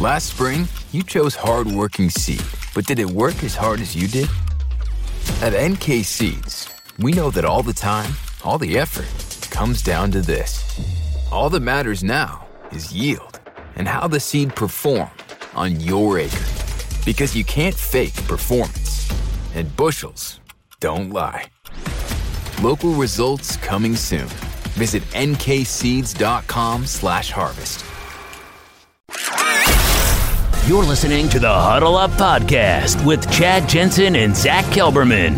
Last 0.00 0.30
spring, 0.30 0.66
you 0.92 1.02
chose 1.02 1.34
hardworking 1.34 2.08
seed, 2.08 2.42
but 2.74 2.86
did 2.86 2.98
it 2.98 3.10
work 3.10 3.44
as 3.44 3.54
hard 3.54 3.80
as 3.80 3.94
you 3.94 4.08
did? 4.08 4.30
At 5.42 5.52
NK 5.52 6.04
Seeds, 6.04 6.70
we 6.98 7.12
know 7.12 7.30
that 7.30 7.44
all 7.44 7.62
the 7.62 7.74
time, 7.74 8.10
all 8.42 8.56
the 8.56 8.78
effort 8.78 9.10
comes 9.50 9.82
down 9.82 10.10
to 10.12 10.22
this. 10.22 10.64
All 11.30 11.50
that 11.50 11.60
matters 11.60 12.02
now 12.02 12.46
is 12.72 12.90
yield 12.90 13.40
and 13.76 13.86
how 13.86 14.08
the 14.08 14.20
seed 14.20 14.56
performed 14.56 15.10
on 15.54 15.78
your 15.80 16.18
acre. 16.18 16.48
Because 17.04 17.36
you 17.36 17.44
can't 17.44 17.74
fake 17.74 18.14
performance, 18.26 19.06
and 19.54 19.76
bushels 19.76 20.40
don't 20.80 21.10
lie. 21.10 21.44
Local 22.62 22.94
results 22.94 23.58
coming 23.58 23.96
soon. 23.96 24.28
Visit 24.78 25.02
nkseeds.com 25.12 26.86
slash 26.86 27.30
harvest. 27.30 27.84
You're 30.70 30.84
listening 30.84 31.28
to 31.30 31.40
the 31.40 31.52
Huddle 31.52 31.96
Up 31.96 32.12
Podcast 32.12 33.04
with 33.04 33.28
Chad 33.32 33.68
Jensen 33.68 34.14
and 34.14 34.36
Zach 34.36 34.64
Kelberman. 34.66 35.34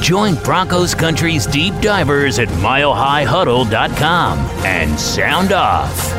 Join 0.00 0.36
Broncos 0.36 0.94
Country's 0.94 1.44
deep 1.44 1.74
divers 1.82 2.38
at 2.38 2.48
milehighhuddle.com 2.48 4.38
and 4.64 4.98
sound 4.98 5.52
off. 5.52 6.10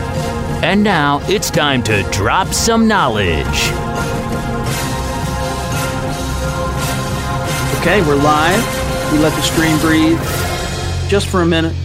And 0.63 0.83
now 0.83 1.21
it's 1.23 1.49
time 1.49 1.81
to 1.85 2.03
drop 2.11 2.49
some 2.49 2.87
knowledge. 2.87 3.47
Okay, 7.79 8.03
we're 8.03 8.13
live. 8.13 9.11
We 9.11 9.17
let 9.17 9.33
the 9.33 9.41
screen 9.41 9.79
breathe 9.79 10.19
just 11.09 11.25
for 11.29 11.41
a 11.41 11.47
minute. 11.47 11.75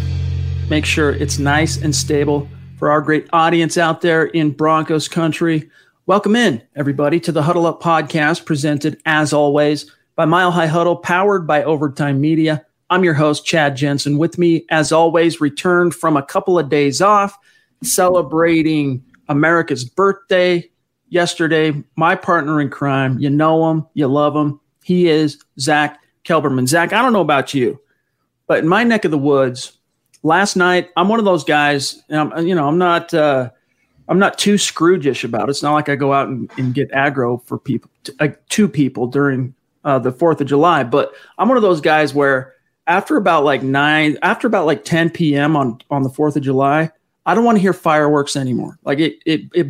Make 0.69 0.84
sure 0.84 1.08
it's 1.08 1.38
nice 1.38 1.78
and 1.78 1.97
stable 1.97 2.50
for 2.77 2.91
our 2.91 3.00
great 3.00 3.27
audience 3.33 3.78
out 3.78 4.03
there 4.03 4.27
in 4.27 4.50
Broncos 4.50 5.08
country. 5.08 5.70
Welcome 6.09 6.37
in, 6.37 6.62
everybody, 6.75 7.20
to 7.20 7.33
the 7.33 7.42
Huddle 7.42 7.67
Up 7.67 7.83
podcast, 7.83 8.47
presented 8.47 8.98
as 9.05 9.34
always 9.34 9.92
by 10.17 10.25
Mile 10.25 10.50
High 10.50 10.67
Huddle, 10.67 10.97
powered 10.97 11.47
by 11.47 11.62
Overtime 11.62 12.19
Media. 12.19 12.65
I'm 12.89 13.05
your 13.05 13.12
host, 13.12 13.45
Chad 13.45 13.77
Jensen. 13.77 14.17
With 14.17 14.39
me, 14.39 14.65
as 14.70 14.91
always, 14.91 15.39
returned 15.42 15.95
from 15.95 16.17
a 16.17 16.23
couple 16.23 16.59
of 16.59 16.70
days 16.70 17.03
off, 17.03 17.37
celebrating 17.83 19.05
America's 19.28 19.84
birthday 19.84 20.70
yesterday. 21.11 21.75
My 21.97 22.15
partner 22.15 22.59
in 22.59 22.70
crime, 22.70 23.19
you 23.19 23.28
know 23.28 23.70
him, 23.70 23.87
you 23.93 24.06
love 24.06 24.34
him. 24.34 24.61
He 24.84 25.09
is 25.09 25.45
Zach 25.61 26.00
Kelberman. 26.25 26.69
Zach, 26.69 26.95
I 26.95 27.03
don't 27.03 27.12
know 27.12 27.20
about 27.20 27.53
you, 27.53 27.78
but 28.47 28.61
in 28.61 28.67
my 28.67 28.83
neck 28.83 29.05
of 29.05 29.11
the 29.11 29.19
woods, 29.19 29.77
last 30.22 30.56
night, 30.56 30.89
I'm 30.97 31.09
one 31.09 31.19
of 31.19 31.27
those 31.27 31.45
guys, 31.45 32.03
and 32.09 32.19
I'm, 32.19 32.47
you 32.47 32.55
know, 32.55 32.67
I'm 32.67 32.78
not. 32.78 33.12
Uh, 33.12 33.50
I'm 34.09 34.19
not 34.19 34.39
too 34.39 34.56
Scrooge-ish 34.56 35.25
about 35.25 35.48
it. 35.48 35.51
It's 35.51 35.62
not 35.62 35.75
like 35.75 35.89
I 35.89 35.97
go 35.97 36.12
out 36.12 36.28
and, 36.28 36.51
and 36.56 36.75
get 36.75 36.91
aggro 36.92 37.45
for 37.45 37.59
people, 37.59 37.91
uh, 38.20 38.28
to 38.48 38.69
people 38.69 39.06
during 39.06 39.55
uh, 39.84 39.98
the 39.98 40.12
Fourth 40.12 40.41
of 40.41 40.47
July. 40.47 40.83
But 40.83 41.12
I'm 41.37 41.48
one 41.48 41.56
of 41.56 41.62
those 41.62 41.81
guys 41.81 42.15
where 42.15 42.55
after 42.87 43.16
about 43.16 43.44
like 43.44 43.62
nine, 43.62 44.19
after 44.22 44.47
about 44.47 44.66
like 44.66 44.84
10 44.84 45.10
p.m. 45.10 45.56
on 45.56 45.81
on 45.91 46.03
the 46.03 46.10
Fourth 46.10 46.37
of 46.37 46.43
July, 46.43 46.91
I 47.27 47.34
don't 47.34 47.44
want 47.44 47.56
to 47.56 47.62
hear 47.62 47.75
fireworks 47.75 48.34
anymore. 48.34 48.78
Like 48.84 48.99
it 48.99 49.19
it 49.27 49.43
it 49.55 49.69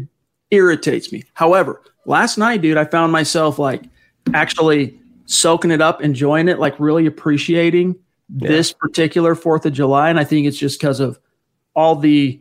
irritates 0.51 1.13
me. 1.13 1.25
However, 1.35 1.83
last 2.07 2.39
night, 2.39 2.63
dude, 2.63 2.77
I 2.77 2.85
found 2.85 3.13
myself 3.13 3.59
like 3.59 3.85
actually 4.33 4.99
soaking 5.27 5.73
it 5.73 5.83
up, 5.83 6.01
enjoying 6.01 6.49
it, 6.49 6.59
like 6.59 6.79
really 6.79 7.07
appreciating 7.07 7.97
yeah. 8.37 8.49
this 8.49 8.73
particular 8.73 9.35
Fourth 9.35 9.67
of 9.67 9.73
July, 9.73 10.09
and 10.11 10.19
I 10.19 10.25
think 10.25 10.47
it's 10.47 10.59
just 10.59 10.81
because 10.81 11.01
of 11.01 11.19
all 11.75 11.97
the 11.97 12.41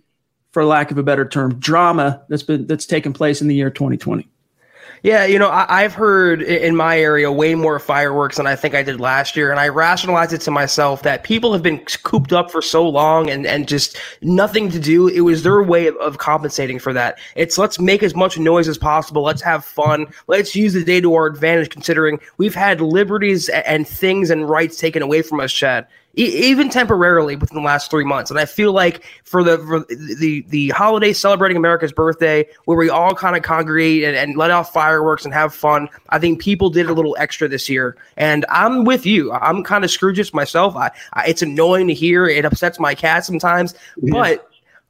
for 0.57 0.65
lack 0.65 0.89
of 0.89 0.97
a 0.97 1.03
better 1.03 1.23
term, 1.23 1.53
drama 1.59 2.19
that's 2.29 2.41
been 2.41 2.65
that's 2.65 2.87
taken 2.87 3.13
place 3.13 3.43
in 3.43 3.47
the 3.47 3.53
year 3.53 3.69
2020. 3.69 4.27
Yeah, 5.03 5.23
you 5.23 5.37
know, 5.37 5.51
I, 5.51 5.83
have 5.83 5.93
heard 5.93 6.41
in 6.41 6.75
my 6.75 6.99
area 6.99 7.31
way 7.31 7.53
more 7.53 7.77
fireworks 7.77 8.37
than 8.37 8.47
I 8.47 8.55
think 8.55 8.73
I 8.73 8.81
did 8.81 8.99
last 8.99 9.35
year, 9.35 9.51
and 9.51 9.59
I 9.59 9.67
rationalized 9.67 10.33
it 10.33 10.41
to 10.41 10.49
myself 10.49 11.03
that 11.03 11.23
people 11.23 11.53
have 11.53 11.61
been 11.61 11.77
cooped 12.01 12.33
up 12.33 12.49
for 12.49 12.63
so 12.63 12.89
long 12.89 13.29
and 13.29 13.45
and 13.45 13.67
just 13.67 13.99
nothing 14.23 14.71
to 14.71 14.79
do. 14.79 15.07
It 15.07 15.21
was 15.21 15.43
their 15.43 15.61
way 15.61 15.85
of, 15.85 15.95
of 15.97 16.17
compensating 16.17 16.79
for 16.79 16.91
that. 16.91 17.19
It's 17.35 17.59
let's 17.59 17.79
make 17.79 18.01
as 18.01 18.15
much 18.15 18.39
noise 18.39 18.67
as 18.67 18.79
possible. 18.79 19.21
Let's 19.21 19.43
have 19.43 19.63
fun. 19.63 20.07
Let's 20.25 20.55
use 20.55 20.73
the 20.73 20.83
day 20.83 21.01
to 21.01 21.13
our 21.13 21.27
advantage, 21.27 21.69
considering 21.69 22.19
we've 22.37 22.55
had 22.55 22.81
liberties 22.81 23.47
and 23.49 23.87
things 23.87 24.31
and 24.31 24.49
rights 24.49 24.79
taken 24.79 25.03
away 25.03 25.21
from 25.21 25.39
us, 25.39 25.53
Chad 25.53 25.85
even 26.17 26.69
temporarily 26.69 27.35
within 27.35 27.55
the 27.55 27.63
last 27.63 27.91
three 27.91 28.03
months. 28.03 28.31
And 28.31 28.39
I 28.39 28.45
feel 28.45 28.73
like 28.73 29.03
for 29.23 29.43
the 29.43 29.57
for 29.59 29.79
the 30.15 30.43
the 30.49 30.69
holiday 30.69 31.13
celebrating 31.13 31.57
America's 31.57 31.91
birthday, 31.91 32.47
where 32.65 32.77
we 32.77 32.89
all 32.89 33.13
kind 33.13 33.35
of 33.35 33.43
congregate 33.43 34.03
and, 34.03 34.17
and 34.17 34.35
let 34.35 34.49
off 34.49 34.73
fireworks 34.73 35.25
and 35.25 35.33
have 35.33 35.53
fun, 35.53 35.87
I 36.09 36.17
think 36.17 36.41
people 36.41 36.69
did 36.69 36.89
a 36.89 36.93
little 36.93 37.15
extra 37.19 37.47
this 37.47 37.69
year. 37.69 37.95
And 38.17 38.45
I'm 38.49 38.83
with 38.83 39.05
you. 39.05 39.31
I'm 39.31 39.63
kind 39.63 39.83
of 39.83 39.91
Scrooge 39.91 40.33
myself. 40.33 40.75
I, 40.75 40.89
I, 41.13 41.27
it's 41.27 41.43
annoying 41.43 41.87
to 41.87 41.93
hear. 41.93 42.27
It 42.27 42.45
upsets 42.45 42.79
my 42.79 42.95
cat 42.95 43.25
sometimes, 43.25 43.75
yeah. 44.01 44.13
but. 44.13 44.49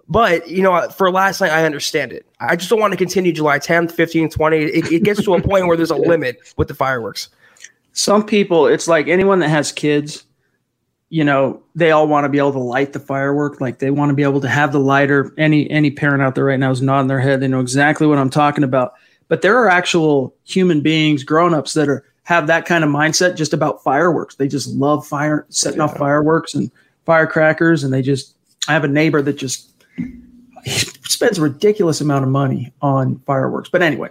But 0.10 0.48
you 0.48 0.64
know, 0.64 0.88
for 0.88 1.12
last 1.12 1.42
night, 1.42 1.52
I 1.52 1.66
understand 1.66 2.14
it. 2.14 2.26
I 2.40 2.56
just 2.56 2.70
don't 2.70 2.80
want 2.80 2.94
to 2.94 2.98
continue 2.98 3.34
July 3.34 3.60
10th, 3.60 3.92
15th, 3.92 4.36
20th. 4.36 4.70
It, 4.70 4.90
it 4.90 5.04
gets 5.04 5.22
to 5.24 5.34
a 5.34 5.42
point 5.42 5.68
where 5.68 5.76
there's 5.76 5.92
a 5.92 5.96
limit 5.98 6.54
with 6.56 6.70
the 6.70 6.74
fireworks. 6.74 7.28
Some 7.92 8.26
people, 8.26 8.68
it's 8.68 8.88
like 8.88 9.10
anyone 9.10 9.40
that 9.40 9.50
has 9.50 9.74
kids, 9.74 10.24
you 11.10 11.24
know 11.24 11.62
they 11.76 11.92
all 11.92 12.08
want 12.08 12.26
to 12.26 12.30
be 12.30 12.38
able 12.38 12.52
to 12.52 12.60
light 12.60 12.94
the 12.94 13.00
firework 13.00 13.62
like 13.62 13.80
they 13.80 13.92
want 13.92 14.10
to 14.10 14.16
be 14.16 14.24
able 14.24 14.42
to 14.42 14.50
have 14.50 14.72
the 14.72 14.80
lighter. 14.80 15.34
Any 15.38 15.70
any 15.70 15.92
parent 15.92 16.22
out 16.22 16.36
there 16.36 16.44
right 16.46 16.60
now 16.60 16.72
is 16.72 16.82
nodding 16.82 17.08
their 17.08 17.20
head 17.20 17.40
they 17.40 17.48
know 17.48 17.62
exactly 17.62 18.08
what 18.08 18.18
i'm 18.18 18.30
talking 18.30 18.64
about. 18.64 18.94
But 19.30 19.42
there 19.42 19.58
are 19.58 19.70
actual 19.70 20.34
human 20.46 20.82
beings 20.82 21.24
grown-ups 21.24 21.74
that 21.74 21.90
are 21.90 22.06
have 22.24 22.48
that 22.48 22.66
kind 22.66 22.84
of 22.84 22.90
mindset 22.90 23.38
just 23.38 23.54
about 23.54 23.82
fireworks. 23.84 24.36
They 24.36 24.48
just 24.50 24.70
love 24.70 25.08
fire 25.08 25.46
setting 25.50 25.80
yeah. 25.80 25.86
off 25.86 25.98
fireworks 25.98 26.54
and 26.54 26.72
firecrackers 27.06 27.84
and 27.84 27.94
they 27.94 28.02
just 28.02 28.36
i 28.68 28.74
have 28.74 28.84
a 28.84 28.88
neighbor 28.90 29.22
that 29.22 29.38
just 29.38 29.72
spends 30.66 31.38
a 31.38 31.42
ridiculous 31.42 32.02
amount 32.02 32.24
of 32.26 32.30
money 32.30 32.74
on 32.82 33.20
fireworks. 33.20 33.70
But 33.70 33.82
anyway 33.82 34.10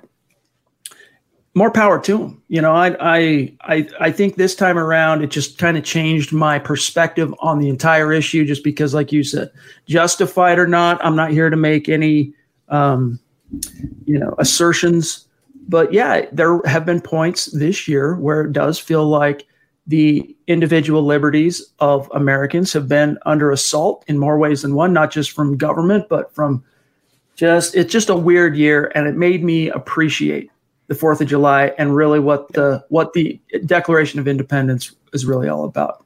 more 1.57 1.71
power 1.71 1.99
to 1.99 2.23
him. 2.23 2.43
You 2.49 2.61
know, 2.61 2.73
I 2.73 2.95
I 3.01 3.53
I 3.63 3.89
I 3.99 4.13
think 4.13 4.37
this 4.37 4.55
time 4.55 4.79
around 4.79 5.23
it 5.23 5.31
just 5.31 5.57
kind 5.57 5.79
of 5.79 5.85
changed 5.85 6.31
my 6.31 6.59
perspective 6.59 7.35
on 7.41 7.59
the 7.59 7.71
entire 7.71 8.13
issue. 8.13 8.45
Just 8.45 8.63
because, 8.63 8.93
like 8.93 9.11
you 9.11 9.25
said, 9.25 9.51
justified 9.87 10.59
or 10.59 10.69
not, 10.69 11.03
I'm 11.05 11.17
not 11.17 11.31
here 11.31 11.49
to 11.49 11.57
make 11.57 11.89
any 11.89 12.35
um, 12.69 13.19
you 14.05 14.19
know 14.19 14.35
assertions. 14.39 15.27
But 15.67 15.95
yeah, 15.95 16.27
there 16.31 16.61
have 16.67 16.85
been 16.85 17.01
points 17.01 17.47
this 17.47 17.89
year 17.89 18.17
where 18.17 18.43
it 18.43 18.53
does 18.53 18.79
feel 18.79 19.07
like 19.07 19.47
the 19.87 20.37
individual 20.47 21.03
liberties 21.03 21.73
of 21.81 22.11
Americans 22.15 22.73
have 22.75 22.87
been 22.87 23.19
under 23.25 23.51
assault 23.51 24.05
in 24.09 24.19
more 24.19 24.39
ways 24.39 24.61
than 24.61 24.75
one, 24.75 24.93
not 24.93 25.11
just 25.11 25.31
from 25.31 25.57
government, 25.57 26.07
but 26.11 26.35
from 26.35 26.63
just 27.35 27.75
it's 27.75 27.91
just 27.91 28.11
a 28.11 28.17
weird 28.17 28.57
year, 28.57 28.93
and 28.95 29.09
it 29.09 29.17
made 29.17 29.43
me 29.43 29.71
appreciate 29.71 30.51
the 30.89 30.95
Fourth 30.95 31.21
of 31.21 31.29
July 31.29 31.73
and 31.79 31.95
really 31.95 32.21
what 32.21 32.53
the 32.53 32.85
what 32.89 33.13
the 33.13 33.41
Declaration 33.65 34.21
of 34.21 34.29
Independence 34.29 34.95
is 35.13 35.27
really 35.27 35.49
all 35.49 35.65
about. 35.65 36.05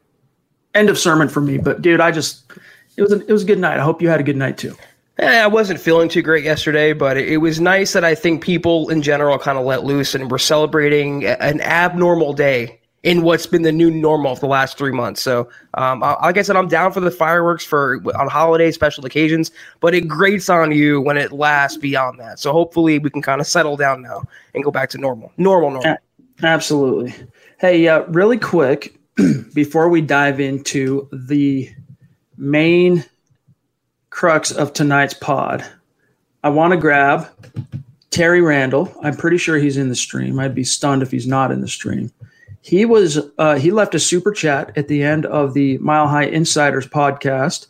End 0.75 0.89
of 0.89 0.99
sermon 0.99 1.29
for 1.29 1.41
me, 1.41 1.59
but 1.59 1.83
dude, 1.83 2.01
I 2.01 2.11
just 2.11 2.51
it 2.97 3.03
was 3.03 3.13
a, 3.13 3.21
it 3.27 3.33
was 3.33 3.43
a 3.43 3.47
good 3.47 3.59
night. 3.59 3.79
I 3.79 3.83
hope 3.83 4.01
you 4.01 4.09
had 4.09 4.21
a 4.21 4.25
good 4.25 4.37
night 4.37 4.59
too. 4.59 4.77
Eh, 5.19 5.43
I 5.43 5.47
wasn't 5.47 5.81
feeling 5.81 6.09
too 6.09 6.23
great 6.23 6.45
yesterday, 6.45 6.93
but 6.93 7.19
it 7.19 7.39
was 7.39 7.61
nice 7.61 7.93
that 7.93 8.05
I 8.05 8.15
think 8.15 8.43
people 8.43 8.89
in 8.89 9.03
general 9.03 9.39
kind 9.39 9.59
of 9.59 9.67
let 9.67 9.85
loose 9.85 10.15
and 10.15 10.31
were 10.31 10.39
celebrating 10.39 11.27
an 11.27 11.61
abnormal 11.61 12.33
day 12.33 12.80
in 13.03 13.23
what's 13.23 13.47
been 13.47 13.63
the 13.63 13.73
new 13.73 13.91
normal 13.91 14.35
for 14.35 14.41
the 14.41 14.47
last 14.47 14.77
three 14.77 14.93
months. 14.93 15.23
So, 15.23 15.49
um, 15.75 16.01
like 16.01 16.37
I 16.37 16.43
said, 16.43 16.57
I'm 16.57 16.69
down 16.69 16.93
for 16.93 17.01
the 17.01 17.11
fireworks 17.11 17.65
for 17.65 18.01
on 18.19 18.29
holidays, 18.29 18.75
special 18.75 19.07
occasions, 19.07 19.51
but 19.81 19.95
it 19.95 20.07
grates 20.07 20.49
on 20.49 20.73
you 20.73 21.01
when 21.01 21.17
it 21.17 21.33
lasts 21.33 21.79
beyond 21.79 22.21
that. 22.21 22.39
So, 22.39 22.53
hopefully, 22.53 22.99
we 22.99 23.11
can 23.11 23.23
kind 23.23 23.41
of 23.41 23.47
settle 23.47 23.77
down 23.77 24.03
now 24.03 24.25
and 24.55 24.63
go 24.63 24.71
back 24.71 24.91
to 24.91 24.99
normal, 24.99 25.33
normal, 25.39 25.71
normal. 25.71 25.97
Absolutely. 26.43 27.15
Hey, 27.59 27.89
uh, 27.89 28.03
really 28.05 28.39
quick 28.39 28.99
before 29.55 29.89
we 29.89 30.01
dive 30.01 30.41
into 30.41 31.09
the 31.13 31.71
main 32.37 33.05
crux 34.11 34.51
of 34.51 34.73
tonight's 34.73 35.15
pod, 35.15 35.65
I 36.43 36.49
want 36.49 36.73
to 36.73 36.77
grab 36.79 37.29
Terry 38.11 38.41
Randall. 38.41 38.93
I'm 39.03 39.17
pretty 39.17 39.37
sure 39.37 39.59
he's 39.59 39.77
in 39.77 39.89
the 39.89 39.95
stream. 39.95 40.39
I'd 40.39 40.55
be 40.55 40.65
stunned 40.65 41.03
if 41.03 41.11
he's 41.11 41.27
not 41.27 41.53
in 41.53 41.61
the 41.61 41.69
stream. 41.69 42.11
He 42.63 42.85
was 42.85 43.19
uh, 43.39 43.57
he 43.57 43.71
left 43.71 43.95
a 43.95 44.01
super 44.01 44.33
chat 44.33 44.77
at 44.77 44.89
the 44.89 45.03
end 45.03 45.27
of 45.27 45.55
the 45.55 45.79
Mile 45.79 46.09
High 46.09 46.25
Insiders 46.25 46.87
podcast 46.87 47.69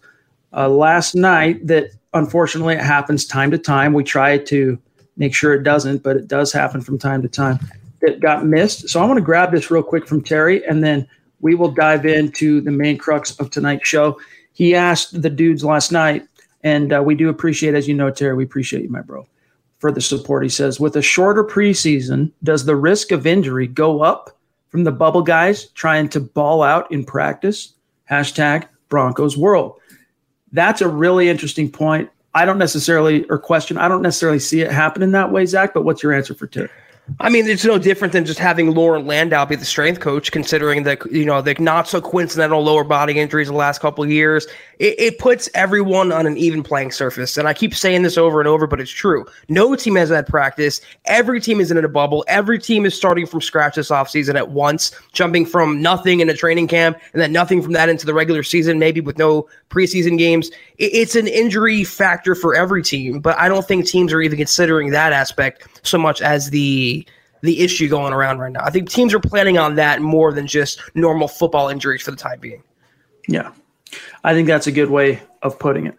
uh, 0.53 0.69
last 0.69 1.15
night. 1.15 1.67
That 1.67 1.91
unfortunately 2.13 2.75
it 2.75 2.83
happens 2.83 3.25
time 3.25 3.51
to 3.53 3.59
time. 3.59 3.93
We 3.93 4.03
try 4.03 4.39
to 4.39 4.79
make 5.17 5.35
sure 5.35 5.55
it 5.55 5.63
doesn't, 5.63 6.03
but 6.03 6.17
it 6.17 6.27
does 6.27 6.53
happen 6.53 6.81
from 6.81 6.99
time 6.99 7.23
to 7.23 7.29
time. 7.29 7.61
It 8.01 8.21
got 8.21 8.47
missed. 8.47 8.89
So 8.89 9.01
I 9.01 9.07
want 9.07 9.19
to 9.19 9.25
grab 9.25 9.53
this 9.53 9.71
real 9.71 9.83
quick 9.83 10.07
from 10.07 10.23
Terry, 10.23 10.65
and 10.67 10.83
then 10.83 11.07
we 11.41 11.55
will 11.55 11.71
dive 11.71 12.07
into 12.07 12.61
the 12.61 12.71
main 12.71 12.99
crux 12.99 13.39
of 13.39 13.51
tonight's 13.51 13.87
show. 13.87 14.19
He 14.53 14.75
asked 14.75 15.23
the 15.23 15.31
dudes 15.31 15.65
last 15.65 15.93
night, 15.93 16.27
and 16.65 16.93
uh, 16.93 17.03
we 17.03 17.15
do 17.15 17.29
appreciate, 17.29 17.75
as 17.75 17.87
you 17.87 17.95
know, 17.95 18.11
Terry, 18.11 18.35
we 18.35 18.45
appreciate 18.45 18.83
you, 18.83 18.91
my 18.91 19.03
bro, 19.03 19.27
for 19.79 19.93
the 19.93 20.01
support. 20.01 20.43
He 20.43 20.49
says, 20.49 20.81
with 20.81 20.97
a 20.97 21.03
shorter 21.03 21.45
preseason, 21.45 22.33
does 22.43 22.65
the 22.65 22.77
risk 22.77 23.13
of 23.13 23.27
injury 23.27 23.67
go 23.67 24.03
up 24.03 24.37
from 24.71 24.85
the 24.85 24.93
bubble 24.93 25.23
guys 25.23 25.67
trying 25.69 26.09
to 26.11 26.21
ball 26.21 26.63
out 26.63 26.91
in 26.91 27.05
practice? 27.05 27.75
Hashtag 28.11 28.67
Broncos 28.89 29.37
World. 29.37 29.79
That's 30.53 30.81
a 30.81 30.89
really 30.89 31.29
interesting 31.29 31.71
point. 31.71 32.11
I 32.35 32.45
don't 32.45 32.59
necessarily, 32.59 33.25
or 33.29 33.39
question, 33.39 33.77
I 33.77 33.89
don't 33.89 34.03
necessarily 34.03 34.39
see 34.39 34.61
it 34.61 34.71
happening 34.71 35.13
that 35.13 35.33
way, 35.33 35.47
Zach, 35.47 35.75
but 35.75 35.85
what's 35.85 36.03
your 36.03 36.13
answer 36.13 36.35
for 36.35 36.47
Terry? 36.47 36.71
I 37.19 37.29
mean, 37.29 37.49
it's 37.49 37.65
no 37.65 37.79
different 37.79 38.13
than 38.13 38.25
just 38.25 38.39
having 38.39 38.73
Loren 38.75 39.07
Landow 39.07 39.45
be 39.47 39.57
the 39.57 39.65
strength 39.65 40.01
coach, 40.01 40.31
considering 40.31 40.85
the 40.85 40.99
you 41.11 41.25
know 41.25 41.43
the 41.43 41.55
not 41.59 41.89
so 41.89 42.01
coincidental 42.01 42.63
lower 42.63 42.85
body 42.85 43.19
injuries 43.19 43.49
the 43.49 43.55
last 43.55 43.81
couple 43.81 44.07
years. 44.07 44.47
It, 44.79 44.99
it, 44.99 45.19
puts 45.19 45.51
everyone 45.53 46.11
on 46.11 46.27
an 46.27 46.39
even 46.39 46.63
playing 46.63 46.93
surface, 46.93 47.37
and 47.37 47.47
I 47.47 47.53
keep 47.53 47.75
saying 47.75 48.03
this 48.03 48.17
over 48.17 48.41
and 48.41 48.49
over, 48.49 48.67
but 48.67 48.81
it's 48.81 48.91
true. 48.91 49.27
No 49.49 49.75
team 49.75 49.97
has 49.97 50.09
that 50.09 50.27
practice. 50.27 50.81
Every 51.05 51.39
team 51.39 51.61
is 51.61 51.71
in 51.71 51.77
a 51.77 51.89
bubble. 51.89 52.25
Every 52.29 52.59
team 52.59 52.87
is 52.87 52.95
starting 52.95 53.27
from 53.27 53.43
scratch 53.43 53.75
this 53.75 53.91
offseason 53.91 54.37
at 54.37 54.51
once, 54.51 54.93
jumping 55.13 55.45
from 55.45 55.83
nothing 55.83 56.21
in 56.21 56.31
a 56.31 56.35
training 56.35 56.69
camp 56.69 56.99
and 57.13 57.21
then 57.21 57.31
nothing 57.33 57.61
from 57.61 57.73
that 57.73 57.91
into 57.91 58.07
the 58.07 58.15
regular 58.15 58.43
season, 58.43 58.79
maybe 58.79 59.03
with 59.03 59.19
no 59.19 59.47
preseason 59.69 60.17
games. 60.17 60.51
It, 60.79 60.95
it's 60.95 61.15
an 61.15 61.27
injury 61.27 61.85
factor 61.85 62.35
for 62.35 62.55
every 62.55 62.83
team, 62.83 63.21
but 63.21 63.39
I 63.39 63.49
don't 63.49 63.67
think 63.67 63.87
teams 63.87 64.15
are 64.15 64.23
even 64.23 64.39
considering 64.39 64.91
that 64.91 65.13
aspect 65.13 65.80
so 65.83 65.99
much 65.99 66.21
as 66.21 66.51
the 66.51 67.07
the 67.43 67.61
issue 67.61 67.89
going 67.89 68.13
around 68.13 68.39
right 68.39 68.53
now. 68.53 68.61
I 68.63 68.71
think 68.71 68.91
teams 68.91 69.15
are 69.15 69.21
planning 69.21 69.59
on 69.59 69.77
that 69.77 70.03
more 70.03 70.33
than 70.33 70.47
just 70.47 70.81
normal 70.95 71.29
football 71.29 71.69
injuries 71.69 72.03
for 72.03 72.11
the 72.11 72.17
time 72.17 72.39
being. 72.39 72.63
Yeah. 73.29 73.53
I 74.25 74.35
think 74.35 74.47
that's 74.47 74.67
a 74.67 74.73
good 74.73 74.91
way 74.91 75.23
of 75.43 75.59
putting 75.59 75.87
it. 75.87 75.97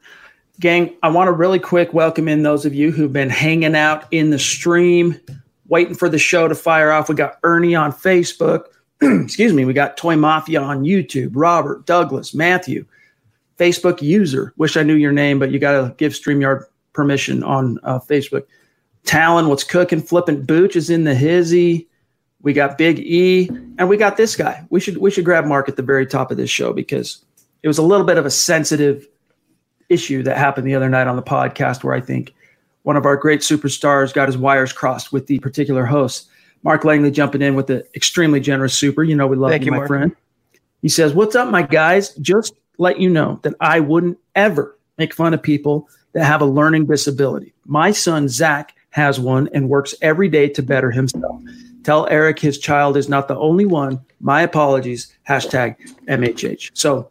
Gang, 0.60 0.96
I 1.02 1.10
want 1.10 1.28
to 1.28 1.32
really 1.32 1.60
quick 1.60 1.94
welcome 1.94 2.28
in 2.28 2.44
those 2.44 2.66
of 2.66 2.76
you 2.76 2.92
who've 2.92 3.12
been 3.12 3.30
hanging 3.30 3.76
out 3.76 4.06
in 4.12 4.30
the 4.30 4.38
stream, 4.38 5.20
waiting 5.68 5.96
for 5.96 6.08
the 6.08 6.20
show 6.20 6.48
to 6.48 6.54
fire 6.54 6.92
off. 6.92 7.10
We 7.10 7.16
got 7.16 7.40
Ernie 7.44 7.74
on 7.74 7.92
Facebook. 7.92 8.66
Excuse 9.02 9.54
me. 9.54 9.66
We 9.66 9.74
got 9.74 9.98
Toy 9.98 10.16
Mafia 10.16 10.62
on 10.62 10.84
YouTube, 10.84 11.32
Robert, 11.34 11.88
Douglas, 11.88 12.36
Matthew, 12.36 12.86
Facebook 13.58 14.02
user. 14.02 14.54
Wish 14.58 14.78
I 14.78 14.84
knew 14.84 14.96
your 14.96 15.12
name, 15.12 15.40
but 15.40 15.52
you 15.52 15.58
got 15.58 15.82
to 15.82 15.96
give 15.98 16.14
StreamYard 16.14 16.66
permission 16.94 17.44
on 17.44 17.80
uh, 17.84 18.00
Facebook. 18.00 18.44
Talon, 19.06 19.48
what's 19.48 19.64
cooking? 19.64 20.02
Flipping 20.02 20.44
Booch 20.44 20.76
is 20.76 20.90
in 20.90 21.04
the 21.04 21.16
hizzy. 21.16 21.88
We 22.42 22.54
got 22.54 22.78
Big 22.78 23.00
E, 23.00 23.50
and 23.78 23.88
we 23.88 23.98
got 23.98 24.18
this 24.18 24.36
guy. 24.36 24.66
We 24.70 24.80
should 24.80 24.98
we 24.98 25.12
should 25.12 25.26
grab 25.26 25.46
Mark 25.46 25.70
at 25.70 25.76
the 25.76 25.84
very 25.84 26.06
top 26.06 26.32
of 26.32 26.38
this 26.38 26.50
show 26.50 26.74
because 26.74 27.24
it 27.62 27.68
was 27.68 27.78
a 27.78 27.84
little 27.84 28.06
bit 28.06 28.18
of 28.18 28.26
a 28.26 28.32
sensitive 28.32 29.08
issue 29.90 30.24
that 30.24 30.38
happened 30.38 30.66
the 30.66 30.76
other 30.76 30.90
night 30.90 31.08
on 31.08 31.16
the 31.16 31.22
podcast 31.22 31.84
where 31.84 31.94
I 31.94 32.02
think 32.02 32.34
one 32.84 32.96
of 32.96 33.06
our 33.06 33.16
great 33.18 33.42
superstars 33.42 34.14
got 34.14 34.28
his 34.28 34.38
wires 34.38 34.74
crossed 34.74 35.12
with 35.12 35.28
the 35.28 35.40
particular 35.40 35.86
host. 35.86 36.30
Mark 36.64 36.84
Langley 36.84 37.12
jumping 37.12 37.42
in 37.42 37.56
with 37.56 37.70
an 37.70 37.84
extremely 37.96 38.40
generous 38.40 38.74
super. 38.74 39.04
You 39.04 39.16
know, 39.16 39.28
we 39.28 39.36
love 39.36 39.52
Thank 39.52 39.66
you, 39.66 39.72
my 39.72 39.78
Mark. 39.78 39.88
friend. 39.88 40.16
He 40.82 40.90
says, 40.90 41.14
What's 41.14 41.36
up, 41.36 41.50
my 41.50 41.62
guys? 41.62 42.16
Just 42.16 42.54
let 42.78 43.00
you 43.00 43.10
know 43.10 43.40
that 43.44 43.54
I 43.60 43.80
wouldn't 43.80 44.18
ever 44.36 44.78
make 44.98 45.14
fun 45.14 45.34
of 45.34 45.42
people 45.42 45.88
that 46.14 46.26
have 46.26 46.42
a 46.42 46.46
learning 46.46 46.86
disability. 46.86 47.54
My 47.66 47.92
son, 47.92 48.28
Zach, 48.28 48.76
has 48.92 49.20
one 49.20 49.50
and 49.54 49.70
works 49.70 49.96
every 50.02 50.30
day 50.30 50.48
to 50.50 50.62
better 50.62 50.92
himself. 50.92 51.42
Tell 51.84 52.08
Eric 52.08 52.40
his 52.40 52.60
child 52.60 52.96
is 52.96 53.10
not 53.10 53.28
the 53.28 53.38
only 53.38 53.66
one. 53.66 54.00
My 54.20 54.42
apologies. 54.42 55.14
Hashtag 55.28 55.76
MHH. 56.08 56.72
So, 56.74 57.10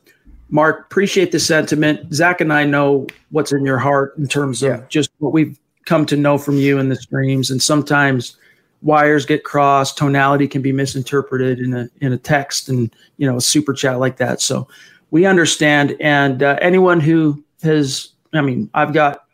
Mark, 0.48 0.86
appreciate 0.86 1.32
the 1.32 1.40
sentiment. 1.40 2.12
Zach 2.14 2.40
and 2.40 2.52
I 2.52 2.64
know 2.64 3.06
what's 3.30 3.52
in 3.52 3.64
your 3.64 3.78
heart 3.78 4.16
in 4.16 4.28
terms 4.28 4.62
of 4.62 4.68
yeah. 4.68 4.84
just 4.88 5.10
what 5.18 5.32
we've 5.32 5.58
come 5.86 6.06
to 6.06 6.16
know 6.16 6.38
from 6.38 6.56
you 6.56 6.78
in 6.78 6.88
the 6.88 6.96
streams. 6.96 7.50
And 7.50 7.62
sometimes 7.62 8.36
wires 8.82 9.26
get 9.26 9.44
crossed, 9.44 9.96
tonality 9.98 10.46
can 10.46 10.62
be 10.62 10.72
misinterpreted 10.72 11.58
in 11.58 11.74
a 11.74 11.88
in 12.00 12.12
a 12.12 12.18
text 12.18 12.68
and 12.68 12.94
you 13.16 13.26
know 13.26 13.36
a 13.36 13.40
super 13.40 13.72
chat 13.72 13.98
like 13.98 14.16
that. 14.18 14.40
So 14.40 14.68
we 15.10 15.26
understand. 15.26 15.96
And 16.00 16.42
uh, 16.42 16.58
anyone 16.60 17.00
who 17.00 17.42
has, 17.62 18.10
I 18.32 18.40
mean, 18.40 18.70
I've 18.74 18.92
got 18.92 19.24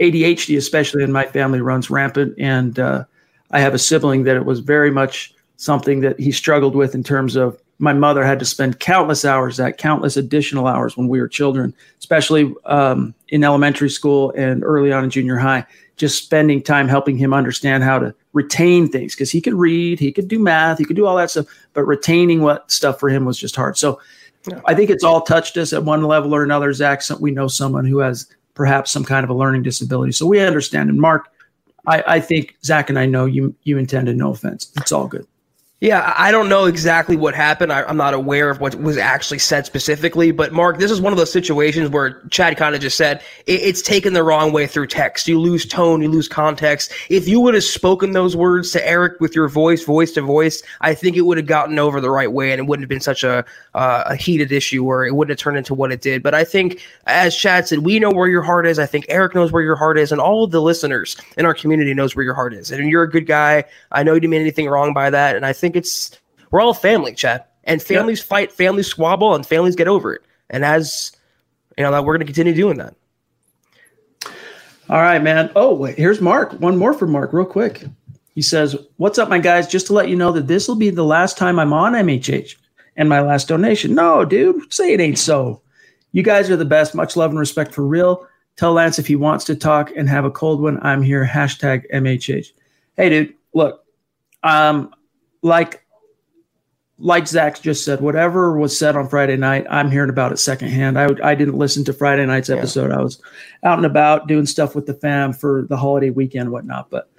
ADHD, 0.00 0.56
especially 0.56 1.02
in 1.02 1.12
my 1.12 1.24
family, 1.24 1.60
runs 1.60 1.90
rampant. 1.90 2.34
And 2.38 2.78
uh, 2.78 3.04
I 3.50 3.60
have 3.60 3.74
a 3.74 3.78
sibling 3.78 4.24
that 4.24 4.36
it 4.36 4.44
was 4.44 4.60
very 4.60 4.90
much 4.90 5.34
something 5.56 6.00
that 6.00 6.20
he 6.20 6.32
struggled 6.32 6.74
with 6.74 6.94
in 6.94 7.02
terms 7.02 7.36
of 7.36 7.60
my 7.78 7.92
mother 7.92 8.24
had 8.24 8.38
to 8.38 8.44
spend 8.44 8.80
countless 8.80 9.24
hours, 9.24 9.58
that 9.58 9.78
countless 9.78 10.16
additional 10.16 10.66
hours 10.66 10.96
when 10.96 11.08
we 11.08 11.20
were 11.20 11.28
children, 11.28 11.74
especially 11.98 12.54
um, 12.64 13.14
in 13.28 13.44
elementary 13.44 13.90
school 13.90 14.32
and 14.36 14.64
early 14.64 14.92
on 14.92 15.04
in 15.04 15.10
junior 15.10 15.36
high, 15.36 15.64
just 15.96 16.22
spending 16.22 16.62
time 16.62 16.88
helping 16.88 17.16
him 17.16 17.34
understand 17.34 17.84
how 17.84 17.98
to 17.98 18.14
retain 18.32 18.88
things 18.88 19.14
because 19.14 19.30
he 19.30 19.40
could 19.40 19.54
read, 19.54 19.98
he 19.98 20.12
could 20.12 20.28
do 20.28 20.38
math, 20.38 20.78
he 20.78 20.84
could 20.84 20.96
do 20.96 21.06
all 21.06 21.16
that 21.16 21.30
stuff, 21.30 21.46
but 21.74 21.84
retaining 21.84 22.40
what 22.40 22.70
stuff 22.70 22.98
for 22.98 23.08
him 23.08 23.24
was 23.24 23.38
just 23.38 23.56
hard. 23.56 23.76
So. 23.76 24.00
I 24.64 24.74
think 24.74 24.90
it's 24.90 25.02
all 25.02 25.22
touched 25.22 25.56
us 25.56 25.72
at 25.72 25.82
one 25.82 26.04
level 26.04 26.32
or 26.32 26.44
another. 26.44 26.72
Zach, 26.72 27.02
we 27.18 27.32
know 27.32 27.48
someone 27.48 27.84
who 27.84 27.98
has 27.98 28.28
perhaps 28.56 28.90
some 28.90 29.04
kind 29.04 29.22
of 29.22 29.30
a 29.30 29.34
learning 29.34 29.62
disability. 29.62 30.10
So 30.10 30.26
we 30.26 30.40
understand. 30.40 30.90
And 30.90 31.00
Mark, 31.00 31.28
I, 31.86 32.02
I 32.06 32.20
think 32.20 32.56
Zach 32.64 32.88
and 32.90 32.98
I 32.98 33.06
know 33.06 33.26
you 33.26 33.54
you 33.62 33.78
intended 33.78 34.16
no 34.16 34.32
offense. 34.32 34.72
It's 34.78 34.90
all 34.90 35.06
good. 35.06 35.26
Yeah, 35.80 36.14
I 36.16 36.30
don't 36.30 36.48
know 36.48 36.64
exactly 36.64 37.16
what 37.16 37.34
happened. 37.34 37.70
I, 37.70 37.82
am 37.86 37.98
not 37.98 38.14
aware 38.14 38.48
of 38.48 38.60
what 38.60 38.74
was 38.76 38.96
actually 38.96 39.40
said 39.40 39.66
specifically. 39.66 40.30
But 40.30 40.54
Mark, 40.54 40.78
this 40.78 40.90
is 40.90 41.02
one 41.02 41.12
of 41.12 41.18
those 41.18 41.30
situations 41.30 41.90
where 41.90 42.22
Chad 42.30 42.56
kind 42.56 42.74
of 42.74 42.80
just 42.80 42.96
said 42.96 43.20
it, 43.46 43.60
it's 43.60 43.82
taken 43.82 44.14
the 44.14 44.22
wrong 44.22 44.54
way 44.54 44.66
through 44.66 44.86
text. 44.86 45.28
You 45.28 45.38
lose 45.38 45.66
tone, 45.66 46.00
you 46.00 46.08
lose 46.08 46.28
context. 46.28 46.94
If 47.10 47.28
you 47.28 47.42
would 47.42 47.52
have 47.52 47.62
spoken 47.62 48.12
those 48.12 48.34
words 48.34 48.72
to 48.72 48.88
Eric 48.88 49.20
with 49.20 49.36
your 49.36 49.50
voice, 49.50 49.84
voice 49.84 50.12
to 50.12 50.22
voice, 50.22 50.62
I 50.80 50.94
think 50.94 51.14
it 51.14 51.20
would 51.20 51.36
have 51.36 51.46
gotten 51.46 51.78
over 51.78 52.00
the 52.00 52.10
right 52.10 52.32
way, 52.32 52.52
and 52.52 52.58
it 52.58 52.66
wouldn't 52.66 52.84
have 52.84 52.88
been 52.88 53.00
such 53.00 53.22
a 53.22 53.44
uh, 53.74 54.04
a 54.06 54.16
heated 54.16 54.52
issue 54.52 54.82
or 54.86 55.04
it 55.04 55.14
wouldn't 55.14 55.38
have 55.38 55.42
turned 55.42 55.58
into 55.58 55.74
what 55.74 55.92
it 55.92 56.00
did. 56.00 56.22
But 56.22 56.32
I 56.32 56.44
think, 56.44 56.80
as 57.06 57.36
Chad 57.36 57.68
said, 57.68 57.80
we 57.80 58.00
know 58.00 58.10
where 58.10 58.28
your 58.28 58.40
heart 58.40 58.66
is. 58.66 58.78
I 58.78 58.86
think 58.86 59.04
Eric 59.10 59.34
knows 59.34 59.52
where 59.52 59.62
your 59.62 59.76
heart 59.76 59.98
is, 59.98 60.10
and 60.10 60.22
all 60.22 60.42
of 60.42 60.52
the 60.52 60.62
listeners 60.62 61.18
in 61.36 61.44
our 61.44 61.52
community 61.52 61.92
knows 61.92 62.16
where 62.16 62.24
your 62.24 62.32
heart 62.32 62.54
is. 62.54 62.70
And 62.70 62.88
you're 62.88 63.02
a 63.02 63.10
good 63.10 63.26
guy. 63.26 63.64
I 63.92 64.02
know 64.04 64.14
you 64.14 64.20
didn't 64.20 64.30
mean 64.30 64.40
anything 64.40 64.70
wrong 64.70 64.94
by 64.94 65.10
that, 65.10 65.36
and 65.36 65.44
I 65.44 65.52
think 65.52 65.65
think 65.66 65.74
it's 65.76 66.16
we're 66.52 66.60
all 66.60 66.74
family, 66.74 67.12
Chad. 67.12 67.44
And 67.64 67.82
families 67.82 68.20
yep. 68.20 68.28
fight, 68.28 68.52
families 68.52 68.86
squabble, 68.86 69.34
and 69.34 69.44
families 69.44 69.74
get 69.74 69.88
over 69.88 70.14
it. 70.14 70.22
And 70.48 70.64
as 70.64 71.10
you 71.76 71.82
know, 71.82 71.90
that 71.90 72.04
we're 72.04 72.16
going 72.16 72.26
to 72.26 72.32
continue 72.32 72.54
doing 72.54 72.78
that. 72.78 72.94
All 74.88 75.02
right, 75.02 75.20
man. 75.20 75.50
Oh, 75.56 75.74
wait, 75.74 75.98
here's 75.98 76.20
Mark. 76.20 76.52
One 76.60 76.76
more 76.76 76.94
for 76.94 77.08
Mark, 77.08 77.32
real 77.32 77.44
quick. 77.44 77.84
He 78.36 78.42
says, 78.42 78.76
"What's 78.98 79.18
up, 79.18 79.28
my 79.28 79.40
guys? 79.40 79.66
Just 79.66 79.88
to 79.88 79.92
let 79.92 80.08
you 80.08 80.14
know 80.14 80.30
that 80.30 80.46
this 80.46 80.68
will 80.68 80.76
be 80.76 80.90
the 80.90 81.04
last 81.04 81.36
time 81.36 81.58
I'm 81.58 81.72
on 81.72 81.94
MHH 81.94 82.54
and 82.96 83.08
my 83.08 83.20
last 83.20 83.48
donation." 83.48 83.96
No, 83.96 84.24
dude, 84.24 84.72
say 84.72 84.92
it 84.92 85.00
ain't 85.00 85.18
so. 85.18 85.60
You 86.12 86.22
guys 86.22 86.48
are 86.48 86.56
the 86.56 86.64
best. 86.64 86.94
Much 86.94 87.16
love 87.16 87.30
and 87.30 87.40
respect 87.40 87.74
for 87.74 87.84
real. 87.84 88.28
Tell 88.54 88.72
Lance 88.72 89.00
if 89.00 89.08
he 89.08 89.16
wants 89.16 89.44
to 89.46 89.56
talk 89.56 89.90
and 89.96 90.08
have 90.08 90.24
a 90.24 90.30
cold 90.30 90.60
one. 90.60 90.78
I'm 90.82 91.02
here. 91.02 91.26
Hashtag 91.26 91.90
MHH. 91.92 92.52
Hey, 92.96 93.08
dude. 93.08 93.34
Look, 93.52 93.84
um, 94.44 94.94
like 95.46 95.82
like 96.98 97.28
Zach 97.28 97.60
just 97.60 97.84
said, 97.84 98.00
whatever 98.00 98.58
was 98.58 98.78
said 98.78 98.96
on 98.96 99.08
Friday 99.08 99.36
night, 99.36 99.66
I'm 99.68 99.90
hearing 99.90 100.08
about 100.08 100.32
it 100.32 100.38
secondhand. 100.38 100.98
I 100.98 101.08
I 101.22 101.34
didn't 101.34 101.58
listen 101.58 101.84
to 101.84 101.92
Friday 101.92 102.26
night's 102.26 102.50
episode. 102.50 102.90
Yeah. 102.90 102.98
I 102.98 103.02
was 103.02 103.20
out 103.64 103.78
and 103.78 103.86
about 103.86 104.28
doing 104.28 104.46
stuff 104.46 104.74
with 104.74 104.86
the 104.86 104.94
fam 104.94 105.32
for 105.32 105.66
the 105.68 105.76
holiday 105.76 106.10
weekend 106.10 106.50
whatnot. 106.50 106.90
But 106.90 107.10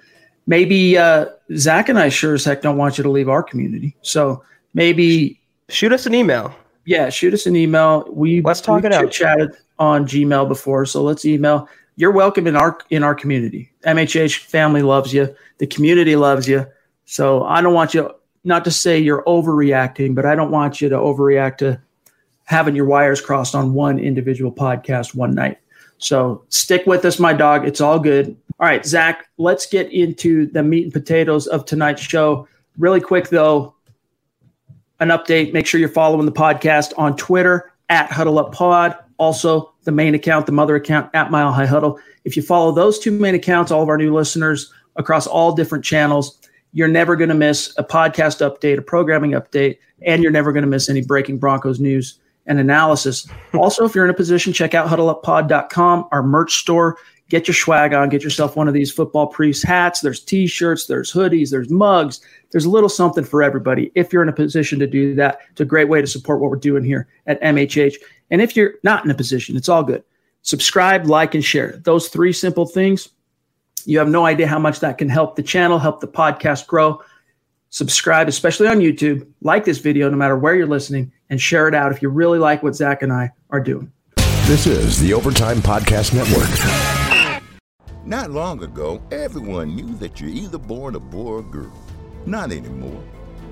maybe 0.46 0.98
uh, 0.98 1.26
Zach 1.56 1.88
and 1.88 1.98
I 1.98 2.08
sure 2.08 2.34
as 2.34 2.44
heck 2.44 2.62
don't 2.62 2.76
want 2.76 2.98
you 2.98 3.04
to 3.04 3.10
leave 3.10 3.28
our 3.28 3.42
community. 3.42 3.96
So 4.02 4.42
maybe 4.74 5.40
shoot 5.68 5.92
us 5.92 6.06
an 6.06 6.14
email. 6.14 6.54
Yeah, 6.84 7.08
shoot 7.10 7.34
us 7.34 7.46
an 7.46 7.54
email. 7.54 8.08
We 8.10 8.40
let's 8.42 8.60
talk 8.60 8.82
we 8.82 8.88
it 8.88 8.92
out. 8.92 9.10
Chatted 9.12 9.52
on 9.78 10.06
Gmail 10.06 10.48
before, 10.48 10.86
so 10.86 11.02
let's 11.02 11.24
email. 11.24 11.68
You're 11.94 12.12
welcome 12.12 12.46
in 12.46 12.56
our 12.56 12.78
in 12.90 13.04
our 13.04 13.14
community. 13.14 13.72
MHH 13.86 14.38
family 14.46 14.82
loves 14.82 15.12
you. 15.12 15.34
The 15.58 15.66
community 15.66 16.16
loves 16.16 16.48
you. 16.48 16.66
So 17.04 17.44
I 17.44 17.62
don't 17.62 17.74
want 17.74 17.94
you 17.94 18.14
not 18.48 18.64
to 18.64 18.70
say 18.70 18.98
you're 18.98 19.22
overreacting, 19.24 20.14
but 20.14 20.26
I 20.26 20.34
don't 20.34 20.50
want 20.50 20.80
you 20.80 20.88
to 20.88 20.96
overreact 20.96 21.58
to 21.58 21.80
having 22.44 22.74
your 22.74 22.86
wires 22.86 23.20
crossed 23.20 23.54
on 23.54 23.74
one 23.74 23.98
individual 23.98 24.50
podcast 24.50 25.14
one 25.14 25.34
night. 25.34 25.58
So 25.98 26.44
stick 26.48 26.86
with 26.86 27.04
us, 27.04 27.18
my 27.18 27.34
dog. 27.34 27.66
It's 27.66 27.80
all 27.80 28.00
good. 28.00 28.36
All 28.58 28.66
right, 28.66 28.84
Zach, 28.84 29.28
let's 29.36 29.66
get 29.66 29.92
into 29.92 30.46
the 30.46 30.62
meat 30.62 30.84
and 30.84 30.92
potatoes 30.92 31.46
of 31.46 31.66
tonight's 31.66 32.02
show. 32.02 32.48
Really 32.78 33.00
quick, 33.00 33.28
though, 33.28 33.74
an 34.98 35.08
update. 35.08 35.52
Make 35.52 35.66
sure 35.66 35.78
you're 35.78 35.88
following 35.90 36.26
the 36.26 36.32
podcast 36.32 36.92
on 36.96 37.16
Twitter 37.16 37.72
at 37.90 38.10
Huddle 38.10 38.38
Up 38.38 38.52
Pod. 38.52 38.96
Also, 39.18 39.74
the 39.84 39.92
main 39.92 40.14
account, 40.14 40.46
the 40.46 40.52
mother 40.52 40.76
account 40.76 41.10
at 41.12 41.30
Mile 41.30 41.52
High 41.52 41.66
Huddle. 41.66 41.98
If 42.24 42.36
you 42.36 42.42
follow 42.42 42.72
those 42.72 42.98
two 42.98 43.10
main 43.10 43.34
accounts, 43.34 43.70
all 43.70 43.82
of 43.82 43.88
our 43.88 43.98
new 43.98 44.14
listeners 44.14 44.72
across 44.96 45.26
all 45.26 45.54
different 45.54 45.84
channels, 45.84 46.38
you're 46.72 46.88
never 46.88 47.16
going 47.16 47.28
to 47.28 47.34
miss 47.34 47.74
a 47.78 47.84
podcast 47.84 48.46
update, 48.46 48.78
a 48.78 48.82
programming 48.82 49.32
update, 49.32 49.78
and 50.02 50.22
you're 50.22 50.32
never 50.32 50.52
going 50.52 50.62
to 50.62 50.68
miss 50.68 50.88
any 50.88 51.02
breaking 51.02 51.38
Broncos 51.38 51.80
news 51.80 52.18
and 52.46 52.58
analysis. 52.58 53.28
also, 53.54 53.84
if 53.84 53.94
you're 53.94 54.04
in 54.04 54.10
a 54.10 54.14
position, 54.14 54.52
check 54.52 54.74
out 54.74 54.88
huddleuppod.com, 54.88 56.08
our 56.12 56.22
merch 56.22 56.56
store. 56.56 56.96
Get 57.28 57.46
your 57.46 57.54
swag 57.54 57.92
on, 57.92 58.08
get 58.08 58.24
yourself 58.24 58.56
one 58.56 58.68
of 58.68 58.74
these 58.74 58.90
football 58.90 59.26
priest 59.26 59.62
hats. 59.66 60.00
There's 60.00 60.20
t 60.20 60.46
shirts, 60.46 60.86
there's 60.86 61.12
hoodies, 61.12 61.50
there's 61.50 61.68
mugs. 61.68 62.22
There's 62.52 62.64
a 62.64 62.70
little 62.70 62.88
something 62.88 63.24
for 63.24 63.42
everybody. 63.42 63.92
If 63.94 64.14
you're 64.14 64.22
in 64.22 64.30
a 64.30 64.34
position 64.34 64.78
to 64.78 64.86
do 64.86 65.14
that, 65.16 65.40
it's 65.50 65.60
a 65.60 65.66
great 65.66 65.90
way 65.90 66.00
to 66.00 66.06
support 66.06 66.40
what 66.40 66.50
we're 66.50 66.56
doing 66.56 66.84
here 66.84 67.06
at 67.26 67.40
MHH. 67.42 67.96
And 68.30 68.40
if 68.40 68.56
you're 68.56 68.74
not 68.82 69.04
in 69.04 69.10
a 69.10 69.14
position, 69.14 69.58
it's 69.58 69.68
all 69.68 69.82
good. 69.82 70.02
Subscribe, 70.40 71.04
like, 71.06 71.34
and 71.34 71.44
share. 71.44 71.76
Those 71.84 72.08
three 72.08 72.32
simple 72.32 72.64
things, 72.64 73.10
you 73.88 73.98
have 73.98 74.08
no 74.08 74.26
idea 74.26 74.46
how 74.46 74.58
much 74.58 74.80
that 74.80 74.98
can 74.98 75.08
help 75.08 75.34
the 75.34 75.42
channel, 75.42 75.78
help 75.78 76.00
the 76.00 76.06
podcast 76.06 76.66
grow. 76.66 77.02
Subscribe, 77.70 78.28
especially 78.28 78.68
on 78.68 78.80
YouTube. 78.80 79.26
Like 79.40 79.64
this 79.64 79.78
video, 79.78 80.10
no 80.10 80.16
matter 80.16 80.36
where 80.36 80.54
you're 80.54 80.66
listening, 80.66 81.10
and 81.30 81.40
share 81.40 81.68
it 81.68 81.74
out 81.74 81.90
if 81.90 82.02
you 82.02 82.10
really 82.10 82.38
like 82.38 82.62
what 82.62 82.76
Zach 82.76 83.00
and 83.00 83.10
I 83.10 83.32
are 83.48 83.60
doing. 83.60 83.90
This 84.44 84.66
is 84.66 85.00
the 85.00 85.14
Overtime 85.14 85.58
Podcast 85.58 86.12
Network. 86.12 87.42
Not 88.04 88.30
long 88.30 88.62
ago, 88.62 89.02
everyone 89.10 89.74
knew 89.74 89.94
that 89.94 90.20
you're 90.20 90.28
either 90.28 90.58
born 90.58 90.94
a 90.94 91.00
boy 91.00 91.36
or 91.36 91.42
girl. 91.42 91.72
Not 92.26 92.52
anymore. 92.52 93.02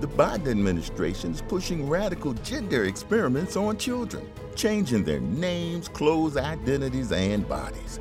The 0.00 0.08
Biden 0.08 0.50
administration 0.50 1.32
is 1.32 1.40
pushing 1.40 1.88
radical 1.88 2.34
gender 2.34 2.84
experiments 2.84 3.56
on 3.56 3.78
children, 3.78 4.30
changing 4.54 5.04
their 5.04 5.20
names, 5.20 5.88
clothes, 5.88 6.36
identities, 6.36 7.10
and 7.10 7.48
bodies. 7.48 8.00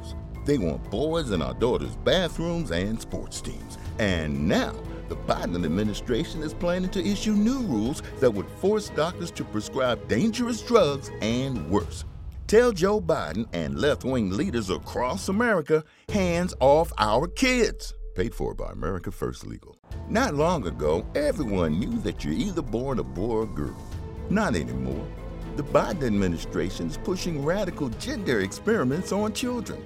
They 0.45 0.57
want 0.57 0.89
boys 0.89 1.31
in 1.31 1.41
our 1.41 1.53
daughters' 1.53 1.95
bathrooms 1.97 2.71
and 2.71 2.99
sports 2.99 3.41
teams. 3.41 3.77
And 3.99 4.47
now, 4.47 4.73
the 5.09 5.15
Biden 5.15 5.63
administration 5.65 6.41
is 6.41 6.53
planning 6.53 6.89
to 6.91 7.05
issue 7.05 7.33
new 7.33 7.61
rules 7.61 8.01
that 8.19 8.31
would 8.31 8.49
force 8.59 8.89
doctors 8.89 9.31
to 9.31 9.43
prescribe 9.43 10.07
dangerous 10.07 10.61
drugs 10.61 11.11
and 11.21 11.69
worse. 11.69 12.05
Tell 12.47 12.71
Joe 12.71 12.99
Biden 12.99 13.47
and 13.53 13.79
left 13.79 14.03
wing 14.03 14.31
leaders 14.31 14.69
across 14.69 15.29
America 15.29 15.83
hands 16.09 16.53
off 16.59 16.91
our 16.97 17.27
kids. 17.27 17.93
Paid 18.15 18.35
for 18.35 18.53
by 18.53 18.71
America 18.71 19.09
First 19.11 19.45
Legal. 19.45 19.77
Not 20.09 20.33
long 20.33 20.67
ago, 20.67 21.05
everyone 21.15 21.79
knew 21.79 21.97
that 21.99 22.25
you're 22.25 22.33
either 22.33 22.61
born 22.61 22.99
a 22.99 23.03
boy 23.03 23.35
or 23.35 23.45
girl. 23.45 23.81
Not 24.29 24.55
anymore. 24.55 25.07
The 25.55 25.63
Biden 25.63 26.03
administration 26.03 26.87
is 26.87 26.97
pushing 26.97 27.43
radical 27.43 27.89
gender 27.89 28.41
experiments 28.41 29.11
on 29.11 29.33
children, 29.33 29.85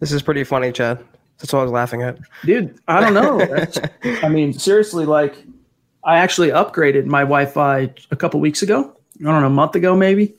This 0.00 0.12
is 0.12 0.22
pretty 0.22 0.44
funny, 0.44 0.72
Chad. 0.72 1.04
That's 1.38 1.52
what 1.52 1.60
I 1.60 1.62
was 1.62 1.72
laughing 1.72 2.02
at. 2.02 2.18
Dude, 2.44 2.78
I 2.88 3.00
don't 3.00 3.14
know. 3.14 3.40
I 4.22 4.28
mean, 4.28 4.52
seriously, 4.52 5.06
like, 5.06 5.36
I 6.04 6.18
actually 6.18 6.48
upgraded 6.48 7.06
my 7.06 7.20
Wi 7.20 7.46
Fi 7.46 7.92
a 8.10 8.16
couple 8.16 8.40
weeks 8.40 8.62
ago. 8.62 8.96
I 9.20 9.24
don't 9.24 9.40
know, 9.40 9.46
a 9.46 9.50
month 9.50 9.74
ago, 9.74 9.96
maybe. 9.96 10.34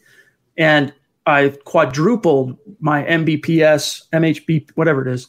And 0.58 0.94
I 1.26 1.50
quadrupled 1.66 2.58
my 2.80 3.04
Mbps, 3.04 4.10
MHB, 4.12 4.72
whatever 4.76 5.08
it 5.08 5.14
is, 5.14 5.28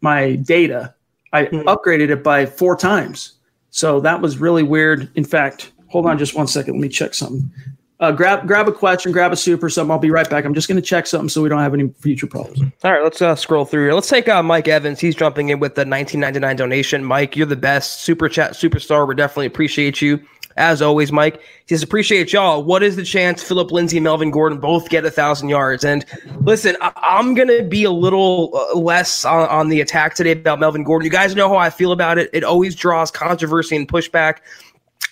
my 0.00 0.36
data 0.36 0.94
I 1.32 1.44
mm. 1.44 1.64
upgraded 1.64 2.10
it 2.10 2.22
by 2.22 2.46
four 2.46 2.76
times. 2.76 3.34
So 3.70 4.00
that 4.00 4.20
was 4.20 4.38
really 4.38 4.62
weird. 4.62 5.10
In 5.14 5.24
fact, 5.24 5.72
hold 5.88 6.06
on 6.06 6.18
just 6.18 6.34
one 6.34 6.46
second. 6.46 6.74
Let 6.74 6.80
me 6.80 6.88
check 6.88 7.14
something. 7.14 7.50
Uh, 8.00 8.12
grab 8.12 8.46
grab 8.46 8.68
a 8.68 8.72
question, 8.72 9.10
grab 9.10 9.32
a 9.32 9.36
soup 9.36 9.60
or 9.62 9.68
something. 9.68 9.90
I'll 9.90 9.98
be 9.98 10.10
right 10.10 10.28
back. 10.28 10.44
I'm 10.44 10.54
just 10.54 10.68
going 10.68 10.80
to 10.80 10.86
check 10.86 11.06
something 11.06 11.28
so 11.28 11.42
we 11.42 11.48
don't 11.48 11.58
have 11.58 11.74
any 11.74 11.88
future 11.98 12.28
problems. 12.28 12.60
All 12.84 12.92
right, 12.92 13.02
let's 13.02 13.20
uh, 13.20 13.34
scroll 13.34 13.64
through 13.64 13.86
here. 13.86 13.92
Let's 13.92 14.08
take 14.08 14.28
uh, 14.28 14.40
Mike 14.40 14.68
Evans. 14.68 15.00
He's 15.00 15.16
jumping 15.16 15.48
in 15.48 15.58
with 15.58 15.74
the 15.74 15.80
1999 15.80 16.56
donation. 16.56 17.04
Mike, 17.04 17.34
you're 17.34 17.46
the 17.46 17.56
best 17.56 18.00
super 18.00 18.28
chat 18.28 18.52
superstar. 18.52 19.08
We 19.08 19.16
definitely 19.16 19.46
appreciate 19.46 20.00
you. 20.00 20.20
As 20.56 20.82
always, 20.82 21.12
Mike, 21.12 21.40
he 21.66 21.74
says, 21.74 21.84
appreciate 21.84 22.32
y'all. 22.32 22.64
What 22.64 22.82
is 22.82 22.96
the 22.96 23.04
chance 23.04 23.44
Phillip 23.44 23.70
Lindsay 23.70 24.00
Melvin 24.00 24.32
Gordon 24.32 24.58
both 24.58 24.88
get 24.88 25.04
a 25.04 25.10
thousand 25.10 25.50
yards? 25.50 25.84
And 25.84 26.04
listen, 26.40 26.76
I- 26.80 26.92
am 27.20 27.34
going 27.34 27.46
to 27.46 27.62
be 27.62 27.84
a 27.84 27.92
little 27.92 28.50
uh, 28.54 28.76
less 28.76 29.24
on-, 29.24 29.48
on 29.48 29.68
the 29.68 29.80
attack 29.80 30.14
today 30.14 30.32
about 30.32 30.58
Melvin 30.58 30.82
Gordon. 30.82 31.04
You 31.04 31.12
guys 31.12 31.36
know 31.36 31.48
how 31.48 31.56
I 31.56 31.70
feel 31.70 31.92
about 31.92 32.18
it. 32.18 32.28
It 32.32 32.42
always 32.42 32.74
draws 32.74 33.12
controversy 33.12 33.76
and 33.76 33.86
pushback. 33.86 34.38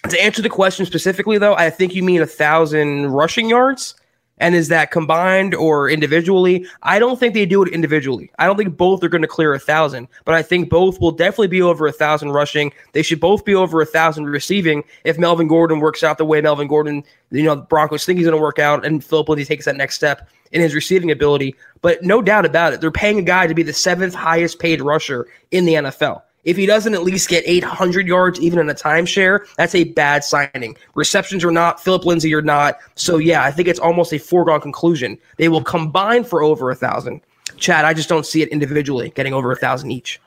To 0.08 0.22
answer 0.22 0.42
the 0.42 0.48
question 0.48 0.86
specifically, 0.86 1.38
though, 1.38 1.54
I 1.54 1.70
think 1.70 1.94
you 1.94 2.02
mean 2.02 2.22
a 2.22 2.26
thousand 2.26 3.06
rushing 3.06 3.48
yards. 3.48 3.94
And 4.38 4.54
is 4.54 4.68
that 4.68 4.90
combined 4.90 5.54
or 5.54 5.88
individually? 5.88 6.66
I 6.82 6.98
don't 6.98 7.18
think 7.18 7.32
they 7.32 7.46
do 7.46 7.62
it 7.62 7.72
individually. 7.72 8.30
I 8.38 8.46
don't 8.46 8.56
think 8.56 8.76
both 8.76 9.02
are 9.02 9.08
going 9.08 9.22
to 9.22 9.28
clear 9.28 9.54
a 9.54 9.58
thousand, 9.58 10.08
but 10.26 10.34
I 10.34 10.42
think 10.42 10.68
both 10.68 11.00
will 11.00 11.10
definitely 11.10 11.48
be 11.48 11.62
over 11.62 11.86
a 11.86 11.92
thousand 11.92 12.32
rushing. 12.32 12.72
They 12.92 13.02
should 13.02 13.18
both 13.18 13.46
be 13.46 13.54
over 13.54 13.80
a 13.80 13.86
thousand 13.86 14.26
receiving 14.26 14.84
if 15.04 15.18
Melvin 15.18 15.48
Gordon 15.48 15.80
works 15.80 16.02
out 16.02 16.18
the 16.18 16.26
way 16.26 16.42
Melvin 16.42 16.68
Gordon, 16.68 17.02
you 17.30 17.44
know, 17.44 17.56
Broncos 17.56 18.04
think 18.04 18.18
he's 18.18 18.26
going 18.26 18.36
to 18.36 18.42
work 18.42 18.58
out, 18.58 18.84
and 18.84 19.02
Phillip 19.02 19.30
Lindsay 19.30 19.46
takes 19.46 19.64
that 19.64 19.76
next 19.76 19.94
step 19.94 20.28
in 20.52 20.60
his 20.60 20.74
receiving 20.74 21.10
ability. 21.10 21.54
But 21.80 22.02
no 22.02 22.20
doubt 22.20 22.44
about 22.44 22.74
it, 22.74 22.82
they're 22.82 22.90
paying 22.90 23.18
a 23.18 23.22
guy 23.22 23.46
to 23.46 23.54
be 23.54 23.62
the 23.62 23.72
seventh 23.72 24.14
highest 24.14 24.58
paid 24.58 24.82
rusher 24.82 25.26
in 25.50 25.64
the 25.64 25.74
NFL. 25.74 26.22
If 26.46 26.56
he 26.56 26.64
doesn't 26.64 26.94
at 26.94 27.02
least 27.02 27.28
get 27.28 27.42
800 27.44 28.06
yards, 28.06 28.40
even 28.40 28.60
in 28.60 28.70
a 28.70 28.74
timeshare, 28.74 29.46
that's 29.56 29.74
a 29.74 29.84
bad 29.84 30.22
signing. 30.22 30.76
Receptions 30.94 31.44
or 31.44 31.50
not, 31.50 31.82
Phillip 31.82 32.06
Lindsay 32.06 32.32
or 32.32 32.40
not. 32.40 32.78
So, 32.94 33.18
yeah, 33.18 33.42
I 33.42 33.50
think 33.50 33.66
it's 33.66 33.80
almost 33.80 34.12
a 34.12 34.18
foregone 34.18 34.60
conclusion. 34.60 35.18
They 35.38 35.48
will 35.48 35.62
combine 35.62 36.22
for 36.22 36.42
over 36.42 36.70
a 36.70 36.76
thousand. 36.76 37.20
Chad, 37.56 37.84
I 37.84 37.92
just 37.94 38.08
don't 38.08 38.24
see 38.24 38.42
it 38.42 38.48
individually 38.50 39.10
getting 39.16 39.34
over 39.34 39.50
a 39.50 39.56
thousand 39.56 39.90
each. 39.90 40.20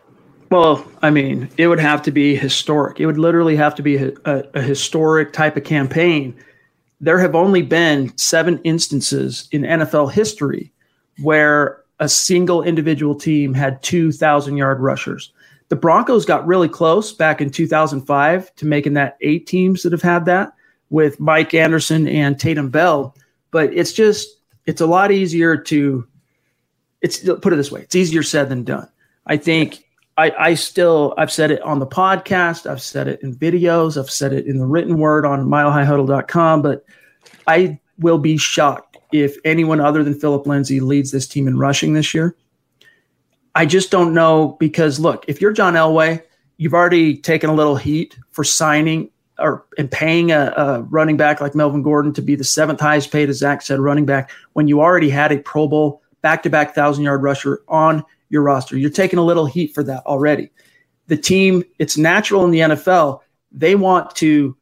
Well, 0.51 0.85
I 1.01 1.09
mean, 1.09 1.49
it 1.57 1.67
would 1.67 1.79
have 1.79 2.01
to 2.03 2.11
be 2.11 2.35
historic. 2.35 2.99
It 2.99 3.05
would 3.05 3.17
literally 3.17 3.55
have 3.55 3.73
to 3.75 3.81
be 3.81 3.95
a, 3.97 4.11
a 4.25 4.61
historic 4.61 5.31
type 5.31 5.55
of 5.55 5.63
campaign. 5.63 6.35
There 6.99 7.19
have 7.19 7.35
only 7.35 7.61
been 7.61 8.15
seven 8.17 8.59
instances 8.65 9.47
in 9.51 9.61
NFL 9.61 10.11
history 10.11 10.73
where 11.21 11.83
a 11.99 12.09
single 12.09 12.63
individual 12.63 13.15
team 13.15 13.53
had 13.53 13.81
2,000 13.83 14.57
yard 14.57 14.79
rushers. 14.81 15.31
The 15.69 15.75
Broncos 15.75 16.25
got 16.25 16.45
really 16.45 16.67
close 16.67 17.13
back 17.13 17.41
in 17.41 17.51
2005 17.51 18.55
to 18.55 18.65
making 18.65 18.93
that 18.95 19.17
eight 19.21 19.47
teams 19.47 19.83
that 19.83 19.91
have 19.91 20.01
had 20.01 20.25
that. 20.25 20.53
with 20.89 21.19
Mike 21.19 21.53
Anderson 21.53 22.07
and 22.07 22.39
Tatum 22.39 22.69
Bell, 22.69 23.15
but 23.51 23.71
it's 23.73 23.93
just 23.93 24.27
it's 24.65 24.81
a 24.81 24.87
lot 24.87 25.11
easier 25.11 25.55
to 25.55 26.07
it's 27.01 27.19
put 27.19 27.53
it 27.53 27.55
this 27.55 27.71
way, 27.71 27.81
it's 27.81 27.95
easier 27.95 28.23
said 28.23 28.49
than 28.49 28.63
done. 28.63 28.89
I 29.25 29.37
think 29.37 29.85
I, 30.17 30.31
I 30.37 30.53
still 30.55 31.13
I've 31.17 31.31
said 31.31 31.51
it 31.51 31.61
on 31.61 31.79
the 31.79 31.87
podcast, 31.87 32.69
I've 32.69 32.81
said 32.81 33.07
it 33.07 33.21
in 33.21 33.35
videos, 33.35 33.97
I've 33.97 34.09
said 34.09 34.33
it 34.33 34.47
in 34.47 34.57
the 34.57 34.65
written 34.65 34.97
word 34.97 35.25
on 35.25 35.45
milehighhuddle.com, 35.45 36.61
but 36.61 36.85
I 37.47 37.79
will 37.99 38.17
be 38.17 38.37
shocked 38.37 38.97
if 39.11 39.37
anyone 39.45 39.79
other 39.79 40.03
than 40.03 40.19
Phillip 40.19 40.45
Lindsay 40.45 40.79
leads 40.79 41.11
this 41.11 41.27
team 41.27 41.47
in 41.47 41.57
rushing 41.57 41.93
this 41.93 42.13
year. 42.13 42.35
I 43.55 43.65
just 43.65 43.91
don't 43.91 44.13
know 44.13 44.57
because 44.59 44.99
look, 44.99 45.25
if 45.27 45.41
you're 45.41 45.51
John 45.51 45.73
Elway, 45.73 46.21
you've 46.57 46.73
already 46.73 47.17
taken 47.17 47.49
a 47.49 47.53
little 47.53 47.75
heat 47.75 48.17
for 48.31 48.43
signing 48.43 49.09
or 49.39 49.65
and 49.77 49.89
paying 49.89 50.31
a, 50.31 50.53
a, 50.55 50.81
running 50.83 51.17
back 51.17 51.41
like 51.41 51.55
Melvin 51.55 51.81
Gordon 51.81 52.13
to 52.13 52.21
be 52.21 52.35
the 52.35 52.43
seventh 52.43 52.79
highest 52.79 53.11
paid, 53.11 53.29
as 53.29 53.37
Zach 53.37 53.61
said, 53.61 53.79
running 53.79 54.05
back 54.05 54.31
when 54.53 54.67
you 54.67 54.81
already 54.81 55.09
had 55.09 55.31
a 55.31 55.39
Pro 55.39 55.67
Bowl 55.67 56.01
back 56.21 56.43
to 56.43 56.49
back 56.49 56.75
thousand 56.75 57.05
yard 57.05 57.23
rusher 57.23 57.63
on 57.67 58.03
your 58.29 58.41
roster. 58.41 58.77
You're 58.77 58.89
taking 58.89 59.19
a 59.19 59.23
little 59.23 59.45
heat 59.45 59.73
for 59.73 59.83
that 59.83 60.05
already. 60.05 60.51
The 61.07 61.17
team, 61.17 61.63
it's 61.79 61.97
natural 61.97 62.45
in 62.45 62.51
the 62.51 62.59
NFL. 62.59 63.21
They 63.51 63.75
want 63.75 64.15
to 64.17 64.55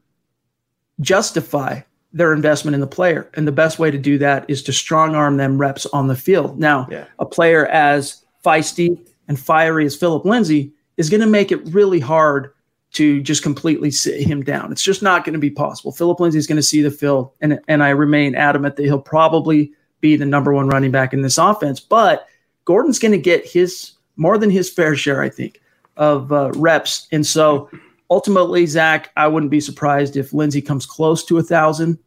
justify 1.01 1.81
their 2.13 2.33
investment 2.33 2.73
in 2.73 2.81
the 2.81 2.87
player. 2.87 3.29
And 3.33 3.47
the 3.47 3.51
best 3.51 3.79
way 3.79 3.91
to 3.91 3.97
do 3.97 4.17
that 4.19 4.49
is 4.49 4.63
to 4.63 4.73
strong 4.73 5.13
arm 5.13 5.37
them 5.37 5.57
reps 5.57 5.85
on 5.87 6.07
the 6.07 6.15
field. 6.15 6.57
Now, 6.57 6.87
yeah. 6.89 7.05
a 7.19 7.25
player 7.25 7.65
as 7.67 8.23
feisty 8.47 8.97
and 9.27 9.39
fiery 9.39 9.85
as 9.85 9.95
Phillip 9.95 10.23
Lindsay 10.23 10.71
is 10.95 11.09
going 11.09 11.21
to 11.21 11.27
make 11.27 11.51
it 11.51 11.65
really 11.67 11.99
hard 11.99 12.53
to 12.93 13.21
just 13.21 13.43
completely 13.43 13.91
sit 13.91 14.25
him 14.25 14.41
down. 14.41 14.71
It's 14.71 14.81
just 14.81 15.03
not 15.03 15.25
going 15.25 15.33
to 15.33 15.39
be 15.39 15.49
possible. 15.49 15.91
Phillip 15.91 16.19
Lindsay 16.19 16.39
is 16.39 16.47
going 16.47 16.55
to 16.55 16.63
see 16.63 16.81
the 16.81 16.89
field, 16.89 17.31
and, 17.41 17.59
and 17.67 17.83
I 17.83 17.89
remain 17.89 18.35
adamant 18.35 18.77
that 18.77 18.83
he'll 18.83 19.01
probably 19.01 19.73
be 19.99 20.15
the 20.15 20.25
number 20.25 20.53
one 20.53 20.69
running 20.69 20.91
back 20.91 21.13
in 21.13 21.21
this 21.21 21.37
offense. 21.37 21.79
But 21.79 22.27
Gordon's 22.65 22.99
going 22.99 23.11
to 23.11 23.17
get 23.17 23.45
his 23.45 23.91
more 24.15 24.37
than 24.37 24.49
his 24.49 24.69
fair 24.69 24.95
share, 24.95 25.21
I 25.21 25.29
think, 25.29 25.61
of 25.97 26.31
uh, 26.31 26.51
reps. 26.55 27.07
And 27.11 27.25
so 27.25 27.69
ultimately, 28.09 28.65
Zach, 28.65 29.11
I 29.17 29.27
wouldn't 29.27 29.51
be 29.51 29.59
surprised 29.59 30.15
if 30.17 30.33
Lindsay 30.33 30.61
comes 30.61 30.85
close 30.85 31.23
to 31.25 31.37
a 31.37 31.43
thousand 31.43 31.99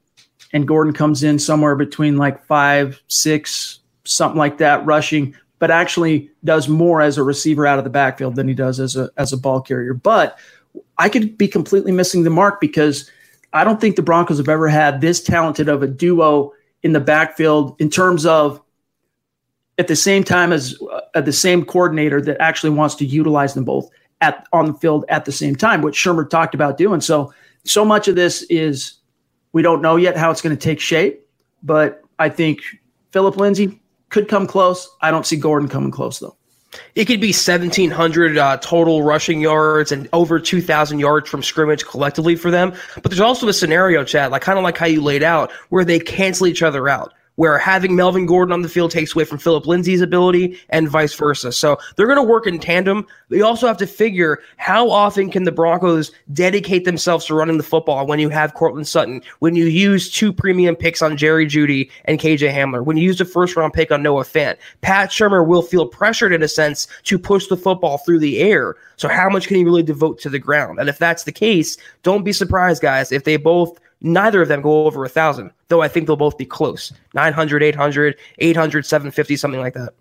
and 0.52 0.66
Gordon 0.66 0.92
comes 0.92 1.22
in 1.22 1.38
somewhere 1.38 1.76
between 1.76 2.16
like 2.16 2.44
five, 2.46 3.00
six, 3.06 3.80
something 4.04 4.38
like 4.38 4.58
that, 4.58 4.84
rushing, 4.84 5.36
but 5.60 5.70
actually 5.70 6.30
does 6.42 6.68
more 6.68 7.00
as 7.00 7.18
a 7.18 7.22
receiver 7.22 7.66
out 7.66 7.78
of 7.78 7.84
the 7.84 7.90
backfield 7.90 8.34
than 8.34 8.48
he 8.48 8.54
does 8.54 8.80
as 8.80 8.96
a 8.96 9.08
as 9.16 9.32
a 9.32 9.36
ball 9.36 9.60
carrier. 9.60 9.94
But 9.94 10.36
I 10.98 11.08
could 11.08 11.38
be 11.38 11.46
completely 11.46 11.92
missing 11.92 12.24
the 12.24 12.30
mark 12.30 12.60
because 12.60 13.08
I 13.52 13.62
don't 13.62 13.80
think 13.80 13.94
the 13.94 14.02
Broncos 14.02 14.38
have 14.38 14.48
ever 14.48 14.68
had 14.68 15.00
this 15.00 15.22
talented 15.22 15.68
of 15.68 15.82
a 15.82 15.86
duo 15.86 16.52
in 16.82 16.92
the 16.92 17.00
backfield 17.00 17.76
in 17.78 17.90
terms 17.90 18.24
of 18.26 18.60
at 19.78 19.86
the 19.86 19.96
same 19.96 20.24
time 20.24 20.52
as 20.52 20.78
uh, 21.14 21.20
the 21.20 21.32
same 21.32 21.64
coordinator 21.64 22.20
that 22.22 22.40
actually 22.40 22.70
wants 22.70 22.94
to 22.96 23.04
utilize 23.04 23.54
them 23.54 23.64
both 23.64 23.90
at 24.20 24.46
on 24.52 24.66
the 24.66 24.74
field 24.74 25.04
at 25.08 25.24
the 25.24 25.32
same 25.32 25.54
time, 25.54 25.82
which 25.82 25.96
Shurmur 25.96 26.28
talked 26.28 26.54
about 26.54 26.78
doing. 26.78 27.00
So 27.00 27.32
so 27.64 27.84
much 27.84 28.08
of 28.08 28.14
this 28.14 28.42
is 28.44 28.94
we 29.52 29.60
don't 29.60 29.82
know 29.82 29.96
yet 29.96 30.16
how 30.16 30.30
it's 30.30 30.40
going 30.40 30.56
to 30.56 30.62
take 30.62 30.80
shape, 30.80 31.26
but 31.62 32.02
I 32.18 32.30
think 32.30 32.60
Phillip 33.10 33.36
Lindsay 33.36 33.79
could 34.10 34.28
come 34.28 34.46
close. 34.46 34.88
I 35.00 35.10
don't 35.10 35.26
see 35.26 35.36
Gordon 35.36 35.68
coming 35.68 35.90
close 35.90 36.18
though. 36.18 36.36
It 36.94 37.06
could 37.06 37.20
be 37.20 37.28
1,700 37.28 38.38
uh, 38.38 38.56
total 38.58 39.02
rushing 39.02 39.40
yards 39.40 39.90
and 39.90 40.08
over 40.12 40.38
2,000 40.38 41.00
yards 41.00 41.28
from 41.28 41.42
scrimmage 41.42 41.84
collectively 41.84 42.36
for 42.36 42.50
them. 42.50 42.72
But 42.94 43.04
there's 43.04 43.20
also 43.20 43.48
a 43.48 43.52
scenario, 43.52 44.04
Chad, 44.04 44.30
like 44.30 44.42
kind 44.42 44.56
of 44.56 44.62
like 44.62 44.78
how 44.78 44.86
you 44.86 45.02
laid 45.02 45.24
out, 45.24 45.50
where 45.70 45.84
they 45.84 45.98
cancel 45.98 46.46
each 46.46 46.62
other 46.62 46.88
out 46.88 47.12
where 47.36 47.58
having 47.58 47.96
Melvin 47.96 48.26
Gordon 48.26 48.52
on 48.52 48.62
the 48.62 48.68
field 48.68 48.90
takes 48.90 49.14
away 49.14 49.24
from 49.24 49.38
Phillip 49.38 49.66
Lindsay's 49.66 50.02
ability 50.02 50.58
and 50.68 50.88
vice 50.88 51.14
versa. 51.14 51.52
So 51.52 51.78
they're 51.96 52.06
going 52.06 52.16
to 52.16 52.22
work 52.22 52.46
in 52.46 52.58
tandem. 52.58 53.06
They 53.28 53.40
also 53.40 53.66
have 53.66 53.78
to 53.78 53.86
figure 53.86 54.40
how 54.56 54.90
often 54.90 55.30
can 55.30 55.44
the 55.44 55.52
Broncos 55.52 56.12
dedicate 56.32 56.84
themselves 56.84 57.24
to 57.26 57.34
running 57.34 57.56
the 57.56 57.62
football 57.62 58.06
when 58.06 58.18
you 58.18 58.28
have 58.28 58.54
Courtland 58.54 58.88
Sutton, 58.88 59.22
when 59.38 59.54
you 59.54 59.64
use 59.64 60.10
two 60.10 60.32
premium 60.32 60.76
picks 60.76 61.00
on 61.00 61.16
Jerry 61.16 61.46
Jeudy 61.46 61.90
and 62.04 62.18
KJ 62.18 62.52
Hamler, 62.52 62.84
when 62.84 62.96
you 62.96 63.04
use 63.04 63.20
a 63.20 63.24
first 63.24 63.56
round 63.56 63.72
pick 63.72 63.90
on 63.90 64.02
Noah 64.02 64.24
Fant. 64.24 64.58
Pat 64.82 65.10
Shurmur 65.10 65.46
will 65.46 65.62
feel 65.62 65.86
pressured 65.86 66.32
in 66.32 66.42
a 66.42 66.48
sense 66.48 66.86
to 67.04 67.18
push 67.18 67.46
the 67.46 67.56
football 67.56 67.98
through 67.98 68.18
the 68.18 68.40
air. 68.40 68.76
So 68.96 69.08
how 69.08 69.30
much 69.30 69.48
can 69.48 69.56
he 69.56 69.64
really 69.64 69.82
devote 69.82 70.18
to 70.20 70.28
the 70.28 70.38
ground? 70.38 70.78
And 70.78 70.88
if 70.88 70.98
that's 70.98 71.24
the 71.24 71.32
case, 71.32 71.78
don't 72.02 72.24
be 72.24 72.32
surprised, 72.32 72.82
guys, 72.82 73.12
if 73.12 73.24
they 73.24 73.36
both 73.36 73.78
neither 74.00 74.42
of 74.42 74.48
them 74.48 74.62
go 74.62 74.86
over 74.86 75.04
a 75.04 75.08
thousand, 75.08 75.50
though 75.68 75.82
I 75.82 75.88
think 75.88 76.06
they'll 76.06 76.16
both 76.16 76.38
be 76.38 76.46
close 76.46 76.92
900, 77.14 77.62
800, 77.62 78.16
800, 78.38 78.86
750, 78.86 79.36
something 79.36 79.60
like 79.60 79.74
that. 79.74 79.92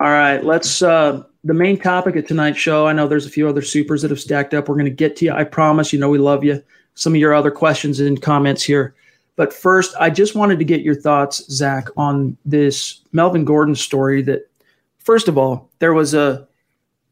All 0.00 0.10
right, 0.10 0.42
let's. 0.44 0.82
Uh, 0.82 1.24
the 1.44 1.54
main 1.54 1.78
topic 1.78 2.16
of 2.16 2.26
tonight's 2.26 2.58
show. 2.58 2.86
I 2.86 2.92
know 2.92 3.08
there's 3.08 3.26
a 3.26 3.30
few 3.30 3.48
other 3.48 3.62
supers 3.62 4.02
that 4.02 4.10
have 4.10 4.20
stacked 4.20 4.54
up. 4.54 4.68
We're 4.68 4.74
going 4.74 4.84
to 4.84 4.90
get 4.90 5.16
to 5.16 5.24
you. 5.24 5.32
I 5.32 5.44
promise. 5.44 5.92
You 5.92 5.98
know 5.98 6.08
we 6.08 6.18
love 6.18 6.44
you. 6.44 6.62
Some 6.94 7.14
of 7.14 7.20
your 7.20 7.34
other 7.34 7.50
questions 7.50 8.00
and 8.00 8.20
comments 8.20 8.62
here, 8.62 8.94
but 9.36 9.52
first, 9.52 9.94
I 10.00 10.10
just 10.10 10.34
wanted 10.34 10.58
to 10.58 10.64
get 10.64 10.82
your 10.82 10.96
thoughts, 10.96 11.44
Zach, 11.48 11.88
on 11.96 12.36
this 12.44 13.02
Melvin 13.12 13.44
Gordon 13.44 13.76
story. 13.76 14.20
That 14.22 14.50
first 14.98 15.28
of 15.28 15.38
all, 15.38 15.70
there 15.78 15.94
was 15.94 16.12
a 16.14 16.46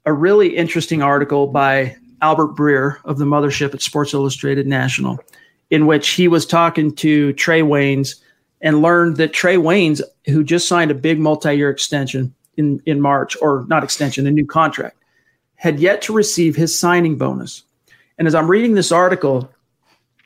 a 0.07 0.12
really 0.12 0.57
interesting 0.57 1.03
article 1.03 1.46
by 1.46 1.96
Albert 2.22 2.55
Breer 2.55 2.98
of 3.05 3.18
the 3.18 3.24
mothership 3.24 3.74
at 3.74 3.83
Sports 3.83 4.14
Illustrated 4.14 4.66
National, 4.66 5.18
in 5.70 5.87
which 5.87 6.11
he 6.11 6.29
was 6.29 6.46
talking 6.46 6.94
to 6.96 7.33
Trae 7.35 7.62
Waynes 7.62 8.16
and 8.61 8.83
learned 8.83 9.16
that 9.16 9.33
Trae 9.33 9.59
Waynes, 9.59 10.00
who 10.26 10.42
just 10.42 10.68
signed 10.68 10.90
a 10.90 10.94
big 10.94 11.18
multi-year 11.18 11.70
extension 11.70 12.35
in, 12.57 12.81
in 12.87 13.00
March, 13.00 13.37
or 13.40 13.66
not 13.68 13.85
extension, 13.85 14.26
a 14.26 14.31
new 14.31 14.46
contract, 14.46 14.96
had 15.57 15.79
yet 15.79 16.02
to 16.02 16.12
receive 16.12 16.57
his 16.57 16.79
signing 16.79 17.16
bonus. 17.16 17.62
And 18.18 18.26
as 18.26 18.35
I'm 18.35 18.50
reading 18.50 18.74
this 18.74 18.92
article, 18.92 19.50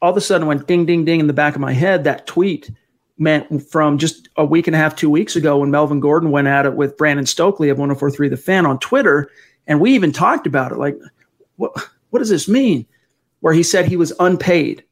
all 0.00 0.10
of 0.10 0.16
a 0.16 0.20
sudden 0.20 0.46
went 0.46 0.66
ding, 0.66 0.86
ding, 0.86 1.04
ding 1.04 1.20
in 1.20 1.26
the 1.26 1.32
back 1.32 1.54
of 1.54 1.60
my 1.60 1.72
head. 1.72 2.04
That 2.04 2.26
tweet 2.26 2.70
meant 3.18 3.62
from 3.68 3.98
just 3.98 4.28
a 4.36 4.44
week 4.44 4.66
and 4.66 4.74
a 4.74 4.78
half, 4.78 4.96
two 4.96 5.10
weeks 5.10 5.36
ago 5.36 5.58
when 5.58 5.70
Melvin 5.70 6.00
Gordon 6.00 6.30
went 6.30 6.48
at 6.48 6.66
it 6.66 6.74
with 6.74 6.96
Brandon 6.96 7.26
Stokley 7.26 7.68
of 7.68 7.78
1043 7.78 8.28
The 8.28 8.36
Fan 8.36 8.64
on 8.64 8.78
Twitter. 8.78 9.30
And 9.66 9.80
we 9.80 9.92
even 9.92 10.12
talked 10.12 10.46
about 10.46 10.72
it. 10.72 10.78
Like, 10.78 10.96
what, 11.60 11.72
what 12.08 12.18
does 12.20 12.30
this 12.30 12.48
mean? 12.48 12.86
Where 13.40 13.52
he 13.52 13.62
said 13.62 13.86
he 13.86 13.96
was 13.96 14.12
unpaid. 14.18 14.82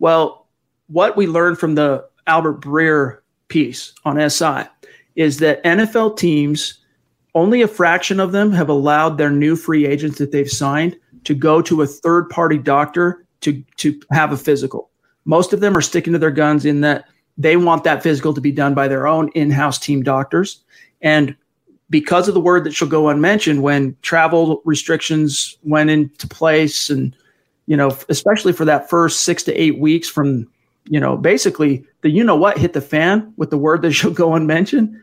Well, 0.00 0.48
what 0.88 1.16
we 1.16 1.26
learned 1.26 1.58
from 1.58 1.76
the 1.76 2.04
Albert 2.26 2.60
Breer 2.60 3.18
piece 3.48 3.92
on 4.04 4.28
SI 4.28 4.64
is 5.14 5.38
that 5.38 5.62
NFL 5.64 6.18
teams, 6.18 6.80
only 7.34 7.62
a 7.62 7.68
fraction 7.68 8.18
of 8.18 8.32
them 8.32 8.50
have 8.52 8.68
allowed 8.68 9.16
their 9.16 9.30
new 9.30 9.54
free 9.54 9.86
agents 9.86 10.18
that 10.18 10.32
they've 10.32 10.50
signed 10.50 10.96
to 11.24 11.34
go 11.34 11.62
to 11.62 11.82
a 11.82 11.86
third 11.86 12.28
party 12.28 12.58
doctor 12.58 13.24
to, 13.40 13.62
to 13.76 13.98
have 14.10 14.32
a 14.32 14.36
physical. 14.36 14.90
Most 15.24 15.52
of 15.52 15.60
them 15.60 15.76
are 15.76 15.82
sticking 15.82 16.12
to 16.12 16.18
their 16.18 16.30
guns 16.30 16.64
in 16.64 16.80
that 16.80 17.04
they 17.38 17.56
want 17.56 17.84
that 17.84 18.02
physical 18.02 18.34
to 18.34 18.40
be 18.40 18.52
done 18.52 18.74
by 18.74 18.88
their 18.88 19.06
own 19.06 19.28
in 19.34 19.50
house 19.50 19.78
team 19.78 20.02
doctors. 20.02 20.62
And 21.00 21.36
because 21.90 22.28
of 22.28 22.34
the 22.34 22.40
word 22.40 22.64
that 22.64 22.74
shall 22.74 22.88
go 22.88 23.08
unmentioned 23.08 23.62
when 23.62 23.96
travel 24.02 24.62
restrictions 24.64 25.58
went 25.62 25.90
into 25.90 26.26
place 26.28 26.90
and 26.90 27.14
you 27.66 27.76
know 27.76 27.96
especially 28.08 28.52
for 28.52 28.64
that 28.64 28.88
first 28.88 29.20
six 29.20 29.42
to 29.42 29.54
eight 29.54 29.78
weeks 29.78 30.08
from 30.08 30.48
you 30.84 31.00
know 31.00 31.16
basically 31.16 31.84
the 32.02 32.10
you 32.10 32.24
know 32.24 32.36
what 32.36 32.58
hit 32.58 32.72
the 32.72 32.80
fan 32.80 33.32
with 33.36 33.50
the 33.50 33.58
word 33.58 33.82
that 33.82 33.92
shall 33.92 34.10
go 34.10 34.34
unmentioned 34.34 35.00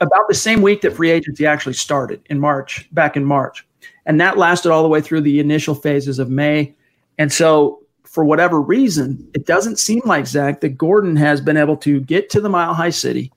about 0.00 0.28
the 0.28 0.34
same 0.34 0.62
week 0.62 0.80
that 0.80 0.96
free 0.96 1.10
agency 1.10 1.46
actually 1.46 1.74
started 1.74 2.20
in 2.30 2.40
march 2.40 2.88
back 2.92 3.16
in 3.16 3.24
march. 3.24 3.66
And 4.06 4.20
that 4.20 4.38
lasted 4.38 4.70
all 4.70 4.82
the 4.82 4.88
way 4.88 5.02
through 5.02 5.20
the 5.20 5.40
initial 5.40 5.74
phases 5.74 6.18
of 6.18 6.30
may. 6.30 6.74
And 7.18 7.30
so 7.30 7.80
for 8.04 8.24
whatever 8.24 8.60
reason 8.60 9.30
it 9.34 9.46
doesn't 9.46 9.78
seem 9.78 10.00
like 10.06 10.26
zach 10.26 10.60
that 10.62 10.78
gordon 10.78 11.14
has 11.14 11.42
been 11.42 11.58
able 11.58 11.76
to 11.76 12.00
get 12.00 12.30
to 12.30 12.40
the 12.40 12.48
mile 12.48 12.72
high 12.72 12.90
city 12.90 13.30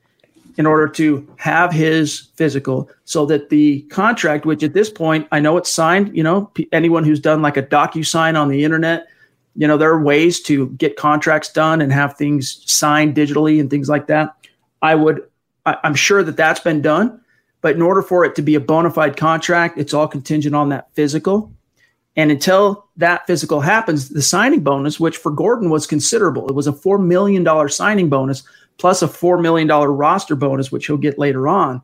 in 0.58 0.66
order 0.66 0.88
to 0.88 1.28
have 1.38 1.72
his 1.72 2.30
physical 2.36 2.90
so 3.06 3.26
that 3.26 3.50
the 3.50 3.82
contract, 3.84 4.46
which 4.46 4.64
at 4.64 4.74
this 4.74 4.90
point, 4.90 5.28
I 5.32 5.40
know 5.40 5.58
it's 5.58 5.70
signed, 5.70 6.16
you 6.16 6.24
know, 6.24 6.52
anyone 6.72 7.04
who's 7.04 7.20
done 7.20 7.42
like 7.42 7.58
a 7.58 7.64
docu 7.64 8.06
sign 8.06 8.36
on 8.36 8.50
the 8.50 8.64
internet, 8.64 9.08
you 9.56 9.68
know, 9.68 9.78
there 9.78 9.92
are 9.92 10.02
ways 10.02 10.42
to 10.44 10.70
get 10.72 10.96
contracts 10.96 11.52
done 11.52 11.82
and 11.82 11.92
have 11.92 12.18
things 12.18 12.64
signed 12.72 13.16
digitally 13.16 13.60
and 13.60 13.70
things 13.70 13.90
like 13.90 14.08
that. 14.08 14.36
I 14.82 14.96
would, 14.96 15.24
I, 15.66 15.78
I'm 15.84 15.96
sure 15.96 16.24
that 16.24 16.38
that's 16.38 16.62
been 16.62 16.82
done. 16.82 17.22
But 17.62 17.76
in 17.76 17.82
order 17.82 18.02
for 18.02 18.26
it 18.26 18.36
to 18.36 18.42
be 18.42 18.56
a 18.56 18.60
bona 18.60 18.90
fide 18.90 19.18
contract, 19.18 19.78
it's 19.78 19.94
all 19.94 20.08
contingent 20.08 20.56
on 20.56 20.70
that 20.70 20.88
physical. 20.94 21.54
And 22.16 22.32
until 22.32 22.88
that 22.98 23.26
physical 23.28 23.62
happens, 23.62 24.10
the 24.10 24.22
signing 24.22 24.62
bonus, 24.62 25.00
which 25.00 25.18
for 25.18 25.32
Gordon 25.32 25.70
was 25.70 25.88
considerable, 25.88 26.50
it 26.50 26.56
was 26.56 26.68
a 26.68 26.74
$4 26.74 27.02
million 27.02 27.70
signing 27.70 28.10
bonus 28.10 28.44
plus 28.78 29.02
a 29.02 29.08
$4 29.08 29.42
million 29.42 29.68
roster 29.68 30.36
bonus, 30.36 30.72
which 30.72 30.88
he'll 30.88 30.98
get 30.98 31.20
later 31.20 31.48
on. 31.48 31.82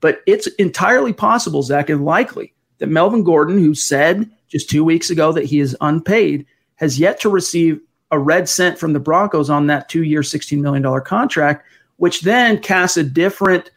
But 0.00 0.20
it's 0.26 0.46
entirely 0.58 1.12
possible, 1.12 1.62
Zach, 1.62 1.88
and 1.88 2.04
likely 2.04 2.54
that 2.78 2.88
Melvin 2.88 3.24
Gordon, 3.24 3.58
who 3.58 3.74
said 3.74 4.30
just 4.48 4.70
two 4.70 4.84
weeks 4.84 5.10
ago 5.10 5.32
that 5.32 5.44
he 5.44 5.60
is 5.60 5.76
unpaid, 5.80 6.46
has 6.76 6.98
yet 6.98 7.18
to 7.20 7.30
receive 7.30 7.80
a 8.10 8.18
red 8.18 8.48
cent 8.48 8.78
from 8.78 8.92
the 8.92 9.00
Broncos 9.00 9.50
on 9.50 9.66
that 9.66 9.88
two 9.88 10.04
year, 10.04 10.20
$16 10.20 10.60
million 10.60 11.00
contract, 11.02 11.66
which 11.96 12.20
then 12.20 12.60
casts 12.60 12.96
a 12.96 13.02
different 13.02 13.70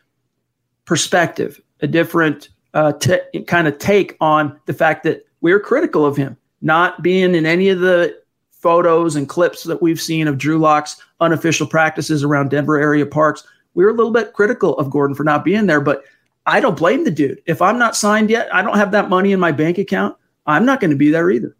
perspective, 0.86 1.60
a 1.82 1.88
different 1.88 2.50
uh, 2.74 2.94
t- 2.94 3.44
kind 3.48 3.68
of 3.68 3.78
take 3.80 4.16
on 4.22 4.60
the 4.66 4.74
fact 4.74 5.04
that 5.04 5.26
we're 5.42 5.60
critical 5.60 6.06
of 6.06 6.18
him 6.18 6.38
not 6.62 7.02
being 7.02 7.36
in 7.36 7.46
any 7.46 7.70
of 7.70 7.80
the 7.80 8.19
photos 8.60 9.16
and 9.16 9.28
clips 9.28 9.64
that 9.64 9.82
we've 9.82 10.00
seen 10.00 10.28
of 10.28 10.38
Drew 10.38 10.58
Lock's 10.58 11.02
unofficial 11.20 11.66
practices 11.66 12.24
around 12.24 12.50
Denver 12.50 12.78
area 12.78 13.06
parks. 13.06 13.46
We 13.74 13.84
were 13.84 13.92
a 13.92 13.96
little 13.96 14.12
bit 14.12 14.34
critical 14.34 14.78
of 14.78 14.90
Gordon 14.90 15.16
for 15.16 15.24
not 15.24 15.46
being 15.46 15.66
there, 15.66 15.82
but 15.82 16.04
I 16.46 16.60
don't 16.60 16.78
blame 16.78 17.04
the 17.04 17.12
dude. 17.12 17.42
If 17.46 17.62
I'm 17.62 17.80
not 17.80 17.96
signed 17.96 18.30
yet, 18.30 18.54
I 18.54 18.62
don't 18.62 18.78
have 18.78 18.92
that 18.92 19.10
money 19.10 19.32
in 19.32 19.40
my 19.40 19.52
bank 19.52 19.78
account. 19.78 20.16
I'm 20.46 20.66
not 20.66 20.80
going 20.80 20.92
to 20.92 20.98
be 20.98 21.10
there 21.10 21.30
either. 21.32 21.56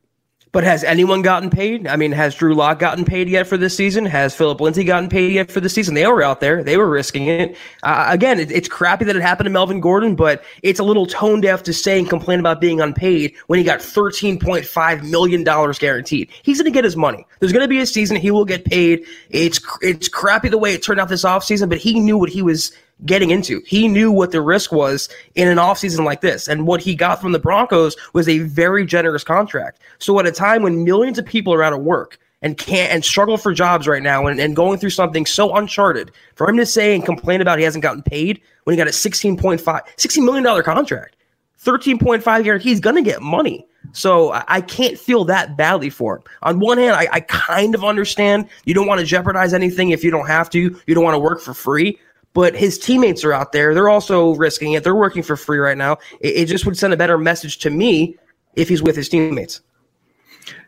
But 0.52 0.64
has 0.64 0.84
anyone 0.84 1.22
gotten 1.22 1.52
paid? 1.52 1.86
I 1.86 1.96
mean, 1.96 2.12
has 2.12 2.34
Drew 2.34 2.56
Lock 2.56 2.80
gotten 2.80 3.06
paid 3.06 3.30
yet 3.30 3.46
for 3.46 3.56
this 3.56 3.78
season? 3.78 4.06
Has 4.06 4.34
Phillip 4.34 4.60
Lindsay 4.60 4.84
gotten 4.84 5.08
paid 5.08 5.32
yet 5.32 5.52
for 5.52 5.60
this 5.60 5.76
season? 5.76 5.94
They 5.94 6.08
were 6.08 6.24
out 6.24 6.40
there. 6.40 6.64
They 6.64 6.76
were 6.76 6.90
risking 6.90 7.28
it. 7.28 7.56
Uh, 7.84 8.08
again, 8.10 8.40
it, 8.40 8.52
it's 8.52 8.68
crappy 8.68 9.06
that 9.06 9.16
it 9.16 9.22
happened 9.22 9.46
to 9.46 9.52
Melvin 9.52 9.80
Gordon, 9.80 10.16
but 10.16 10.44
it's 10.64 10.80
a 10.80 10.84
little 10.84 11.06
tone 11.06 11.42
deaf 11.42 11.62
to 11.64 11.74
say 11.74 12.00
and 12.00 12.10
complain 12.10 12.40
about 12.40 12.60
being 12.60 12.82
unpaid 12.82 13.36
when 13.46 13.60
he 13.60 13.64
got 13.64 13.80
$13.5 13.80 15.10
million 15.10 15.44
guaranteed. 15.44 16.32
He's 16.42 16.58
going 16.58 16.72
to 16.72 16.76
get 16.76 16.84
his 16.84 16.96
money. 16.96 17.28
There's 17.40 17.54
going 17.54 17.64
to 17.64 17.70
be 17.70 17.80
a 17.80 17.86
season 17.86 18.18
he 18.18 18.32
will 18.32 18.46
get 18.46 18.66
paid. 18.66 19.06
It's, 19.30 19.60
it's 19.82 20.08
crappy 20.08 20.50
the 20.50 20.58
way 20.58 20.74
it 20.74 20.82
turned 20.82 21.00
out 21.00 21.10
this 21.10 21.26
offseason, 21.26 21.70
but 21.70 21.78
he 21.78 22.00
knew 22.00 22.18
what 22.18 22.30
he 22.30 22.42
was– 22.42 22.72
getting 23.06 23.32
into. 23.32 23.62
He 23.66 23.88
knew 23.88 24.12
what 24.12 24.32
the 24.32 24.42
risk 24.42 24.72
was 24.72 25.10
in 25.36 25.48
an 25.48 25.58
offseason 25.58 26.04
like 26.04 26.22
this. 26.22 26.48
And 26.48 26.68
what 26.68 26.82
he 26.82 26.96
got 26.96 27.22
from 27.22 27.32
the 27.32 27.40
Broncos 27.40 27.96
was 28.14 28.28
a 28.28 28.40
very 28.40 28.86
generous 28.86 29.24
contract. 29.24 29.82
So 30.00 30.20
at 30.20 30.28
a 30.28 30.32
time 30.32 30.64
when 30.64 30.84
millions 30.84 31.18
of 31.18 31.26
people 31.26 31.54
are 31.54 31.64
out 31.64 31.74
of 31.74 31.82
work 31.82 32.20
and 32.42 32.58
can't 32.58 32.92
and 32.92 33.04
struggle 33.04 33.38
for 33.38 33.54
jobs 33.54 33.88
right 33.88 34.04
now 34.04 34.28
and, 34.28 34.40
and 34.40 34.56
going 34.56 34.80
through 34.80 34.92
something 34.92 35.26
so 35.26 35.56
uncharted, 35.56 36.12
for 36.36 36.48
him 36.48 36.58
to 36.58 36.66
say 36.66 36.96
and 36.96 37.06
complain 37.06 37.42
about 37.42 37.58
he 37.58 37.66
hasn't 37.66 37.84
gotten 37.84 38.04
paid 38.04 38.42
when 38.64 38.74
he 38.74 38.78
got 38.78 38.88
a 38.88 38.92
16.5 38.92 39.60
$16 39.62 40.24
million 40.24 40.64
contract, 40.64 41.16
13.5 41.62 42.46
year, 42.46 42.58
he's 42.58 42.80
gonna 42.80 43.02
get 43.02 43.22
money. 43.22 43.66
So 43.92 44.32
I 44.48 44.62
can't 44.62 44.98
feel 45.00 45.24
that 45.26 45.58
badly 45.58 45.90
for 45.90 46.18
him. 46.18 46.24
On 46.44 46.60
one 46.60 46.78
hand, 46.78 46.96
I, 46.96 47.08
I 47.12 47.20
kind 47.22 47.74
of 47.74 47.84
understand 47.84 48.48
you 48.66 48.74
don't 48.74 48.88
want 48.88 49.00
to 49.00 49.06
jeopardize 49.06 49.54
anything 49.54 49.90
if 49.90 50.04
you 50.04 50.12
don't 50.12 50.28
have 50.28 50.50
to. 50.52 50.60
You 50.86 50.96
don't 50.96 51.04
want 51.04 51.16
to 51.16 51.20
work 51.20 51.42
for 51.42 51.54
free 51.54 51.98
but 52.34 52.56
his 52.56 52.78
teammates 52.78 53.24
are 53.24 53.34
out 53.34 53.52
there. 53.52 53.74
They're 53.74 53.90
also 53.90 54.36
risking 54.36 54.74
it. 54.74 54.84
They're 54.84 54.96
working 54.96 55.24
for 55.24 55.36
free 55.36 55.58
right 55.58 55.78
now. 55.78 55.98
It, 56.20 56.36
it, 56.36 56.46
just 56.46 56.66
would 56.66 56.78
send 56.78 56.94
a 56.94 56.98
better 56.98 57.18
message 57.18 57.58
to 57.60 57.70
me 57.70 58.18
if 58.56 58.70
he's 58.70 58.82
with 58.82 58.96
his 58.96 59.10
teammates. 59.10 59.62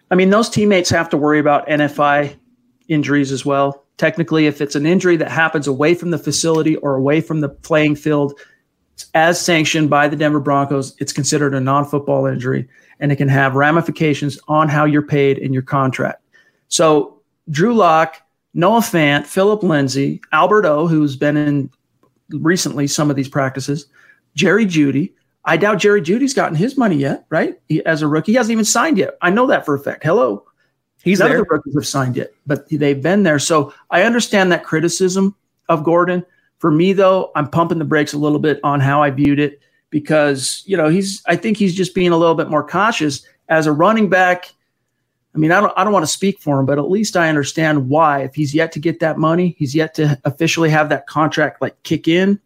I 0.09 0.15
mean, 0.15 0.29
those 0.29 0.49
teammates 0.49 0.89
have 0.89 1.09
to 1.09 1.17
worry 1.17 1.39
about 1.39 1.67
NFI 1.67 2.35
injuries 2.87 3.31
as 3.31 3.45
well. 3.45 3.85
Technically, 3.97 4.47
if 4.47 4.61
it's 4.61 4.75
an 4.75 4.85
injury 4.85 5.15
that 5.17 5.29
happens 5.29 5.67
away 5.67 5.93
from 5.93 6.11
the 6.11 6.17
facility 6.17 6.75
or 6.77 6.95
away 6.95 7.21
from 7.21 7.41
the 7.41 7.49
playing 7.49 7.95
field, 7.95 8.33
as 9.13 9.39
sanctioned 9.39 9.89
by 9.89 10.07
the 10.07 10.15
Denver 10.15 10.39
Broncos, 10.39 10.95
it's 10.99 11.13
considered 11.13 11.53
a 11.53 11.59
non 11.59 11.85
football 11.85 12.25
injury 12.25 12.67
and 12.99 13.11
it 13.11 13.15
can 13.15 13.29
have 13.29 13.55
ramifications 13.55 14.37
on 14.47 14.69
how 14.69 14.85
you're 14.85 15.01
paid 15.01 15.37
in 15.37 15.53
your 15.53 15.63
contract. 15.63 16.23
So, 16.67 17.19
Drew 17.49 17.73
Lock 17.73 18.21
Noah 18.53 18.81
Fant, 18.81 19.25
Phillip 19.25 19.63
Lindsay, 19.63 20.21
Albert 20.31 20.65
O, 20.65 20.87
who's 20.87 21.15
been 21.15 21.37
in 21.37 21.69
recently 22.29 22.87
some 22.87 23.09
of 23.09 23.15
these 23.15 23.29
practices, 23.29 23.87
Jerry 24.35 24.65
Jeudy. 24.65 25.13
I 25.45 25.57
doubt 25.57 25.79
Jerry 25.79 26.01
Jeudy's 26.01 26.33
gotten 26.33 26.55
his 26.55 26.77
money 26.77 26.97
yet, 26.97 27.25
right? 27.29 27.59
He, 27.67 27.83
as 27.85 28.01
a 28.01 28.07
rookie, 28.07 28.33
he 28.33 28.37
hasn't 28.37 28.51
even 28.51 28.65
signed 28.65 28.97
yet. 28.97 29.17
I 29.21 29.31
know 29.31 29.47
that 29.47 29.65
for 29.65 29.73
a 29.73 29.79
fact. 29.79 30.03
Hello. 30.03 30.45
He's 31.03 31.19
None 31.19 31.29
there. 31.29 31.39
of 31.39 31.47
the 31.47 31.53
rookies 31.55 31.73
have 31.73 31.87
signed 31.87 32.15
yet, 32.15 32.31
but 32.45 32.69
they've 32.69 33.01
been 33.01 33.23
there. 33.23 33.39
So 33.39 33.73
I 33.89 34.03
understand 34.03 34.51
that 34.51 34.63
criticism 34.63 35.35
of 35.67 35.83
Gordon. 35.83 36.23
For 36.59 36.69
me, 36.69 36.93
though, 36.93 37.31
I'm 37.35 37.49
pumping 37.49 37.79
the 37.79 37.85
brakes 37.85 38.13
a 38.13 38.19
little 38.19 38.37
bit 38.37 38.59
on 38.63 38.79
how 38.79 39.01
I 39.01 39.09
viewed 39.09 39.39
it 39.39 39.61
because, 39.89 40.61
you 40.67 40.77
know, 40.77 40.89
he's, 40.89 41.23
I 41.25 41.35
think 41.35 41.57
he's 41.57 41.73
just 41.73 41.95
being 41.95 42.11
a 42.11 42.17
little 42.17 42.35
bit 42.35 42.49
more 42.49 42.65
cautious 42.65 43.25
as 43.49 43.65
a 43.65 43.71
running 43.71 44.09
back 44.09 44.53
I 45.33 45.37
mean, 45.37 45.51
I 45.51 45.61
don't, 45.61 45.73
I 45.77 45.83
don't 45.83 45.93
want 45.93 46.03
to 46.03 46.11
speak 46.11 46.39
for 46.39 46.59
him, 46.59 46.65
but 46.65 46.77
at 46.77 46.89
least 46.89 47.15
I 47.15 47.29
understand 47.29 47.89
why. 47.89 48.23
If 48.23 48.35
he's 48.35 48.53
yet 48.53 48.71
to 48.73 48.79
get 48.79 48.99
that 48.99 49.17
money, 49.17 49.55
he's 49.57 49.73
yet 49.73 49.93
to 49.95 50.19
officially 50.25 50.69
have 50.69 50.89
that 50.89 51.07
contract 51.07 51.61
like 51.61 51.81
kick 51.83 52.07
in. 52.07 52.39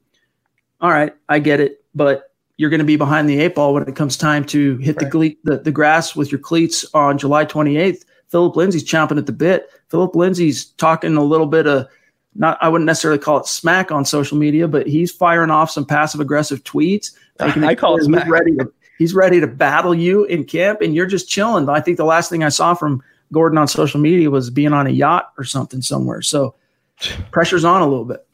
All 0.82 0.92
right, 0.92 1.14
I 1.28 1.40
get 1.40 1.60
it, 1.60 1.84
but 1.96 2.32
you're 2.58 2.70
going 2.70 2.80
to 2.80 2.86
be 2.86 2.96
behind 2.96 3.28
the 3.28 3.40
eight 3.40 3.56
ball 3.56 3.74
when 3.74 3.84
it 3.88 3.96
comes 3.96 4.18
time 4.18 4.46
to 4.46 4.78
hit 4.78 4.96
right. 4.98 5.06
the, 5.06 5.10
gle- 5.10 5.40
the 5.44 5.58
the 5.64 5.72
grass 5.72 6.16
with 6.16 6.32
your 6.32 6.40
cleats 6.40 6.86
on 6.94 7.18
July 7.18 7.46
28th. 7.46 8.06
Phillip 8.30 8.56
Lindsay's 8.56 8.84
chomping 8.84 9.18
at 9.18 9.26
the 9.26 9.32
bit. 9.32 9.70
Phillip 9.90 10.16
Lindsay's 10.16 10.66
talking 10.66 11.16
a 11.18 11.24
little 11.24 11.48
bit 11.48 11.68
of 11.68 11.88
not 12.36 12.58
I 12.62 12.70
wouldn't 12.70 12.86
necessarily 12.86 13.20
call 13.20 13.38
it 13.38 13.48
smack 13.48 13.92
on 13.92 14.06
social 14.06 14.38
media, 14.38 14.68
but 14.68 14.88
he's 14.88 15.12
firing 15.12 15.50
off 15.50 15.72
some 15.72 15.86
passive 15.86 16.20
aggressive 16.22 16.64
tweets. 16.64 17.12
I 17.40 17.76
call 17.76 17.98
it 17.98 18.04
smack. 18.04 18.30
Ready 18.30 18.56
to, 18.58 18.72
he's 18.98 19.14
ready 19.14 19.40
to 19.40 19.48
battle 19.48 19.94
you 19.94 20.26
in 20.26 20.44
camp 20.44 20.82
and 20.82 20.96
you're 20.96 21.06
just 21.06 21.30
chilling. 21.30 21.68
I 21.70 21.82
think 21.82 21.98
the 21.98 22.06
last 22.06 22.30
thing 22.30 22.44
I 22.44 22.50
saw 22.50 22.74
from 22.74 23.04
Gordon 23.32 23.58
on 23.58 23.68
social 23.68 24.00
media 24.00 24.30
was 24.30 24.50
being 24.50 24.74
on 24.74 24.88
a 24.88 24.92
yacht 24.92 25.32
or 25.38 25.44
something 25.44 25.82
somewhere. 25.82 26.22
So 26.22 26.56
pressure's 27.32 27.66
on 27.66 27.82
a 27.82 27.88
little 27.88 28.06
bit. 28.06 28.26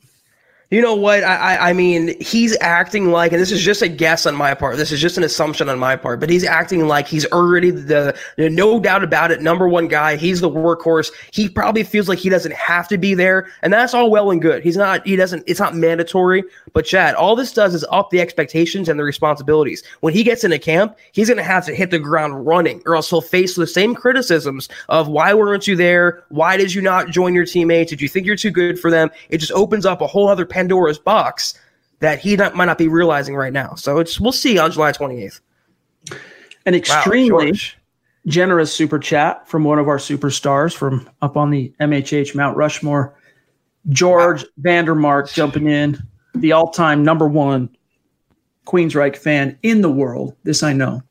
You 0.72 0.82
know 0.82 0.96
what? 0.96 1.22
I, 1.26 1.72
I 1.72 1.74
mean, 1.74 2.16
he's 2.22 2.58
acting 2.62 3.12
like, 3.12 3.34
and 3.34 3.42
this 3.42 3.52
is 3.52 3.62
just 3.62 3.82
a 3.82 3.90
guess 3.90 4.26
on 4.26 4.38
my 4.38 4.54
part. 4.54 4.78
This 4.78 4.94
is 4.94 5.02
just 5.02 5.18
an 5.18 5.24
assumption 5.26 5.68
on 5.68 5.78
my 5.78 5.98
part, 5.98 6.22
but 6.22 6.30
he's 6.30 6.46
acting 6.46 6.88
like 6.88 7.10
he's 7.10 7.26
already 7.26 7.72
the, 7.72 8.18
no 8.38 8.80
doubt 8.80 9.04
about 9.04 9.32
it, 9.32 9.42
number 9.42 9.68
one 9.68 9.90
guy. 9.90 10.16
He's 10.16 10.40
the 10.40 10.50
workhorse. 10.50 11.12
He 11.34 11.50
probably 11.50 11.84
feels 11.84 12.08
like 12.08 12.20
he 12.20 12.30
doesn't 12.30 12.54
have 12.54 12.88
to 12.88 12.98
be 12.98 13.14
there, 13.14 13.50
and 13.64 13.74
that's 13.74 13.94
all 13.94 14.10
well 14.10 14.32
and 14.32 14.42
good. 14.42 14.64
He's 14.64 14.78
not, 14.78 15.06
he 15.06 15.18
doesn't, 15.18 15.44
it's 15.46 15.60
not 15.60 15.76
mandatory. 15.76 16.42
But 16.72 16.86
Chad, 16.86 17.16
all 17.16 17.36
this 17.36 17.52
does 17.52 17.76
is 17.76 17.84
up 17.92 18.10
the 18.10 18.22
expectations 18.22 18.88
and 18.88 18.98
the 18.98 19.04
responsibilities. 19.04 19.84
When 20.00 20.14
he 20.14 20.24
gets 20.24 20.46
into 20.46 20.58
camp, 20.58 20.98
he's 21.12 21.28
going 21.28 21.36
to 21.36 21.44
have 21.44 21.66
to 21.66 21.76
hit 21.76 21.92
the 21.92 22.00
ground 22.00 22.46
running, 22.48 22.82
or 22.86 22.96
else 22.96 23.10
he'll 23.10 23.20
face 23.20 23.58
the 23.58 23.68
same 23.68 23.94
criticisms 23.94 24.70
of 24.88 25.10
why 25.10 25.34
weren't 25.34 25.68
you 25.68 25.76
there? 25.76 26.24
Why 26.30 26.56
did 26.56 26.74
you 26.74 26.82
not 26.82 27.10
join 27.10 27.36
your 27.36 27.46
teammates? 27.46 27.90
Did 27.90 28.00
you 28.00 28.08
think 28.08 28.26
you're 28.26 28.38
too 28.38 28.52
good 28.52 28.80
for 28.80 28.90
them? 28.90 29.12
It 29.28 29.40
just 29.40 29.52
opens 29.52 29.86
up 29.86 30.00
a 30.00 30.08
whole 30.08 30.30
other 30.30 30.46
Pandora's 30.62 31.00
box 31.00 31.58
that 32.00 32.20
he 32.20 32.36
not, 32.36 32.56
might 32.56 32.66
not 32.66 32.78
be 32.78 32.88
realizing 32.88 33.36
right 33.36 33.54
now. 33.54 33.74
So 33.76 33.98
it's 34.00 34.20
we'll 34.20 34.32
see 34.32 34.60
on 34.60 34.72
July 34.72 34.92
28th. 34.92 35.42
An 36.66 36.76
extremely 36.76 37.52
wow, 37.52 37.58
generous 38.28 38.72
super 38.72 39.00
chat 39.00 39.48
from 39.48 39.64
one 39.64 39.80
of 39.80 39.88
our 39.88 39.98
superstars 39.98 40.76
from 40.76 41.10
up 41.22 41.38
on 41.38 41.50
the 41.50 41.74
MHH 41.80 42.36
Mount 42.36 42.56
Rushmore, 42.56 43.16
George 43.90 44.44
wow. 44.44 44.50
Vandermark 44.62 45.34
jumping 45.34 45.68
in, 45.68 45.98
the 46.36 46.52
all-time 46.52 47.04
number 47.04 47.28
one 47.28 47.76
Queensryche 48.68 49.18
fan 49.18 49.58
in 49.64 49.82
the 49.82 49.92
world. 49.92 50.36
This 50.44 50.62
I 50.62 50.74
know. 50.74 51.02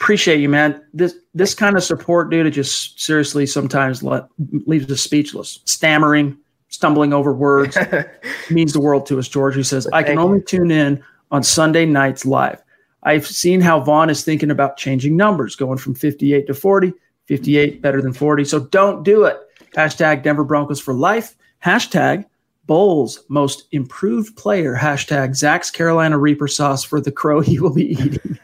Appreciate 0.00 0.40
you, 0.40 0.48
man. 0.48 0.80
This 0.92 1.16
this 1.34 1.54
kind 1.54 1.76
of 1.76 1.82
support, 1.82 2.30
dude, 2.30 2.46
it 2.46 2.50
just 2.50 3.00
seriously 3.00 3.46
sometimes 3.46 4.02
let, 4.02 4.28
leaves 4.66 4.90
us 4.90 5.00
speechless. 5.00 5.60
Stammering, 5.64 6.36
stumbling 6.74 7.12
over 7.12 7.32
words 7.32 7.78
means 8.50 8.72
the 8.72 8.80
world 8.80 9.06
to 9.06 9.18
us, 9.18 9.28
George. 9.28 9.54
He 9.54 9.62
says, 9.62 9.86
I 9.92 10.02
can 10.02 10.18
only 10.18 10.42
tune 10.42 10.70
in 10.70 11.02
on 11.30 11.42
Sunday 11.42 11.86
nights 11.86 12.26
live. 12.26 12.62
I've 13.04 13.26
seen 13.26 13.60
how 13.60 13.80
Von 13.80 14.10
is 14.10 14.24
thinking 14.24 14.50
about 14.50 14.76
changing 14.76 15.16
numbers, 15.16 15.56
going 15.56 15.78
from 15.78 15.94
58 15.94 16.46
to 16.46 16.54
40, 16.54 16.92
58 17.26 17.80
better 17.80 18.02
than 18.02 18.12
40. 18.12 18.44
So 18.44 18.60
don't 18.60 19.04
do 19.04 19.24
it. 19.24 19.38
Hashtag 19.76 20.22
Denver 20.22 20.44
Broncos 20.44 20.80
for 20.80 20.94
life. 20.94 21.36
Hashtag 21.64 22.24
Bolles 22.66 23.24
most 23.28 23.64
improved 23.72 24.36
player. 24.36 24.74
Hashtag 24.74 25.36
Zach's 25.36 25.70
Carolina 25.70 26.18
Reaper 26.18 26.48
sauce 26.48 26.82
for 26.82 27.00
the 27.00 27.12
crow 27.12 27.40
he 27.40 27.60
will 27.60 27.74
be 27.74 27.92
eating. 27.92 28.38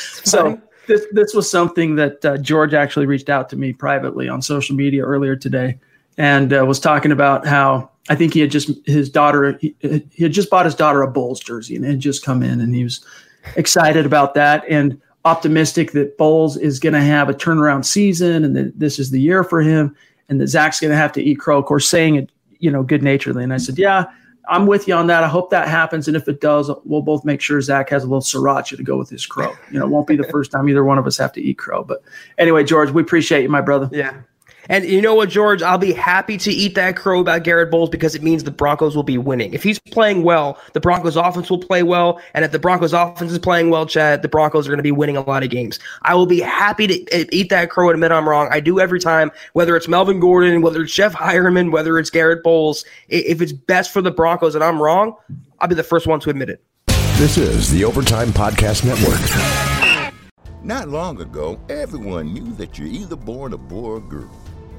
so 0.00 0.60
this, 0.86 1.06
this 1.12 1.34
was 1.34 1.50
something 1.50 1.94
that 1.94 2.24
uh, 2.24 2.36
George 2.38 2.74
actually 2.74 3.06
reached 3.06 3.30
out 3.30 3.48
to 3.50 3.56
me 3.56 3.72
privately 3.72 4.28
on 4.28 4.42
social 4.42 4.74
media 4.74 5.02
earlier 5.02 5.36
today 5.36 5.78
and 6.18 6.52
uh, 6.52 6.64
was 6.64 6.80
talking 6.80 7.12
about 7.12 7.46
how 7.46 7.90
I 8.08 8.14
think 8.14 8.34
he 8.34 8.40
had 8.40 8.50
just 8.50 8.70
his 8.86 9.08
daughter 9.08 9.58
he, 9.60 9.74
he, 9.80 10.22
had 10.22 10.32
just 10.32 10.50
bought 10.50 10.64
his 10.66 10.74
daughter 10.74 11.02
a 11.02 11.10
Bolles 11.10 11.40
jersey 11.40 11.76
and 11.76 11.84
it 11.84 11.88
had 11.88 12.00
just 12.00 12.24
come 12.24 12.42
in 12.42 12.60
and 12.60 12.74
he 12.74 12.84
was 12.84 13.04
excited 13.56 14.06
about 14.06 14.34
that 14.34 14.64
and 14.68 15.00
optimistic 15.24 15.92
that 15.92 16.18
Bolles 16.18 16.56
is 16.56 16.78
going 16.78 16.92
to 16.92 17.00
have 17.00 17.28
a 17.28 17.34
turnaround 17.34 17.84
season 17.84 18.44
and 18.44 18.54
that 18.56 18.78
this 18.78 18.98
is 18.98 19.10
the 19.10 19.20
year 19.20 19.42
for 19.42 19.62
him 19.62 19.96
and 20.28 20.40
that 20.40 20.48
Zach's 20.48 20.80
going 20.80 20.90
to 20.90 20.96
have 20.96 21.12
to 21.12 21.22
eat 21.22 21.38
crow. 21.38 21.58
Of 21.58 21.66
course, 21.66 21.88
saying 21.88 22.16
it 22.16 22.30
you 22.58 22.70
know 22.70 22.82
good 22.82 23.02
naturedly, 23.02 23.44
and 23.44 23.52
I 23.52 23.58
said, 23.58 23.78
yeah. 23.78 24.06
I'm 24.46 24.66
with 24.66 24.86
you 24.86 24.92
on 24.92 25.06
that. 25.06 25.24
I 25.24 25.28
hope 25.28 25.48
that 25.52 25.68
happens. 25.68 26.06
And 26.06 26.18
if 26.18 26.28
it 26.28 26.42
does, 26.42 26.70
we'll 26.84 27.00
both 27.00 27.24
make 27.24 27.40
sure 27.40 27.62
Zach 27.62 27.88
has 27.88 28.04
a 28.04 28.06
little 28.06 28.20
sriracha 28.20 28.76
to 28.76 28.82
go 28.82 28.98
with 28.98 29.08
his 29.08 29.24
crow. 29.24 29.56
You 29.70 29.78
know, 29.78 29.86
it 29.86 29.88
won't 29.88 30.06
be 30.06 30.16
the 30.16 30.24
first 30.30 30.50
time 30.50 30.68
either 30.68 30.84
one 30.84 30.98
of 30.98 31.06
us 31.06 31.16
have 31.16 31.32
to 31.32 31.40
eat 31.40 31.56
crow. 31.56 31.82
But 31.82 32.02
anyway, 32.36 32.62
George, 32.62 32.90
we 32.90 33.00
appreciate 33.00 33.42
you, 33.42 33.48
my 33.48 33.62
brother. 33.62 33.88
Yeah. 33.90 34.20
And 34.68 34.84
you 34.84 35.02
know 35.02 35.14
what, 35.14 35.28
George? 35.28 35.62
I'll 35.62 35.78
be 35.78 35.92
happy 35.92 36.38
to 36.38 36.50
eat 36.50 36.74
that 36.74 36.96
crow 36.96 37.20
about 37.20 37.44
Garett 37.44 37.70
Bolles 37.70 37.90
because 37.90 38.14
it 38.14 38.22
means 38.22 38.44
the 38.44 38.50
Broncos 38.50 38.96
will 38.96 39.02
be 39.02 39.18
winning. 39.18 39.52
If 39.52 39.62
he's 39.62 39.78
playing 39.78 40.22
well, 40.22 40.58
the 40.72 40.80
Broncos 40.80 41.16
offense 41.16 41.50
will 41.50 41.58
play 41.58 41.82
well. 41.82 42.20
And 42.32 42.44
if 42.44 42.52
the 42.52 42.58
Broncos 42.58 42.92
offense 42.92 43.32
is 43.32 43.38
playing 43.38 43.70
well, 43.70 43.86
Chad, 43.86 44.22
the 44.22 44.28
Broncos 44.28 44.66
are 44.66 44.70
going 44.70 44.78
to 44.78 44.82
be 44.82 44.92
winning 44.92 45.16
a 45.16 45.22
lot 45.22 45.42
of 45.42 45.50
games. 45.50 45.78
I 46.02 46.14
will 46.14 46.26
be 46.26 46.40
happy 46.40 46.86
to 46.86 47.34
eat 47.34 47.50
that 47.50 47.70
crow 47.70 47.88
and 47.88 47.96
admit 47.96 48.12
I'm 48.12 48.28
wrong. 48.28 48.48
I 48.50 48.60
do 48.60 48.80
every 48.80 49.00
time, 49.00 49.30
whether 49.52 49.76
it's 49.76 49.88
Melvin 49.88 50.20
Gordon, 50.20 50.62
whether 50.62 50.82
it's 50.82 50.94
Jeff 50.94 51.14
Heuerman, 51.14 51.70
whether 51.70 51.98
it's 51.98 52.10
Garett 52.10 52.42
Bolles. 52.42 52.84
If 53.08 53.42
it's 53.42 53.52
best 53.52 53.92
for 53.92 54.00
the 54.00 54.10
Broncos 54.10 54.54
and 54.54 54.64
I'm 54.64 54.80
wrong, 54.80 55.16
I'll 55.60 55.68
be 55.68 55.74
the 55.74 55.82
first 55.82 56.06
one 56.06 56.20
to 56.20 56.30
admit 56.30 56.48
it. 56.48 56.64
This 57.16 57.38
is 57.38 57.70
the 57.70 57.84
Overtime 57.84 58.28
Podcast 58.28 58.84
Network. 58.84 59.20
Not 60.64 60.88
long 60.88 61.20
ago, 61.20 61.60
everyone 61.68 62.32
knew 62.32 62.52
that 62.54 62.78
you're 62.78 62.88
either 62.88 63.16
born 63.16 63.52
a 63.52 63.58
boy 63.58 63.90
or 63.90 64.00
girl. 64.00 64.30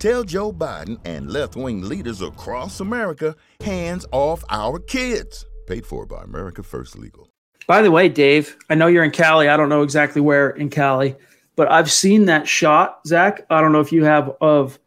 Tell 0.00 0.24
Joe 0.24 0.50
Biden 0.50 0.98
and 1.04 1.30
left 1.30 1.56
wing 1.56 1.82
leaders 1.82 2.22
across 2.22 2.80
America 2.80 3.36
hands 3.60 4.06
off 4.12 4.42
our 4.48 4.78
kids. 4.78 5.44
Paid 5.66 5.84
for 5.84 6.06
by 6.06 6.22
America 6.22 6.62
First 6.62 6.96
Legal. 6.96 7.28
By 7.66 7.82
the 7.82 7.90
way, 7.90 8.08
Dave, 8.08 8.56
I 8.70 8.76
know 8.76 8.86
you're 8.86 9.04
in 9.04 9.10
Cali. 9.10 9.50
I 9.50 9.58
don't 9.58 9.68
know 9.68 9.82
exactly 9.82 10.22
where 10.22 10.48
in 10.48 10.70
Cali, 10.70 11.16
but 11.54 11.70
I've 11.70 11.90
seen 11.92 12.24
that 12.24 12.48
shot, 12.48 13.06
Zach. 13.06 13.44
I 13.50 13.60
don't 13.60 13.72
know 13.72 13.80
if 13.80 13.92
you 13.92 14.02
have 14.04 14.34
of 14.40 14.78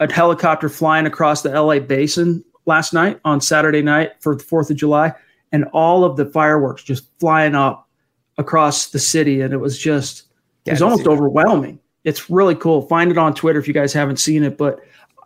a 0.00 0.12
helicopter 0.12 0.68
flying 0.68 1.06
across 1.06 1.40
the 1.40 1.48
LA 1.48 1.78
basin 1.78 2.44
last 2.66 2.92
night 2.92 3.20
on 3.24 3.40
Saturday 3.40 3.80
night 3.80 4.20
for 4.20 4.36
the 4.36 4.44
4th 4.44 4.68
of 4.68 4.76
July, 4.76 5.14
and 5.50 5.64
all 5.72 6.04
of 6.04 6.18
the 6.18 6.26
fireworks 6.26 6.82
just 6.82 7.08
flying 7.18 7.54
up 7.54 7.88
across 8.36 8.88
the 8.88 8.98
city. 8.98 9.40
And 9.40 9.54
it 9.54 9.60
was 9.60 9.78
just, 9.78 10.24
it 10.66 10.72
was 10.72 10.82
almost 10.82 11.06
overwhelming 11.06 11.80
it's 12.08 12.30
really 12.30 12.54
cool. 12.54 12.82
Find 12.82 13.10
it 13.10 13.18
on 13.18 13.34
Twitter 13.34 13.58
if 13.58 13.68
you 13.68 13.74
guys 13.74 13.92
haven't 13.92 14.16
seen 14.16 14.42
it. 14.42 14.56
But 14.56 14.80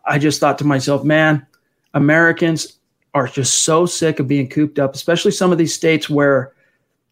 I 0.05 0.19
just 0.19 0.41
thought 0.41 0.59
to 0.59 0.65
myself, 0.65 1.05
man, 1.05 1.47
Americans 1.95 2.79
are 3.15 3.29
just 3.29 3.63
so 3.63 3.87
sick 3.87 4.19
of 4.19 4.27
being 4.27 4.49
cooped 4.49 4.81
up, 4.81 4.95
especially 4.95 5.31
some 5.31 5.53
of 5.53 5.59
these 5.59 5.73
states 5.73 6.11
where 6.11 6.53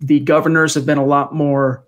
the 0.00 0.18
governors 0.18 0.74
have 0.74 0.86
been 0.86 0.98
a 0.98 1.04
lot 1.04 1.32
more 1.32 1.84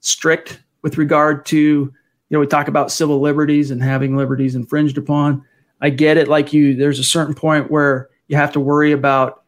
strict 0.00 0.60
with 0.80 0.96
regard 0.96 1.44
to, 1.46 1.58
you 1.58 1.92
know, 2.30 2.40
we 2.40 2.46
talk 2.46 2.68
about 2.68 2.90
civil 2.90 3.20
liberties 3.20 3.70
and 3.70 3.82
having 3.82 4.16
liberties 4.16 4.54
infringed 4.54 4.96
upon. 4.96 5.44
I 5.82 5.90
get 5.90 6.16
it. 6.16 6.28
Like 6.28 6.54
you, 6.54 6.76
there's 6.76 6.98
a 6.98 7.04
certain 7.04 7.34
point 7.34 7.70
where 7.70 8.08
you 8.28 8.36
have 8.36 8.52
to 8.52 8.60
worry 8.60 8.92
about, 8.92 9.42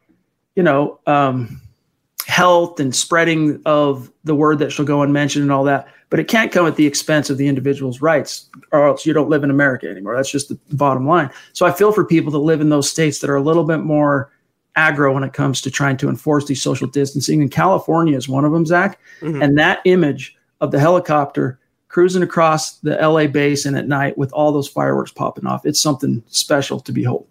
you 0.54 0.62
know, 0.62 1.00
um, 1.06 1.62
health 2.26 2.78
and 2.78 2.94
spreading 2.94 3.62
of 3.64 4.12
the 4.24 4.34
word 4.34 4.58
that 4.58 4.70
shall 4.70 4.84
go 4.84 5.02
unmentioned 5.02 5.44
and 5.44 5.52
all 5.52 5.64
that 5.64 5.88
but 6.10 6.18
it 6.18 6.28
can't 6.28 6.52
come 6.52 6.66
at 6.66 6.76
the 6.76 6.86
expense 6.86 7.30
of 7.30 7.38
the 7.38 7.48
individual's 7.48 8.02
rights 8.02 8.50
or 8.72 8.86
else 8.86 9.06
you 9.06 9.12
don't 9.12 9.30
live 9.30 9.44
in 9.44 9.50
America 9.50 9.88
anymore. 9.88 10.16
That's 10.16 10.30
just 10.30 10.48
the 10.48 10.58
bottom 10.74 11.06
line. 11.06 11.30
So 11.52 11.64
I 11.64 11.72
feel 11.72 11.92
for 11.92 12.04
people 12.04 12.32
that 12.32 12.38
live 12.38 12.60
in 12.60 12.68
those 12.68 12.90
states 12.90 13.20
that 13.20 13.30
are 13.30 13.36
a 13.36 13.42
little 13.42 13.64
bit 13.64 13.78
more 13.78 14.30
aggro 14.76 15.14
when 15.14 15.24
it 15.24 15.32
comes 15.32 15.60
to 15.62 15.70
trying 15.70 15.96
to 15.98 16.08
enforce 16.08 16.46
these 16.46 16.62
social 16.62 16.88
distancing. 16.88 17.40
And 17.40 17.50
California 17.50 18.16
is 18.16 18.28
one 18.28 18.44
of 18.44 18.52
them, 18.52 18.66
Zach. 18.66 18.98
Mm-hmm. 19.20 19.40
And 19.40 19.58
that 19.58 19.80
image 19.84 20.36
of 20.60 20.72
the 20.72 20.80
helicopter 20.80 21.58
cruising 21.88 22.22
across 22.22 22.78
the 22.78 22.96
LA 22.96 23.26
basin 23.26 23.74
at 23.74 23.88
night 23.88 24.18
with 24.18 24.32
all 24.32 24.52
those 24.52 24.68
fireworks 24.68 25.12
popping 25.12 25.46
off, 25.46 25.64
it's 25.64 25.80
something 25.80 26.22
special 26.28 26.80
to 26.80 26.92
behold 26.92 27.26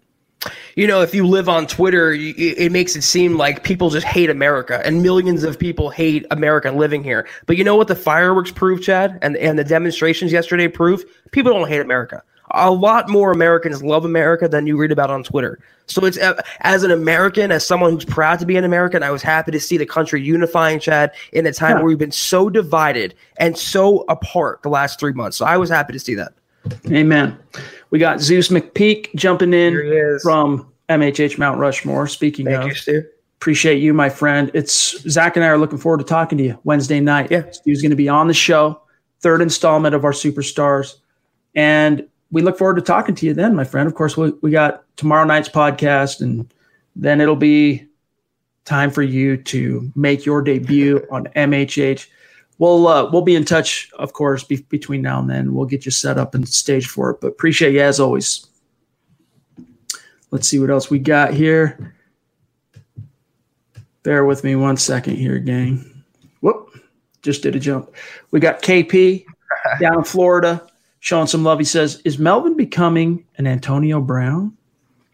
you 0.74 0.86
know, 0.86 1.02
if 1.02 1.14
you 1.14 1.26
live 1.26 1.48
on 1.48 1.66
Twitter, 1.66 2.12
it 2.12 2.72
makes 2.72 2.96
it 2.96 3.02
seem 3.02 3.36
like 3.36 3.64
people 3.64 3.90
just 3.90 4.06
hate 4.06 4.30
America 4.30 4.80
and 4.84 5.02
millions 5.02 5.44
of 5.44 5.58
people 5.58 5.90
hate 5.90 6.26
America 6.30 6.70
living 6.70 7.04
here. 7.04 7.28
But 7.46 7.56
you 7.56 7.64
know 7.64 7.76
what 7.76 7.88
the 7.88 7.96
fireworks 7.96 8.50
prove, 8.50 8.82
Chad, 8.82 9.18
and, 9.22 9.36
and 9.36 9.58
the 9.58 9.64
demonstrations 9.64 10.32
yesterday 10.32 10.68
prove? 10.68 11.04
People 11.32 11.52
don't 11.52 11.68
hate 11.68 11.80
America. 11.80 12.22
A 12.52 12.70
lot 12.70 13.08
more 13.08 13.30
Americans 13.30 13.80
love 13.82 14.04
America 14.04 14.48
than 14.48 14.66
you 14.66 14.76
read 14.76 14.90
about 14.90 15.08
on 15.08 15.22
Twitter. 15.22 15.60
So 15.86 16.04
it's 16.04 16.18
uh, 16.18 16.40
as 16.62 16.82
an 16.82 16.90
American, 16.90 17.52
as 17.52 17.64
someone 17.64 17.92
who's 17.92 18.04
proud 18.04 18.40
to 18.40 18.46
be 18.46 18.56
an 18.56 18.64
American, 18.64 19.04
I 19.04 19.10
was 19.10 19.22
happy 19.22 19.52
to 19.52 19.60
see 19.60 19.76
the 19.76 19.86
country 19.86 20.20
unifying, 20.20 20.80
Chad, 20.80 21.12
in 21.32 21.46
a 21.46 21.52
time 21.52 21.72
yeah. 21.72 21.76
where 21.76 21.84
we've 21.84 21.98
been 21.98 22.10
so 22.10 22.50
divided 22.50 23.14
and 23.36 23.56
so 23.56 24.04
apart 24.08 24.62
the 24.62 24.68
last 24.68 24.98
three 24.98 25.12
months. 25.12 25.36
So 25.36 25.44
I 25.44 25.58
was 25.58 25.70
happy 25.70 25.92
to 25.92 26.00
see 26.00 26.14
that. 26.14 26.32
Amen. 26.90 27.38
We 27.90 27.98
got 27.98 28.20
Zeus 28.20 28.48
McPeak 28.48 29.14
jumping 29.14 29.52
in 29.52 30.18
from 30.22 30.70
MHH 30.88 31.38
Mount 31.38 31.58
Rushmore. 31.58 32.06
Speaking 32.06 32.46
Thank 32.46 32.62
of, 32.62 32.68
you, 32.68 32.74
Stu. 32.74 33.04
appreciate 33.38 33.80
you, 33.80 33.92
my 33.94 34.08
friend. 34.08 34.50
It's 34.54 35.00
Zach 35.10 35.36
and 35.36 35.44
I 35.44 35.48
are 35.48 35.58
looking 35.58 35.78
forward 35.78 35.98
to 35.98 36.04
talking 36.04 36.38
to 36.38 36.44
you 36.44 36.58
Wednesday 36.64 37.00
night. 37.00 37.30
Yeah, 37.30 37.50
Stu's 37.50 37.82
going 37.82 37.90
to 37.90 37.96
be 37.96 38.08
on 38.08 38.28
the 38.28 38.34
show, 38.34 38.80
third 39.20 39.42
installment 39.42 39.94
of 39.94 40.04
our 40.04 40.12
superstars, 40.12 40.96
and 41.54 42.06
we 42.30 42.42
look 42.42 42.58
forward 42.58 42.76
to 42.76 42.82
talking 42.82 43.14
to 43.16 43.26
you 43.26 43.34
then, 43.34 43.56
my 43.56 43.64
friend. 43.64 43.88
Of 43.88 43.94
course, 43.94 44.16
we, 44.16 44.32
we 44.42 44.50
got 44.50 44.84
tomorrow 44.96 45.24
night's 45.24 45.48
podcast, 45.48 46.20
and 46.20 46.52
then 46.94 47.20
it'll 47.20 47.36
be 47.36 47.86
time 48.64 48.90
for 48.90 49.02
you 49.02 49.36
to 49.36 49.90
make 49.96 50.24
your 50.24 50.42
debut 50.42 51.04
on 51.10 51.24
MHH 51.34 52.06
we'll 52.60 52.86
uh, 52.86 53.10
we'll 53.10 53.22
be 53.22 53.34
in 53.34 53.44
touch, 53.44 53.90
of 53.98 54.12
course, 54.12 54.44
be- 54.44 54.64
between 54.68 55.02
now 55.02 55.18
and 55.18 55.28
then. 55.28 55.52
We'll 55.52 55.66
get 55.66 55.84
you 55.84 55.90
set 55.90 56.18
up 56.18 56.36
and 56.36 56.48
staged 56.48 56.90
for 56.90 57.10
it. 57.10 57.20
But 57.20 57.28
appreciate 57.28 57.72
you 57.72 57.80
as 57.80 57.98
always. 57.98 58.46
Let's 60.30 60.46
see 60.46 60.60
what 60.60 60.70
else 60.70 60.88
we 60.88 61.00
got 61.00 61.34
here. 61.34 61.96
Bear 64.04 64.24
with 64.24 64.44
me 64.44 64.54
one 64.54 64.76
second 64.76 65.16
here, 65.16 65.38
gang. 65.40 66.04
Whoop, 66.40 66.80
just 67.22 67.42
did 67.42 67.56
a 67.56 67.60
jump. 67.60 67.92
We 68.30 68.38
got 68.38 68.62
KP 68.62 69.24
down 69.80 69.98
in 69.98 70.04
Florida 70.04 70.64
showing 71.00 71.26
some 71.26 71.42
love. 71.42 71.58
He 71.58 71.64
says, 71.64 72.00
Is 72.04 72.18
Melvin 72.18 72.56
becoming 72.56 73.24
an 73.36 73.46
Antonio 73.46 74.00
Brown? 74.00 74.56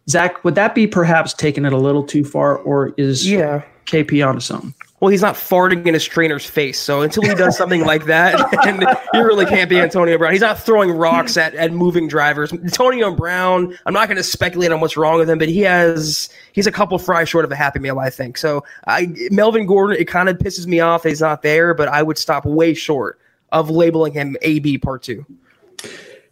Zach, 0.09 0.45
would 0.45 0.55
that 0.55 0.75
be 0.75 0.87
perhaps 0.87 1.33
taking 1.33 1.65
it 1.65 1.73
a 1.73 1.79
little 1.79 2.05
too 2.05 2.25
far, 2.25 2.59
or 2.59 2.95
is 2.97 3.29
yeah. 3.29 3.65
KP 3.87 4.25
onto 4.25 4.41
something? 4.41 4.73
Well, 5.01 5.11
he's 5.11 5.21
not 5.21 5.35
farting 5.35 5.87
in 5.87 5.93
his 5.93 6.09
trainer's 6.09 6.47
face. 6.47 6.79
So 6.79 7.03
until 7.03 7.23
he 7.23 7.35
does 7.35 7.55
something 7.57 7.85
like 7.85 8.07
that, 8.07 8.35
and 8.67 8.83
he 9.13 9.21
really 9.21 9.45
can't 9.45 9.69
be 9.69 9.79
Antonio 9.79 10.17
Brown. 10.17 10.33
He's 10.33 10.41
not 10.41 10.59
throwing 10.59 10.91
rocks 10.91 11.37
at, 11.37 11.55
at 11.55 11.71
moving 11.73 12.09
drivers. 12.09 12.51
Antonio 12.51 13.15
Brown, 13.15 13.77
I'm 13.85 13.93
not 13.93 14.09
going 14.09 14.17
to 14.17 14.23
speculate 14.23 14.73
on 14.73 14.81
what's 14.81 14.97
wrong 14.97 15.19
with 15.19 15.29
him, 15.29 15.39
but 15.39 15.49
he 15.49 15.61
has 15.61 16.31
he's 16.53 16.67
a 16.67 16.73
couple 16.73 16.99
fries 16.99 17.29
short 17.29 17.45
of 17.45 17.53
a 17.53 17.57
happy 17.57 17.79
meal, 17.79 17.99
I 17.99 18.09
think. 18.09 18.39
So 18.39 18.65
I 18.87 19.13
Melvin 19.31 19.67
Gordon, 19.67 20.01
it 20.01 20.07
kind 20.07 20.31
of 20.31 20.39
pisses 20.39 20.67
me 20.67 20.81
off 20.81 21.03
that 21.03 21.11
he's 21.11 21.21
not 21.21 21.43
there, 21.43 21.75
but 21.75 21.89
I 21.89 22.03
would 22.03 22.17
stop 22.17 22.47
way 22.47 22.73
short 22.73 23.21
of 23.53 23.69
labeling 23.69 24.15
him 24.15 24.37
AB 24.41 24.79
part 24.79 25.03
two. 25.03 25.27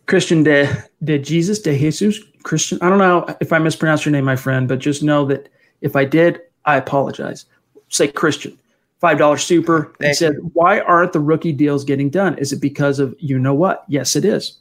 Christian 0.07 0.43
de 0.43 0.85
de 1.03 1.19
Jesus 1.19 1.61
de 1.61 1.77
Jesus 1.79 2.19
Christian. 2.45 2.79
I 2.81 2.89
don't 2.89 2.99
know 2.99 3.27
if 3.41 3.53
I 3.53 3.59
mispronounced 3.59 4.07
your 4.07 4.13
name, 4.13 4.25
my 4.25 4.37
friend, 4.37 4.69
but 4.69 4.79
just 4.79 5.03
know 5.03 5.27
that 5.27 5.51
if 5.83 5.97
I 5.97 6.05
did, 6.07 6.41
I 6.65 6.77
apologize. 6.77 7.45
Say 7.95 8.09
Christian, 8.09 8.59
five 8.99 9.19
dollar 9.19 9.39
super. 9.39 9.95
Thank 10.01 10.09
he 10.09 10.15
said, 10.15 10.35
"Why 10.53 10.81
aren't 10.81 11.13
the 11.13 11.21
rookie 11.21 11.53
deals 11.53 11.85
getting 11.85 12.11
done? 12.11 12.37
Is 12.39 12.53
it 12.53 12.61
because 12.61 12.99
of 12.99 13.15
you 13.21 13.39
know 13.39 13.55
what? 13.55 13.85
Yes, 13.87 14.17
it 14.17 14.25
is. 14.25 14.59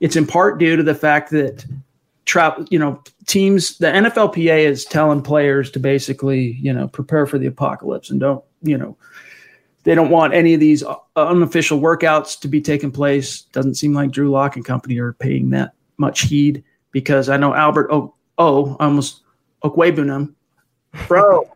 It's 0.00 0.16
in 0.16 0.26
part 0.26 0.58
due 0.58 0.76
to 0.76 0.82
the 0.82 0.94
fact 0.94 1.30
that 1.30 1.64
travel. 2.26 2.66
You 2.70 2.78
know, 2.78 3.02
teams. 3.26 3.78
The 3.78 3.86
NFLPA 3.86 4.66
is 4.66 4.84
telling 4.84 5.22
players 5.22 5.70
to 5.70 5.80
basically 5.80 6.58
you 6.60 6.74
know 6.74 6.88
prepare 6.88 7.26
for 7.26 7.38
the 7.38 7.46
apocalypse 7.46 8.10
and 8.10 8.20
don't 8.20 8.44
you 8.62 8.76
know." 8.76 8.96
They 9.84 9.94
don't 9.94 10.10
want 10.10 10.34
any 10.34 10.52
of 10.52 10.60
these 10.60 10.82
uh, 10.82 10.96
unofficial 11.16 11.80
workouts 11.80 12.38
to 12.40 12.48
be 12.48 12.60
taking 12.60 12.90
place. 12.90 13.42
Doesn't 13.52 13.76
seem 13.76 13.94
like 13.94 14.10
Drew 14.10 14.30
Lock 14.30 14.56
and 14.56 14.64
company 14.64 14.98
are 14.98 15.14
paying 15.14 15.48
that 15.50 15.72
much 15.96 16.22
heed 16.22 16.62
because 16.90 17.30
I 17.30 17.38
know 17.38 17.54
Albert 17.54 17.88
Oh 17.90 18.12
Oh 18.36 18.76
almost 18.80 19.22
Okwuegbunam, 19.64 20.34
bro, 21.06 21.50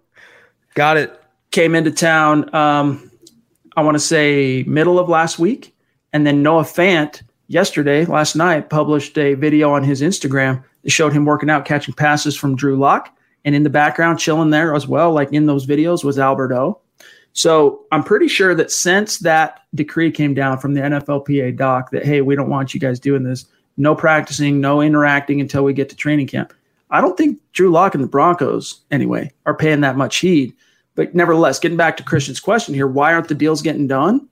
got 0.75 0.97
it. 0.97 1.19
Came 1.51 1.75
into 1.75 1.91
town. 1.91 2.55
Um, 2.55 3.11
I 3.77 3.83
want 3.83 3.95
to 3.95 4.01
say 4.01 4.65
middle 4.67 4.99
of 4.99 5.09
last 5.09 5.39
week, 5.39 5.75
and 6.13 6.27
then 6.27 6.43
Noah 6.43 6.63
Fant 6.63 7.23
yesterday, 7.47 8.05
last 8.05 8.37
night, 8.37 8.71
published 8.71 9.17
a 9.19 9.35
video 9.35 9.73
on 9.73 9.83
his 9.83 10.01
Instagram 10.03 10.63
that 10.83 10.91
showed 10.91 11.13
him 11.13 11.25
working 11.25 11.51
out, 11.51 11.65
catching 11.65 11.95
passes 11.95 12.37
from 12.37 12.57
Drew 12.57 12.77
Lock, 12.77 13.15
and 13.45 13.55
in 13.55 13.63
the 13.63 13.71
background, 13.71 14.19
chilling 14.19 14.51
there 14.51 14.75
as 14.75 14.87
well, 14.87 15.13
like 15.13 15.33
in 15.33 15.47
those 15.47 15.67
videos, 15.67 16.05
was 16.05 16.19
Albert 16.19 16.53
O. 16.53 16.81
So 17.35 17.87
I'm 17.91 18.05
pretty 18.05 18.29
sure 18.29 18.55
that 18.55 18.71
since 18.71 19.19
that 19.21 19.61
decree 19.75 20.11
came 20.11 20.35
down 20.35 20.59
from 20.59 20.75
the 20.75 20.83
NFLPA 20.83 21.57
doc 21.57 21.91
that, 21.91 22.05
hey, 22.05 22.21
we 22.21 22.37
don't 22.37 22.51
want 22.51 22.75
you 22.75 22.81
guys 22.81 23.01
doing 23.01 23.23
this, 23.23 23.47
no 23.77 23.95
practicing, 23.95 24.61
no 24.61 24.83
interacting 24.83 25.41
until 25.41 25.65
we 25.65 25.73
get 25.73 25.89
to 25.91 25.97
training 25.97 26.27
camp. 26.27 26.53
I 26.93 27.01
don't 27.01 27.17
think 27.17 27.41
Drew 27.53 27.71
Lock 27.71 27.95
and 27.95 28.05
the 28.05 28.09
Broncos, 28.09 28.83
anyway, 28.91 29.33
are 29.47 29.57
paying 29.57 29.81
that 29.81 29.97
much 29.97 30.19
heed. 30.19 30.55
But 30.95 31.15
nevertheless, 31.15 31.59
getting 31.59 31.79
back 31.79 31.97
to 31.97 32.03
Christian's 32.03 32.39
question 32.39 32.75
here, 32.75 32.87
why 32.87 33.15
aren't 33.15 33.29
the 33.29 33.35
deals 33.35 33.63
getting 33.63 33.87
done? 33.87 34.29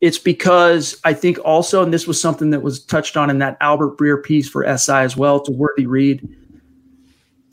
It's 0.00 0.18
because 0.18 0.98
I 1.04 1.12
think 1.12 1.38
also, 1.44 1.82
and 1.82 1.92
this 1.92 2.06
was 2.06 2.20
something 2.20 2.50
that 2.50 2.62
was 2.62 2.84
touched 2.84 3.16
on 3.16 3.30
in 3.30 3.38
that 3.38 3.56
Albert 3.60 3.98
Breer 3.98 4.22
piece 4.22 4.48
for 4.48 4.64
SI 4.78 4.92
as 4.92 5.16
well, 5.16 5.40
to 5.40 5.50
worthy 5.50 5.86
read. 5.86 6.26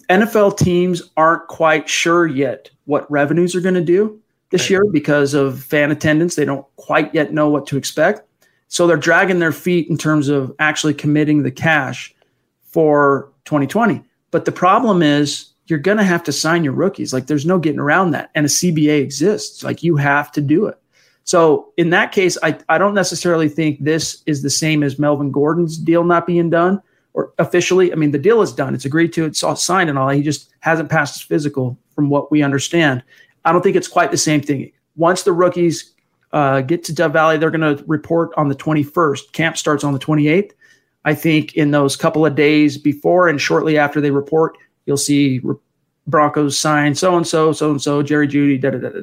NFL 0.10 0.58
teams 0.58 1.02
aren't 1.18 1.48
quite 1.48 1.90
sure 1.90 2.28
yet 2.28 2.70
what 2.86 3.10
revenues 3.10 3.56
are 3.56 3.62
going 3.62 3.74
to 3.74 3.82
do 3.82 4.22
this 4.52 4.70
year 4.70 4.86
because 4.92 5.34
of 5.34 5.64
fan 5.64 5.90
attendance. 5.90 6.36
They 6.36 6.46
don't 6.46 6.68
quite 6.76 7.16
yet 7.16 7.34
know 7.34 7.50
what 7.50 7.66
to 7.68 7.78
expect. 7.78 8.22
So 8.68 8.86
they're 8.86 8.98
dragging 8.98 9.40
their 9.40 9.52
feet 9.52 9.90
in 9.90 9.98
terms 9.98 10.30
of 10.30 10.54
actually 10.60 10.94
committing 10.94 11.42
the 11.42 11.52
cash 11.52 12.14
for 12.66 13.33
2020. 13.46 14.04
But 14.32 14.46
the 14.46 14.52
problem 14.52 15.02
is 15.02 15.50
you're 15.68 15.80
going 15.80 15.98
to 15.98 16.04
have 16.04 16.24
to 16.24 16.32
sign 16.32 16.64
your 16.64 16.74
rookies. 16.74 17.14
Like 17.14 17.28
there's 17.28 17.46
no 17.46 17.60
getting 17.60 17.80
around 17.80 18.12
that. 18.12 18.32
And 18.36 18.46
a 18.46 18.50
CBA 18.50 19.02
exists. 19.02 19.64
Like 19.64 19.84
you 19.84 19.96
have 19.96 20.32
to 20.34 20.42
do 20.42 20.66
it. 20.66 20.78
So 21.24 21.72
in 21.78 21.90
that 21.92 22.12
case, 22.12 22.38
I, 22.44 22.58
I 22.68 22.78
don't 22.78 22.94
necessarily 22.94 23.48
think 23.48 23.82
this 23.82 24.24
is 24.26 24.42
the 24.42 24.50
same 24.50 24.84
as 24.84 25.00
Melvin 25.00 25.32
Gordon's 25.32 25.78
deal 25.78 26.04
not 26.04 26.28
being 26.28 26.50
done 26.50 26.82
or 27.14 27.34
officially. 27.40 27.92
I 27.92 27.96
mean, 27.96 28.12
the 28.12 28.20
deal 28.20 28.42
is 28.42 28.52
done. 28.52 28.76
It's 28.76 28.86
agreed 28.86 29.14
to. 29.14 29.26
It's 29.26 29.44
all 29.44 29.56
signed 29.56 29.90
and 29.90 29.98
all. 29.98 30.10
He 30.10 30.22
just 30.22 30.50
hasn't 30.60 30.90
passed 30.90 31.16
his 31.16 31.22
physical 31.22 31.78
from 31.96 32.10
what 32.10 32.32
we 32.32 32.44
understand. 32.44 33.04
I 33.46 33.52
don't 33.52 33.62
think 33.62 33.76
it's 33.76 33.88
quite 33.88 34.12
the 34.12 34.18
same 34.18 34.42
thing. 34.42 34.72
Once 34.96 35.24
the 35.24 35.32
rookies 35.32 35.94
uh, 36.34 36.62
get 36.62 36.84
to 36.86 36.94
Dove 36.94 37.14
Valley, 37.14 37.38
they're 37.38 37.52
going 37.52 37.78
to 37.78 37.84
report 37.88 38.32
on 38.36 38.50
the 38.50 38.56
21st. 38.56 39.32
Camp 39.32 39.58
starts 39.58 39.84
on 39.84 39.94
the 39.94 40.00
28th. 40.00 40.52
I 41.06 41.14
think 41.14 41.56
in 41.56 41.72
those 41.72 41.96
couple 41.96 42.26
of 42.26 42.36
days 42.36 42.78
before 42.78 43.28
and 43.28 43.40
shortly 43.40 43.78
after 43.78 44.00
they 44.00 44.12
report, 44.12 44.58
you'll 44.86 44.98
see 44.98 45.42
Broncos 46.08 46.58
sign 46.60 46.96
so 46.96 47.16
and 47.18 47.28
so, 47.28 47.52
so 47.52 47.72
and 47.72 47.82
so, 47.82 48.04
Jerry 48.04 48.28
Jeudy, 48.28 48.60
da 48.60 48.72
da 48.72 48.78
da 48.78 48.90
da. 48.90 49.02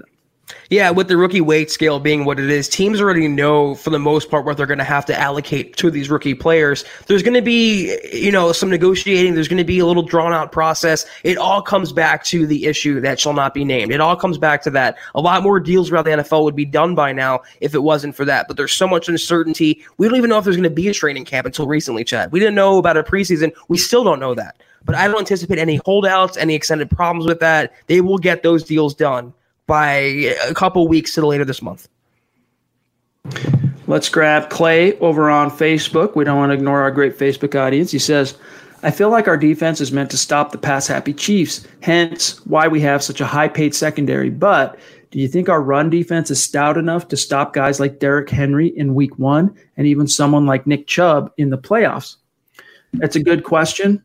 Yeah, 0.71 0.91
with 0.91 1.09
the 1.09 1.17
rookie 1.17 1.41
weight 1.41 1.71
scale 1.71 1.99
being 2.01 2.25
what 2.25 2.39
it 2.39 2.51
is, 2.51 2.69
teams 2.69 3.01
already 3.01 3.29
know 3.29 3.75
for 3.75 3.91
the 3.91 3.99
most 3.99 4.31
part 4.31 4.45
what 4.45 4.57
they're 4.57 4.67
going 4.67 4.79
to 4.79 4.85
have 4.85 5.05
to 5.07 5.19
allocate 5.19 5.77
to 5.77 5.91
these 5.91 6.11
rookie 6.11 6.35
players. 6.35 6.85
There's 7.07 7.23
going 7.23 7.35
to 7.35 7.43
be, 7.43 7.99
you 8.13 8.31
know, 8.31 8.53
some 8.53 8.71
negotiating. 8.71 9.35
There's 9.35 9.49
going 9.49 9.59
to 9.59 9.65
be 9.65 9.79
a 9.79 9.87
little 9.87 10.03
drawn 10.03 10.33
out 10.33 10.53
process. 10.53 11.07
It 11.25 11.39
all 11.39 11.63
comes 11.63 11.93
back 11.93 12.25
to 12.25 12.47
the 12.47 12.67
issue 12.67 13.01
that 13.01 13.19
shall 13.19 13.33
not 13.33 13.55
be 13.55 13.65
named. 13.65 13.93
It 13.93 14.01
all 14.01 14.17
comes 14.17 14.39
back 14.39 14.63
to 14.63 14.71
that. 14.71 14.97
A 15.15 15.21
lot 15.21 15.43
more 15.43 15.61
deals 15.61 15.91
around 15.91 16.05
the 16.05 16.11
NFL 16.11 16.45
would 16.45 16.57
be 16.57 16.65
done 16.65 16.95
by 16.95 17.13
now 17.13 17.41
if 17.61 17.75
it 17.75 17.83
wasn't 17.83 18.15
for 18.15 18.25
that. 18.25 18.49
But 18.49 18.57
there's 18.57 18.73
so 18.73 18.87
much 18.87 19.09
uncertainty. 19.09 19.85
We 19.99 20.09
don't 20.09 20.17
even 20.17 20.31
know 20.31 20.39
if 20.39 20.45
there's 20.45 20.57
going 20.57 20.65
to 20.65 20.71
be 20.71 20.89
a 20.89 20.95
training 20.95 21.25
camp 21.25 21.47
until 21.47 21.67
recently, 21.67 22.05
Chad. 22.05 22.33
We 22.33 22.41
didn't 22.41 22.55
know 22.55 22.79
about 22.79 22.97
a 22.97 23.03
preseason. 23.03 23.53
We 23.69 23.79
still 23.79 24.05
don't 24.05 24.21
know 24.21 24.35
that. 24.35 24.63
But 24.85 24.95
I 24.95 25.09
don't 25.09 25.19
anticipate 25.19 25.59
any 25.59 25.77
holdouts, 25.85 26.37
any 26.37 26.55
extended 26.55 26.89
problems 26.91 27.27
with 27.27 27.41
that. 27.41 27.75
They 27.87 28.01
will 28.01 28.19
get 28.19 28.43
those 28.43 28.65
deals 28.65 28.95
done 28.95 29.35
by 29.71 29.93
a 30.49 30.53
couple 30.53 30.89
weeks 30.89 31.15
to 31.15 31.25
later 31.25 31.45
this 31.45 31.63
month. 31.63 31.89
Let's 33.87 34.09
grab 34.09 34.51
Clay 34.51 34.99
over 34.99 35.31
on 35.31 35.49
Facebook. 35.49 36.17
We 36.17 36.25
don't 36.25 36.39
want 36.39 36.51
to 36.51 36.55
ignore 36.55 36.81
our 36.81 36.91
great 36.91 37.17
Facebook 37.17 37.55
audience. 37.55 37.93
He 37.93 38.01
says, 38.01 38.37
I 38.83 38.91
feel 38.91 39.11
like 39.11 39.29
our 39.29 39.37
defense 39.37 39.81
is 39.81 39.93
meant 39.93 40.11
to 40.11 40.17
stop 40.17 40.51
the 40.51 40.59
pass 40.59 40.89
happy 40.89 41.15
Chiefs, 41.15 41.69
hence 41.83 42.45
why 42.47 42.67
we 42.67 42.81
have 42.81 43.01
such 43.01 43.21
a 43.21 43.27
high 43.27 43.47
paid 43.47 43.73
secondary. 43.73 44.29
But 44.29 44.77
do 45.13 45.21
you 45.21 45.29
think 45.29 45.49
our 45.49 45.63
run 45.63 45.89
defense 45.89 46.33
is 46.33 46.43
stout 46.43 46.77
enough 46.77 47.07
to 47.07 47.17
stop 47.17 47.53
guys 47.53 47.79
like 47.79 48.01
Derrick 48.01 48.29
Henry 48.29 48.77
in 48.77 48.97
week 48.97 49.21
one 49.21 49.57
and 49.77 49.87
even 49.87 50.09
someone 50.09 50.47
like 50.47 50.67
Nick 50.67 50.89
Chubb 50.89 51.31
in 51.37 51.51
the 51.51 51.59
playoffs? 51.59 52.17
That's 52.95 53.15
a 53.15 53.23
good 53.23 53.45
question 53.45 54.03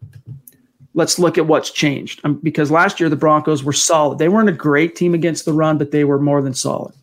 let's 0.96 1.20
look 1.20 1.38
at 1.38 1.46
what's 1.46 1.70
changed. 1.70 2.22
Um, 2.24 2.36
because 2.42 2.72
last 2.72 3.00
year 3.00 3.10
the 3.10 3.16
Broncos 3.16 3.64
were 3.64 3.74
solid. 3.74 4.18
They 4.18 4.30
weren't 4.30 4.50
a 4.50 4.54
great 4.54 4.96
team 4.96 5.14
against 5.14 5.46
the 5.46 5.54
run, 5.54 5.78
but 5.78 5.92
they 5.92 6.06
were 6.06 6.20
more 6.20 6.42
than 6.42 6.56
solid. 6.56 6.96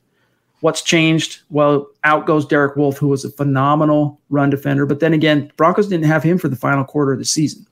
What's 0.61 0.83
changed? 0.83 1.41
Well, 1.51 1.89
out 2.03 2.27
goes 2.27 2.47
Derek 2.47 2.77
Wolfe, 2.77 2.97
who 2.97 3.09
was 3.09 3.25
a 3.25 3.31
phenomenal 3.31 4.21
run 4.31 4.51
defender. 4.51 4.87
But 4.87 5.01
then 5.01 5.13
again, 5.13 5.53
Broncos 5.57 5.89
didn't 5.89 6.07
have 6.07 6.23
him 6.23 6.39
for 6.39 6.49
the 6.49 6.57
final 6.57 6.85
quarter 6.85 7.13
of 7.13 7.19
the 7.19 7.25
season. 7.25 7.67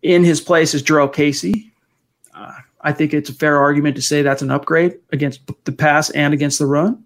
In 0.00 0.24
his 0.24 0.40
place 0.40 0.74
is 0.74 0.82
Jurrell 0.82 1.12
Casey. 1.12 1.72
Uh, 2.34 2.54
I 2.80 2.92
think 2.92 3.12
it's 3.12 3.30
a 3.30 3.34
fair 3.34 3.58
argument 3.58 3.96
to 3.96 4.02
say 4.02 4.22
that's 4.22 4.42
an 4.42 4.50
upgrade 4.50 4.98
against 5.12 5.40
the 5.64 5.72
pass 5.72 6.10
and 6.10 6.32
against 6.34 6.58
the 6.58 6.66
run 6.66 7.04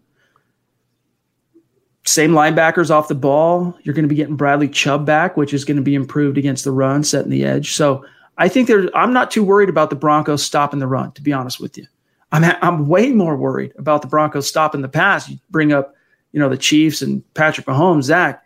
same 2.06 2.30
linebackers 2.30 2.90
off 2.90 3.08
the 3.08 3.14
ball. 3.14 3.76
You're 3.82 3.94
going 3.94 4.04
to 4.04 4.08
be 4.08 4.14
getting 4.14 4.36
Bradley 4.36 4.68
Chubb 4.68 5.04
back, 5.04 5.36
which 5.36 5.52
is 5.52 5.64
going 5.64 5.76
to 5.76 5.82
be 5.82 5.94
improved 5.94 6.38
against 6.38 6.64
the 6.64 6.70
run, 6.70 7.04
setting 7.04 7.30
the 7.30 7.44
edge. 7.44 7.72
So 7.72 8.04
I 8.38 8.48
think 8.48 8.68
there's. 8.68 8.88
I'm 8.94 9.12
not 9.12 9.30
too 9.30 9.42
worried 9.42 9.68
about 9.68 9.90
the 9.90 9.96
Broncos 9.96 10.42
stopping 10.42 10.78
the 10.78 10.86
run. 10.86 11.12
To 11.12 11.22
be 11.22 11.32
honest 11.32 11.60
with 11.60 11.76
you, 11.76 11.86
I'm 12.32 12.44
I'm 12.62 12.88
way 12.88 13.10
more 13.10 13.36
worried 13.36 13.72
about 13.76 14.02
the 14.02 14.08
Broncos 14.08 14.48
stopping 14.48 14.82
the 14.82 14.88
pass. 14.88 15.28
You 15.28 15.38
bring 15.50 15.72
up, 15.72 15.94
you 16.32 16.40
know, 16.40 16.48
the 16.48 16.56
Chiefs 16.56 17.02
and 17.02 17.22
Patrick 17.34 17.66
Mahomes, 17.66 18.04
Zach. 18.04 18.42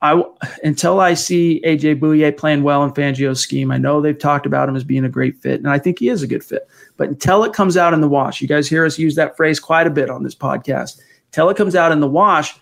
I 0.00 0.22
until 0.62 1.00
I 1.00 1.14
see 1.14 1.60
AJ 1.64 2.00
Bouye 2.00 2.36
playing 2.36 2.62
well 2.62 2.84
in 2.84 2.92
Fangio's 2.92 3.40
scheme. 3.40 3.70
I 3.70 3.78
know 3.78 4.00
they've 4.00 4.18
talked 4.18 4.46
about 4.46 4.68
him 4.68 4.76
as 4.76 4.84
being 4.84 5.04
a 5.04 5.08
great 5.08 5.36
fit, 5.36 5.60
and 5.60 5.68
I 5.68 5.78
think 5.78 5.98
he 5.98 6.08
is 6.08 6.22
a 6.22 6.28
good 6.28 6.44
fit. 6.44 6.68
But 6.96 7.08
until 7.08 7.42
it 7.44 7.52
comes 7.52 7.76
out 7.76 7.94
in 7.94 8.00
the 8.00 8.08
wash, 8.08 8.40
you 8.40 8.48
guys 8.48 8.68
hear 8.68 8.84
us 8.84 8.98
use 8.98 9.14
that 9.16 9.36
phrase 9.36 9.58
quite 9.58 9.86
a 9.86 9.90
bit 9.90 10.10
on 10.10 10.22
this 10.22 10.34
podcast. 10.34 11.00
Until 11.26 11.48
it 11.48 11.56
comes 11.56 11.74
out 11.74 11.92
in 11.92 12.00
the 12.00 12.08
wash, 12.08 12.58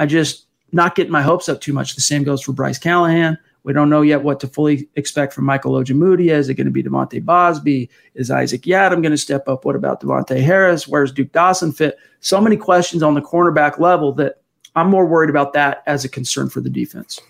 I 0.00 0.06
just 0.06 0.46
not 0.72 0.94
getting 0.94 1.12
my 1.12 1.20
hopes 1.22 1.48
up 1.48 1.60
too 1.60 1.74
much. 1.74 1.94
The 1.94 2.00
same 2.00 2.24
goes 2.24 2.42
for 2.42 2.52
Bryce 2.52 2.78
Callahan. 2.78 3.38
We 3.64 3.74
don't 3.74 3.90
know 3.90 4.00
yet 4.00 4.22
what 4.22 4.40
to 4.40 4.48
fully 4.48 4.88
expect 4.96 5.34
from 5.34 5.44
Michael 5.44 5.72
Ojemudia. 5.72 6.30
Is 6.30 6.48
it 6.48 6.54
going 6.54 6.66
to 6.66 6.70
be 6.70 6.82
De'Vante 6.82 7.22
Bausby? 7.22 7.90
Is 8.14 8.30
Isaac 8.30 8.62
Yiadom 8.62 9.02
going 9.02 9.10
to 9.10 9.18
step 9.18 9.46
up? 9.46 9.66
What 9.66 9.76
about 9.76 10.00
Davontae 10.00 10.40
Harris? 10.40 10.88
Where's 10.88 11.12
Duke 11.12 11.32
Dawson 11.32 11.70
fit? 11.70 11.98
So 12.20 12.40
many 12.40 12.56
questions 12.56 13.02
on 13.02 13.12
the 13.12 13.20
cornerback 13.20 13.78
level 13.78 14.12
that 14.14 14.40
I'm 14.74 14.88
more 14.88 15.04
worried 15.04 15.28
about 15.28 15.52
that 15.52 15.82
as 15.86 16.04
a 16.06 16.08
concern 16.08 16.48
for 16.48 16.62
the 16.62 16.70
defense. 16.70 17.20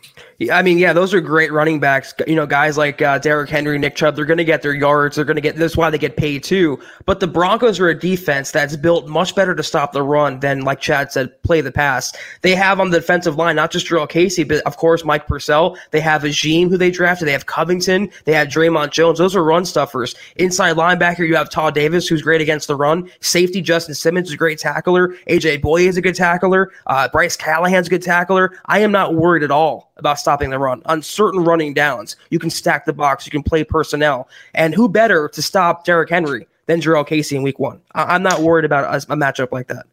I 0.49 0.63
mean, 0.63 0.79
yeah, 0.79 0.95
those 0.95 1.13
are 1.13 1.21
great 1.21 1.53
running 1.53 1.81
backs. 1.81 2.15
You 2.27 2.35
know, 2.35 2.47
guys 2.47 2.79
like 2.79 3.03
uh, 3.03 3.19
Derrick 3.19 3.51
Henry, 3.51 3.79
Nick 3.79 3.95
Chubb, 3.95 4.17
they're 4.17 4.25
going 4.25 4.39
to 4.39 4.45
get 4.45 4.63
their 4.63 4.73
yards. 4.73 5.17
They're 5.17 5.25
going 5.27 5.37
to 5.37 5.43
get, 5.43 5.57
that's 5.57 5.77
why 5.77 5.91
they 5.91 5.99
get 5.99 6.17
paid 6.17 6.43
too. 6.43 6.79
But 7.05 7.21
the 7.21 7.27
Broncos 7.27 7.79
are 7.79 7.91
a 7.91 7.99
defense 7.99 8.51
that's 8.51 8.75
built 8.75 9.07
much 9.07 9.35
better 9.35 9.55
to 9.55 9.63
stop 9.63 9.93
the 9.93 10.03
run 10.03 10.41
than, 10.41 10.63
like 10.63 10.81
Chad 10.81 11.13
said, 11.13 11.43
play 11.43 11.61
the 11.61 11.71
pass. 11.71 12.15
They 12.41 12.55
have 12.55 12.81
on 12.81 12.89
the 12.89 13.01
defensive 13.01 13.37
line, 13.37 13.57
not 13.57 13.71
just 13.71 13.87
Jurrell 13.87 14.09
Casey, 14.09 14.45
but 14.45 14.63
of 14.63 14.79
course, 14.79 15.05
Mike 15.05 15.27
Purcell. 15.27 15.77
They 15.91 16.01
have 16.01 16.25
Agim, 16.25 16.71
who 16.71 16.79
they 16.79 16.91
drafted. 16.91 17.29
They 17.29 17.33
have 17.33 17.45
Covington. 17.45 18.09
They 18.25 18.33
have 18.33 18.49
Dre'Mont 18.49 18.93
Jones. 18.93 19.19
Those 19.19 19.37
are 19.37 19.45
run 19.45 19.67
stuffers. 19.67 20.15
Inside 20.37 20.77
linebacker, 20.77 21.29
you 21.29 21.37
have 21.37 21.51
Todd 21.51 21.75
Davis, 21.75 22.09
who's 22.09 22.23
great 22.23 22.41
against 22.41 22.67
the 22.67 22.77
run. 22.77 23.11
Safety, 23.21 23.61
Justin 23.61 23.95
Simmons 23.95 24.29
is 24.29 24.35
a 24.35 24.39
great 24.39 24.59
tackler. 24.59 25.09
AJ 25.29 25.61
Bouye 25.61 25.87
is 25.87 25.99
a 25.99 26.03
good 26.03 26.15
tackler. 26.15 26.73
Uh, 26.87 27.09
Bryce 27.09 27.37
Callahan's 27.37 27.89
a 27.89 27.91
good 27.91 28.03
tackler. 28.03 28.59
I 28.65 28.79
am 28.79 28.91
not 28.91 29.17
worried 29.17 29.43
at 29.43 29.51
all 29.51 29.91
about 30.01 30.19
stopping 30.31 30.51
the 30.51 30.59
run. 30.61 30.81
On 30.87 31.03
certain 31.03 31.43
running 31.43 31.75
downs, 31.75 32.15
you 32.31 32.39
can 32.39 32.51
stack 32.51 32.85
the 32.85 32.93
box, 32.93 33.27
you 33.27 33.33
can 33.33 33.43
play 33.43 33.65
personnel. 33.65 34.29
And 34.55 34.73
who 34.73 34.89
better 34.89 35.29
to 35.31 35.43
stop 35.43 35.85
Derrick 35.85 36.09
Henry 36.09 36.47
than 36.67 36.81
Jurrell 36.81 37.05
Casey 37.05 37.35
in 37.35 37.43
week 37.43 37.59
one? 37.59 37.81
I- 37.97 38.15
am 38.15 38.23
not 38.23 38.41
worried 38.41 38.65
about 38.65 38.85
a, 38.85 39.13
a 39.13 39.17
matchup 39.17 39.51
like 39.51 39.67
that. 39.67 39.87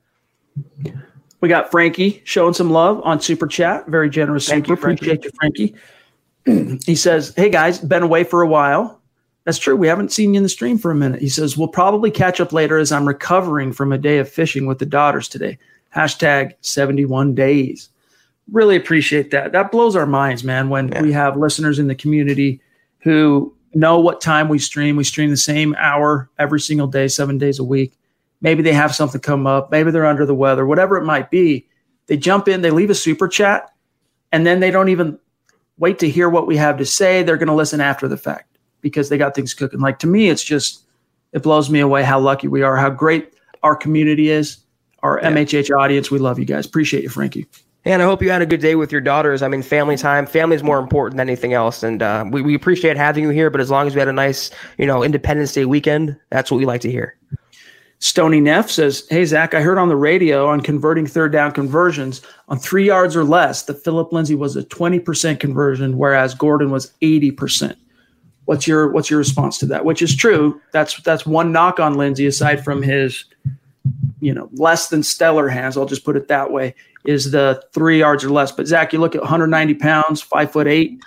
We 1.41 1.49
got 1.49 1.71
Frankie 1.71 2.21
showing 2.23 2.53
some 2.53 2.69
love 2.69 3.01
on 3.03 3.19
Super 3.19 3.47
Chat. 3.47 3.88
Very 3.88 4.11
generous. 4.11 4.47
Thank 4.47 4.67
super. 4.67 4.89
You, 4.89 4.93
Appreciate 4.93 5.23
you, 5.23 5.31
Frankie. 5.39 5.75
he 6.85 6.95
says, 6.95 7.33
Hey 7.35 7.49
guys, 7.49 7.79
been 7.79 8.03
away 8.03 8.23
for 8.23 8.43
a 8.43 8.47
while. 8.47 9.01
That's 9.43 9.57
true. 9.57 9.75
We 9.75 9.88
haven't 9.88 10.11
seen 10.11 10.33
you 10.33 10.38
in 10.38 10.43
the 10.43 10.49
stream 10.49 10.77
for 10.77 10.91
a 10.91 10.95
minute. 10.95 11.21
He 11.21 11.29
says, 11.29 11.57
We'll 11.57 11.67
probably 11.67 12.11
catch 12.11 12.39
up 12.39 12.53
later 12.53 12.77
as 12.77 12.91
I'm 12.91 13.07
recovering 13.07 13.71
from 13.73 13.91
a 13.91 13.97
day 13.97 14.19
of 14.19 14.29
fishing 14.29 14.67
with 14.67 14.77
the 14.77 14.85
daughters 14.85 15.27
today. 15.27 15.57
Hashtag 15.95 16.53
71 16.61 17.33
days. 17.33 17.89
Really 18.52 18.76
appreciate 18.76 19.32
that. 19.32 19.52
That 19.52 19.72
blows 19.72 19.95
our 19.95 20.06
minds, 20.06 20.43
man, 20.43 20.70
when 20.70 20.89
yeah. 20.89 21.02
we 21.02 21.12
have 21.12 21.36
listeners 21.36 21.80
in 21.80 21.88
the 21.88 21.95
community 21.95 22.62
who 23.00 23.54
know 23.74 24.00
what 24.00 24.22
time 24.22 24.50
we 24.50 24.60
stream. 24.60 24.95
We 24.95 25.04
stream 25.04 25.30
the 25.30 25.38
same 25.38 25.76
hour 25.78 26.30
every 26.39 26.60
single 26.60 26.88
day, 26.88 27.08
seven 27.08 27.38
days 27.38 27.60
a 27.60 27.64
week. 27.64 27.93
Maybe 28.41 28.62
they 28.62 28.74
have 28.74 28.95
something 28.95 29.22
come 29.22 29.48
up. 29.48 29.72
Maybe 29.72 29.91
they're 29.91 30.06
under 30.06 30.26
the 30.26 30.36
weather, 30.36 30.66
whatever 30.66 30.98
it 30.98 31.04
might 31.04 31.30
be. 31.30 31.68
They 32.08 32.18
jump 32.18 32.48
in, 32.48 32.62
they 32.62 32.72
leave 32.72 32.89
a 32.89 32.95
super 32.95 33.28
chat, 33.28 33.74
and 34.32 34.45
then 34.45 34.60
they 34.60 34.72
don't 34.72 34.89
even 34.89 35.20
wait 35.78 36.00
to 36.00 36.10
hear 36.10 36.30
what 36.30 36.48
we 36.48 36.56
have 36.58 36.78
to 36.78 36.86
say. 36.86 37.24
They're 37.24 37.38
going 37.38 37.48
to 37.48 37.54
listen 37.54 37.82
after 37.82 38.08
the 38.08 38.18
fact 38.18 38.58
because 38.82 39.10
they 39.10 39.18
got 39.18 39.36
things 39.36 39.54
cooking. 39.54 39.80
Like 39.80 40.00
to 40.00 40.08
me, 40.08 40.30
it's 40.30 40.43
just, 40.43 40.84
it 41.34 41.43
blows 41.43 41.70
me 41.70 41.80
away 41.80 42.04
how 42.04 42.20
lucky 42.20 42.48
we 42.48 42.62
are, 42.62 42.78
how 42.78 42.89
great 42.89 43.34
our 43.64 43.76
community 43.76 44.30
is, 44.30 44.60
our 45.04 45.20
yeah. 45.22 45.32
MHH 45.32 45.76
audience. 45.78 46.10
We 46.10 46.20
love 46.20 46.39
you 46.39 46.45
guys. 46.45 46.66
Appreciate 46.66 47.04
you, 47.04 47.10
Frankie. 47.10 47.48
And 47.88 48.01
I 48.01 48.05
hope 48.05 48.21
you 48.21 48.29
had 48.29 48.41
a 48.41 48.45
good 48.45 48.59
day 48.59 48.75
with 48.75 48.91
your 48.91 48.99
daughters. 48.99 49.41
I 49.41 49.47
mean, 49.47 49.61
family 49.61 49.95
time. 49.95 50.25
Family 50.25 50.57
is 50.57 50.61
more 50.61 50.77
important 50.77 51.15
than 51.15 51.29
anything 51.29 51.53
else. 51.53 51.83
And 51.83 52.03
uh, 52.03 52.25
we, 52.29 52.41
we 52.41 52.53
appreciate 52.53 52.97
having 52.97 53.23
you 53.23 53.29
here. 53.29 53.49
But 53.49 53.61
as 53.61 53.71
long 53.71 53.88
as 53.88 53.95
we 53.95 53.99
had 53.99 54.09
a 54.09 54.13
nice, 54.13 54.51
you 54.77 54.85
know, 54.85 55.03
Independence 55.03 55.53
Day 55.53 55.63
weekend, 55.63 56.19
that's 56.29 56.51
what 56.51 56.57
we 56.57 56.65
like 56.65 56.81
to 56.81 56.91
hear. 56.91 57.15
Stony 57.99 58.41
Neff 58.41 58.69
says, 58.69 59.07
Hey, 59.09 59.23
Zach, 59.23 59.53
I 59.53 59.61
heard 59.61 59.77
on 59.77 59.88
the 59.88 59.95
radio 59.95 60.47
on 60.47 60.59
converting 60.59 61.07
third 61.07 61.31
down 61.31 61.53
conversions 61.53 62.21
on 62.49 62.59
three 62.59 62.85
yards 62.85 63.15
or 63.15 63.23
less 63.23 63.63
that 63.63 63.81
Phillip 63.81 64.11
Lindsay 64.11 64.35
was 64.35 64.57
a 64.57 64.63
20% 64.63 65.39
conversion, 65.39 65.97
whereas 65.97 66.35
Gordon 66.35 66.71
was 66.71 66.91
80%. 67.01 67.77
What's 68.43 68.67
your 68.67 68.91
what's 68.91 69.09
your 69.09 69.19
response 69.19 69.57
to 69.59 69.65
that? 69.67 69.85
Which 69.85 70.01
is 70.01 70.15
true. 70.15 70.61
That's 70.73 71.01
that's 71.03 71.25
one 71.25 71.53
knock 71.53 71.79
on 71.79 71.95
Lindsay, 71.95 72.25
aside 72.25 72.63
from 72.63 72.81
his, 72.81 73.25
you 74.19 74.33
know, 74.33 74.49
less 74.53 74.89
than 74.89 75.03
stellar 75.03 75.49
hands. 75.49 75.77
I'll 75.77 75.85
just 75.85 76.05
put 76.05 76.15
it 76.15 76.27
that 76.27 76.51
way. 76.51 76.75
Is 77.08 77.32
the 77.32 77.64
three 77.74 77.99
yards 77.99 78.24
or 78.24 78.30
less. 78.30 78.51
But 78.51 78.68
Zach, 78.68 78.93
you 78.93 78.99
look 78.99 79.16
at 79.16 79.22
190 79.22 79.74
pounds, 79.76 80.22
five 80.22 80.51
foot 80.51 80.68
eight. 80.68 81.01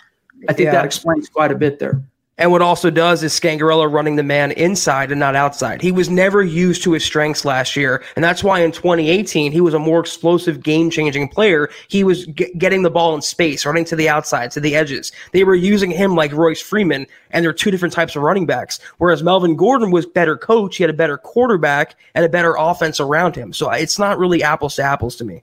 I 0.48 0.54
think 0.54 0.66
yeah. 0.66 0.72
that 0.72 0.84
explains 0.86 1.28
quite 1.28 1.52
a 1.52 1.54
bit 1.54 1.78
there. 1.78 2.02
And 2.40 2.50
what 2.50 2.62
also 2.62 2.88
does 2.88 3.22
is 3.22 3.38
Scangarello 3.38 3.92
running 3.92 4.16
the 4.16 4.22
man 4.22 4.52
inside 4.52 5.10
and 5.10 5.20
not 5.20 5.36
outside. 5.36 5.82
He 5.82 5.92
was 5.92 6.08
never 6.08 6.42
used 6.42 6.82
to 6.84 6.92
his 6.92 7.04
strengths 7.04 7.44
last 7.44 7.76
year. 7.76 8.02
And 8.16 8.24
that's 8.24 8.42
why 8.42 8.60
in 8.60 8.72
2018, 8.72 9.52
he 9.52 9.60
was 9.60 9.74
a 9.74 9.78
more 9.78 10.00
explosive, 10.00 10.62
game 10.62 10.88
changing 10.88 11.28
player. 11.28 11.68
He 11.88 12.02
was 12.02 12.24
g- 12.28 12.50
getting 12.56 12.82
the 12.82 12.90
ball 12.90 13.14
in 13.14 13.20
space, 13.20 13.66
running 13.66 13.84
to 13.84 13.94
the 13.94 14.08
outside, 14.08 14.50
to 14.52 14.60
the 14.60 14.74
edges. 14.74 15.12
They 15.32 15.44
were 15.44 15.54
using 15.54 15.90
him 15.90 16.14
like 16.14 16.32
Royce 16.32 16.62
Freeman, 16.62 17.06
and 17.30 17.44
they're 17.44 17.52
two 17.52 17.70
different 17.70 17.92
types 17.92 18.16
of 18.16 18.22
running 18.22 18.46
backs. 18.46 18.80
Whereas 18.96 19.22
Melvin 19.22 19.54
Gordon 19.54 19.90
was 19.90 20.06
better 20.06 20.38
coach, 20.38 20.78
he 20.78 20.82
had 20.82 20.88
a 20.88 20.94
better 20.94 21.18
quarterback 21.18 21.94
and 22.14 22.24
a 22.24 22.28
better 22.30 22.54
offense 22.56 23.00
around 23.00 23.36
him. 23.36 23.52
So 23.52 23.70
uh, 23.70 23.74
it's 23.74 23.98
not 23.98 24.18
really 24.18 24.42
apples 24.42 24.76
to 24.76 24.82
apples 24.82 25.14
to 25.16 25.26
me 25.26 25.42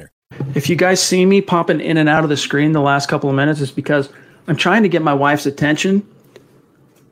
winner. 0.00 0.12
If 0.54 0.68
you 0.68 0.76
guys 0.76 1.02
see 1.02 1.24
me 1.24 1.40
popping 1.40 1.80
in 1.80 1.96
and 1.96 2.08
out 2.08 2.24
of 2.24 2.30
the 2.30 2.36
screen 2.36 2.72
the 2.72 2.80
last 2.80 3.08
couple 3.08 3.28
of 3.28 3.36
minutes, 3.36 3.60
it's 3.60 3.70
because 3.70 4.08
I'm 4.46 4.56
trying 4.56 4.82
to 4.82 4.88
get 4.88 5.02
my 5.02 5.14
wife's 5.14 5.46
attention. 5.46 6.06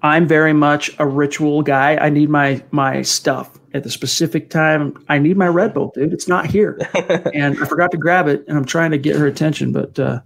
I'm 0.03 0.29
very 0.29 0.53
much 0.53 0.95
a 0.99 1.07
ritual 1.07 1.63
guy. 1.63 1.97
I 1.97 2.09
need 2.09 2.31
my 2.31 2.63
my 2.71 3.03
stuff 3.03 3.59
at 3.75 3.83
the 3.83 3.91
specific 3.91 4.49
time. 4.49 5.05
I 5.09 5.19
need 5.19 5.37
my 5.37 5.49
Red 5.49 5.75
Bull, 5.75 5.93
dude. 5.95 6.13
It's 6.13 6.29
not 6.29 6.47
here, 6.47 6.79
and 7.35 7.61
I 7.61 7.67
forgot 7.67 7.91
to 7.91 7.97
grab 7.97 8.29
it, 8.29 8.45
and 8.47 8.57
I'm 8.57 8.65
trying 8.65 8.93
to 8.93 8.99
get 8.99 9.17
her 9.17 9.27
attention. 9.27 9.73
But 9.73 9.99
uh, 9.99 10.21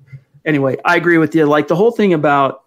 anyway, 0.45 0.77
I 0.85 0.97
agree 0.97 1.19
with 1.19 1.35
you. 1.35 1.47
Like 1.47 1.69
the 1.69 1.77
whole 1.77 1.91
thing 1.91 2.13
about 2.13 2.65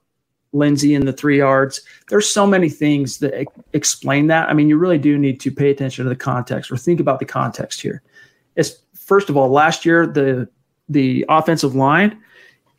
Lindsay 0.56 0.96
and 0.96 1.08
the 1.08 1.14
three 1.14 1.38
yards. 1.38 1.82
There's 2.10 2.28
so 2.28 2.48
many 2.48 2.70
things 2.70 3.20
that 3.20 3.40
e- 3.40 3.46
explain 3.74 4.28
that. 4.28 4.50
I 4.50 4.54
mean, 4.54 4.70
you 4.70 4.78
really 4.78 4.98
do 4.98 5.18
need 5.18 5.40
to 5.42 5.52
pay 5.52 5.70
attention 5.70 6.06
to 6.06 6.10
the 6.10 6.16
context 6.16 6.72
or 6.72 6.78
think 6.78 7.00
about 7.00 7.20
the 7.20 7.26
context 7.26 7.82
here. 7.82 8.02
It's 8.56 8.82
first 9.06 9.30
of 9.30 9.38
all, 9.38 9.50
last 9.50 9.86
year 9.86 10.06
the 10.06 10.50
the 10.90 11.26
offensive 11.30 11.74
line 11.74 12.22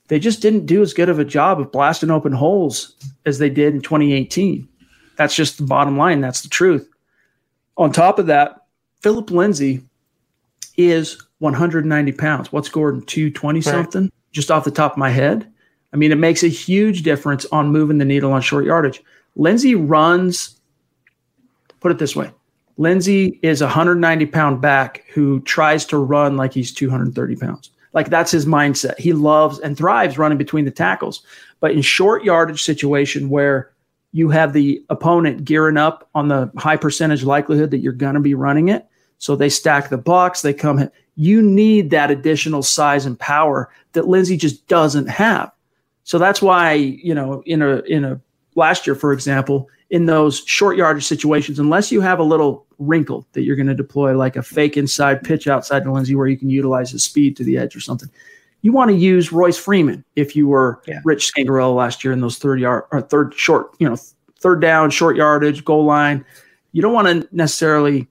they 0.08 0.18
just 0.18 0.42
didn't 0.42 0.66
do 0.66 0.82
as 0.82 0.94
good 0.94 1.08
of 1.08 1.18
a 1.18 1.24
job 1.24 1.60
of 1.60 1.72
blasting 1.72 2.10
open 2.10 2.32
holes 2.32 2.94
as 3.24 3.38
they 3.38 3.50
did 3.50 3.74
in 3.74 3.80
2018. 3.80 4.68
That's 5.16 5.34
just 5.34 5.58
the 5.58 5.64
bottom 5.64 5.96
line. 5.96 6.20
That's 6.20 6.42
the 6.42 6.48
truth. 6.48 6.88
On 7.76 7.92
top 7.92 8.18
of 8.18 8.26
that, 8.26 8.66
Phillip 9.02 9.30
Lindsay 9.30 9.82
is 10.76 11.20
190 11.38 12.12
pounds. 12.12 12.52
What's 12.52 12.68
Gordon? 12.68 13.02
220 13.02 13.60
something? 13.60 14.12
Just 14.32 14.50
off 14.50 14.64
the 14.64 14.70
top 14.70 14.92
of 14.92 14.98
my 14.98 15.10
head. 15.10 15.50
I 15.92 15.96
mean, 15.96 16.12
it 16.12 16.16
makes 16.16 16.42
a 16.42 16.48
huge 16.48 17.02
difference 17.02 17.46
on 17.46 17.72
moving 17.72 17.98
the 17.98 18.04
needle 18.04 18.32
on 18.32 18.42
short 18.42 18.64
yardage. 18.64 19.02
Lindsay 19.34 19.74
runs, 19.74 20.58
put 21.80 21.90
it 21.90 21.98
this 21.98 22.14
way 22.14 22.30
Lindsay 22.78 23.38
is 23.42 23.62
a 23.62 23.66
190 23.66 24.26
pound 24.26 24.60
back 24.60 25.04
who 25.12 25.40
tries 25.40 25.84
to 25.86 25.98
run 25.98 26.36
like 26.36 26.52
he's 26.52 26.72
230 26.72 27.36
pounds. 27.36 27.70
Like 27.92 28.10
that's 28.10 28.30
his 28.30 28.44
mindset. 28.44 28.98
He 28.98 29.12
loves 29.14 29.58
and 29.60 29.76
thrives 29.76 30.18
running 30.18 30.38
between 30.38 30.66
the 30.66 30.70
tackles. 30.70 31.22
But 31.60 31.72
in 31.72 31.80
short 31.80 32.24
yardage 32.24 32.62
situation 32.62 33.30
where 33.30 33.70
you 34.12 34.28
have 34.28 34.52
the 34.52 34.84
opponent 34.90 35.44
gearing 35.44 35.78
up 35.78 36.08
on 36.14 36.28
the 36.28 36.50
high 36.56 36.76
percentage 36.76 37.24
likelihood 37.24 37.70
that 37.70 37.78
you're 37.78 37.92
going 37.92 38.14
to 38.14 38.20
be 38.20 38.34
running 38.34 38.68
it, 38.68 38.86
so 39.18 39.34
they 39.34 39.48
stack 39.48 39.88
the 39.88 39.98
box, 39.98 40.42
they 40.42 40.52
come. 40.52 40.90
You 41.16 41.40
need 41.40 41.90
that 41.90 42.10
additional 42.10 42.62
size 42.62 43.06
and 43.06 43.18
power 43.18 43.70
that 43.92 44.06
Lindsay 44.06 44.36
just 44.36 44.66
doesn't 44.68 45.06
have. 45.06 45.50
So 46.04 46.18
that's 46.18 46.42
why 46.42 46.74
you 46.74 47.14
know 47.14 47.42
in 47.46 47.62
a 47.62 47.78
in 47.80 48.04
a 48.04 48.20
last 48.56 48.86
year, 48.86 48.96
for 48.96 49.12
example, 49.12 49.68
in 49.90 50.06
those 50.06 50.42
short 50.46 50.76
yardage 50.76 51.04
situations, 51.04 51.58
unless 51.58 51.92
you 51.92 52.00
have 52.00 52.18
a 52.18 52.24
little 52.24 52.66
wrinkle 52.78 53.26
that 53.32 53.42
you're 53.42 53.56
going 53.56 53.68
to 53.68 53.74
deploy, 53.74 54.16
like 54.16 54.36
a 54.36 54.42
fake 54.42 54.76
inside 54.76 55.22
pitch 55.22 55.46
outside 55.46 55.84
to 55.84 55.92
Lindsay 55.92 56.14
where 56.14 56.26
you 56.26 56.36
can 56.36 56.50
utilize 56.50 56.90
his 56.90 57.04
speed 57.04 57.36
to 57.36 57.44
the 57.44 57.56
edge 57.56 57.76
or 57.76 57.80
something. 57.80 58.10
You 58.62 58.72
want 58.72 58.90
to 58.90 58.96
use 58.96 59.30
Royce 59.30 59.58
Freeman 59.58 60.04
if 60.16 60.34
you 60.34 60.48
were 60.48 60.82
yeah. 60.88 61.00
Rich 61.04 61.32
Scangarello 61.32 61.76
last 61.76 62.02
year 62.02 62.12
in 62.12 62.20
those 62.20 62.38
third 62.38 62.58
yard 62.58 62.84
or 62.90 63.00
third 63.00 63.32
short, 63.34 63.70
you 63.78 63.88
know, 63.88 63.96
third 64.40 64.60
down, 64.60 64.90
short 64.90 65.16
yardage, 65.16 65.64
goal 65.64 65.84
line. 65.84 66.24
You 66.72 66.82
don't 66.82 66.92
want 66.92 67.06
to 67.06 67.28
necessarily 67.30 68.08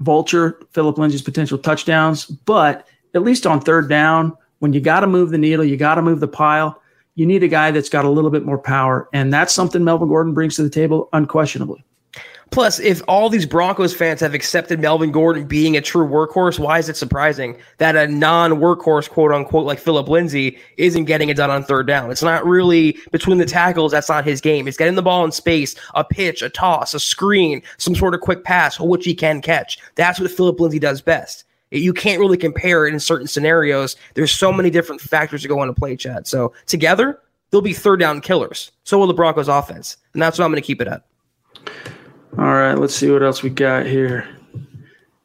vulture 0.00 0.58
Phillip 0.72 0.98
Lindsay's 0.98 1.22
potential 1.22 1.58
touchdowns, 1.58 2.26
but 2.26 2.88
at 3.14 3.22
least 3.22 3.46
on 3.46 3.60
third 3.60 3.88
down, 3.88 4.36
when 4.58 4.72
you 4.72 4.80
got 4.80 5.00
to 5.00 5.06
move 5.06 5.30
the 5.30 5.38
needle, 5.38 5.64
you 5.64 5.76
got 5.76 5.94
to 5.96 6.02
move 6.02 6.20
the 6.20 6.28
pile 6.28 6.79
you 7.14 7.26
need 7.26 7.42
a 7.42 7.48
guy 7.48 7.70
that's 7.70 7.88
got 7.88 8.04
a 8.04 8.10
little 8.10 8.30
bit 8.30 8.44
more 8.44 8.58
power. 8.58 9.08
And 9.12 9.32
that's 9.32 9.52
something 9.52 9.84
Melvin 9.84 10.08
Gordon 10.08 10.34
brings 10.34 10.56
to 10.56 10.62
the 10.62 10.70
table, 10.70 11.08
unquestionably. 11.12 11.84
Plus, 12.50 12.80
if 12.80 13.00
all 13.06 13.28
these 13.28 13.46
Broncos 13.46 13.94
fans 13.94 14.20
have 14.20 14.34
accepted 14.34 14.80
Melvin 14.80 15.12
Gordon 15.12 15.46
being 15.46 15.76
a 15.76 15.80
true 15.80 16.06
workhorse, 16.06 16.58
why 16.58 16.80
is 16.80 16.88
it 16.88 16.96
surprising 16.96 17.56
that 17.78 17.94
a 17.94 18.08
non 18.08 18.52
workhorse, 18.52 19.08
quote 19.08 19.30
unquote, 19.30 19.66
like 19.66 19.78
Phillip 19.78 20.08
Lindsay 20.08 20.58
isn't 20.76 21.04
getting 21.04 21.28
it 21.28 21.36
done 21.36 21.50
on 21.50 21.62
third 21.62 21.86
down? 21.86 22.10
It's 22.10 22.24
not 22.24 22.44
really 22.44 22.98
between 23.12 23.38
the 23.38 23.46
tackles. 23.46 23.92
That's 23.92 24.08
not 24.08 24.24
his 24.24 24.40
game. 24.40 24.66
It's 24.66 24.76
getting 24.76 24.96
the 24.96 25.02
ball 25.02 25.24
in 25.24 25.30
space, 25.30 25.76
a 25.94 26.02
pitch, 26.02 26.42
a 26.42 26.48
toss, 26.48 26.92
a 26.92 26.98
screen, 26.98 27.62
some 27.78 27.94
sort 27.94 28.14
of 28.14 28.20
quick 28.20 28.42
pass, 28.42 28.80
which 28.80 29.04
he 29.04 29.14
can 29.14 29.40
catch. 29.40 29.78
That's 29.94 30.18
what 30.18 30.30
Phillip 30.30 30.58
Lindsay 30.58 30.80
does 30.80 31.00
best 31.00 31.44
you 31.70 31.92
can't 31.92 32.18
really 32.18 32.36
compare 32.36 32.86
it 32.86 32.92
in 32.92 33.00
certain 33.00 33.26
scenarios. 33.26 33.96
There's 34.14 34.32
so 34.32 34.52
many 34.52 34.70
different 34.70 35.00
factors 35.00 35.42
to 35.42 35.48
go 35.48 35.62
into 35.62 35.74
play, 35.74 35.96
Chad. 35.96 36.26
So 36.26 36.52
together, 36.66 37.20
they'll 37.50 37.60
be 37.60 37.72
third 37.72 38.00
down 38.00 38.20
killers. 38.20 38.72
So 38.84 38.98
will 38.98 39.06
the 39.06 39.14
Broncos 39.14 39.48
offense. 39.48 39.96
And 40.12 40.20
that's 40.20 40.38
what 40.38 40.44
I'm 40.44 40.50
going 40.50 40.62
to 40.62 40.66
keep 40.66 40.80
it 40.80 40.88
at. 40.88 41.04
All 42.38 42.44
right, 42.44 42.74
let's 42.74 42.94
see 42.94 43.10
what 43.10 43.22
else 43.22 43.42
we 43.42 43.50
got 43.50 43.86
here. 43.86 44.28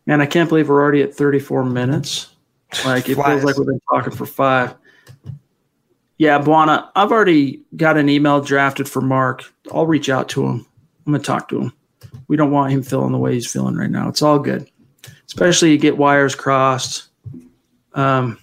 Man, 0.06 0.22
I 0.22 0.26
can't 0.26 0.50
believe 0.50 0.70
we're 0.70 0.82
already 0.82 1.02
at 1.02 1.16
34 1.16 1.66
minutes. 1.66 2.30
Like 2.84 3.10
it 3.10 3.16
feels 3.16 3.44
like 3.44 3.58
we've 3.58 3.68
been 3.68 3.82
talking 3.90 4.14
for 4.14 4.26
five. 4.26 4.76
Yeah, 6.18 6.40
Buana, 6.40 6.90
I've 6.96 7.12
already 7.12 7.62
got 7.76 7.98
an 7.98 8.10
email 8.10 8.42
drafted 8.42 8.88
for 8.88 9.02
Mark. 9.02 9.44
I'll 9.72 9.88
reach 9.88 10.10
out 10.10 10.30
to 10.30 10.46
him. 10.46 10.66
I'm 11.06 11.14
gonna 11.14 11.24
talk 11.24 11.50
to 11.50 11.62
him. 11.62 11.74
We 12.28 12.38
don't 12.38 12.52
want 12.52 12.72
him 12.72 12.84
feeling 12.84 13.12
the 13.12 13.18
way 13.18 13.34
he's 13.34 13.52
feeling 13.52 13.76
right 13.76 13.90
now. 13.90 14.10
It's 14.10 14.22
all 14.22 14.40
good 14.40 14.70
especially 15.28 15.72
you 15.72 15.78
get 15.78 15.98
wires 15.98 16.36
crossed. 16.36 17.08
Um, 17.94 18.38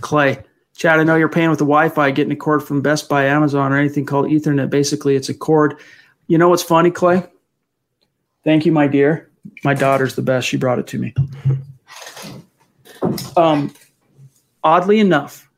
Clay, 0.00 0.42
Chad, 0.74 0.98
I 0.98 1.04
know 1.04 1.16
you're 1.16 1.28
paying 1.28 1.50
with 1.50 1.58
the 1.58 1.64
Wi-Fi, 1.64 2.10
getting 2.10 2.32
a 2.32 2.36
cord 2.36 2.62
from 2.62 2.80
Best 2.80 3.08
Buy, 3.08 3.24
Amazon, 3.24 3.72
or 3.72 3.78
anything 3.78 4.06
called 4.06 4.26
Ethernet. 4.26 4.70
Basically, 4.70 5.16
it's 5.16 5.28
a 5.28 5.34
cord. 5.34 5.78
You 6.26 6.38
know 6.38 6.48
what's 6.48 6.62
funny, 6.62 6.90
Clay? 6.90 7.26
Thank 8.44 8.64
you, 8.64 8.72
my 8.72 8.86
dear. 8.86 9.30
My 9.64 9.74
daughter's 9.74 10.14
the 10.14 10.22
best. 10.22 10.48
She 10.48 10.56
brought 10.56 10.78
it 10.78 10.86
to 10.88 10.98
me. 10.98 11.14
Um, 13.36 13.74
oddly 14.64 15.00
enough, 15.00 15.50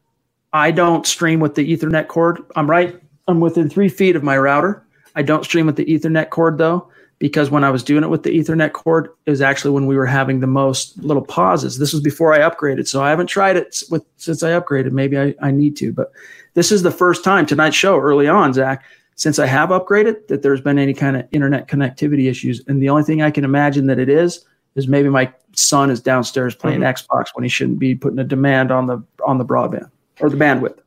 I 0.52 0.70
don't 0.70 1.06
stream 1.06 1.40
with 1.40 1.54
the 1.54 1.72
Ethernet 1.72 2.08
cord. 2.08 2.40
I'm 2.56 2.68
right. 2.68 3.00
I'm 3.28 3.40
within 3.40 3.68
three 3.68 3.88
feet 3.88 4.16
of 4.16 4.22
my 4.22 4.36
router. 4.36 4.84
I 5.14 5.22
don't 5.22 5.44
stream 5.44 5.66
with 5.66 5.76
the 5.76 5.84
Ethernet 5.84 6.30
cord 6.30 6.58
though 6.58 6.88
because 7.22 7.52
when 7.52 7.62
I 7.62 7.70
was 7.70 7.84
doing 7.84 8.02
it 8.02 8.10
with 8.10 8.24
the 8.24 8.36
Ethernet 8.36 8.72
cord, 8.72 9.08
it 9.26 9.30
was 9.30 9.40
actually 9.40 9.70
when 9.70 9.86
we 9.86 9.94
were 9.94 10.06
having 10.06 10.40
the 10.40 10.48
most 10.48 10.98
little 10.98 11.22
pauses. 11.22 11.78
This 11.78 11.92
was 11.92 12.02
before 12.02 12.34
I 12.34 12.40
upgraded, 12.40 12.88
so 12.88 13.00
I 13.00 13.10
haven't 13.10 13.28
tried 13.28 13.56
it 13.56 13.80
with 13.90 14.04
since 14.16 14.42
I 14.42 14.50
upgraded. 14.50 14.90
Maybe 14.90 15.16
I, 15.16 15.32
I 15.40 15.52
need 15.52 15.76
to, 15.76 15.92
but 15.92 16.10
this 16.54 16.72
is 16.72 16.82
the 16.82 16.90
first 16.90 17.22
time 17.22 17.46
tonight's 17.46 17.76
show 17.76 17.96
early 17.96 18.26
on, 18.26 18.52
Zach, 18.52 18.82
since 19.14 19.38
I 19.38 19.46
have 19.46 19.68
upgraded 19.68 20.26
that 20.26 20.42
there's 20.42 20.60
been 20.60 20.80
any 20.80 20.94
kind 20.94 21.16
of 21.16 21.28
internet 21.30 21.68
connectivity 21.68 22.28
issues. 22.28 22.60
And 22.66 22.82
the 22.82 22.88
only 22.88 23.04
thing 23.04 23.22
I 23.22 23.30
can 23.30 23.44
imagine 23.44 23.86
that 23.86 24.00
it 24.00 24.08
is 24.08 24.44
is 24.74 24.88
maybe 24.88 25.08
my 25.08 25.32
son 25.52 25.90
is 25.90 26.00
downstairs 26.00 26.56
playing 26.56 26.80
mm-hmm. 26.80 27.14
Xbox 27.14 27.26
when 27.34 27.44
he 27.44 27.48
shouldn't 27.48 27.78
be 27.78 27.94
putting 27.94 28.18
a 28.18 28.24
demand 28.24 28.72
on 28.72 28.88
the 28.88 29.00
on 29.24 29.38
the 29.38 29.44
broadband 29.44 29.92
or 30.18 30.28
the 30.28 30.36
bandwidth 30.36 30.80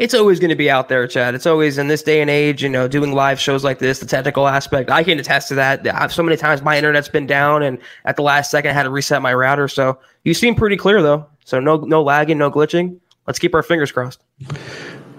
it's 0.00 0.14
always 0.14 0.40
going 0.40 0.48
to 0.48 0.56
be 0.56 0.70
out 0.70 0.88
there, 0.88 1.06
Chad. 1.06 1.34
It's 1.34 1.44
always 1.44 1.76
in 1.76 1.88
this 1.88 2.02
day 2.02 2.22
and 2.22 2.30
age, 2.30 2.62
you 2.62 2.70
know, 2.70 2.88
doing 2.88 3.12
live 3.12 3.38
shows 3.38 3.62
like 3.62 3.80
this, 3.80 3.98
the 3.98 4.06
technical 4.06 4.48
aspect. 4.48 4.88
I 4.90 5.04
can 5.04 5.18
attest 5.18 5.48
to 5.48 5.54
that. 5.56 5.86
I've 5.86 6.10
so 6.10 6.22
many 6.22 6.38
times 6.38 6.62
my 6.62 6.78
internet's 6.78 7.10
been 7.10 7.26
down, 7.26 7.62
and 7.62 7.78
at 8.06 8.16
the 8.16 8.22
last 8.22 8.50
second, 8.50 8.70
I 8.70 8.72
had 8.72 8.84
to 8.84 8.90
reset 8.90 9.20
my 9.20 9.34
router. 9.34 9.68
So 9.68 9.98
you 10.24 10.32
seem 10.32 10.54
pretty 10.54 10.78
clear, 10.78 11.02
though. 11.02 11.26
So 11.44 11.60
no, 11.60 11.76
no 11.76 12.02
lagging, 12.02 12.38
no 12.38 12.50
glitching. 12.50 12.98
Let's 13.26 13.38
keep 13.38 13.54
our 13.54 13.62
fingers 13.62 13.92
crossed. 13.92 14.22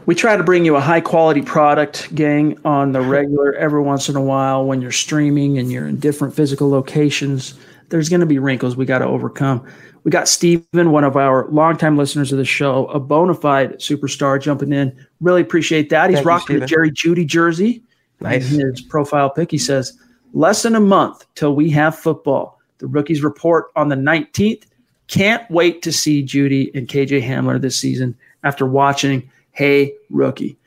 We 0.08 0.16
try 0.16 0.36
to 0.36 0.44
bring 0.44 0.66
you 0.66 0.76
a 0.76 0.82
high 0.82 1.02
quality 1.02 1.44
product, 1.44 2.14
gang, 2.16 2.58
on 2.66 2.92
the 2.92 3.02
regular 3.02 3.54
every 3.54 3.84
once 3.84 4.10
in 4.10 4.16
a 4.16 4.22
while 4.22 4.66
when 4.66 4.82
you're 4.82 4.92
streaming 4.92 5.60
and 5.60 5.72
you're 5.72 5.88
in 5.88 6.00
different 6.00 6.36
physical 6.36 6.72
locations. 6.72 7.54
There's 7.92 8.10
going 8.10 8.22
to 8.22 8.26
be 8.26 8.40
wrinkles 8.40 8.76
we 8.76 8.86
got 8.86 9.00
to 9.00 9.06
overcome. 9.06 9.66
We 10.04 10.10
got 10.10 10.28
Steven, 10.28 10.92
one 10.92 11.04
of 11.04 11.16
our 11.16 11.48
longtime 11.50 11.98
listeners 11.98 12.32
of 12.32 12.40
the 12.40 12.46
show, 12.46 12.88
a 12.88 13.00
bona 13.00 13.36
fide 13.36 13.74
superstar 13.74 14.42
jumping 14.42 14.74
in. 14.74 15.06
Really 15.20 15.42
appreciate 15.42 15.90
that. 15.92 16.10
He's 16.10 16.18
Thank 16.18 16.28
rocking 16.28 16.60
the 16.60 16.66
Jerry 16.66 16.90
Jeudy 16.90 17.26
jersey. 17.26 17.84
Nice. 18.20 18.52
In 18.52 18.60
his 18.60 18.82
profile 18.82 19.30
pic, 19.30 19.52
he 19.52 19.58
says, 19.58 19.98
less 20.34 20.64
than 20.64 20.76
a 20.76 20.80
month 20.80 21.26
till 21.36 21.56
we 21.56 21.70
have 21.72 21.96
football. 21.96 22.60
The 22.80 22.88
rookies 22.88 23.24
report 23.24 23.68
on 23.76 23.90
the 23.90 23.96
19th. 23.96 24.64
Can't 25.08 25.50
wait 25.52 25.82
to 25.84 25.92
see 25.92 26.24
Jeudy 26.24 26.74
and 26.74 26.88
KJ 26.88 27.22
Hamler 27.22 27.60
this 27.60 27.78
season 27.78 28.16
after 28.44 28.66
watching 28.66 29.30
Hey 29.52 29.94
Rookie. 30.10 30.58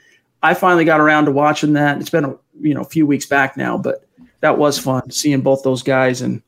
I 0.42 0.54
finally 0.54 0.84
got 0.84 1.00
around 1.00 1.24
to 1.24 1.32
watching 1.32 1.72
that. 1.72 1.98
It's 1.98 2.10
been 2.10 2.26
a 2.26 2.36
you 2.60 2.74
know 2.74 2.82
a 2.82 2.88
few 2.88 3.06
weeks 3.06 3.26
back 3.26 3.56
now, 3.56 3.78
but 3.78 4.06
that 4.40 4.58
was 4.58 4.78
fun 4.78 5.10
seeing 5.10 5.40
both 5.40 5.62
those 5.62 5.82
guys 5.82 6.20
and 6.20 6.42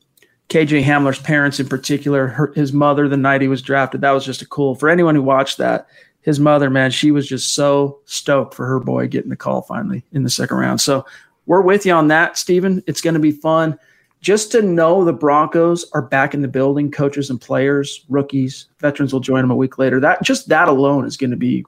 KJ 0.48 0.82
Hamler's 0.84 1.18
parents 1.18 1.58
in 1.58 1.68
particular, 1.68 2.28
her, 2.28 2.52
his 2.54 2.72
mother 2.72 3.08
the 3.08 3.16
night 3.16 3.42
he 3.42 3.48
was 3.48 3.62
drafted. 3.62 4.00
That 4.00 4.12
was 4.12 4.24
just 4.24 4.42
a 4.42 4.46
cool 4.46 4.74
for 4.74 4.88
anyone 4.88 5.14
who 5.14 5.22
watched 5.22 5.58
that. 5.58 5.88
His 6.20 6.40
mother, 6.40 6.70
man, 6.70 6.90
she 6.90 7.10
was 7.10 7.28
just 7.28 7.54
so 7.54 8.00
stoked 8.04 8.54
for 8.54 8.66
her 8.66 8.80
boy 8.80 9.08
getting 9.08 9.30
the 9.30 9.36
call 9.36 9.62
finally 9.62 10.04
in 10.12 10.24
the 10.24 10.30
second 10.30 10.56
round. 10.56 10.80
So 10.80 11.04
we're 11.46 11.62
with 11.62 11.86
you 11.86 11.92
on 11.92 12.08
that, 12.08 12.36
Stephen. 12.36 12.82
It's 12.86 13.00
going 13.00 13.14
to 13.14 13.20
be 13.20 13.32
fun. 13.32 13.78
Just 14.20 14.50
to 14.52 14.62
know 14.62 15.04
the 15.04 15.12
Broncos 15.12 15.88
are 15.92 16.02
back 16.02 16.34
in 16.34 16.42
the 16.42 16.48
building, 16.48 16.90
coaches 16.90 17.30
and 17.30 17.40
players, 17.40 18.04
rookies, 18.08 18.66
veterans 18.80 19.12
will 19.12 19.20
join 19.20 19.42
them 19.42 19.52
a 19.52 19.56
week 19.56 19.78
later. 19.78 20.00
That 20.00 20.22
just 20.22 20.48
that 20.48 20.68
alone 20.68 21.04
is 21.04 21.16
going 21.16 21.30
to 21.30 21.36
be 21.36 21.64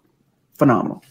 phenomenal 0.55 1.05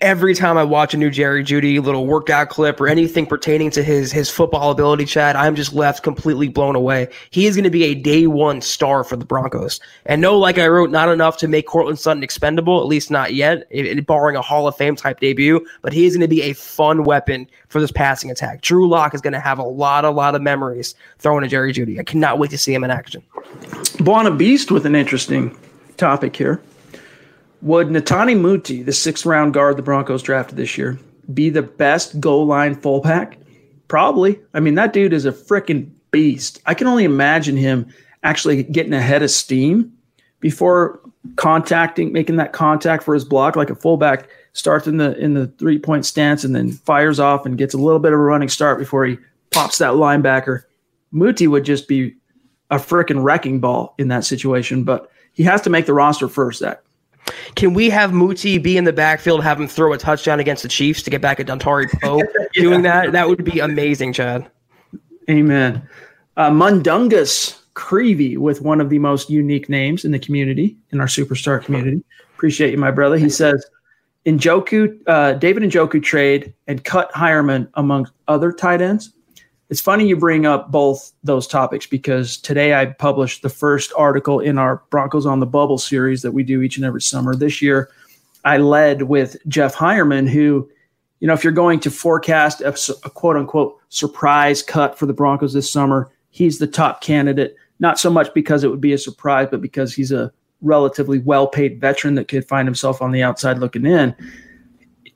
every 0.00 0.34
time 0.34 0.56
I 0.56 0.62
watch 0.62 0.94
a 0.94 0.96
new 0.96 1.10
Jerry 1.10 1.42
Jeudy 1.42 1.82
little 1.82 2.06
workout 2.06 2.48
clip 2.48 2.80
or 2.80 2.86
anything 2.86 3.26
pertaining 3.26 3.70
to 3.72 3.82
his 3.82 4.12
his 4.12 4.30
football 4.30 4.70
ability, 4.70 5.04
Chad, 5.04 5.36
I'm 5.36 5.56
just 5.56 5.72
left 5.72 6.02
completely 6.02 6.48
blown 6.48 6.76
away. 6.76 7.08
He 7.30 7.46
is 7.46 7.56
going 7.56 7.64
to 7.64 7.70
be 7.70 7.84
a 7.84 7.94
day 7.94 8.26
one 8.26 8.60
star 8.60 9.04
for 9.04 9.16
the 9.16 9.24
Broncos. 9.24 9.80
And 10.06 10.20
no, 10.20 10.38
like 10.38 10.58
I 10.58 10.68
wrote, 10.68 10.90
not 10.90 11.08
enough 11.08 11.36
to 11.38 11.48
make 11.48 11.66
Courtland 11.66 11.98
Sutton 11.98 12.22
expendable, 12.22 12.80
at 12.80 12.86
least 12.86 13.10
not 13.10 13.34
yet, 13.34 13.66
it, 13.70 13.86
it, 13.86 14.06
barring 14.06 14.36
a 14.36 14.42
Hall 14.42 14.68
of 14.68 14.76
Fame 14.76 14.96
type 14.96 15.20
debut. 15.20 15.64
But 15.82 15.92
he 15.92 16.06
is 16.06 16.14
going 16.14 16.22
to 16.22 16.28
be 16.28 16.42
a 16.42 16.52
fun 16.52 17.04
weapon 17.04 17.48
for 17.68 17.80
this 17.80 17.92
passing 17.92 18.30
attack. 18.30 18.62
Drew 18.62 18.88
Lock 18.88 19.14
is 19.14 19.20
going 19.20 19.32
to 19.32 19.40
have 19.40 19.58
a 19.58 19.64
lot, 19.64 20.04
a 20.04 20.10
lot 20.10 20.34
of 20.34 20.42
memories 20.42 20.94
throwing 21.18 21.42
to 21.42 21.48
Jerry 21.48 21.72
Jeudy. 21.72 21.98
I 21.98 22.04
cannot 22.04 22.38
wait 22.38 22.50
to 22.50 22.58
see 22.58 22.72
him 22.72 22.84
in 22.84 22.90
action. 22.90 23.22
Buana 23.98 24.36
Beast 24.36 24.70
with 24.70 24.86
an 24.86 24.94
interesting 24.94 25.56
topic 25.96 26.36
here. 26.36 26.60
Would 27.62 27.88
Netane 27.88 28.40
Muti, 28.40 28.82
the 28.82 28.92
sixth 28.92 29.26
round 29.26 29.52
guard 29.52 29.76
the 29.76 29.82
Broncos 29.82 30.22
drafted 30.22 30.56
this 30.56 30.78
year, 30.78 30.98
be 31.32 31.50
the 31.50 31.62
best 31.62 32.20
goal 32.20 32.46
line 32.46 32.74
fullback? 32.74 33.38
Probably. 33.88 34.40
I 34.54 34.60
mean, 34.60 34.74
that 34.76 34.92
dude 34.92 35.12
is 35.12 35.26
a 35.26 35.32
freaking 35.32 35.90
beast. 36.10 36.60
I 36.66 36.74
can 36.74 36.86
only 36.86 37.04
imagine 37.04 37.56
him 37.56 37.92
actually 38.22 38.62
getting 38.62 38.92
ahead 38.92 39.22
of 39.22 39.30
steam 39.30 39.92
before 40.40 41.00
contacting, 41.36 42.12
making 42.12 42.36
that 42.36 42.52
contact 42.52 43.02
for 43.02 43.14
his 43.14 43.24
block, 43.24 43.56
like 43.56 43.70
a 43.70 43.74
fullback 43.74 44.28
starts 44.52 44.86
in 44.86 44.96
the 44.96 45.16
in 45.18 45.34
the 45.34 45.46
three 45.46 45.78
point 45.78 46.04
stance 46.04 46.44
and 46.44 46.54
then 46.54 46.70
fires 46.70 47.20
off 47.20 47.46
and 47.46 47.58
gets 47.58 47.74
a 47.74 47.78
little 47.78 48.00
bit 48.00 48.12
of 48.12 48.18
a 48.18 48.22
running 48.22 48.48
start 48.48 48.78
before 48.78 49.04
he 49.04 49.18
pops 49.50 49.78
that 49.78 49.94
linebacker. 49.94 50.62
Muti 51.12 51.46
would 51.46 51.64
just 51.64 51.88
be 51.88 52.14
a 52.70 52.76
freaking 52.76 53.22
wrecking 53.22 53.60
ball 53.60 53.94
in 53.98 54.08
that 54.08 54.24
situation, 54.24 54.84
but 54.84 55.10
he 55.32 55.42
has 55.42 55.60
to 55.62 55.70
make 55.70 55.86
the 55.86 55.94
roster 55.94 56.28
first. 56.28 56.60
That 56.60 56.82
can 57.54 57.74
we 57.74 57.90
have 57.90 58.12
Muti 58.12 58.58
be 58.58 58.76
in 58.76 58.84
the 58.84 58.92
backfield, 58.92 59.42
have 59.42 59.60
him 59.60 59.68
throw 59.68 59.92
a 59.92 59.98
touchdown 59.98 60.40
against 60.40 60.62
the 60.62 60.68
Chiefs 60.68 61.02
to 61.02 61.10
get 61.10 61.20
back 61.20 61.40
at 61.40 61.46
Dontari 61.46 61.88
Poe 62.00 62.18
yeah. 62.18 62.62
doing 62.62 62.82
that? 62.82 63.12
That 63.12 63.28
would 63.28 63.44
be 63.44 63.60
amazing, 63.60 64.12
Chad. 64.12 64.50
Amen. 65.28 65.86
Uh, 66.36 66.50
Mundungus 66.50 67.60
Creevy 67.74 68.36
with 68.36 68.62
one 68.62 68.80
of 68.80 68.90
the 68.90 68.98
most 68.98 69.30
unique 69.30 69.68
names 69.68 70.04
in 70.04 70.12
the 70.12 70.18
community, 70.18 70.76
in 70.90 71.00
our 71.00 71.06
superstar 71.06 71.62
community. 71.62 72.02
Appreciate 72.34 72.70
you, 72.70 72.78
my 72.78 72.90
brother. 72.90 73.16
He 73.16 73.28
says, 73.28 73.64
Njoku, 74.26 75.00
uh, 75.06 75.34
David 75.34 75.62
Njoku 75.62 76.02
trade 76.02 76.52
and 76.66 76.84
cut 76.84 77.10
Heuerman 77.12 77.68
among 77.74 78.10
other 78.26 78.52
tight 78.52 78.80
ends. 78.80 79.12
It's 79.70 79.80
funny 79.82 80.06
you 80.08 80.16
bring 80.16 80.46
up 80.46 80.70
both 80.70 81.12
those 81.22 81.46
topics 81.46 81.86
because 81.86 82.38
today 82.38 82.74
I 82.74 82.86
published 82.86 83.42
the 83.42 83.50
first 83.50 83.92
article 83.96 84.40
in 84.40 84.56
our 84.56 84.82
Broncos 84.88 85.26
on 85.26 85.40
the 85.40 85.46
Bubble 85.46 85.76
series 85.76 86.22
that 86.22 86.32
we 86.32 86.42
do 86.42 86.62
each 86.62 86.78
and 86.78 86.86
every 86.86 87.02
summer. 87.02 87.34
This 87.34 87.60
year, 87.60 87.90
I 88.46 88.56
led 88.56 89.02
with 89.02 89.36
Jeff 89.46 89.74
Heuerman, 89.74 90.26
who, 90.26 90.70
you 91.20 91.28
know, 91.28 91.34
if 91.34 91.44
you're 91.44 91.52
going 91.52 91.80
to 91.80 91.90
forecast 91.90 92.62
a, 92.62 92.74
a 93.04 93.10
quote 93.10 93.36
unquote 93.36 93.78
surprise 93.90 94.62
cut 94.62 94.98
for 94.98 95.04
the 95.04 95.12
Broncos 95.12 95.52
this 95.52 95.70
summer, 95.70 96.10
he's 96.30 96.58
the 96.58 96.66
top 96.66 97.02
candidate. 97.02 97.54
Not 97.78 97.98
so 97.98 98.08
much 98.08 98.32
because 98.32 98.64
it 98.64 98.70
would 98.70 98.80
be 98.80 98.94
a 98.94 98.98
surprise, 98.98 99.48
but 99.50 99.60
because 99.60 99.94
he's 99.94 100.12
a 100.12 100.32
relatively 100.62 101.18
well 101.18 101.46
paid 101.46 101.78
veteran 101.78 102.14
that 102.14 102.28
could 102.28 102.48
find 102.48 102.66
himself 102.66 103.02
on 103.02 103.12
the 103.12 103.22
outside 103.22 103.58
looking 103.58 103.84
in. 103.84 104.16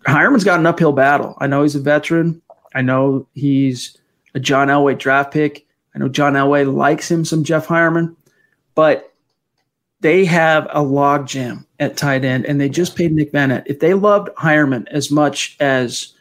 Heuerman's 0.07 0.45
got 0.45 0.61
an 0.61 0.67
uphill 0.67 0.93
battle. 0.93 1.37
I 1.39 1.47
know 1.47 1.63
he's 1.63 1.75
a 1.75 1.81
veteran. 1.81 2.43
I 2.75 2.83
know 2.83 3.27
he's 3.33 3.97
a 4.35 4.41
John 4.41 4.69
Elway 4.69 4.99
draft 4.99 5.33
pick. 5.33 5.67
I 5.95 5.99
know 5.99 6.09
John 6.09 6.35
Elway 6.35 6.73
likes 6.73 7.11
him 7.11 7.25
some 7.25 7.45
Jeff 7.45 7.67
Heuerman, 7.67 8.17
but 8.75 9.13
they 10.01 10.25
have 10.25 10.67
a 10.71 10.81
logjam 10.81 11.65
at 11.79 11.97
tight 11.97 12.25
end, 12.25 12.45
and 12.47 12.61
they 12.61 12.69
just 12.69 12.97
paid 12.97 13.13
Nick 13.13 13.33
Vannett. 13.33 13.65
If 13.67 13.81
they 13.81 13.95
loved 13.95 14.31
Heuerman 14.37 14.89
as 14.89 15.11
much 15.11 15.57
as 15.61 16.15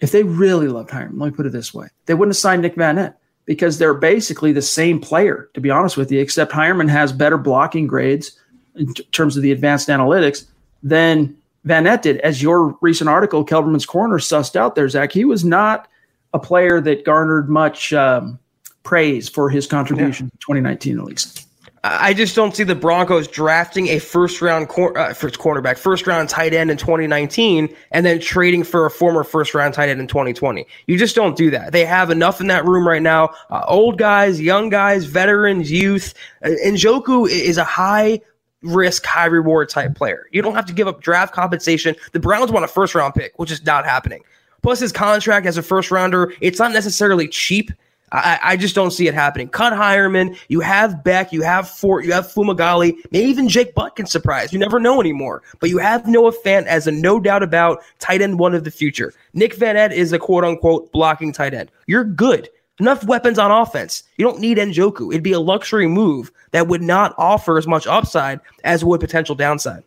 if 0.00 0.10
they 0.10 0.22
really 0.22 0.68
loved 0.68 0.90
Heuerman, 0.90 1.18
let 1.20 1.30
me 1.30 1.36
put 1.36 1.46
it 1.46 1.52
this 1.52 1.74
way, 1.74 1.88
they 2.06 2.14
wouldn't 2.14 2.34
have 2.34 2.40
signed 2.40 2.62
Nick 2.62 2.76
Vannett 2.76 3.14
because 3.44 3.78
they're 3.78 3.94
basically 3.94 4.52
the 4.52 4.62
same 4.62 5.00
player, 5.00 5.48
to 5.54 5.60
be 5.60 5.70
honest 5.70 5.96
with 5.96 6.12
you, 6.12 6.20
except 6.20 6.52
Heuerman 6.52 6.88
has 6.88 7.12
better 7.12 7.38
blocking 7.38 7.86
grades 7.86 8.38
in 8.74 8.92
t- 8.92 9.02
terms 9.04 9.36
of 9.36 9.42
the 9.42 9.52
advanced 9.52 9.88
analytics 9.88 10.46
than 10.82 11.36
Vannett 11.66 12.02
did. 12.02 12.18
As 12.18 12.42
your 12.42 12.76
recent 12.80 13.08
article, 13.08 13.44
Kelberman's 13.44 13.86
Corner, 13.86 14.18
sussed 14.18 14.56
out 14.56 14.74
there, 14.74 14.88
Zach, 14.88 15.12
he 15.12 15.24
was 15.24 15.44
not 15.44 15.88
a 16.34 16.38
player 16.38 16.80
that 16.80 17.04
garnered 17.04 17.48
much 17.48 17.92
um, 17.92 18.38
praise 18.82 19.28
for 19.28 19.50
his 19.50 19.66
contribution 19.66 20.26
yeah. 20.26 20.34
in 20.34 20.56
2019, 20.62 20.98
at 20.98 21.04
least. 21.04 21.48
I 21.84 22.12
just 22.12 22.34
don't 22.34 22.56
see 22.56 22.64
the 22.64 22.74
Broncos 22.74 23.28
drafting 23.28 23.88
a 23.88 23.98
first 24.00 24.42
round 24.42 24.68
cor- 24.68 24.96
uh, 24.98 25.14
first 25.14 25.38
cornerback, 25.38 25.78
first 25.78 26.06
round 26.06 26.28
tight 26.28 26.52
end 26.52 26.70
in 26.70 26.76
2019, 26.76 27.74
and 27.92 28.04
then 28.04 28.20
trading 28.20 28.64
for 28.64 28.84
a 28.84 28.90
former 28.90 29.22
first 29.22 29.54
round 29.54 29.74
tight 29.74 29.88
end 29.88 30.00
in 30.00 30.08
2020. 30.08 30.66
You 30.86 30.98
just 30.98 31.14
don't 31.14 31.36
do 31.36 31.50
that. 31.50 31.72
They 31.72 31.84
have 31.84 32.10
enough 32.10 32.40
in 32.40 32.48
that 32.48 32.64
room 32.64 32.86
right 32.86 33.02
now. 33.02 33.30
Uh, 33.50 33.64
old 33.68 33.96
guys, 33.96 34.40
young 34.40 34.70
guys, 34.70 35.04
veterans, 35.04 35.70
youth. 35.70 36.14
Uh, 36.42 36.48
Njoku 36.66 37.28
is 37.28 37.58
a 37.58 37.64
high 37.64 38.20
risk, 38.62 39.06
high 39.06 39.26
reward 39.26 39.68
type 39.68 39.94
player. 39.94 40.26
You 40.32 40.42
don't 40.42 40.54
have 40.54 40.66
to 40.66 40.72
give 40.72 40.88
up 40.88 41.00
draft 41.00 41.32
compensation. 41.32 41.94
The 42.12 42.20
Browns 42.20 42.50
want 42.50 42.64
a 42.64 42.68
first 42.68 42.94
round 42.94 43.14
pick, 43.14 43.38
which 43.38 43.52
is 43.52 43.64
not 43.64 43.84
happening. 43.84 44.24
Plus, 44.62 44.80
his 44.80 44.92
contract 44.92 45.46
as 45.46 45.56
a 45.56 45.62
first 45.62 45.90
rounder, 45.90 46.32
it's 46.40 46.58
not 46.58 46.72
necessarily 46.72 47.28
cheap 47.28 47.70
I, 48.12 48.38
I, 48.42 48.56
just 48.56 48.74
don't 48.74 48.90
see 48.90 49.06
it 49.06 49.14
happening. 49.14 49.48
Cut 49.48 49.72
Heuerman, 49.72 50.36
you 50.48 50.60
have 50.60 51.04
Beck, 51.04 51.32
you 51.32 51.42
have 51.42 51.68
Fort, 51.68 52.04
you 52.04 52.12
have 52.12 52.26
Fumagalli, 52.26 52.96
maybe 53.10 53.28
even 53.28 53.48
Jake 53.48 53.74
Butt 53.74 53.96
can 53.96 54.06
surprise. 54.06 54.52
You 54.52 54.58
never 54.58 54.80
know 54.80 55.00
anymore. 55.00 55.42
But 55.60 55.70
you 55.70 55.78
have 55.78 56.06
Noah 56.06 56.32
Fant 56.32 56.66
as 56.66 56.86
a 56.86 56.92
no 56.92 57.20
doubt 57.20 57.42
about 57.42 57.82
tight 57.98 58.22
end 58.22 58.38
one 58.38 58.54
of 58.54 58.64
the 58.64 58.70
future. 58.70 59.12
Nick 59.34 59.56
Vannett 59.56 59.92
is 59.92 60.12
a 60.12 60.18
quote 60.18 60.44
unquote 60.44 60.90
blocking 60.92 61.32
tight 61.32 61.54
end. 61.54 61.70
You're 61.86 62.04
good. 62.04 62.48
Enough 62.80 63.04
weapons 63.04 63.38
on 63.38 63.50
offense. 63.50 64.04
You 64.16 64.24
don't 64.24 64.40
need 64.40 64.56
Njoku. 64.56 65.10
It'd 65.10 65.22
be 65.22 65.32
a 65.32 65.40
luxury 65.40 65.88
move 65.88 66.30
that 66.52 66.68
would 66.68 66.82
not 66.82 67.14
offer 67.18 67.58
as 67.58 67.66
much 67.66 67.86
upside 67.86 68.40
as 68.64 68.84
would 68.84 69.00
potential 69.00 69.34
downside. 69.34 69.82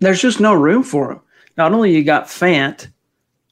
There's 0.00 0.20
just 0.20 0.38
no 0.38 0.52
room 0.52 0.82
for 0.82 1.12
him. 1.12 1.20
Not 1.56 1.72
only 1.72 1.92
you 1.92 2.04
got 2.04 2.26
Fant, 2.26 2.88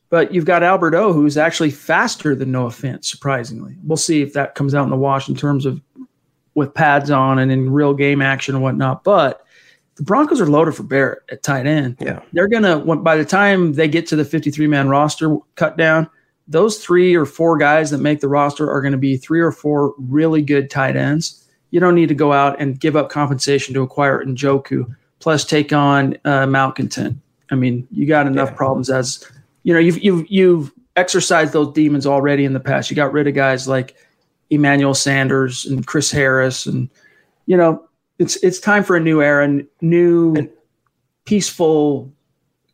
but 0.08 0.32
you've 0.32 0.44
got 0.44 0.62
Albert 0.62 0.94
O, 0.94 1.12
who's 1.12 1.36
actually 1.36 1.70
faster 1.70 2.34
than 2.34 2.52
Noah 2.52 2.70
Fant, 2.70 3.04
surprisingly. 3.04 3.76
We'll 3.82 3.96
see 3.96 4.22
if 4.22 4.32
that 4.34 4.54
comes 4.54 4.74
out 4.74 4.84
in 4.84 4.90
the 4.90 4.96
wash 4.96 5.28
in 5.28 5.34
terms 5.34 5.66
of 5.66 5.80
with 6.54 6.72
pads 6.72 7.10
on 7.10 7.38
and 7.38 7.52
in 7.52 7.70
real 7.70 7.92
game 7.92 8.22
action 8.22 8.54
and 8.54 8.62
whatnot. 8.62 9.04
But 9.04 9.44
the 9.96 10.02
Broncos 10.02 10.40
are 10.40 10.46
loaded 10.46 10.74
for 10.74 10.84
Barrett 10.84 11.20
at 11.30 11.42
tight 11.42 11.66
end. 11.66 11.96
Yeah. 12.00 12.20
They're 12.32 12.48
going 12.48 12.62
to, 12.62 12.96
by 12.96 13.16
the 13.16 13.24
time 13.24 13.74
they 13.74 13.88
get 13.88 14.06
to 14.08 14.16
the 14.16 14.24
53 14.24 14.66
man 14.66 14.88
roster 14.88 15.36
cut 15.56 15.76
down, 15.76 16.08
those 16.48 16.78
three 16.78 17.14
or 17.14 17.26
four 17.26 17.58
guys 17.58 17.90
that 17.90 17.98
make 17.98 18.20
the 18.20 18.28
roster 18.28 18.70
are 18.70 18.80
going 18.80 18.92
to 18.92 18.98
be 18.98 19.16
three 19.16 19.40
or 19.40 19.50
four 19.50 19.94
really 19.98 20.42
good 20.42 20.70
tight 20.70 20.96
ends. 20.96 21.44
You 21.70 21.80
don't 21.80 21.94
need 21.94 22.08
to 22.08 22.14
go 22.14 22.32
out 22.32 22.60
and 22.60 22.78
give 22.78 22.94
up 22.94 23.10
compensation 23.10 23.74
to 23.74 23.82
acquire 23.82 24.24
Njoku, 24.24 24.86
plus 25.18 25.44
take 25.44 25.72
on 25.72 26.16
uh, 26.24 26.46
Malcontent. 26.46 27.18
I 27.50 27.54
mean, 27.54 27.86
you 27.90 28.06
got 28.06 28.26
enough 28.26 28.50
yeah. 28.50 28.56
problems 28.56 28.90
as 28.90 29.24
you 29.66 29.74
know, 29.74 29.80
you've 29.80 29.98
you've 29.98 30.30
you've 30.30 30.72
exercised 30.94 31.52
those 31.52 31.72
demons 31.72 32.06
already 32.06 32.44
in 32.44 32.52
the 32.52 32.60
past. 32.60 32.88
You 32.88 32.94
got 32.94 33.12
rid 33.12 33.26
of 33.26 33.34
guys 33.34 33.66
like 33.66 33.96
Emmanuel 34.48 34.94
Sanders 34.94 35.66
and 35.66 35.84
Chris 35.84 36.08
Harris, 36.08 36.66
and 36.66 36.88
you 37.46 37.56
know, 37.56 37.84
it's 38.20 38.36
it's 38.44 38.60
time 38.60 38.84
for 38.84 38.94
a 38.94 39.00
new 39.00 39.20
era, 39.20 39.42
and 39.42 39.66
new 39.80 40.48
peaceful, 41.24 42.12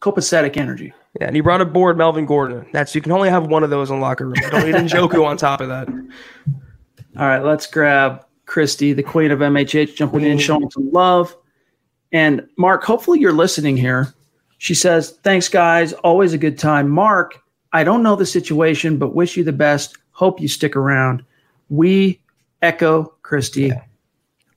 copacetic 0.01 0.59
energy. 0.59 0.93
Yeah, 1.19 1.29
and 1.29 1.35
he 1.35 1.41
brought 1.41 1.63
aboard 1.63 1.97
Melvin 1.97 2.27
Gordon. 2.27 2.67
That's 2.75 2.95
you 2.95 3.01
can 3.01 3.13
only 3.13 3.31
have 3.31 3.47
one 3.47 3.65
of 3.65 3.71
those 3.71 3.91
in 3.91 3.99
locker 3.99 4.27
room. 4.27 4.35
don't 4.51 4.67
need 4.67 4.75
Njoku 4.75 5.25
on 5.25 5.39
top 5.39 5.63
of 5.63 5.69
that. 5.69 5.89
All 7.19 7.27
right, 7.27 7.43
let's 7.43 7.67
grab 7.67 8.27
Christy, 8.45 8.93
the 8.93 9.03
queen 9.03 9.31
of 9.31 9.39
MHH, 9.39 9.97
jumping 9.97 10.25
in, 10.25 10.37
showing 10.37 10.71
some 10.71 10.93
love. 10.93 11.35
And 12.13 12.47
Mark, 12.59 12.85
hopefully 12.85 13.19
you're 13.19 13.33
listening 13.33 13.79
here. 13.79 14.13
She 14.63 14.77
says, 14.77 15.11
Thanks, 15.25 15.49
guys. 15.49 15.93
Always 15.93 16.35
a 16.35 16.39
good 16.39 16.57
time. 16.57 16.89
Mark, 16.89 17.43
I 17.73 17.83
don't 17.83 18.05
know 18.05 18.15
the 18.15 18.25
situation, 18.25 18.97
but 18.97 19.13
wish 19.13 19.37
you 19.37 19.43
the 19.43 19.53
best. 19.53 19.97
Hope 20.13 20.41
you 20.41 20.47
stick 20.47 20.77
around. 20.77 21.25
We 21.69 22.21
echo 22.63 23.13
Christy. 23.23 23.63
Yeah. 23.63 23.83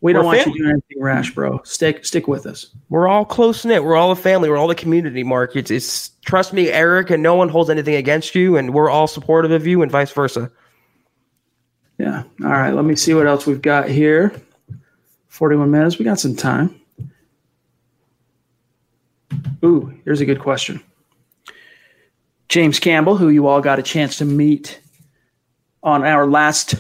We 0.02 0.14
don't 0.14 0.22
We're 0.22 0.26
want 0.26 0.38
family. 0.44 0.60
you 0.60 0.64
doing 0.66 0.74
anything 0.74 1.04
rash, 1.04 1.34
bro. 1.34 1.60
Stick 1.64 2.06
stick 2.06 2.28
with 2.28 2.46
us. 2.46 2.68
We're 2.90 3.08
all 3.08 3.26
close 3.26 3.66
knit. 3.66 3.84
We're 3.84 3.96
all 3.96 4.12
a 4.12 4.16
family. 4.16 4.48
We're 4.48 4.58
all 4.58 4.70
a 4.70 4.76
community, 4.76 5.24
Mark. 5.24 5.56
It's, 5.56 5.72
it's 5.72 6.10
trust 6.24 6.54
me, 6.54 6.70
Eric, 6.70 7.10
and 7.10 7.24
no 7.24 7.34
one 7.34 7.50
holds 7.50 7.72
anything 7.72 7.96
against 7.96 8.36
you, 8.36 8.58
and 8.58 8.76
we're 8.76 8.92
all 8.92 9.08
supportive 9.08 9.50
of 9.50 9.66
you, 9.66 9.82
and 9.82 9.92
vice 9.92 10.12
versa. 10.12 10.52
Yeah. 11.98 12.22
All 12.44 12.52
right. 12.52 12.76
Let 12.76 12.86
me 12.86 12.96
see 12.96 13.16
what 13.16 13.26
else 13.26 13.48
we've 13.48 13.60
got 13.60 13.90
here. 13.90 14.40
41 15.30 15.72
minutes. 15.72 15.98
We 15.98 16.06
got 16.06 16.20
some 16.20 16.36
time. 16.36 16.80
Ooh, 19.64 19.94
here's 20.04 20.22
a 20.22 20.26
good 20.26 20.40
question. 20.40 20.82
James 22.50 22.80
Campbell, 22.80 23.18
who 23.18 23.30
you 23.30 23.48
all 23.48 23.62
got 23.62 23.80
a 23.80 23.84
chance 23.84 24.18
to 24.18 24.26
meet 24.26 24.80
on 25.84 26.04
our 26.04 26.28
last 26.28 26.76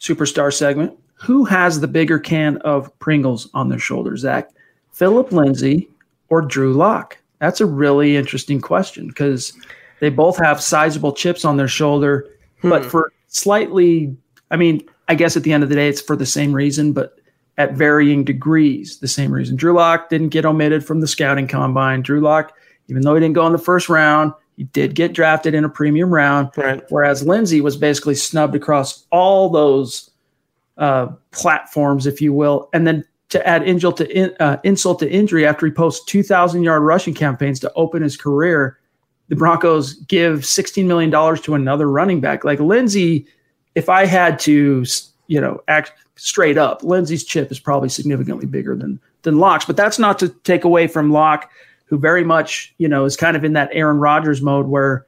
superstar 0.00 0.52
segment, 0.52 0.96
who 1.14 1.44
has 1.44 1.80
the 1.80 1.88
bigger 1.88 2.18
can 2.18 2.56
of 2.58 2.96
Pringles 2.98 3.48
on 3.52 3.68
their 3.68 3.78
shoulders, 3.78 4.20
Zach? 4.20 4.50
Phillip 4.92 5.32
Lindsay 5.32 5.88
or 6.30 6.42
Drew 6.42 6.72
Lock? 6.72 7.18
That's 7.38 7.60
a 7.60 7.66
really 7.66 8.16
interesting 8.16 8.60
question 8.60 9.08
because 9.08 9.52
they 10.00 10.10
both 10.10 10.38
have 10.38 10.60
sizable 10.60 11.12
chips 11.12 11.44
on 11.44 11.56
their 11.56 11.68
shoulder, 11.68 12.28
hmm. 12.60 12.70
but 12.70 12.84
for 12.84 13.12
slightly, 13.28 14.16
I 14.50 14.56
mean, 14.56 14.82
I 15.08 15.14
guess 15.14 15.36
at 15.36 15.42
the 15.42 15.52
end 15.52 15.62
of 15.62 15.68
the 15.68 15.74
day, 15.74 15.88
it's 15.88 16.00
for 16.00 16.16
the 16.16 16.26
same 16.26 16.52
reason, 16.52 16.92
but 16.92 17.19
at 17.60 17.74
varying 17.74 18.24
degrees. 18.24 19.00
The 19.00 19.06
same 19.06 19.30
reason 19.30 19.54
Drew 19.54 19.74
Lock 19.74 20.08
didn't 20.08 20.30
get 20.30 20.46
omitted 20.46 20.82
from 20.82 21.00
the 21.00 21.06
scouting 21.06 21.46
combine. 21.46 22.00
Drew 22.00 22.22
Lock, 22.22 22.56
even 22.88 23.02
though 23.02 23.14
he 23.14 23.20
didn't 23.20 23.34
go 23.34 23.46
in 23.46 23.52
the 23.52 23.58
first 23.58 23.90
round, 23.90 24.32
he 24.56 24.64
did 24.64 24.94
get 24.94 25.12
drafted 25.12 25.54
in 25.54 25.62
a 25.62 25.68
premium 25.68 26.12
round. 26.12 26.48
Right. 26.56 26.82
Whereas 26.88 27.22
Lindsay 27.22 27.60
was 27.60 27.76
basically 27.76 28.14
snubbed 28.14 28.54
across 28.54 29.04
all 29.12 29.50
those 29.50 30.10
uh, 30.78 31.08
platforms, 31.32 32.06
if 32.06 32.22
you 32.22 32.32
will. 32.32 32.70
And 32.72 32.86
then 32.86 33.04
to 33.28 33.46
add 33.46 33.62
insult 33.68 33.98
to, 33.98 34.10
in, 34.10 34.34
uh, 34.40 34.56
insult 34.64 34.98
to 35.00 35.10
injury, 35.10 35.46
after 35.46 35.66
he 35.66 35.72
posts 35.72 36.02
2,000 36.06 36.62
yard 36.62 36.82
rushing 36.82 37.12
campaigns 37.12 37.60
to 37.60 37.70
open 37.74 38.02
his 38.02 38.16
career, 38.16 38.78
the 39.28 39.36
Broncos 39.36 39.94
give 40.04 40.40
$16 40.40 40.86
million 40.86 41.10
to 41.10 41.54
another 41.54 41.90
running 41.90 42.22
back. 42.22 42.42
Like 42.42 42.58
Lindsay, 42.58 43.26
if 43.74 43.90
I 43.90 44.06
had 44.06 44.38
to, 44.40 44.86
you 45.30 45.40
know, 45.40 45.62
act 45.68 45.92
straight 46.16 46.58
up. 46.58 46.82
Lindsay's 46.82 47.24
chip 47.24 47.52
is 47.52 47.60
probably 47.60 47.88
significantly 47.88 48.46
bigger 48.46 48.74
than 48.76 49.00
than 49.22 49.38
Lock's, 49.38 49.64
but 49.64 49.76
that's 49.76 49.98
not 49.98 50.18
to 50.18 50.28
take 50.28 50.64
away 50.64 50.88
from 50.88 51.12
Lock, 51.12 51.50
who 51.84 51.98
very 51.98 52.24
much 52.24 52.74
you 52.78 52.88
know 52.88 53.04
is 53.04 53.16
kind 53.16 53.36
of 53.36 53.44
in 53.44 53.52
that 53.52 53.70
Aaron 53.72 53.98
Rodgers 53.98 54.42
mode 54.42 54.66
where 54.66 55.06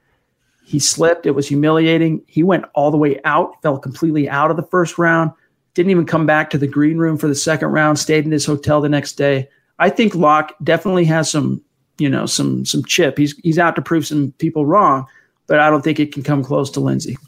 he 0.64 0.78
slipped. 0.78 1.26
It 1.26 1.32
was 1.32 1.48
humiliating. 1.48 2.22
He 2.28 2.44
went 2.44 2.66
all 2.74 2.92
the 2.92 2.96
way 2.96 3.20
out, 3.24 3.60
fell 3.62 3.78
completely 3.78 4.28
out 4.28 4.52
of 4.52 4.56
the 4.56 4.62
first 4.62 4.96
round. 4.96 5.32
Didn't 5.74 5.90
even 5.90 6.06
come 6.06 6.24
back 6.24 6.50
to 6.50 6.58
the 6.58 6.68
green 6.68 6.98
room 6.98 7.18
for 7.18 7.26
the 7.26 7.34
second 7.34 7.68
round. 7.70 7.98
Stayed 7.98 8.24
in 8.24 8.30
his 8.30 8.46
hotel 8.46 8.80
the 8.80 8.88
next 8.88 9.14
day. 9.14 9.48
I 9.80 9.90
think 9.90 10.14
Lock 10.14 10.54
definitely 10.62 11.04
has 11.06 11.28
some, 11.28 11.60
you 11.98 12.08
know, 12.08 12.26
some 12.26 12.64
some 12.64 12.84
chip. 12.84 13.18
He's 13.18 13.36
he's 13.38 13.58
out 13.58 13.74
to 13.74 13.82
prove 13.82 14.06
some 14.06 14.32
people 14.38 14.66
wrong, 14.66 15.04
but 15.48 15.58
I 15.58 15.68
don't 15.68 15.82
think 15.82 15.98
it 15.98 16.12
can 16.12 16.22
come 16.22 16.44
close 16.44 16.70
to 16.70 16.80
Lindsay. 16.80 17.18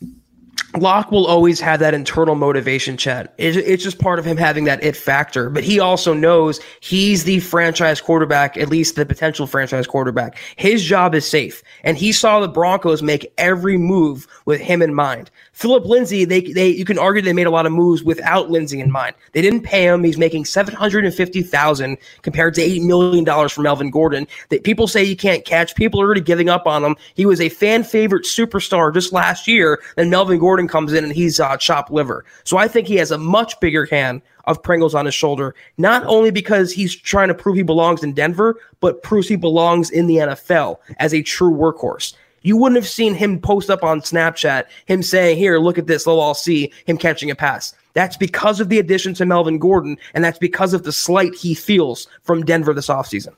Lock 0.77 1.13
will 1.13 1.27
always 1.27 1.61
have 1.61 1.79
that 1.81 1.95
internal 1.95 2.35
motivation, 2.35 2.97
Chad. 2.97 3.31
It's 3.39 3.83
just 3.83 3.99
part 3.99 4.19
of 4.19 4.25
him 4.25 4.37
having 4.37 4.65
that 4.65 4.83
it 4.83 4.97
factor. 4.97 5.49
But 5.49 5.63
he 5.63 5.79
also 5.79 6.13
knows 6.13 6.61
he's 6.81 7.25
the 7.25 7.41
franchise 7.41 8.01
quarterback, 8.01 8.57
at 8.57 8.69
least 8.69 8.97
the 8.97 9.07
potential 9.07 9.47
franchise 9.47 9.87
quarterback. 9.87 10.37
His 10.57 10.83
job 10.83 11.15
is 11.15 11.27
safe. 11.27 11.63
And 11.85 11.97
he 11.97 12.11
saw 12.11 12.41
the 12.41 12.49
Broncos 12.49 13.03
make 13.03 13.33
every 13.39 13.77
move 13.77 14.27
with 14.47 14.61
him 14.61 14.83
in 14.83 14.95
mind. 14.95 15.31
Phillip 15.53 15.85
Lindsay, 15.85 16.25
they, 16.25 16.41
they 16.41 16.69
you 16.69 16.85
can 16.85 16.99
argue 16.99 17.23
they 17.23 17.33
made 17.33 17.47
a 17.47 17.51
lot 17.51 17.67
of 17.67 17.73
moves 17.73 18.03
without 18.03 18.51
Lindsay 18.51 18.81
in 18.81 18.91
mind. 18.91 19.15
They 19.33 19.43
didn't 19.43 19.63
pay 19.63 19.87
him. 19.87 20.03
He's 20.03 20.19
making 20.19 20.45
seven 20.47 20.75
hundred 20.75 21.05
and 21.05 21.15
fifty 21.15 21.43
thousand 21.43 21.99
compared 22.23 22.55
to 22.55 22.63
eight 22.63 22.83
million 22.83 23.23
dollars 23.23 23.53
for 23.53 23.63
Melvin 23.63 23.91
Gordon. 23.91 24.27
That 24.49 24.65
people 24.65 24.89
say 24.89 25.05
he 25.05 25.15
can't 25.15 25.45
catch. 25.45 25.77
People 25.77 26.01
are 26.01 26.05
already 26.05 26.21
giving 26.21 26.49
up 26.49 26.67
on 26.67 26.83
him. 26.83 26.97
He 27.15 27.27
was 27.27 27.41
a 27.41 27.49
fan 27.49 27.85
favorite 27.85 28.25
superstar 28.25 28.93
just 28.93 29.13
last 29.13 29.47
year. 29.47 29.81
Then 29.95 30.11
Melvin 30.11 30.41
Gordon 30.41 30.64
comes 30.69 30.93
in 30.93 31.05
and 31.05 31.13
he's 31.13 31.41
uh, 31.41 31.57
chopped 31.57 31.91
liver. 31.91 32.25
So 32.45 32.57
I 32.57 32.69
think 32.69 32.87
he 32.87 32.97
has 32.97 33.11
a 33.11 33.19
much 33.19 33.59
bigger 33.61 33.87
can 33.87 34.23
of 34.45 34.63
Pringles 34.63 34.95
on 34.95 35.07
his 35.07 35.15
shoulder, 35.15 35.55
not 35.79 36.05
only 36.05 36.31
because 36.31 36.73
he's 36.73 36.95
trying 36.95 37.29
to 37.29 37.35
prove 37.35 37.57
he 37.57 37.63
belongs 37.63 38.03
in 38.03 38.13
Denver, 38.13 38.61
but 38.81 39.03
proves 39.03 39.29
he 39.29 39.37
belongs 39.37 39.91
in 39.91 40.07
the 40.07 40.17
NFL 40.17 40.79
as 40.99 41.15
a 41.15 41.23
true 41.23 41.53
workhorse. 41.53 42.15
You 42.43 42.59
wouldn't 42.59 42.77
have 42.77 42.89
seen 42.89 43.15
him 43.15 43.41
post 43.41 43.71
up 43.71 43.83
on 43.83 44.03
Snapchat, 44.03 44.67
him 44.85 45.03
saying, 45.03 45.39
Here, 45.39 45.59
look 45.59 45.79
at 45.79 45.87
this, 45.87 46.05
they'll 46.05 46.21
all 46.21 46.35
see 46.35 46.71
him 46.87 46.99
catching 46.99 47.31
a 47.31 47.35
pass. 47.35 47.75
That's 47.95 48.17
because 48.17 48.61
of 48.61 48.69
the 48.69 48.79
addition 48.79 49.15
to 49.15 49.27
Melvin 49.27 49.59
Gordon, 49.59 49.97
and 50.13 50.23
that's 50.23 50.39
because 50.39 50.75
of 50.75 50.83
the 50.83 50.93
slight 50.93 51.35
he 51.35 51.55
feels 51.55 52.07
from 52.23 52.45
Denver 52.45 52.75
this 52.75 52.89
offseason. 52.89 53.35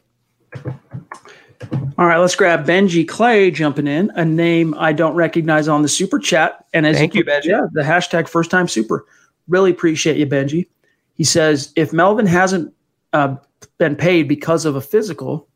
All 1.98 2.06
right, 2.06 2.18
let's 2.18 2.34
grab 2.34 2.66
Benji 2.66 3.08
Clay 3.08 3.50
jumping 3.50 3.86
in, 3.86 4.10
a 4.16 4.24
name 4.24 4.74
I 4.76 4.92
don't 4.92 5.14
recognize 5.14 5.66
on 5.68 5.82
the 5.82 5.88
super 5.88 6.18
chat. 6.18 6.64
And 6.74 6.86
as 6.86 6.96
Thank 6.96 7.14
you, 7.14 7.24
Benji. 7.24 7.46
Yeah, 7.46 7.66
the 7.72 7.82
hashtag 7.82 8.28
first 8.28 8.50
time 8.50 8.68
super. 8.68 9.06
Really 9.48 9.70
appreciate 9.70 10.16
you, 10.18 10.26
Benji. 10.26 10.66
He 11.14 11.24
says, 11.24 11.72
if 11.76 11.92
Melvin 11.92 12.26
hasn't 12.26 12.74
uh, 13.12 13.36
been 13.78 13.96
paid 13.96 14.28
because 14.28 14.66
of 14.66 14.76
a 14.76 14.80
physical, 14.80 15.48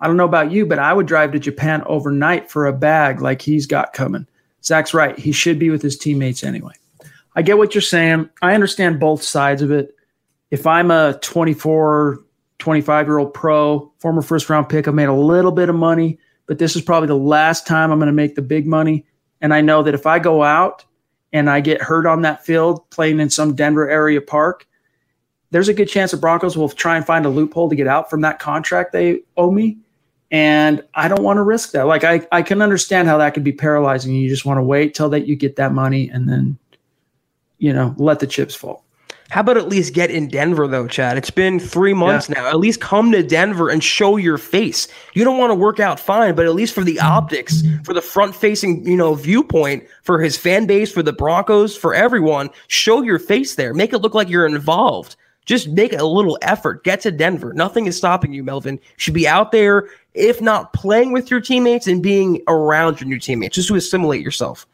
I 0.00 0.06
don't 0.06 0.16
know 0.16 0.24
about 0.24 0.50
you, 0.50 0.66
but 0.66 0.78
I 0.78 0.92
would 0.92 1.06
drive 1.06 1.32
to 1.32 1.38
Japan 1.38 1.82
overnight 1.86 2.50
for 2.50 2.66
a 2.66 2.72
bag 2.72 3.20
like 3.20 3.40
he's 3.40 3.66
got 3.66 3.92
coming. 3.92 4.26
Zach's 4.62 4.92
right. 4.92 5.18
He 5.18 5.32
should 5.32 5.58
be 5.58 5.70
with 5.70 5.82
his 5.82 5.96
teammates 5.96 6.44
anyway. 6.44 6.74
I 7.34 7.42
get 7.42 7.58
what 7.58 7.74
you're 7.74 7.82
saying. 7.82 8.28
I 8.42 8.54
understand 8.54 9.00
both 9.00 9.22
sides 9.22 9.62
of 9.62 9.70
it. 9.70 9.94
If 10.50 10.66
I'm 10.66 10.90
a 10.90 11.18
24, 11.22 12.20
25 12.60 13.06
year 13.06 13.18
old 13.18 13.34
pro, 13.34 13.92
former 13.98 14.22
first 14.22 14.48
round 14.48 14.68
pick, 14.68 14.86
I've 14.86 14.94
made 14.94 15.08
a 15.08 15.12
little 15.12 15.52
bit 15.52 15.68
of 15.68 15.74
money, 15.74 16.18
but 16.46 16.58
this 16.58 16.76
is 16.76 16.82
probably 16.82 17.08
the 17.08 17.16
last 17.16 17.66
time 17.66 17.90
I'm 17.90 17.98
going 17.98 18.06
to 18.06 18.12
make 18.12 18.34
the 18.34 18.42
big 18.42 18.66
money. 18.66 19.04
And 19.40 19.52
I 19.52 19.60
know 19.60 19.82
that 19.82 19.94
if 19.94 20.06
I 20.06 20.18
go 20.18 20.42
out 20.42 20.84
and 21.32 21.48
I 21.48 21.60
get 21.60 21.80
hurt 21.80 22.06
on 22.06 22.22
that 22.22 22.44
field 22.44 22.88
playing 22.90 23.20
in 23.20 23.30
some 23.30 23.54
Denver 23.54 23.88
area 23.88 24.20
park, 24.20 24.66
there's 25.50 25.68
a 25.68 25.74
good 25.74 25.88
chance 25.88 26.12
the 26.12 26.16
Broncos 26.16 26.56
will 26.56 26.68
try 26.68 26.96
and 26.96 27.04
find 27.04 27.26
a 27.26 27.28
loophole 27.28 27.68
to 27.68 27.76
get 27.76 27.86
out 27.86 28.08
from 28.08 28.20
that 28.20 28.38
contract 28.38 28.92
they 28.92 29.20
owe 29.36 29.50
me. 29.50 29.78
And 30.30 30.84
I 30.94 31.08
don't 31.08 31.24
want 31.24 31.38
to 31.38 31.42
risk 31.42 31.72
that. 31.72 31.86
Like 31.86 32.04
I, 32.04 32.24
I 32.30 32.42
can 32.42 32.62
understand 32.62 33.08
how 33.08 33.18
that 33.18 33.34
could 33.34 33.42
be 33.42 33.52
paralyzing. 33.52 34.14
You 34.14 34.28
just 34.28 34.44
want 34.44 34.58
to 34.58 34.62
wait 34.62 34.94
till 34.94 35.08
that 35.08 35.26
you 35.26 35.34
get 35.34 35.56
that 35.56 35.72
money 35.72 36.08
and 36.08 36.28
then, 36.28 36.56
you 37.58 37.72
know, 37.72 37.94
let 37.98 38.20
the 38.20 38.28
chips 38.28 38.54
fall. 38.54 38.84
How 39.30 39.42
about 39.42 39.56
at 39.56 39.68
least 39.68 39.94
get 39.94 40.10
in 40.10 40.26
Denver 40.26 40.66
though, 40.66 40.88
Chad? 40.88 41.16
It's 41.16 41.30
been 41.30 41.60
three 41.60 41.94
months 41.94 42.28
yeah. 42.28 42.40
now. 42.40 42.48
At 42.48 42.58
least 42.58 42.80
come 42.80 43.12
to 43.12 43.22
Denver 43.22 43.68
and 43.68 43.82
show 43.82 44.16
your 44.16 44.38
face. 44.38 44.88
You 45.14 45.22
don't 45.22 45.38
want 45.38 45.52
to 45.52 45.54
work 45.54 45.78
out 45.78 46.00
fine, 46.00 46.34
but 46.34 46.46
at 46.46 46.54
least 46.54 46.74
for 46.74 46.82
the 46.82 46.98
optics, 46.98 47.62
for 47.84 47.94
the 47.94 48.02
front 48.02 48.34
facing, 48.34 48.84
you 48.84 48.96
know, 48.96 49.14
viewpoint, 49.14 49.84
for 50.02 50.20
his 50.20 50.36
fan 50.36 50.66
base, 50.66 50.90
for 50.90 51.04
the 51.04 51.12
Broncos, 51.12 51.76
for 51.76 51.94
everyone, 51.94 52.50
show 52.66 53.02
your 53.02 53.20
face 53.20 53.54
there. 53.54 53.72
Make 53.72 53.92
it 53.92 53.98
look 53.98 54.14
like 54.14 54.28
you're 54.28 54.46
involved. 54.46 55.14
Just 55.46 55.68
make 55.68 55.92
a 55.92 56.04
little 56.04 56.36
effort. 56.42 56.82
Get 56.82 57.00
to 57.02 57.12
Denver. 57.12 57.52
Nothing 57.52 57.86
is 57.86 57.96
stopping 57.96 58.32
you, 58.32 58.42
Melvin. 58.42 58.74
You 58.74 58.80
should 58.96 59.14
be 59.14 59.28
out 59.28 59.52
there, 59.52 59.88
if 60.14 60.40
not 60.40 60.72
playing 60.72 61.12
with 61.12 61.30
your 61.30 61.40
teammates 61.40 61.86
and 61.86 62.02
being 62.02 62.42
around 62.48 63.00
your 63.00 63.08
new 63.08 63.18
teammates, 63.18 63.54
just 63.54 63.68
to 63.68 63.76
assimilate 63.76 64.22
yourself. 64.22 64.66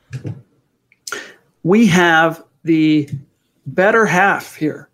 We 1.62 1.86
have 1.86 2.42
the 2.64 3.08
better 3.66 4.06
half 4.06 4.54
here 4.54 4.88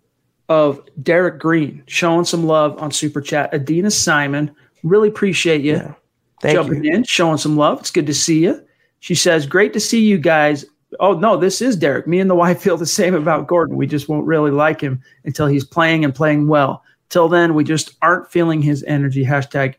of 0.49 0.81
Derek 1.01 1.39
Green 1.39 1.83
showing 1.87 2.25
some 2.25 2.45
love 2.45 2.77
on 2.81 2.91
Super 2.91 3.21
Chat. 3.21 3.53
Adina 3.53 3.91
Simon, 3.91 4.53
really 4.83 5.07
appreciate 5.07 5.61
you 5.61 5.73
yeah. 5.73 6.51
jumping 6.51 6.83
you. 6.83 6.93
in, 6.93 7.03
showing 7.03 7.37
some 7.37 7.55
love. 7.55 7.79
It's 7.79 7.91
good 7.91 8.07
to 8.07 8.13
see 8.13 8.43
you. 8.43 8.63
She 8.99 9.15
says, 9.15 9.45
Great 9.45 9.73
to 9.73 9.79
see 9.79 10.03
you 10.05 10.17
guys. 10.17 10.65
Oh 10.99 11.13
no, 11.13 11.37
this 11.37 11.61
is 11.61 11.75
Derek. 11.75 12.07
Me 12.07 12.19
and 12.19 12.29
the 12.29 12.35
wife 12.43 12.61
feel 12.61 12.77
the 12.77 12.85
same 12.85 13.15
about 13.15 13.47
Gordon. 13.47 13.77
We 13.77 13.87
just 13.87 14.09
won't 14.09 14.27
really 14.27 14.51
like 14.51 14.81
him 14.81 15.01
until 15.23 15.47
he's 15.47 15.63
playing 15.63 16.03
and 16.03 16.13
playing 16.13 16.47
well. 16.47 16.83
Till 17.09 17.29
then, 17.29 17.53
we 17.53 17.63
just 17.63 17.95
aren't 18.01 18.31
feeling 18.31 18.61
his 18.61 18.83
energy. 18.83 19.23
Hashtag 19.23 19.75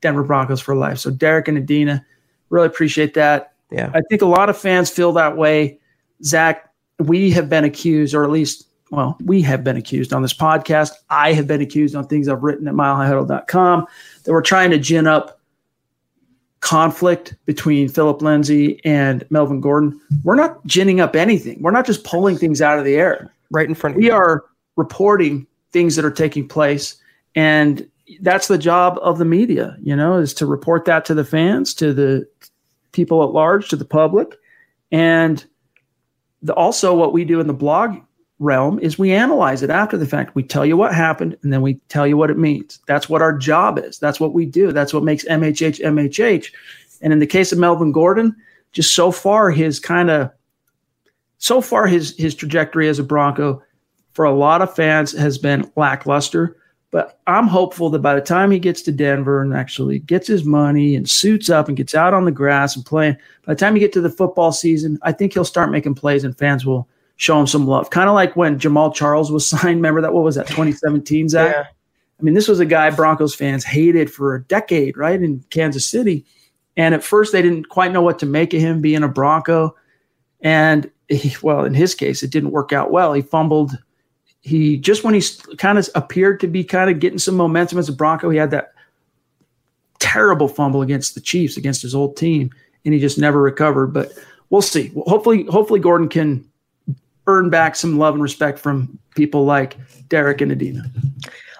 Denver 0.00 0.22
Broncos 0.22 0.60
for 0.60 0.76
life. 0.76 0.98
So 0.98 1.10
Derek 1.10 1.48
and 1.48 1.56
Adina, 1.56 2.04
really 2.50 2.66
appreciate 2.66 3.14
that. 3.14 3.54
Yeah. 3.70 3.90
I 3.94 4.02
think 4.08 4.22
a 4.22 4.26
lot 4.26 4.50
of 4.50 4.58
fans 4.58 4.90
feel 4.90 5.12
that 5.12 5.36
way. 5.36 5.78
Zach, 6.22 6.70
we 6.98 7.30
have 7.30 7.48
been 7.48 7.64
accused, 7.64 8.14
or 8.14 8.24
at 8.24 8.30
least, 8.30 8.68
well, 8.90 9.16
we 9.24 9.42
have 9.42 9.64
been 9.64 9.76
accused 9.76 10.12
on 10.12 10.22
this 10.22 10.34
podcast. 10.34 10.92
I 11.10 11.32
have 11.32 11.46
been 11.46 11.60
accused 11.60 11.94
on 11.94 12.06
things 12.06 12.28
I've 12.28 12.42
written 12.42 12.68
at 12.68 12.74
milehighhuddle.com 12.74 13.86
that 14.24 14.32
we're 14.32 14.42
trying 14.42 14.70
to 14.70 14.78
gin 14.78 15.06
up 15.06 15.40
conflict 16.60 17.34
between 17.44 17.88
Phillip 17.88 18.22
Lindsay 18.22 18.80
and 18.84 19.24
Melvin 19.28 19.60
Gordon. 19.60 20.00
We're 20.22 20.34
not 20.34 20.64
ginning 20.66 21.00
up 21.00 21.14
anything. 21.14 21.60
We're 21.60 21.72
not 21.72 21.84
just 21.84 22.04
pulling 22.04 22.38
things 22.38 22.62
out 22.62 22.78
of 22.78 22.86
the 22.86 22.94
air. 22.94 23.30
Right 23.50 23.68
in 23.68 23.74
front 23.74 23.96
of 23.96 24.02
you. 24.02 24.06
We 24.06 24.12
you. 24.12 24.16
are 24.16 24.44
reporting 24.76 25.46
things 25.72 25.96
that 25.96 26.06
are 26.06 26.10
taking 26.10 26.48
place. 26.48 26.96
And 27.34 27.86
that's 28.20 28.48
the 28.48 28.58
job 28.58 28.98
of 29.02 29.18
the 29.18 29.24
media, 29.24 29.76
you 29.82 29.94
know, 29.94 30.16
is 30.16 30.32
to 30.34 30.46
report 30.46 30.86
that 30.86 31.04
to 31.06 31.14
the 31.14 31.24
fans, 31.24 31.74
to 31.74 31.92
the 31.92 32.26
people 32.92 33.22
at 33.22 33.30
large, 33.30 33.68
to 33.68 33.76
the 33.76 33.84
public. 33.84 34.34
And 34.90 35.44
the, 36.44 36.54
also 36.54 36.94
what 36.94 37.12
we 37.12 37.24
do 37.24 37.40
in 37.40 37.46
the 37.46 37.54
blog 37.54 37.96
realm 38.38 38.78
is 38.80 38.98
we 38.98 39.12
analyze 39.12 39.62
it 39.62 39.70
after 39.70 39.96
the 39.96 40.06
fact. 40.06 40.34
We 40.34 40.42
tell 40.42 40.66
you 40.66 40.76
what 40.76 40.94
happened 40.94 41.36
and 41.42 41.52
then 41.52 41.62
we 41.62 41.74
tell 41.88 42.06
you 42.06 42.16
what 42.16 42.30
it 42.30 42.38
means. 42.38 42.78
That's 42.86 43.08
what 43.08 43.22
our 43.22 43.36
job 43.36 43.78
is. 43.78 43.98
That's 43.98 44.20
what 44.20 44.34
we 44.34 44.44
do. 44.44 44.70
That's 44.70 44.92
what 44.92 45.02
makes 45.02 45.24
MHH 45.24 45.80
MHH. 45.80 46.52
And 47.00 47.12
in 47.12 47.18
the 47.18 47.26
case 47.26 47.50
of 47.50 47.58
Melvin 47.58 47.92
Gordon, 47.92 48.36
just 48.72 48.94
so 48.94 49.10
far 49.10 49.50
his 49.50 49.80
kind 49.80 50.10
of 50.10 50.30
so 51.38 51.60
far 51.60 51.86
his 51.86 52.16
his 52.18 52.34
trajectory 52.34 52.88
as 52.88 52.98
a 52.98 53.04
Bronco 53.04 53.62
for 54.12 54.24
a 54.24 54.34
lot 54.34 54.62
of 54.62 54.74
fans 54.74 55.12
has 55.12 55.38
been 55.38 55.70
lackluster. 55.76 56.56
But 56.94 57.18
I'm 57.26 57.48
hopeful 57.48 57.90
that 57.90 58.02
by 58.02 58.14
the 58.14 58.20
time 58.20 58.52
he 58.52 58.60
gets 58.60 58.80
to 58.82 58.92
Denver 58.92 59.42
and 59.42 59.52
actually 59.52 59.98
gets 59.98 60.28
his 60.28 60.44
money 60.44 60.94
and 60.94 61.10
suits 61.10 61.50
up 61.50 61.66
and 61.66 61.76
gets 61.76 61.92
out 61.92 62.14
on 62.14 62.24
the 62.24 62.30
grass 62.30 62.76
and 62.76 62.86
playing, 62.86 63.16
by 63.44 63.52
the 63.52 63.58
time 63.58 63.74
you 63.74 63.80
get 63.80 63.92
to 63.94 64.00
the 64.00 64.08
football 64.08 64.52
season, 64.52 65.00
I 65.02 65.10
think 65.10 65.32
he'll 65.32 65.44
start 65.44 65.72
making 65.72 65.96
plays 65.96 66.22
and 66.22 66.38
fans 66.38 66.64
will 66.64 66.88
show 67.16 67.40
him 67.40 67.48
some 67.48 67.66
love. 67.66 67.90
Kind 67.90 68.08
of 68.08 68.14
like 68.14 68.36
when 68.36 68.60
Jamaal 68.60 68.94
Charles 68.94 69.32
was 69.32 69.44
signed. 69.50 69.78
Remember 69.78 70.02
that? 70.02 70.14
What 70.14 70.22
was 70.22 70.36
that, 70.36 70.46
2017, 70.46 71.30
Zach? 71.30 71.52
Yeah. 71.52 71.64
I 71.64 72.22
mean, 72.22 72.34
this 72.34 72.46
was 72.46 72.60
a 72.60 72.64
guy 72.64 72.90
Broncos 72.90 73.34
fans 73.34 73.64
hated 73.64 74.08
for 74.08 74.36
a 74.36 74.44
decade, 74.44 74.96
right, 74.96 75.20
in 75.20 75.44
Kansas 75.50 75.84
City. 75.84 76.24
And 76.76 76.94
at 76.94 77.02
first, 77.02 77.32
they 77.32 77.42
didn't 77.42 77.70
quite 77.70 77.90
know 77.90 78.02
what 78.02 78.20
to 78.20 78.26
make 78.26 78.54
of 78.54 78.60
him 78.60 78.80
being 78.80 79.02
a 79.02 79.08
Bronco. 79.08 79.74
And 80.42 80.88
he, 81.08 81.34
well, 81.42 81.64
in 81.64 81.74
his 81.74 81.96
case, 81.96 82.22
it 82.22 82.30
didn't 82.30 82.52
work 82.52 82.72
out 82.72 82.92
well. 82.92 83.14
He 83.14 83.20
fumbled 83.22 83.76
he 84.44 84.76
just 84.76 85.04
when 85.04 85.14
he 85.14 85.22
kind 85.56 85.78
of 85.78 85.88
appeared 85.94 86.38
to 86.40 86.46
be 86.46 86.62
kind 86.62 86.90
of 86.90 87.00
getting 87.00 87.18
some 87.18 87.34
momentum 87.34 87.78
as 87.78 87.88
a 87.88 87.92
Bronco, 87.92 88.28
he 88.28 88.36
had 88.36 88.50
that 88.50 88.74
terrible 90.00 90.48
fumble 90.48 90.82
against 90.82 91.14
the 91.14 91.20
Chiefs 91.22 91.56
against 91.56 91.80
his 91.80 91.94
old 91.94 92.14
team, 92.14 92.50
and 92.84 92.92
he 92.92 93.00
just 93.00 93.18
never 93.18 93.40
recovered. 93.40 93.88
But 93.88 94.12
we'll 94.50 94.60
see. 94.60 94.92
Hopefully, 95.06 95.44
hopefully 95.44 95.80
Gordon 95.80 96.10
can 96.10 96.46
earn 97.26 97.48
back 97.48 97.74
some 97.74 97.96
love 97.96 98.12
and 98.12 98.22
respect 98.22 98.58
from 98.58 98.98
people 99.16 99.46
like 99.46 99.78
Derek 100.10 100.42
and 100.42 100.52
Adina. 100.52 100.90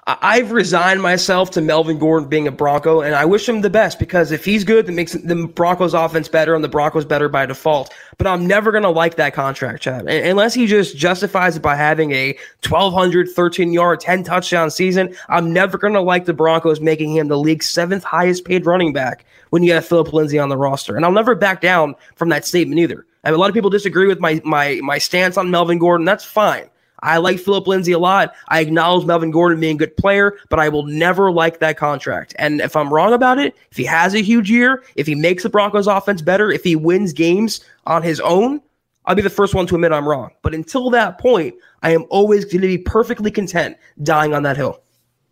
I've 0.07 0.53
resigned 0.53 1.01
myself 1.01 1.51
to 1.53 1.63
Melvin 1.63 1.99
Gordon 1.99 2.29
being 2.29 2.47
a 2.47 2.53
Bronco, 2.53 3.01
and 3.01 3.15
I 3.15 3.25
wish 3.25 3.49
him 3.49 3.63
the 3.63 3.71
best 3.71 3.99
because 3.99 4.33
if 4.33 4.45
he's 4.45 4.63
good, 4.63 4.85
that 4.85 4.93
makes 4.93 5.13
the 5.13 5.47
Broncos 5.47 5.95
offense 5.95 6.29
better 6.29 6.55
and 6.55 6.63
the 6.63 6.69
Broncos 6.69 7.07
better 7.07 7.27
by 7.31 7.47
default. 7.47 7.91
But 8.19 8.27
I'm 8.27 8.47
never 8.47 8.71
going 8.71 8.83
to 8.83 8.91
like 8.91 9.15
that 9.17 9.33
contract, 9.33 9.83
Chad, 9.83 10.07
unless 10.07 10.53
he 10.53 10.67
just 10.67 10.95
justifies 10.95 11.57
it 11.57 11.63
by 11.63 11.75
having 11.75 12.13
a 12.13 12.37
1,200, 12.69 13.31
13 13.31 13.73
yard, 13.73 14.01
10 14.01 14.25
touchdown 14.25 14.71
season. 14.71 15.15
I'm 15.31 15.55
never 15.55 15.79
going 15.79 15.95
to 15.95 16.03
like 16.03 16.27
the 16.27 16.35
Broncos 16.35 16.81
making 16.81 17.17
him 17.17 17.29
the 17.29 17.39
league's 17.39 17.67
seventh 17.67 18.05
highest 18.05 18.45
paid 18.45 18.67
running 18.67 18.93
back 18.93 19.25
when 19.51 19.63
you 19.63 19.73
have 19.73 19.87
Phillip 19.87 20.13
Lindsay 20.13 20.39
on 20.39 20.51
the 20.51 20.59
roster. 20.59 20.97
And 20.97 21.07
I'll 21.07 21.13
never 21.13 21.35
back 21.35 21.63
down 21.63 21.95
from 22.17 22.29
that 22.29 22.45
statement 22.45 22.79
either. 22.79 23.07
I 23.25 23.31
mean, 23.31 23.37
a 23.37 23.39
lot 23.39 23.49
of 23.49 23.55
people 23.55 23.71
disagree 23.71 24.07
with 24.07 24.21
my 24.21 24.43
my 24.45 24.81
my 24.83 24.99
stance 24.99 25.39
on 25.39 25.51
Melvin 25.51 25.79
Gordon. 25.79 26.05
That's 26.05 26.27
fine. 26.27 26.69
I 27.05 27.19
like 27.19 27.39
Phillip 27.39 27.67
Lindsay 27.67 27.93
a 27.93 27.99
lot. 27.99 28.35
I 28.49 28.61
acknowledge 28.61 29.07
Melvin 29.07 29.31
Gordon 29.31 29.61
being 29.61 29.77
a 29.77 29.79
good 29.79 29.97
player, 29.97 30.39
but 30.49 30.59
I 30.59 30.71
will 30.71 30.85
never 30.85 31.31
like 31.31 31.61
that 31.61 31.77
contract. 31.77 32.35
And 32.39 32.61
if 32.61 32.75
I'm 32.75 32.93
wrong 32.93 33.13
about 33.13 33.39
it, 33.39 33.55
if 33.71 33.77
he 33.77 33.85
has 33.85 34.15
a 34.15 34.23
huge 34.23 34.51
year, 34.51 34.83
if 34.97 35.07
he 35.07 35.15
makes 35.15 35.43
the 35.43 35.51
Broncos 35.51 35.87
offense 35.87 36.23
better, 36.23 36.51
if 36.51 36.65
he 36.65 36.75
wins 36.75 37.13
games 37.13 37.61
on 37.87 38.03
his 38.03 38.21
own, 38.21 38.61
I'll 39.05 39.15
be 39.15 39.23
the 39.23 39.31
first 39.31 39.55
one 39.55 39.67
to 39.67 39.75
admit 39.75 39.93
I'm 39.93 40.09
wrong. 40.09 40.31
But 40.41 40.55
until 40.55 40.89
that 40.91 41.19
point, 41.19 41.55
I 41.83 41.91
am 41.91 42.07
always 42.09 42.47
going 42.47 42.63
to 42.63 42.67
be 42.67 42.79
perfectly 42.79 43.31
content 43.31 43.77
dying 44.03 44.33
on 44.33 44.43
that 44.45 44.57
hill. 44.57 44.83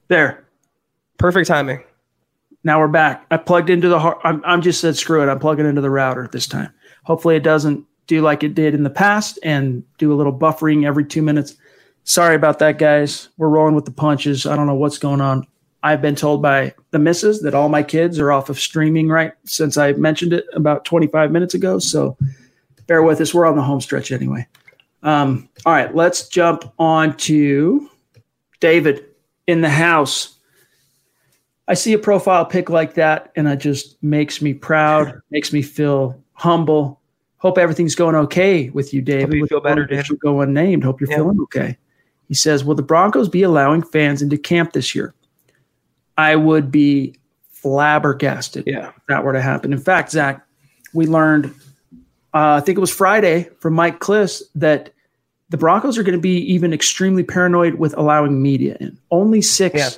There. 0.09 0.45
Perfect 1.17 1.49
timing. 1.49 1.83
Now 2.65 2.81
we're 2.81 2.89
back. 2.89 3.25
I 3.31 3.39
plugged 3.39 3.71
into 3.71 3.89
the. 3.89 3.97
I'm, 3.97 4.43
I'm 4.45 4.61
just 4.61 4.81
said 4.81 4.97
screw 4.97 5.23
it. 5.23 5.31
I'm 5.31 5.39
plugging 5.39 5.67
into 5.67 5.81
the 5.81 5.91
router 5.91 6.29
this 6.31 6.47
time. 6.47 6.73
Hopefully 7.05 7.35
it 7.35 7.43
doesn't 7.43 7.87
do 8.07 8.21
like 8.21 8.43
it 8.43 8.55
did 8.55 8.75
in 8.75 8.83
the 8.83 8.91
past 8.91 9.39
and 9.43 9.83
do 9.99 10.13
a 10.13 10.17
little 10.17 10.37
buffering 10.37 10.85
every 10.87 11.05
two 11.05 11.23
minutes. 11.23 11.55
Sorry 12.05 12.35
about 12.35 12.59
that, 12.59 12.79
guys. 12.79 13.29
We're 13.37 13.49
rolling 13.49 13.75
with 13.75 13.85
the 13.85 13.93
punches. 13.93 14.47
I 14.47 14.57
don't 14.57 14.67
know 14.67 14.75
what's 14.75 14.99
going 14.99 15.21
on. 15.21 15.47
I've 15.85 16.03
been 16.03 16.15
told 16.15 16.43
by 16.43 16.75
the 16.91 16.99
missus 16.99 17.43
that 17.43 17.55
all 17.55 17.69
my 17.69 17.83
kids 17.83 18.19
are 18.19 18.31
off 18.31 18.49
of 18.49 18.59
streaming 18.59 19.09
right 19.09 19.33
since 19.45 19.77
I 19.77 19.93
mentioned 19.93 20.33
it 20.33 20.47
about 20.53 20.85
25 20.85 21.33
minutes 21.33 21.55
ago. 21.55 21.79
So 21.79 22.17
bear 22.87 23.03
with 23.03 23.21
us. 23.21 23.35
We're 23.35 23.47
on 23.47 23.57
the 23.57 23.63
home 23.63 23.81
stretch 23.81 24.13
anyway. 24.13 24.47
Um, 25.03 25.49
all 25.67 25.73
right, 25.73 25.95
let's 25.95 26.29
jump 26.29 26.73
on 26.79 27.17
to 27.19 27.91
David 28.61 29.05
in 29.49 29.61
the 29.61 29.69
house. 29.69 30.39
I 31.67 31.75
see 31.75 31.93
a 31.93 31.99
profile 31.99 32.45
pic 32.45 32.71
like 32.71 32.95
that, 32.95 33.33
and 33.35 33.49
it 33.49 33.57
just 33.57 34.01
makes 34.03 34.43
me 34.43 34.55
proud, 34.55 35.21
makes 35.31 35.53
me 35.53 35.63
feel 35.63 36.23
humble. 36.35 37.01
Hope 37.39 37.59
everything's 37.59 37.95
going 37.95 38.15
okay 38.15 38.71
with 38.71 38.95
you, 38.95 39.01
David. 39.03 39.27
Hope 39.27 39.35
you 39.35 39.47
feel 39.47 39.61
better. 39.61 39.89
You 39.91 40.17
go 40.19 40.41
unnamed. 40.41 40.85
Hope 40.85 41.01
you're 41.01 41.11
yeah. 41.11 41.17
feeling 41.17 41.41
okay. 41.43 41.77
He 42.33 42.37
says, 42.37 42.65
"Will 42.65 42.75
the 42.75 42.83
Broncos 42.83 43.29
be 43.29 43.43
allowing 43.43 43.83
fans 43.83 44.23
into 44.23 44.39
camp 44.39 44.73
this 44.73 44.95
year?" 44.95 45.13
I 46.17 46.35
would 46.35 46.71
be 46.71 47.15
flabbergasted 47.51 48.65
yeah. 48.67 48.89
if 48.89 49.07
that 49.09 49.23
were 49.23 49.35
to 49.35 49.43
happen. 49.43 49.71
In 49.71 49.79
fact, 49.79 50.13
Zach, 50.13 50.43
we 50.95 51.07
learned, 51.07 51.55
uh, 52.33 52.57
I 52.57 52.61
think 52.61 52.79
it 52.79 52.81
was 52.81 52.91
Friday 52.91 53.51
from 53.61 53.75
Mike 53.75 54.01
Klis 54.01 54.41
that 54.55 54.95
the 55.51 55.59
Broncos 55.59 55.99
are 55.99 56.03
going 56.03 56.17
to 56.17 56.23
be 56.23 56.39
even 56.39 56.73
extremely 56.73 57.23
paranoid 57.23 57.75
with 57.75 57.95
allowing 57.99 58.41
media 58.41 58.79
in. 58.81 58.99
Only 59.11 59.43
six 59.43 59.75
yeah. 59.77 59.91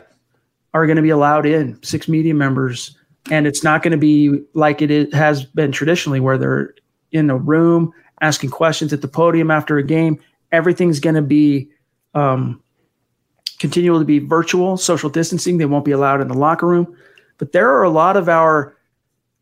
are 0.73 0.87
going 0.87 0.97
to 0.97 1.03
be 1.03 1.11
allowed 1.11 1.47
in, 1.47 1.81
six 1.85 2.09
media 2.09 2.35
members. 2.35 2.97
And 3.31 3.47
it's 3.47 3.63
not 3.63 3.85
going 3.85 3.93
to 3.93 3.97
be 3.97 4.41
like 4.55 4.83
it 4.83 4.91
is, 4.91 5.15
has 5.15 5.45
been 5.45 5.71
traditionally, 5.71 6.19
where 6.19 6.37
they're 6.37 6.75
in 7.13 7.31
a 7.31 7.37
room 7.37 7.93
asking 8.21 8.51
questions 8.51 8.93
at 8.93 9.03
the 9.03 9.09
podium 9.09 9.53
after 9.53 9.79
a 9.79 9.85
game. 9.85 10.19
Everything's 10.51 10.99
going 10.99 11.15
to 11.15 11.23
be 11.23 11.69
um, 12.15 12.63
continue 13.59 13.99
to 13.99 14.05
be 14.05 14.19
virtual, 14.19 14.77
social 14.77 15.11
distancing. 15.11 15.59
They 15.59 15.67
won't 15.67 15.85
be 15.85 15.93
allowed 15.93 16.21
in 16.21 16.29
the 16.29 16.35
locker 16.35 16.67
room. 16.67 16.97
But 17.39 17.53
there 17.53 17.71
are 17.71 17.83
a 17.83 17.91
lot 17.91 18.17
of 18.17 18.29
our 18.29 18.77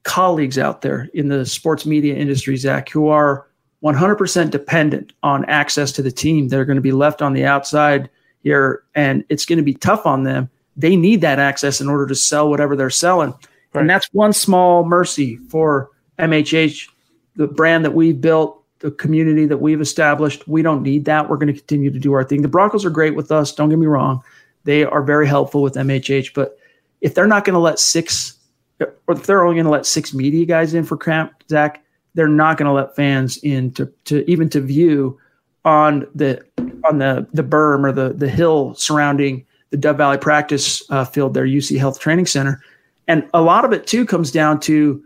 colleagues 0.04 0.58
out 0.58 0.82
there 0.82 1.08
in 1.14 1.28
the 1.28 1.46
sports 1.46 1.86
media 1.86 2.14
industry, 2.14 2.56
Zach, 2.56 2.88
who 2.88 3.08
are 3.08 3.46
100% 3.82 4.50
dependent 4.50 5.12
on 5.22 5.44
access 5.46 5.92
to 5.92 6.02
the 6.02 6.12
team. 6.12 6.48
They're 6.48 6.64
going 6.64 6.76
to 6.76 6.82
be 6.82 6.92
left 6.92 7.20
on 7.20 7.32
the 7.32 7.44
outside 7.44 8.08
here, 8.42 8.82
and 8.94 9.24
it's 9.28 9.44
going 9.44 9.58
to 9.58 9.64
be 9.64 9.74
tough 9.74 10.06
on 10.06 10.22
them. 10.22 10.48
They 10.76 10.96
need 10.96 11.20
that 11.20 11.38
access 11.38 11.80
in 11.80 11.88
order 11.88 12.06
to 12.06 12.14
sell 12.14 12.48
whatever 12.48 12.76
they're 12.76 12.90
selling. 12.90 13.32
Right. 13.72 13.80
And 13.80 13.90
that's 13.90 14.08
one 14.12 14.32
small 14.32 14.84
mercy 14.84 15.36
for 15.48 15.90
MHH, 16.18 16.88
the 17.36 17.46
brand 17.46 17.84
that 17.84 17.94
we've 17.94 18.20
built 18.20 18.61
the 18.82 18.90
community 18.90 19.46
that 19.46 19.58
we've 19.58 19.80
established. 19.80 20.46
We 20.46 20.60
don't 20.60 20.82
need 20.82 21.04
that. 21.06 21.30
We're 21.30 21.36
going 21.36 21.52
to 21.52 21.58
continue 21.58 21.90
to 21.90 21.98
do 21.98 22.12
our 22.12 22.24
thing. 22.24 22.42
The 22.42 22.48
Broncos 22.48 22.84
are 22.84 22.90
great 22.90 23.14
with 23.14 23.30
us. 23.30 23.54
Don't 23.54 23.70
get 23.70 23.78
me 23.78 23.86
wrong. 23.86 24.22
They 24.64 24.84
are 24.84 25.02
very 25.02 25.26
helpful 25.26 25.62
with 25.62 25.74
MHH. 25.74 26.34
But 26.34 26.58
if 27.00 27.14
they're 27.14 27.26
not 27.26 27.44
going 27.44 27.54
to 27.54 27.60
let 27.60 27.78
six, 27.78 28.36
or 28.80 28.92
if 29.08 29.26
they're 29.26 29.42
only 29.42 29.54
going 29.54 29.64
to 29.64 29.70
let 29.70 29.86
six 29.86 30.12
media 30.12 30.44
guys 30.44 30.74
in 30.74 30.84
for 30.84 30.96
camp, 30.96 31.32
Zach, 31.48 31.82
they're 32.14 32.28
not 32.28 32.58
going 32.58 32.66
to 32.66 32.72
let 32.72 32.94
fans 32.94 33.38
in 33.38 33.70
to, 33.72 33.90
to 34.04 34.28
even 34.30 34.48
to 34.50 34.60
view 34.60 35.18
on 35.64 36.06
the 36.14 36.44
on 36.84 36.98
the 36.98 37.24
the 37.32 37.44
berm 37.44 37.84
or 37.84 37.92
the 37.92 38.12
the 38.12 38.28
hill 38.28 38.74
surrounding 38.74 39.46
the 39.70 39.76
Dove 39.76 39.96
Valley 39.96 40.18
practice 40.18 40.82
uh, 40.90 41.04
field, 41.04 41.34
their 41.34 41.46
UC 41.46 41.78
Health 41.78 42.00
Training 42.00 42.26
Center, 42.26 42.60
and 43.06 43.28
a 43.32 43.40
lot 43.40 43.64
of 43.64 43.72
it 43.72 43.86
too 43.86 44.04
comes 44.04 44.32
down 44.32 44.58
to 44.60 45.02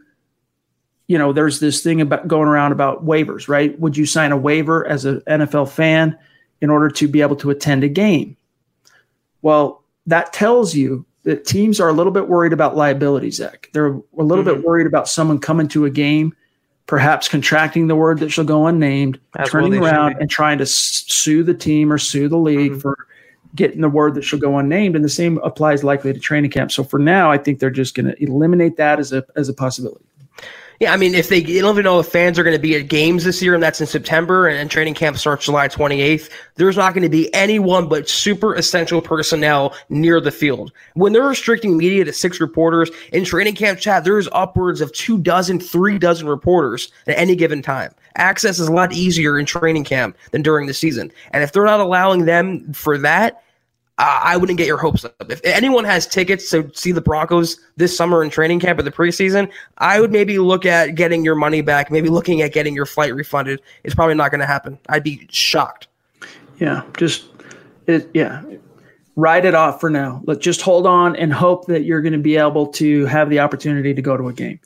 you 1.08 1.16
know, 1.18 1.32
there's 1.32 1.60
this 1.60 1.82
thing 1.82 2.00
about 2.00 2.26
going 2.26 2.48
around 2.48 2.72
about 2.72 3.04
waivers, 3.04 3.48
right? 3.48 3.78
Would 3.78 3.96
you 3.96 4.06
sign 4.06 4.32
a 4.32 4.36
waiver 4.36 4.86
as 4.86 5.04
an 5.04 5.20
NFL 5.28 5.70
fan 5.70 6.18
in 6.60 6.70
order 6.70 6.88
to 6.90 7.08
be 7.08 7.22
able 7.22 7.36
to 7.36 7.50
attend 7.50 7.84
a 7.84 7.88
game? 7.88 8.36
Well, 9.42 9.82
that 10.06 10.32
tells 10.32 10.74
you 10.74 11.04
that 11.22 11.44
teams 11.44 11.80
are 11.80 11.88
a 11.88 11.92
little 11.92 12.12
bit 12.12 12.28
worried 12.28 12.52
about 12.52 12.76
liability, 12.76 13.30
Zach. 13.30 13.68
They're 13.72 13.88
a 13.88 14.02
little 14.16 14.44
mm-hmm. 14.44 14.54
bit 14.54 14.64
worried 14.64 14.86
about 14.86 15.08
someone 15.08 15.38
coming 15.38 15.68
to 15.68 15.84
a 15.84 15.90
game, 15.90 16.34
perhaps 16.86 17.28
contracting 17.28 17.86
the 17.86 17.96
word 17.96 18.18
that 18.20 18.30
shall 18.30 18.44
go 18.44 18.66
unnamed, 18.66 19.20
As 19.36 19.50
turning 19.50 19.82
around 19.82 20.16
and 20.20 20.30
trying 20.30 20.58
to 20.58 20.66
sue 20.66 21.42
the 21.42 21.54
team 21.54 21.92
or 21.92 21.98
sue 21.98 22.28
the 22.28 22.38
league 22.38 22.72
mm-hmm. 22.72 22.80
for 22.80 23.06
getting 23.54 23.80
the 23.80 23.88
word 23.88 24.14
that 24.14 24.22
shall 24.22 24.38
go 24.38 24.58
unnamed. 24.58 24.94
And 24.94 25.04
the 25.04 25.08
same 25.08 25.38
applies 25.38 25.82
likely 25.82 26.12
to 26.12 26.20
training 26.20 26.50
camp. 26.50 26.70
So 26.70 26.84
for 26.84 26.98
now, 26.98 27.30
I 27.30 27.38
think 27.38 27.58
they're 27.58 27.70
just 27.70 27.94
going 27.94 28.06
to 28.06 28.22
eliminate 28.22 28.76
that 28.76 28.98
as 28.98 29.12
a 29.12 29.24
as 29.34 29.48
a 29.48 29.54
possibility. 29.54 30.04
Yeah, 30.78 30.92
I 30.92 30.98
mean, 30.98 31.14
if 31.14 31.28
they 31.28 31.42
don't 31.42 31.72
even 31.72 31.84
know 31.84 32.00
if 32.00 32.06
fans 32.06 32.38
are 32.38 32.44
going 32.44 32.56
to 32.56 32.60
be 32.60 32.76
at 32.76 32.88
games 32.88 33.24
this 33.24 33.40
year, 33.40 33.54
and 33.54 33.62
that's 33.62 33.80
in 33.80 33.86
September, 33.86 34.46
and, 34.46 34.58
and 34.58 34.70
training 34.70 34.94
camp 34.94 35.16
starts 35.16 35.46
July 35.46 35.68
28th, 35.68 36.30
there's 36.56 36.76
not 36.76 36.92
going 36.92 37.02
to 37.02 37.08
be 37.08 37.32
anyone 37.34 37.88
but 37.88 38.08
super 38.08 38.54
essential 38.54 39.00
personnel 39.00 39.74
near 39.88 40.20
the 40.20 40.30
field. 40.30 40.72
When 40.94 41.12
they're 41.14 41.22
restricting 41.22 41.78
media 41.78 42.04
to 42.04 42.12
six 42.12 42.40
reporters 42.40 42.90
in 43.12 43.24
training 43.24 43.54
camp 43.54 43.78
chat, 43.78 44.04
there's 44.04 44.28
upwards 44.32 44.82
of 44.82 44.92
two 44.92 45.18
dozen, 45.18 45.60
three 45.60 45.98
dozen 45.98 46.28
reporters 46.28 46.92
at 47.06 47.16
any 47.16 47.36
given 47.36 47.62
time. 47.62 47.94
Access 48.16 48.58
is 48.58 48.68
a 48.68 48.72
lot 48.72 48.92
easier 48.92 49.38
in 49.38 49.46
training 49.46 49.84
camp 49.84 50.16
than 50.30 50.42
during 50.42 50.66
the 50.66 50.74
season. 50.74 51.10
And 51.30 51.42
if 51.42 51.52
they're 51.52 51.64
not 51.64 51.80
allowing 51.80 52.26
them 52.26 52.72
for 52.72 52.98
that, 52.98 53.42
uh, 53.98 54.20
I 54.22 54.36
wouldn't 54.36 54.58
get 54.58 54.66
your 54.66 54.76
hopes 54.76 55.04
up. 55.04 55.30
If 55.30 55.40
anyone 55.44 55.84
has 55.84 56.06
tickets 56.06 56.50
to 56.50 56.70
see 56.74 56.92
the 56.92 57.00
Broncos 57.00 57.58
this 57.76 57.96
summer 57.96 58.22
in 58.22 58.28
training 58.28 58.60
camp 58.60 58.78
or 58.78 58.82
the 58.82 58.90
preseason, 58.90 59.50
I 59.78 60.00
would 60.00 60.12
maybe 60.12 60.38
look 60.38 60.66
at 60.66 60.94
getting 60.94 61.24
your 61.24 61.34
money 61.34 61.62
back, 61.62 61.90
maybe 61.90 62.10
looking 62.10 62.42
at 62.42 62.52
getting 62.52 62.74
your 62.74 62.84
flight 62.84 63.14
refunded. 63.14 63.62
It's 63.84 63.94
probably 63.94 64.14
not 64.14 64.30
going 64.30 64.40
to 64.40 64.46
happen. 64.46 64.78
I'd 64.90 65.02
be 65.02 65.26
shocked. 65.30 65.88
Yeah, 66.58 66.82
just 66.98 67.26
it, 67.86 68.10
yeah, 68.12 68.42
write 69.16 69.46
it 69.46 69.54
off 69.54 69.80
for 69.80 69.88
now. 69.88 70.20
Let 70.26 70.40
just 70.40 70.60
hold 70.60 70.86
on 70.86 71.16
and 71.16 71.32
hope 71.32 71.66
that 71.66 71.84
you're 71.84 72.02
going 72.02 72.12
to 72.12 72.18
be 72.18 72.36
able 72.36 72.66
to 72.68 73.06
have 73.06 73.30
the 73.30 73.40
opportunity 73.40 73.94
to 73.94 74.02
go 74.02 74.16
to 74.16 74.28
a 74.28 74.32
game. 74.32 74.60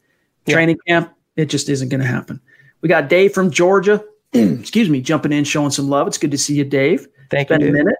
Yeah. 0.47 0.55
Training 0.55 0.79
camp, 0.89 1.15
it 1.37 1.47
just 1.47 1.69
isn't 1.69 1.89
going 1.89 2.01
to 2.01 2.07
happen. 2.07 2.41
We 2.81 2.89
got 2.89 3.09
Dave 3.09 3.33
from 3.33 3.51
Georgia. 3.51 4.05
Excuse 4.33 4.89
me, 4.89 5.01
jumping 5.01 5.33
in, 5.33 5.45
showing 5.45 5.71
some 5.71 5.89
love. 5.89 6.09
It's 6.09 6.19
good 6.19 6.31
to 6.33 6.39
see 6.39 6.55
you, 6.55 6.65
Dave. 6.65 7.07
Thank 7.31 7.51
it's 7.51 7.61
you. 7.61 7.71
Been 7.71 7.81
a 7.81 7.85
minute. 7.85 7.97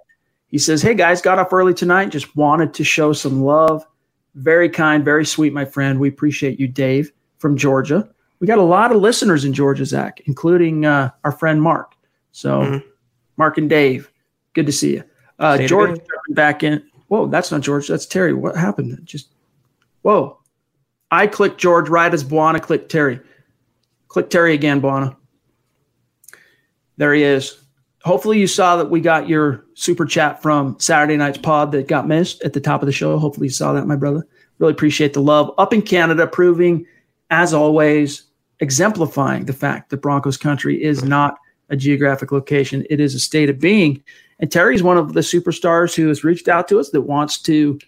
He 0.51 0.57
says, 0.57 0.81
Hey 0.81 0.93
guys, 0.93 1.21
got 1.21 1.39
off 1.39 1.53
early 1.53 1.73
tonight. 1.73 2.09
Just 2.09 2.35
wanted 2.35 2.73
to 2.75 2.83
show 2.83 3.13
some 3.13 3.41
love. 3.41 3.85
Very 4.35 4.69
kind, 4.69 5.03
very 5.03 5.25
sweet, 5.25 5.53
my 5.53 5.65
friend. 5.65 5.99
We 5.99 6.09
appreciate 6.09 6.59
you, 6.59 6.67
Dave 6.67 7.11
from 7.39 7.57
Georgia. 7.57 8.07
We 8.39 8.47
got 8.47 8.59
a 8.59 8.63
lot 8.63 8.91
of 8.91 9.01
listeners 9.01 9.45
in 9.45 9.53
Georgia, 9.53 9.85
Zach, 9.85 10.21
including 10.25 10.85
uh, 10.85 11.11
our 11.23 11.31
friend 11.31 11.61
Mark. 11.61 11.95
So, 12.31 12.61
mm-hmm. 12.61 12.87
Mark 13.37 13.57
and 13.57 13.69
Dave, 13.69 14.11
good 14.53 14.65
to 14.65 14.71
see 14.71 14.93
you. 14.93 15.03
Uh, 15.39 15.57
George 15.57 15.99
back 16.29 16.63
in. 16.63 16.83
Whoa, 17.07 17.27
that's 17.27 17.51
not 17.51 17.61
George. 17.61 17.87
That's 17.87 18.05
Terry. 18.05 18.33
What 18.33 18.55
happened? 18.55 18.99
Just 19.03 19.29
whoa. 20.01 20.39
I 21.09 21.27
clicked 21.27 21.59
George 21.59 21.89
right 21.89 22.13
as 22.13 22.23
Buana 22.23 22.61
clicked 22.61 22.89
Terry. 22.89 23.19
Click 24.07 24.29
Terry 24.29 24.53
again, 24.53 24.81
Buana. 24.81 25.15
There 26.97 27.13
he 27.13 27.23
is 27.23 27.60
hopefully 28.03 28.39
you 28.39 28.47
saw 28.47 28.75
that 28.77 28.89
we 28.89 28.99
got 29.01 29.29
your 29.29 29.65
super 29.73 30.05
chat 30.05 30.41
from 30.41 30.79
Saturday 30.79 31.17
night's 31.17 31.37
pod 31.37 31.71
that 31.71 31.87
got 31.87 32.07
missed 32.07 32.41
at 32.43 32.53
the 32.53 32.61
top 32.61 32.81
of 32.81 32.85
the 32.85 32.91
show. 32.91 33.17
Hopefully 33.17 33.47
you 33.47 33.51
saw 33.51 33.73
that, 33.73 33.87
my 33.87 33.95
brother. 33.95 34.25
Really 34.59 34.73
appreciate 34.73 35.13
the 35.13 35.21
love. 35.21 35.51
Up 35.57 35.73
in 35.73 35.81
Canada, 35.81 36.27
proving, 36.27 36.85
as 37.29 37.53
always, 37.53 38.23
exemplifying 38.59 39.45
the 39.45 39.53
fact 39.53 39.89
that 39.89 40.01
Broncos 40.01 40.37
country 40.37 40.81
is 40.81 41.03
not 41.03 41.37
a 41.69 41.75
geographic 41.75 42.31
location. 42.31 42.85
It 42.89 42.99
is 42.99 43.15
a 43.15 43.19
state 43.19 43.49
of 43.49 43.59
being. 43.59 44.03
And 44.39 44.51
Terry's 44.51 44.83
one 44.83 44.97
of 44.97 45.13
the 45.13 45.21
superstars 45.21 45.95
who 45.95 46.07
has 46.07 46.23
reached 46.23 46.47
out 46.47 46.67
to 46.67 46.79
us 46.79 46.89
that 46.91 47.01
wants 47.01 47.39
to 47.43 47.79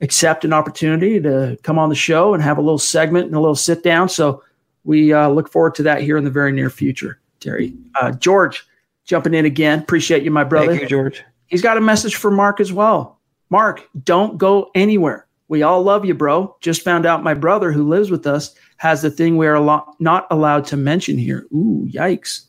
accept 0.00 0.44
an 0.44 0.52
opportunity 0.52 1.20
to 1.20 1.58
come 1.62 1.78
on 1.78 1.90
the 1.90 1.94
show 1.94 2.34
and 2.34 2.42
have 2.42 2.58
a 2.58 2.62
little 2.62 2.78
segment 2.78 3.26
and 3.26 3.34
a 3.34 3.40
little 3.40 3.54
sit 3.54 3.82
down. 3.82 4.08
So 4.08 4.42
we 4.84 5.12
uh, 5.12 5.28
look 5.28 5.50
forward 5.50 5.74
to 5.76 5.82
that 5.84 6.02
here 6.02 6.16
in 6.16 6.24
the 6.24 6.30
very 6.30 6.52
near 6.52 6.70
future, 6.70 7.20
Terry. 7.38 7.74
Uh, 8.00 8.12
George, 8.12 8.66
jumping 9.10 9.34
in 9.34 9.44
again. 9.44 9.80
Appreciate 9.80 10.22
you, 10.22 10.30
my 10.30 10.44
brother. 10.44 10.68
Thank 10.68 10.82
you, 10.82 10.88
George. 10.88 11.24
He's 11.48 11.62
got 11.62 11.76
a 11.76 11.80
message 11.80 12.14
for 12.14 12.30
Mark 12.30 12.60
as 12.60 12.72
well. 12.72 13.18
Mark, 13.50 13.82
don't 14.04 14.38
go 14.38 14.70
anywhere. 14.76 15.26
We 15.48 15.64
all 15.64 15.82
love 15.82 16.04
you, 16.04 16.14
bro. 16.14 16.56
Just 16.60 16.82
found 16.82 17.06
out 17.06 17.24
my 17.24 17.34
brother 17.34 17.72
who 17.72 17.88
lives 17.88 18.12
with 18.12 18.24
us 18.24 18.54
has 18.76 19.02
the 19.02 19.10
thing 19.10 19.36
we 19.36 19.48
are 19.48 19.84
not 19.98 20.28
allowed 20.30 20.64
to 20.66 20.76
mention 20.76 21.18
here. 21.18 21.44
Ooh, 21.52 21.88
yikes. 21.90 22.42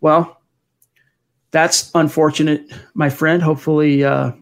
Well, 0.00 0.40
that's 1.50 1.90
unfortunate, 1.94 2.72
my 2.94 3.10
friend. 3.10 3.42
Hopefully, 3.42 4.02
uh, 4.02 4.32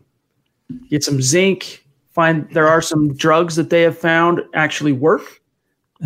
get 0.88 1.02
some 1.02 1.20
zinc. 1.20 1.84
Find 2.12 2.48
there 2.52 2.68
are 2.68 2.80
some 2.80 3.16
drugs 3.16 3.56
that 3.56 3.70
they 3.70 3.82
have 3.82 3.98
found 3.98 4.42
actually 4.54 4.92
work. 4.92 5.40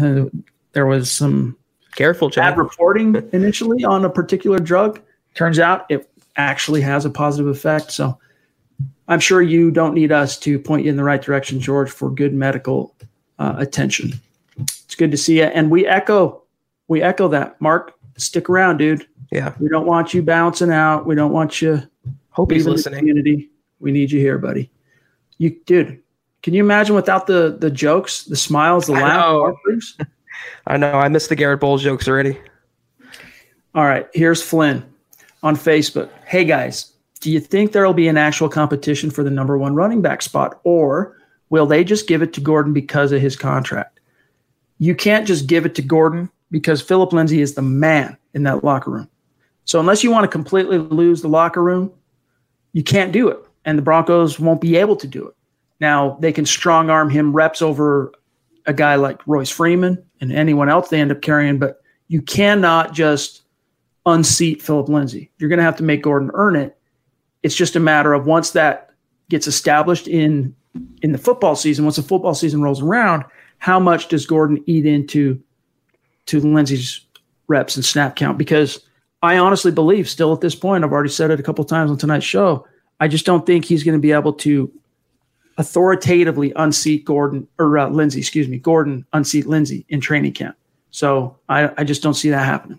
Uh, 0.01 0.25
there 0.73 0.87
was 0.87 1.11
some 1.11 1.59
Careful, 1.95 2.31
bad 2.31 2.57
reporting 2.57 3.17
initially 3.35 3.85
on 3.85 4.07
a 4.07 4.09
particular 4.09 4.59
drug. 4.59 4.99
Turns 5.35 5.59
out 5.59 5.87
it 5.89 6.09
actually 6.37 6.81
has 6.81 7.05
a 7.05 7.11
positive 7.11 7.49
effect. 7.49 7.93
So 7.93 8.19
I'm 9.09 9.21
sure 9.21 9.43
you 9.43 9.71
don't 9.71 9.95
need 9.95 10.13
us 10.13 10.39
to 10.41 10.59
point 10.59 10.85
you 10.85 10.91
in 10.91 10.97
the 10.97 11.05
right 11.05 11.21
direction, 11.21 11.61
George, 11.61 11.91
for 11.91 12.11
good 12.11 12.33
medical 12.33 12.95
uh, 13.39 13.55
attention. 13.59 14.13
It's 14.59 14.95
good 14.95 15.11
to 15.11 15.17
see 15.17 15.39
you, 15.39 15.45
and 15.45 15.71
we 15.71 15.87
echo 15.87 16.43
we 16.89 17.03
echo 17.03 17.29
that. 17.29 17.61
Mark, 17.61 17.95
stick 18.17 18.51
around, 18.51 18.77
dude. 18.77 19.07
Yeah. 19.31 19.55
We 19.59 19.69
don't 19.69 19.87
want 19.87 20.13
you 20.13 20.23
bouncing 20.23 20.71
out. 20.71 21.07
We 21.07 21.15
don't 21.15 21.33
want 21.33 21.63
you. 21.63 21.83
Hope 22.31 22.51
he's 22.51 22.67
listening. 22.67 22.99
Community. 22.99 23.51
We 23.81 23.93
need 23.93 24.11
you 24.11 24.21
here, 24.21 24.39
buddy. 24.39 24.71
You, 25.39 25.57
dude. 25.65 26.01
Can 26.43 26.55
you 26.55 26.63
imagine 26.63 26.95
without 26.95 27.27
the 27.27 27.57
the 27.59 27.71
jokes, 27.71 28.25
the 28.25 28.37
smiles, 28.37 28.87
the 28.87 28.95
I 28.95 29.17
know. 29.17 29.57
I 30.67 30.77
know. 30.77 30.93
I 30.93 31.09
missed 31.09 31.29
the 31.29 31.37
Garett 31.37 31.61
Bolles 31.61 31.83
jokes 31.83 32.07
already. 32.09 32.39
All 33.75 33.85
right, 33.85 34.07
here's 34.13 34.43
Flynn 34.43 34.92
on 35.43 35.57
Facebook. 35.57 36.11
Hey 36.27 36.45
guys, 36.45 36.93
do 37.21 37.31
you 37.31 37.41
think 37.41 37.73
there 37.73 37.87
will 37.87 37.95
be 37.95 38.09
an 38.09 38.17
actual 38.17 38.49
competition 38.49 39.11
for 39.11 39.23
the 39.23 39.31
number 39.31 39.59
one 39.59 39.75
running 39.75 40.03
back 40.03 40.23
spot, 40.23 40.61
or 40.65 41.17
will 41.51 41.67
they 41.67 41.85
just 41.85 42.09
give 42.09 42.23
it 42.23 42.33
to 42.35 42.41
Gordon 42.41 42.73
because 42.73 43.13
of 43.13 43.21
his 43.21 43.37
contract? 43.37 44.01
You 44.79 44.95
can't 44.95 45.27
just 45.27 45.47
give 45.47 45.65
it 45.65 45.75
to 45.77 45.83
Gordon 45.83 46.31
because 46.51 46.83
Phillip 46.83 47.13
Lindsay 47.13 47.41
is 47.41 47.55
the 47.55 47.63
man 47.63 48.17
in 48.35 48.43
that 48.45 48.65
locker 48.65 48.91
room. 48.91 49.09
So 49.65 49.79
unless 49.79 50.03
you 50.03 50.11
want 50.11 50.25
to 50.25 50.29
completely 50.29 50.79
lose 50.79 51.23
the 51.23 51.29
locker 51.29 51.63
room, 51.63 51.93
you 52.73 52.83
can't 52.83 53.13
do 53.13 53.29
it, 53.29 53.39
and 53.65 53.79
the 53.79 53.83
Broncos 53.83 54.41
won't 54.41 54.61
be 54.61 54.77
able 54.77 54.97
to 54.97 55.07
do 55.07 55.27
it. 55.27 55.35
Now 55.81 56.17
they 56.21 56.33
can 56.33 56.47
strong 56.47 56.91
arm 56.91 57.11
him 57.11 57.33
reps 57.33 57.63
over 57.63 58.13
a 58.67 58.73
guy 58.73 58.95
like 58.95 59.21
Royce 59.27 59.51
Freeman 59.51 60.03
and 60.21 60.33
anyone 60.33 60.69
else 60.69 60.89
they 60.89 61.01
end 61.01 61.11
up 61.11 61.23
carrying, 61.23 61.59
but 61.59 61.83
you 62.09 62.23
cannot 62.23 62.93
just 62.93 63.42
unseat 64.07 64.63
Phillip 64.63 64.89
Lindsay. 64.89 65.31
You're 65.39 65.49
going 65.49 65.59
to 65.59 65.65
have 65.65 65.77
to 65.77 65.83
make 65.83 66.03
Gordon 66.03 66.31
earn 66.35 66.57
it. 66.57 66.77
It's 67.43 67.55
just 67.55 67.77
a 67.77 67.81
matter 67.81 68.13
of 68.13 68.27
once 68.27 68.51
that 68.53 68.91
gets 69.29 69.47
established 69.47 70.09
in 70.09 70.55
in 71.03 71.13
the 71.13 71.19
football 71.19 71.55
season, 71.55 71.85
once 71.85 71.97
the 71.97 72.03
football 72.03 72.35
season 72.35 72.63
rolls 72.63 72.81
around, 72.81 73.25
how 73.59 73.79
much 73.79 74.09
does 74.09 74.27
Gordon 74.27 74.63
eat 74.67 74.87
into 74.87 75.41
to 76.27 76.41
Lindsay's 76.41 77.01
reps 77.49 77.77
and 77.77 77.85
snap 77.85 78.17
count? 78.17 78.39
Because 78.39 78.81
I 79.23 79.39
honestly 79.39 79.71
believe, 79.71 80.09
still 80.09 80.33
at 80.33 80.41
this 80.41 80.55
point, 80.55 80.83
I've 80.83 80.93
already 80.93 81.11
said 81.11 81.31
it 81.31 81.41
a 81.41 81.43
couple 81.43 81.65
times 81.65 81.91
on 81.91 81.99
tonight's 81.99 82.25
show. 82.25 82.67
I 83.01 83.09
just 83.09 83.27
don't 83.27 83.45
think 83.45 83.65
he's 83.65 83.85
going 83.85 83.97
to 83.97 84.03
be 84.03 84.13
able 84.13 84.33
to 84.35 84.73
authoritatively 85.59 86.53
unseat 86.57 87.05
Gordon 87.05 87.47
or 87.59 87.79
uh, 87.79 87.89
Lindsay, 87.89 88.21
excuse 88.21 88.49
me, 88.49 88.59
Gordon 88.59 89.05
unseat 89.13 89.47
Lindsay 89.47 89.85
in 89.89 90.01
training 90.01 90.33
camp. 90.33 90.57
So 90.91 91.37
I, 91.53 91.73
I 91.79 91.85
just 91.85 92.03
don't 92.03 92.15
see 92.15 92.31
that 92.31 92.45
happening. 92.45 92.79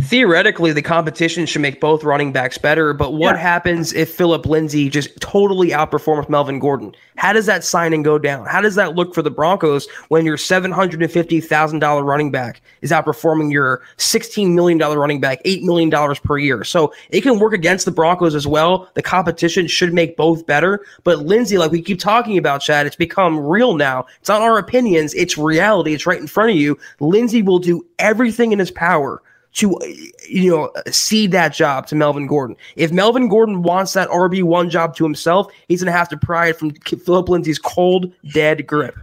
Theoretically, 0.00 0.72
the 0.72 0.82
competition 0.82 1.44
should 1.44 1.60
make 1.60 1.78
both 1.78 2.02
running 2.02 2.32
backs 2.32 2.56
better, 2.56 2.94
but 2.94 3.12
what 3.12 3.36
Yeah. 3.36 3.42
happens 3.42 3.92
if 3.92 4.12
Phillip 4.12 4.46
Lindsay 4.46 4.88
just 4.88 5.20
totally 5.20 5.68
outperforms 5.68 6.28
Melvin 6.30 6.58
Gordon? 6.58 6.94
How 7.16 7.34
does 7.34 7.44
that 7.46 7.62
signing 7.62 8.02
go 8.02 8.18
down? 8.18 8.46
How 8.46 8.62
does 8.62 8.74
that 8.76 8.94
look 8.96 9.14
for 9.14 9.20
the 9.20 9.30
Broncos 9.30 9.86
when 10.08 10.24
your 10.24 10.38
$750,000 10.38 12.04
running 12.04 12.30
back 12.30 12.62
is 12.80 12.90
outperforming 12.90 13.52
your 13.52 13.82
$16 13.98 14.52
million 14.54 14.78
running 14.78 15.20
back, 15.20 15.42
$8 15.44 15.62
million 15.62 15.90
per 16.24 16.38
year? 16.38 16.64
So 16.64 16.92
it 17.10 17.20
can 17.20 17.38
work 17.38 17.52
against 17.52 17.84
the 17.84 17.90
Broncos 17.92 18.34
as 18.34 18.46
well. 18.46 18.88
The 18.94 19.02
competition 19.02 19.66
should 19.66 19.92
make 19.92 20.16
both 20.16 20.46
better, 20.46 20.84
but 21.04 21.20
Lindsay, 21.20 21.58
like 21.58 21.70
we 21.70 21.82
keep 21.82 22.00
talking 22.00 22.38
about, 22.38 22.62
Chad, 22.62 22.86
it's 22.86 22.96
become 22.96 23.38
real 23.38 23.76
now. 23.76 24.06
It's 24.20 24.28
not 24.30 24.40
our 24.40 24.56
opinions, 24.58 25.12
it's 25.14 25.36
reality. 25.36 25.92
It's 25.92 26.06
right 26.06 26.18
in 26.20 26.26
front 26.26 26.50
of 26.50 26.56
you. 26.56 26.78
Lindsay 26.98 27.42
will 27.42 27.58
do 27.58 27.84
everything 28.02 28.52
in 28.52 28.58
his 28.58 28.70
power 28.70 29.22
to 29.54 29.76
uh, 29.76 29.86
you 30.28 30.50
know 30.50 30.72
cede 30.90 31.32
that 31.32 31.54
job 31.54 31.86
to 31.86 31.94
Melvin 31.94 32.26
Gordon. 32.26 32.56
If 32.76 32.92
Melvin 32.92 33.28
Gordon 33.28 33.62
wants 33.62 33.92
that 33.94 34.08
RB 34.08 34.42
one 34.42 34.70
job 34.70 34.94
to 34.96 35.04
himself, 35.04 35.52
he's 35.68 35.82
gonna 35.82 35.96
have 35.96 36.08
to 36.10 36.16
pry 36.16 36.48
it 36.48 36.56
from 36.56 36.72
Phillip 36.72 37.28
Lindsay's 37.28 37.58
cold, 37.58 38.12
dead 38.32 38.66
grip. 38.66 38.96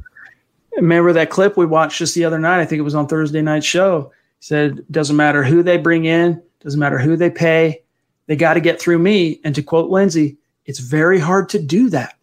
Remember 0.76 1.14
that 1.14 1.30
clip 1.30 1.58
we 1.58 1.66
watched 1.66 2.00
just 2.00 2.16
the 2.16 2.26
other 2.26 2.40
night? 2.40 2.62
I 2.62 2.66
think 2.66 2.80
it 2.80 2.84
was 2.84 2.96
on 2.96 3.08
Thursday 3.08 3.42
night 3.42 3.64
show. 3.64 4.12
He 4.40 4.46
said, 4.46 4.86
doesn't 4.92 5.16
matter 5.16 5.44
who 5.44 5.62
they 5.62 5.78
bring 5.78 6.06
in, 6.06 6.42
doesn't 6.62 6.80
matter 6.80 7.00
who 7.00 7.18
they 7.18 7.30
pay, 7.30 7.84
they 8.28 8.36
got 8.36 8.54
to 8.54 8.62
get 8.62 8.80
through 8.80 9.00
me. 9.00 9.42
And 9.44 9.54
to 9.56 9.64
quote 9.64 9.90
Lindsay, 9.90 10.38
it's 10.66 10.80
very 10.80 11.20
hard 11.20 11.50
to 11.50 11.60
do 11.60 11.90
that. 11.90 12.16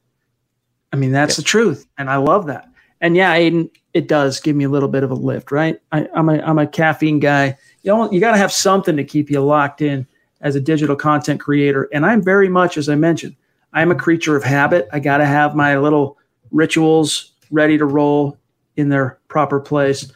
I 0.92 0.96
mean, 0.96 1.12
that's 1.12 1.36
the 1.36 1.42
truth. 1.42 1.86
And 1.98 2.08
I 2.08 2.16
love 2.16 2.46
that. 2.46 2.68
And 3.00 3.16
yeah, 3.16 3.36
Aiden, 3.36 3.70
it 3.94 4.08
does 4.08 4.40
give 4.40 4.56
me 4.56 4.64
a 4.64 4.68
little 4.68 4.88
bit 4.88 5.02
of 5.02 5.10
a 5.10 5.14
lift, 5.14 5.52
right? 5.52 5.80
I, 5.92 6.08
I'm 6.14 6.28
a 6.28 6.40
I'm 6.40 6.58
a 6.58 6.66
caffeine 6.66 7.20
guy. 7.20 7.56
You 7.82 7.92
know, 7.92 8.10
you 8.10 8.20
got 8.20 8.32
to 8.32 8.38
have 8.38 8.52
something 8.52 8.96
to 8.96 9.04
keep 9.04 9.30
you 9.30 9.40
locked 9.40 9.82
in 9.82 10.06
as 10.40 10.54
a 10.54 10.60
digital 10.60 10.96
content 10.96 11.40
creator. 11.40 11.88
And 11.92 12.04
I'm 12.04 12.22
very 12.22 12.48
much, 12.48 12.76
as 12.76 12.88
I 12.88 12.94
mentioned, 12.94 13.36
I'm 13.72 13.90
a 13.90 13.94
creature 13.94 14.36
of 14.36 14.44
habit. 14.44 14.88
I 14.92 15.00
got 15.00 15.18
to 15.18 15.26
have 15.26 15.54
my 15.54 15.78
little 15.78 16.18
rituals 16.50 17.32
ready 17.50 17.78
to 17.78 17.84
roll 17.84 18.38
in 18.76 18.88
their 18.88 19.18
proper 19.28 19.60
place. 19.60 20.10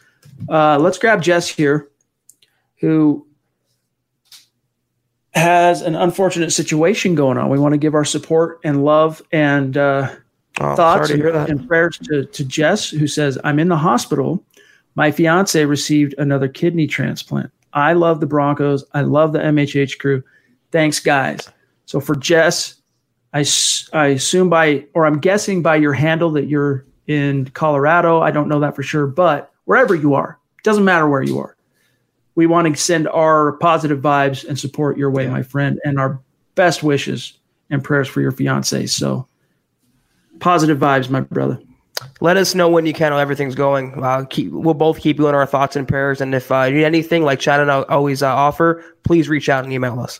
Uh, 0.49 0.77
let's 0.79 0.97
grab 0.97 1.21
Jess 1.21 1.47
here, 1.47 1.89
who 2.79 3.25
has 5.33 5.81
an 5.81 5.95
unfortunate 5.95 6.51
situation 6.51 7.15
going 7.15 7.37
on. 7.37 7.49
We 7.49 7.59
want 7.59 7.73
to 7.73 7.77
give 7.77 7.95
our 7.95 8.05
support 8.05 8.59
and 8.63 8.83
love 8.83 9.21
and 9.31 9.77
uh, 9.77 10.13
Oh, 10.61 10.75
thoughts 10.75 11.09
to 11.09 11.15
hear 11.15 11.31
that. 11.31 11.49
and 11.49 11.67
prayers 11.67 11.97
to, 12.03 12.25
to 12.25 12.43
Jess, 12.43 12.89
who 12.89 13.07
says, 13.07 13.37
I'm 13.43 13.59
in 13.59 13.69
the 13.69 13.77
hospital. 13.77 14.43
My 14.95 15.11
fiance 15.11 15.63
received 15.65 16.13
another 16.17 16.47
kidney 16.47 16.85
transplant. 16.87 17.51
I 17.73 17.93
love 17.93 18.19
the 18.19 18.27
Broncos. 18.27 18.83
I 18.93 19.01
love 19.01 19.33
the 19.33 19.39
MHH 19.39 19.97
crew. 19.97 20.23
Thanks, 20.71 20.99
guys. 20.99 21.49
So 21.85 21.99
for 21.99 22.15
Jess, 22.15 22.75
I, 23.33 23.45
I 23.93 24.07
assume 24.07 24.49
by, 24.49 24.85
or 24.93 25.05
I'm 25.05 25.19
guessing 25.19 25.61
by 25.61 25.77
your 25.77 25.93
handle 25.93 26.31
that 26.31 26.47
you're 26.47 26.85
in 27.07 27.45
Colorado. 27.49 28.21
I 28.21 28.31
don't 28.31 28.47
know 28.47 28.59
that 28.59 28.75
for 28.75 28.83
sure, 28.83 29.07
but 29.07 29.51
wherever 29.65 29.95
you 29.95 30.13
are, 30.13 30.37
doesn't 30.63 30.85
matter 30.85 31.07
where 31.07 31.23
you 31.23 31.39
are. 31.39 31.57
We 32.35 32.45
want 32.45 32.73
to 32.73 32.81
send 32.81 33.07
our 33.09 33.53
positive 33.53 33.99
vibes 33.99 34.47
and 34.47 34.59
support 34.59 34.97
your 34.97 35.09
way, 35.11 35.27
my 35.27 35.43
friend, 35.43 35.79
and 35.83 35.99
our 35.99 36.21
best 36.55 36.83
wishes 36.83 37.37
and 37.69 37.83
prayers 37.83 38.07
for 38.07 38.21
your 38.21 38.31
fiance. 38.31 38.85
So 38.87 39.27
positive 40.41 40.77
vibes, 40.77 41.09
my 41.09 41.21
brother. 41.21 41.61
Let 42.19 42.35
us 42.35 42.55
know 42.55 42.67
when 42.67 42.85
you 42.85 42.93
can 42.93 43.11
how 43.11 43.17
everything's 43.17 43.55
going. 43.55 44.03
Uh, 44.03 44.25
keep, 44.29 44.51
we'll 44.51 44.73
both 44.73 44.99
keep 44.99 45.19
you 45.19 45.27
in 45.27 45.35
our 45.35 45.45
thoughts 45.45 45.75
and 45.75 45.87
prayers. 45.87 46.19
And 46.19 46.33
if 46.35 46.51
uh, 46.51 46.63
you 46.63 46.75
need 46.75 46.83
anything 46.83 47.23
like 47.23 47.39
Chad 47.39 47.59
and 47.59 47.71
I 47.71 47.83
always 47.83 48.23
uh, 48.23 48.33
offer, 48.33 48.83
please 49.03 49.29
reach 49.29 49.49
out 49.49 49.63
and 49.63 49.71
email 49.71 49.99
us. 49.99 50.19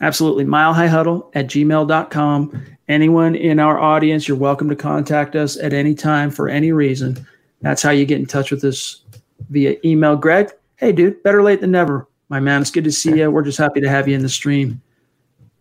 Absolutely. 0.00 0.44
Milehighhuddle 0.44 1.30
at 1.34 1.46
gmail.com. 1.46 2.66
Anyone 2.88 3.34
in 3.34 3.58
our 3.58 3.78
audience, 3.78 4.26
you're 4.26 4.36
welcome 4.36 4.68
to 4.70 4.76
contact 4.76 5.36
us 5.36 5.58
at 5.58 5.72
any 5.72 5.94
time 5.94 6.30
for 6.30 6.48
any 6.48 6.72
reason. 6.72 7.26
That's 7.60 7.82
how 7.82 7.90
you 7.90 8.06
get 8.06 8.18
in 8.18 8.26
touch 8.26 8.50
with 8.50 8.64
us 8.64 9.02
via 9.50 9.76
email. 9.84 10.16
Greg, 10.16 10.50
hey, 10.76 10.92
dude, 10.92 11.22
better 11.22 11.42
late 11.42 11.60
than 11.60 11.70
never. 11.70 12.06
My 12.28 12.40
man, 12.40 12.62
it's 12.62 12.70
good 12.70 12.84
to 12.84 12.92
see 12.92 13.18
you. 13.18 13.30
We're 13.30 13.42
just 13.42 13.58
happy 13.58 13.80
to 13.80 13.88
have 13.88 14.08
you 14.08 14.14
in 14.14 14.22
the 14.22 14.28
stream. 14.28 14.80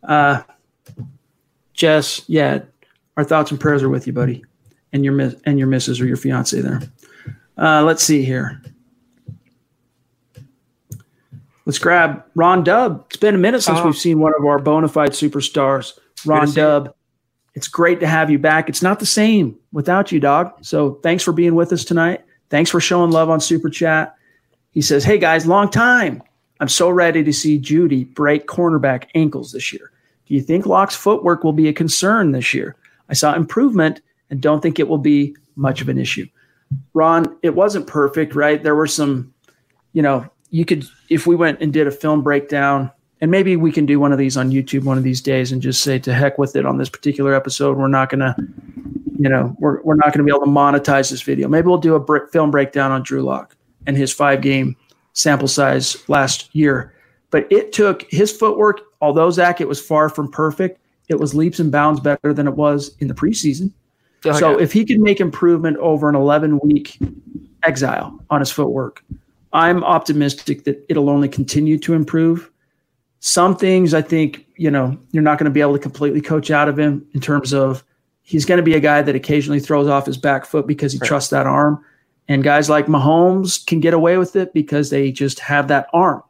Uh, 0.03 0.43
Jess, 1.73 2.21
yeah, 2.27 2.59
our 3.17 3.23
thoughts 3.23 3.51
and 3.51 3.59
prayers 3.59 3.83
are 3.83 3.89
with 3.89 4.07
you, 4.07 4.13
buddy, 4.13 4.43
and 4.93 5.03
your 5.03 5.13
miss 5.13 5.35
and 5.45 5.59
your 5.59 5.67
missus 5.67 5.99
or 5.99 6.05
your 6.05 6.17
fiance 6.17 6.59
there. 6.61 6.81
Uh, 7.57 7.83
let's 7.83 8.03
see 8.03 8.23
here. 8.23 8.61
Let's 11.65 11.79
grab 11.79 12.23
Ron 12.35 12.63
Dub. 12.63 13.05
It's 13.09 13.17
been 13.17 13.35
a 13.35 13.39
minute 13.39 13.61
since 13.61 13.79
Oh. 13.79 13.85
we've 13.85 13.97
seen 13.97 14.19
one 14.19 14.33
of 14.39 14.45
our 14.45 14.59
bona 14.59 14.87
fide 14.87 15.11
superstars, 15.11 15.97
Ron. 16.25 16.51
Dub. 16.53 16.93
It's 17.55 17.67
great 17.67 17.99
to 18.01 18.07
have 18.07 18.29
you 18.29 18.37
back. 18.39 18.69
It's 18.69 18.83
not 18.83 18.99
the 18.99 19.05
same 19.05 19.57
without 19.73 20.11
you, 20.11 20.19
dog. 20.19 20.53
So 20.61 20.99
thanks 21.03 21.23
for 21.23 21.33
being 21.33 21.55
with 21.55 21.73
us 21.73 21.83
tonight. 21.83 22.23
Thanks 22.49 22.69
for 22.69 22.79
showing 22.79 23.11
love 23.11 23.29
on 23.29 23.41
Super 23.41 23.69
Chat. 23.69 24.15
He 24.71 24.81
says, 24.81 25.03
Hey 25.03 25.17
guys, 25.17 25.47
long 25.47 25.69
time. 25.69 26.21
I'm 26.59 26.69
so 26.69 26.89
ready 26.89 27.23
to 27.23 27.33
see 27.33 27.59
Jeudy 27.59 28.13
break 28.13 28.47
cornerback 28.47 29.05
ankles 29.15 29.51
this 29.51 29.73
year. 29.73 29.91
Do 30.27 30.35
you 30.35 30.41
think 30.41 30.65
Lock's 30.65 30.95
footwork 30.95 31.43
will 31.43 31.53
be 31.53 31.67
a 31.67 31.73
concern 31.73 32.31
this 32.31 32.53
year? 32.53 32.75
I 33.09 33.13
saw 33.13 33.35
improvement 33.35 34.01
and 34.29 34.41
don't 34.41 34.61
think 34.61 34.79
it 34.79 34.87
will 34.87 34.97
be 34.97 35.35
much 35.55 35.81
of 35.81 35.89
an 35.89 35.97
issue. 35.97 36.27
Ron, 36.93 37.37
it 37.43 37.55
wasn't 37.55 37.87
perfect, 37.87 38.35
right? 38.35 38.61
There 38.61 38.75
were 38.75 38.87
some, 38.87 39.33
you 39.93 40.01
know, 40.01 40.29
you 40.49 40.65
could, 40.65 40.85
if 41.09 41.27
we 41.27 41.35
went 41.35 41.61
and 41.61 41.71
did 41.71 41.87
a 41.87 41.91
film 41.91 42.23
breakdown, 42.23 42.91
and 43.19 43.31
maybe 43.31 43.55
we 43.55 43.71
can 43.71 43.85
do 43.85 43.99
one 43.99 44.11
of 44.11 44.19
these 44.19 44.37
on 44.37 44.51
YouTube 44.51 44.83
one 44.83 44.97
of 44.97 45.03
these 45.03 45.21
days 45.21 45.51
and 45.51 45.61
just 45.61 45.81
say 45.81 45.97
to 45.99 46.13
heck 46.13 46.37
with 46.37 46.55
it 46.55 46.65
on 46.65 46.77
this 46.77 46.89
particular 46.89 47.33
episode. 47.33 47.77
We're 47.77 47.87
not 47.87 48.09
going 48.09 48.19
to, 48.19 48.35
you 49.17 49.27
know, 49.27 49.55
we're, 49.59 49.81
we're 49.81 49.95
not 49.95 50.13
going 50.13 50.19
to 50.19 50.23
be 50.23 50.29
able 50.29 50.45
to 50.45 50.51
monetize 50.51 51.09
this 51.09 51.23
video. 51.23 51.47
Maybe 51.47 51.67
we'll 51.67 51.79
do 51.79 51.95
a 51.95 52.27
film 52.27 52.51
breakdown 52.51 52.91
on 52.91 53.01
Drew 53.01 53.23
Lock 53.23 53.55
and 53.87 53.97
his 53.97 54.13
five 54.13 54.41
game 54.41 54.75
sample 55.13 55.47
size 55.47 55.97
last 56.07 56.53
year. 56.53 56.93
But 57.31 57.51
it 57.51 57.73
took 57.73 58.05
his 58.09 58.31
footwork, 58.31 58.81
although 59.01 59.31
Zach, 59.31 59.61
it 59.61 59.67
was 59.67 59.81
far 59.81 60.09
from 60.09 60.31
perfect. 60.31 60.79
It 61.07 61.19
was 61.19 61.33
leaps 61.33 61.59
and 61.59 61.71
bounds 61.71 61.99
better 61.99 62.33
than 62.33 62.47
it 62.47 62.55
was 62.55 62.95
in 62.99 63.07
the 63.07 63.13
preseason. 63.13 63.71
Oh, 64.25 64.33
so 64.33 64.59
if 64.59 64.73
he 64.73 64.83
can 64.83 65.01
make 65.01 65.19
improvement 65.19 65.77
over 65.77 66.09
an 66.09 66.15
11 66.15 66.59
week 66.59 66.97
exile 67.63 68.19
on 68.29 68.39
his 68.39 68.51
footwork, 68.51 69.03
I'm 69.53 69.83
optimistic 69.83 70.63
that 70.65 70.83
it'll 70.89 71.09
only 71.09 71.29
continue 71.29 71.77
to 71.79 71.93
improve. 71.93 72.51
Some 73.19 73.55
things 73.55 73.93
I 73.93 74.01
think, 74.01 74.45
you 74.57 74.69
know, 74.69 74.97
you're 75.11 75.23
not 75.23 75.39
going 75.39 75.45
to 75.45 75.51
be 75.51 75.61
able 75.61 75.73
to 75.73 75.79
completely 75.79 76.21
coach 76.21 76.51
out 76.51 76.69
of 76.69 76.77
him 76.77 77.05
in 77.13 77.21
terms 77.21 77.53
of 77.53 77.83
he's 78.21 78.45
going 78.45 78.57
to 78.57 78.63
be 78.63 78.75
a 78.75 78.79
guy 78.79 79.01
that 79.01 79.15
occasionally 79.15 79.59
throws 79.59 79.87
off 79.87 80.05
his 80.05 80.17
back 80.17 80.45
foot 80.45 80.67
because 80.67 80.93
he 80.93 80.99
right. 80.99 81.07
trusts 81.07 81.29
that 81.29 81.47
arm. 81.47 81.83
And 82.27 82.43
guys 82.43 82.69
like 82.69 82.87
Mahomes 82.87 83.65
can 83.65 83.79
get 83.79 83.93
away 83.93 84.17
with 84.17 84.35
it 84.35 84.53
because 84.53 84.89
they 84.89 85.11
just 85.11 85.39
have 85.39 85.69
that 85.69 85.87
arm. 85.93 86.21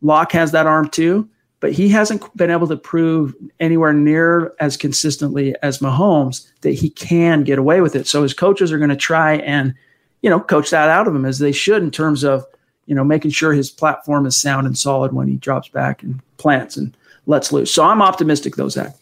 Lock 0.00 0.32
has 0.32 0.52
that 0.52 0.66
arm 0.66 0.88
too, 0.88 1.28
but 1.60 1.72
he 1.72 1.88
hasn't 1.88 2.36
been 2.36 2.50
able 2.50 2.66
to 2.66 2.76
prove 2.76 3.34
anywhere 3.60 3.92
near 3.92 4.54
as 4.60 4.76
consistently 4.76 5.54
as 5.62 5.78
Mahomes 5.78 6.48
that 6.62 6.72
he 6.72 6.90
can 6.90 7.44
get 7.44 7.58
away 7.58 7.80
with 7.82 7.94
it. 7.94 8.06
So 8.06 8.22
his 8.22 8.34
coaches 8.34 8.72
are 8.72 8.78
going 8.78 8.90
to 8.90 8.96
try 8.96 9.34
and, 9.34 9.74
you 10.22 10.30
know, 10.30 10.40
coach 10.40 10.70
that 10.70 10.88
out 10.88 11.06
of 11.06 11.14
him 11.14 11.24
as 11.24 11.38
they 11.38 11.52
should 11.52 11.82
in 11.82 11.90
terms 11.90 12.24
of, 12.24 12.44
you 12.86 12.94
know, 12.94 13.04
making 13.04 13.30
sure 13.30 13.52
his 13.52 13.70
platform 13.70 14.26
is 14.26 14.40
sound 14.40 14.66
and 14.66 14.76
solid 14.76 15.12
when 15.12 15.28
he 15.28 15.36
drops 15.36 15.68
back 15.68 16.02
and 16.02 16.20
plants 16.38 16.76
and 16.76 16.96
lets 17.26 17.52
loose. 17.52 17.72
So 17.72 17.84
I'm 17.84 18.02
optimistic 18.02 18.56
though, 18.56 18.68
Zach 18.68 18.94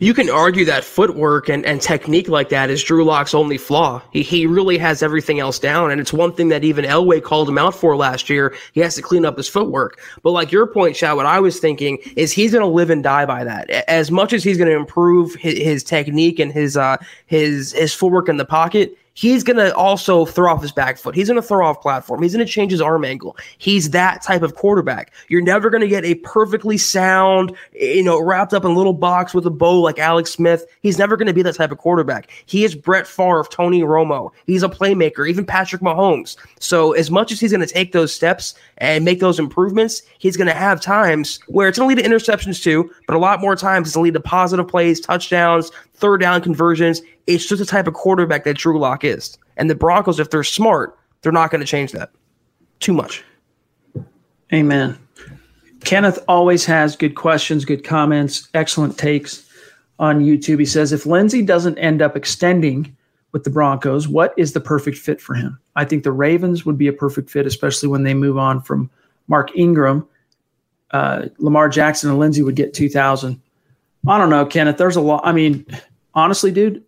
you 0.00 0.14
can 0.14 0.30
argue 0.30 0.64
that 0.64 0.84
footwork 0.84 1.48
and, 1.48 1.64
and 1.66 1.80
technique 1.80 2.28
like 2.28 2.48
that 2.50 2.70
is 2.70 2.82
Drew 2.82 3.04
Lock's 3.04 3.34
only 3.34 3.58
flaw. 3.58 4.02
He, 4.12 4.22
he 4.22 4.46
really 4.46 4.78
has 4.78 5.02
everything 5.02 5.40
else 5.40 5.58
down. 5.58 5.90
And 5.90 6.00
it's 6.00 6.12
one 6.12 6.32
thing 6.32 6.48
that 6.48 6.64
even 6.64 6.84
Elway 6.84 7.22
called 7.22 7.48
him 7.48 7.58
out 7.58 7.74
for 7.74 7.96
last 7.96 8.30
year. 8.30 8.54
He 8.72 8.80
has 8.80 8.94
to 8.94 9.02
clean 9.02 9.24
up 9.24 9.36
his 9.36 9.48
footwork. 9.48 10.00
But 10.22 10.30
like 10.30 10.52
your 10.52 10.66
point, 10.66 10.96
Chad, 10.96 11.16
what 11.16 11.26
I 11.26 11.40
was 11.40 11.58
thinking 11.58 11.98
is 12.16 12.32
he's 12.32 12.52
going 12.52 12.62
to 12.62 12.68
live 12.68 12.90
and 12.90 13.02
die 13.02 13.26
by 13.26 13.44
that. 13.44 13.70
As 13.88 14.10
much 14.10 14.32
as 14.32 14.44
he's 14.44 14.56
going 14.56 14.70
to 14.70 14.76
improve 14.76 15.34
his, 15.34 15.58
his 15.58 15.84
technique 15.84 16.38
and 16.38 16.52
his, 16.52 16.76
uh, 16.76 16.96
his, 17.26 17.72
his 17.72 17.92
footwork 17.92 18.28
in 18.28 18.36
the 18.36 18.44
pocket, 18.44 18.96
he's 19.18 19.42
going 19.42 19.56
to 19.56 19.74
also 19.74 20.24
throw 20.24 20.52
off 20.52 20.62
his 20.62 20.70
back 20.70 20.96
foot. 20.96 21.12
He's 21.12 21.26
going 21.26 21.40
to 21.40 21.46
throw 21.46 21.66
off 21.66 21.80
platform. 21.80 22.22
He's 22.22 22.34
going 22.34 22.46
to 22.46 22.52
change 22.52 22.70
his 22.70 22.80
arm 22.80 23.04
angle. 23.04 23.36
He's 23.58 23.90
that 23.90 24.22
type 24.22 24.42
of 24.42 24.54
quarterback. 24.54 25.12
You're 25.28 25.42
never 25.42 25.70
going 25.70 25.80
to 25.80 25.88
get 25.88 26.04
a 26.04 26.14
perfectly 26.16 26.78
sound, 26.78 27.52
you 27.72 28.04
know, 28.04 28.22
wrapped 28.22 28.54
up 28.54 28.64
in 28.64 28.70
a 28.70 28.74
little 28.74 28.92
box 28.92 29.34
with 29.34 29.44
a 29.44 29.50
bow 29.50 29.80
like 29.80 29.98
Alex 29.98 30.30
Smith. 30.30 30.64
He's 30.82 30.98
never 30.98 31.16
going 31.16 31.26
to 31.26 31.32
be 31.32 31.42
that 31.42 31.56
type 31.56 31.72
of 31.72 31.78
quarterback. 31.78 32.30
He 32.46 32.62
is 32.62 32.76
Brett 32.76 33.08
Favre, 33.08 33.44
Tony 33.50 33.80
Romo. 33.80 34.30
He's 34.46 34.62
a 34.62 34.68
playmaker, 34.68 35.28
even 35.28 35.44
Patrick 35.44 35.82
Mahomes. 35.82 36.36
So 36.60 36.92
as 36.92 37.10
much 37.10 37.32
as 37.32 37.40
he's 37.40 37.50
going 37.50 37.66
to 37.66 37.74
take 37.74 37.90
those 37.90 38.14
steps 38.14 38.54
and 38.76 39.04
make 39.04 39.18
those 39.18 39.40
improvements, 39.40 40.00
he's 40.18 40.36
going 40.36 40.46
to 40.46 40.54
have 40.54 40.80
times 40.80 41.40
where 41.48 41.66
it's 41.66 41.76
going 41.76 41.96
to 41.96 42.02
lead 42.02 42.08
to 42.08 42.08
interceptions 42.08 42.62
too, 42.62 42.88
but 43.08 43.16
a 43.16 43.18
lot 43.18 43.40
more 43.40 43.56
times 43.56 43.88
it's 43.88 43.96
going 43.96 44.12
to 44.12 44.18
lead 44.18 44.22
to 44.22 44.28
positive 44.28 44.68
plays, 44.68 45.00
touchdowns, 45.00 45.72
third 45.98 46.20
down 46.20 46.40
conversions. 46.40 47.02
It's 47.26 47.46
just 47.46 47.60
the 47.60 47.66
type 47.66 47.86
of 47.86 47.94
quarterback 47.94 48.44
that 48.44 48.56
Drew 48.56 48.78
Lock 48.78 49.04
is. 49.04 49.36
And 49.56 49.68
the 49.68 49.74
Broncos, 49.74 50.20
if 50.20 50.30
they're 50.30 50.44
smart, 50.44 50.98
they're 51.22 51.32
not 51.32 51.50
going 51.50 51.60
to 51.60 51.66
change 51.66 51.92
that 51.92 52.10
too 52.80 52.92
much. 52.92 53.24
Amen. 54.52 54.98
Kenneth 55.84 56.18
always 56.28 56.64
has 56.64 56.96
good 56.96 57.14
questions, 57.14 57.64
good 57.64 57.84
comments, 57.84 58.48
excellent 58.54 58.98
takes 58.98 59.48
on 59.98 60.20
YouTube. 60.20 60.58
He 60.58 60.66
says 60.66 60.92
if 60.92 61.06
Lindsay 61.06 61.42
doesn't 61.42 61.78
end 61.78 62.02
up 62.02 62.16
extending 62.16 62.96
with 63.32 63.44
the 63.44 63.50
Broncos, 63.50 64.08
what 64.08 64.32
is 64.36 64.52
the 64.52 64.60
perfect 64.60 64.96
fit 64.96 65.20
for 65.20 65.34
him? 65.34 65.58
I 65.76 65.84
think 65.84 66.02
the 66.02 66.12
Ravens 66.12 66.64
would 66.64 66.78
be 66.78 66.88
a 66.88 66.92
perfect 66.92 67.30
fit, 67.30 67.46
especially 67.46 67.88
when 67.88 68.02
they 68.02 68.14
move 68.14 68.38
on 68.38 68.62
from 68.62 68.90
Mark 69.28 69.56
Ingram. 69.56 70.06
Uh, 70.90 71.26
Lamar 71.38 71.68
Jackson 71.68 72.10
and 72.10 72.18
Lindsay 72.18 72.42
would 72.42 72.56
get 72.56 72.74
2,000. 72.74 73.40
I 74.06 74.18
don't 74.18 74.30
know, 74.30 74.46
Kenneth. 74.46 74.78
There's 74.78 74.96
a 74.96 75.00
lot. 75.00 75.20
I 75.24 75.32
mean, 75.32 75.66
honestly, 76.18 76.50
dude, 76.50 76.84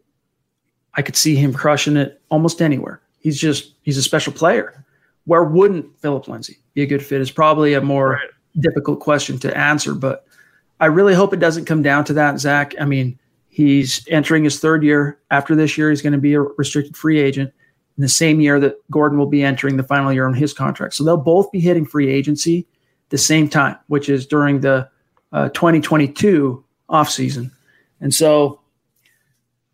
I 0.94 1.02
could 1.02 1.16
see 1.16 1.36
him 1.36 1.52
crushing 1.52 1.96
it 1.96 2.20
almost 2.30 2.60
anywhere. 2.60 3.00
He's 3.20 3.38
just 3.38 3.74
he's 3.82 3.96
a 3.96 4.02
special 4.02 4.32
player. 4.32 4.84
Where 5.24 5.44
wouldn't 5.44 5.98
Phillip 6.00 6.26
Lindsay 6.26 6.58
be 6.74 6.82
a 6.82 6.86
good 6.86 7.04
fit? 7.04 7.20
Is 7.20 7.30
probably 7.30 7.74
a 7.74 7.80
more 7.80 8.12
right. 8.12 8.28
difficult 8.58 9.00
question 9.00 9.38
to 9.40 9.56
answer, 9.56 9.94
but 9.94 10.26
I 10.80 10.86
really 10.86 11.14
hope 11.14 11.32
it 11.32 11.40
doesn't 11.40 11.66
come 11.66 11.82
down 11.82 12.04
to 12.06 12.12
that, 12.14 12.40
Zach. 12.40 12.74
I 12.80 12.86
mean, 12.86 13.18
he's 13.48 14.06
entering 14.08 14.44
his 14.44 14.58
third 14.58 14.82
year. 14.82 15.18
After 15.30 15.54
this 15.54 15.78
year, 15.78 15.90
he's 15.90 16.02
going 16.02 16.14
to 16.14 16.18
be 16.18 16.34
a 16.34 16.40
restricted 16.40 16.96
free 16.96 17.20
agent 17.20 17.52
in 17.96 18.02
the 18.02 18.08
same 18.08 18.40
year 18.40 18.58
that 18.60 18.76
Gordon 18.90 19.18
will 19.18 19.26
be 19.26 19.44
entering 19.44 19.76
the 19.76 19.82
final 19.82 20.12
year 20.12 20.26
on 20.26 20.34
his 20.34 20.54
contract. 20.54 20.94
So 20.94 21.04
they'll 21.04 21.18
both 21.18 21.52
be 21.52 21.60
hitting 21.60 21.84
free 21.84 22.08
agency 22.08 22.66
the 23.10 23.18
same 23.18 23.48
time, 23.48 23.76
which 23.88 24.08
is 24.08 24.26
during 24.26 24.60
the 24.60 24.88
uh, 25.32 25.50
2022 25.50 26.64
offseason. 26.88 27.50
And 28.00 28.14
so 28.14 28.59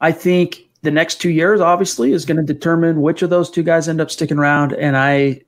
I 0.01 0.13
think 0.13 0.69
the 0.83 0.91
next 0.91 1.17
two 1.17 1.31
years, 1.31 1.61
obviously, 1.61 2.13
is 2.13 2.25
going 2.25 2.37
to 2.37 2.43
determine 2.43 3.03
which 3.03 3.23
of 3.23 3.31
those 3.31 3.51
two 3.51 3.63
guys 3.63 3.89
end 3.89 4.01
up 4.01 4.11
sticking 4.11 4.39
around. 4.39 4.73
And 4.73 4.97
I, 4.97 5.41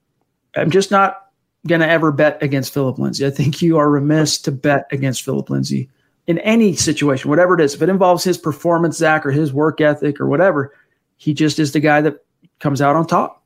I'm 0.57 0.71
just 0.71 0.91
not 0.91 1.29
going 1.67 1.81
to 1.81 1.89
ever 1.89 2.13
bet 2.13 2.43
against 2.43 2.73
Phillip 2.73 2.99
Lindsay. 2.99 3.27
I 3.27 3.31
think 3.31 3.61
you 3.61 3.79
are 3.79 3.91
remiss 3.91 4.39
to 4.43 4.53
bet 4.53 4.87
against 4.91 5.23
Phillip 5.23 5.51
Lindsay 5.51 5.89
in 6.27 6.39
any 6.41 6.75
situation, 6.75 7.31
whatever 7.31 7.55
it 7.55 7.61
is. 7.61 7.75
If 7.75 7.83
it 7.83 7.89
involves 7.89 8.25
his 8.25 8.39
performance, 8.39 8.99
Zach, 8.99 9.25
or 9.25 9.31
his 9.31 9.53
work 9.53 9.81
ethic, 9.81 10.21
or 10.21 10.27
whatever, 10.27 10.75
he 11.17 11.35
just 11.35 11.59
is 11.59 11.73
the 11.73 11.81
guy 11.81 12.01
that 12.03 12.25
comes 12.61 12.81
out 12.81 12.97
on 12.97 13.07
top. 13.07 13.43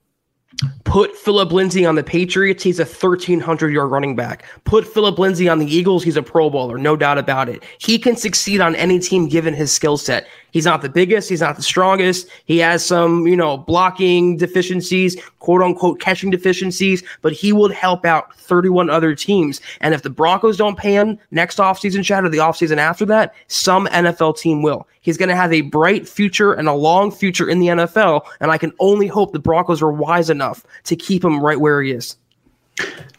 Put 0.93 1.17
Phillip 1.17 1.53
Lindsay 1.53 1.87
on 1.87 1.95
the 1.95 2.03
Patriots, 2.05 2.63
he's 2.63 2.79
a 2.79 2.85
1,300 2.85 3.73
yard 3.73 3.91
running 3.91 4.15
back. 4.15 4.45
Put 4.65 4.87
Phillip 4.87 5.19
Lindsay 5.19 5.49
on 5.49 5.59
the 5.59 5.65
Eagles, 5.65 6.05
he's 6.05 6.19
a 6.19 6.23
Pro 6.23 6.51
Bowler, 6.51 6.77
no 6.77 6.97
doubt 6.97 7.17
about 7.17 7.49
it. 7.49 7.63
He 7.79 7.99
can 7.99 8.15
succeed 8.15 8.61
on 8.61 8.77
any 8.77 8.99
team 8.99 9.27
given 9.27 9.55
his 9.55 9.73
skill 9.73 9.97
set. 9.97 10.27
He's 10.51 10.67
not 10.67 10.83
the 10.83 10.91
biggest, 10.91 11.31
he's 11.31 11.41
not 11.41 11.57
the 11.57 11.63
strongest. 11.63 12.29
He 12.45 12.59
has 12.59 12.85
some, 12.85 13.27
you 13.27 13.37
know, 13.37 13.57
blocking 13.57 14.37
deficiencies, 14.37 15.17
quote 15.39 15.63
unquote 15.63 15.99
catching 15.99 16.31
deficiencies, 16.31 17.03
but 17.23 17.33
he 17.33 17.55
would 17.55 17.73
help 17.73 18.05
out 18.05 18.37
31 18.37 18.91
other 18.91 19.15
teams. 19.15 19.63
And 19.81 19.95
if 19.95 20.03
the 20.03 20.11
Broncos 20.11 20.59
don't 20.59 20.77
pay 20.77 20.93
him 20.93 21.19
next 21.31 21.57
offseason, 21.57 22.05
Chad, 22.05 22.25
or 22.25 22.29
the 22.29 22.37
offseason 22.37 22.77
after 22.77 23.07
that, 23.07 23.35
some 23.47 23.87
NFL 23.87 24.37
team 24.37 24.61
will. 24.61 24.87
He's 25.03 25.17
going 25.17 25.31
to 25.31 25.37
have 25.37 25.53
a 25.53 25.63
bright 25.63 26.09
future 26.09 26.53
and 26.53 26.69
a 26.69 26.73
long 26.73 27.11
future 27.11 27.49
in 27.49 27.59
the 27.59 27.67
NFL. 27.69 28.23
And 28.41 28.51
I 28.51 28.59
can 28.59 28.73
only 28.79 29.09
hope 29.09 29.33
the 29.33 29.41
Broncos 29.41 29.83
are 29.83 29.91
wise 29.91 30.31
enough 30.31 30.65
to 30.85 30.97
keep 30.97 31.25
him 31.25 31.41
right 31.41 31.61
where 31.61 31.83
he 31.83 31.93
is. 31.93 32.17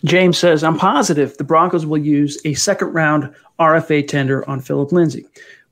James 0.03 0.38
says, 0.38 0.64
I'm 0.64 0.78
positive 0.78 1.38
the 1.38 1.43
Broncos 1.43 1.86
will 1.86 1.97
use 1.97 2.38
a 2.45 2.53
second 2.55 2.93
round 2.93 3.34
RFA 3.59 4.07
tender 4.07 4.47
on 4.49 4.59
Phillip 4.59 4.91
Lindsay. 4.91 5.26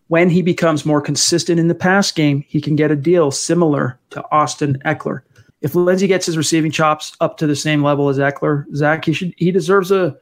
When 0.08 0.30
he 0.30 0.42
becomes 0.42 0.86
more 0.86 1.02
consistent 1.02 1.60
in 1.60 1.68
the 1.68 1.76
pass 1.76 2.12
game, 2.12 2.44
he 2.48 2.62
can 2.62 2.76
get 2.76 2.92
a 2.92 2.96
deal 2.96 3.32
similar 3.32 3.98
to 4.12 4.24
Austin 4.32 4.82
Ekeler. 4.86 5.22
If 5.62 5.76
Lindsay 5.76 6.08
gets 6.08 6.26
his 6.26 6.38
receiving 6.38 6.72
chops 6.72 7.16
up 7.22 7.38
to 7.38 7.48
the 7.48 7.56
same 7.56 7.84
level 7.84 8.10
as 8.10 8.18
Ekeler, 8.18 8.66
Zach, 8.76 9.06
he 9.06 9.14
should 9.14 9.34
he 9.38 9.52
deserves 9.52 9.92
a, 9.92 10.18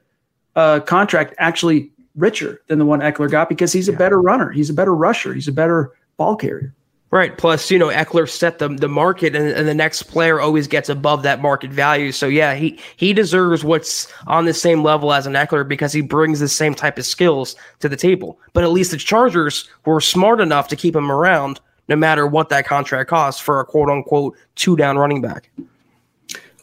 a 0.56 0.82
contract 0.86 1.34
actually 1.38 1.92
richer 2.16 2.62
than 2.68 2.78
the 2.78 2.86
one 2.86 3.00
Ekeler 3.00 3.32
got 3.32 3.50
because 3.50 3.72
he's 3.72 3.88
a 3.88 3.94
better 3.94 4.22
runner, 4.22 4.52
he's 4.52 4.70
a 4.70 4.74
better 4.74 4.94
rusher, 4.94 5.34
he's 5.34 5.48
a 5.48 5.54
better 5.54 5.92
ball 6.18 6.36
carrier. 6.36 6.74
Right. 7.12 7.36
Plus, 7.36 7.72
you 7.72 7.80
know, 7.80 7.88
Ekeler 7.88 8.30
set 8.30 8.60
the 8.60 8.68
the 8.70 8.88
market, 8.88 9.36
and, 9.36 9.50
and, 9.50 9.68
the 9.68 9.74
next 9.74 10.04
player 10.04 10.40
always 10.40 10.68
gets 10.68 10.90
above 10.90 11.24
that 11.24 11.42
market 11.42 11.72
value. 11.72 12.12
So 12.12 12.28
yeah, 12.28 12.54
he 12.54 12.80
he 12.98 13.14
deserves 13.14 13.64
what's 13.64 14.14
on 14.28 14.46
the 14.46 14.54
same 14.54 14.84
level 14.84 15.12
as 15.12 15.26
an 15.26 15.34
Ekeler 15.34 15.68
because 15.68 15.92
he 15.92 16.02
brings 16.02 16.40
the 16.40 16.48
same 16.48 16.76
type 16.76 17.00
of 17.00 17.08
skills 17.08 17.56
to 17.80 17.90
the 17.90 17.98
table. 17.98 18.40
But 18.54 18.64
at 18.64 18.70
least 18.70 18.92
the 18.92 18.98
Chargers 18.98 19.68
were 19.86 20.02
smart 20.02 20.40
enough 20.40 20.68
to 20.68 20.76
keep 20.76 20.96
him 20.96 21.12
around, 21.12 21.60
no 21.88 21.96
matter 21.96 22.28
what 22.28 22.50
that 22.50 22.68
contract 22.68 23.10
costs 23.10 23.42
for 23.42 23.60
a 23.60 23.66
quote 23.66 23.90
unquote 23.90 24.38
two 24.54 24.76
down 24.76 24.96
running 24.96 25.22
back. 25.22 25.50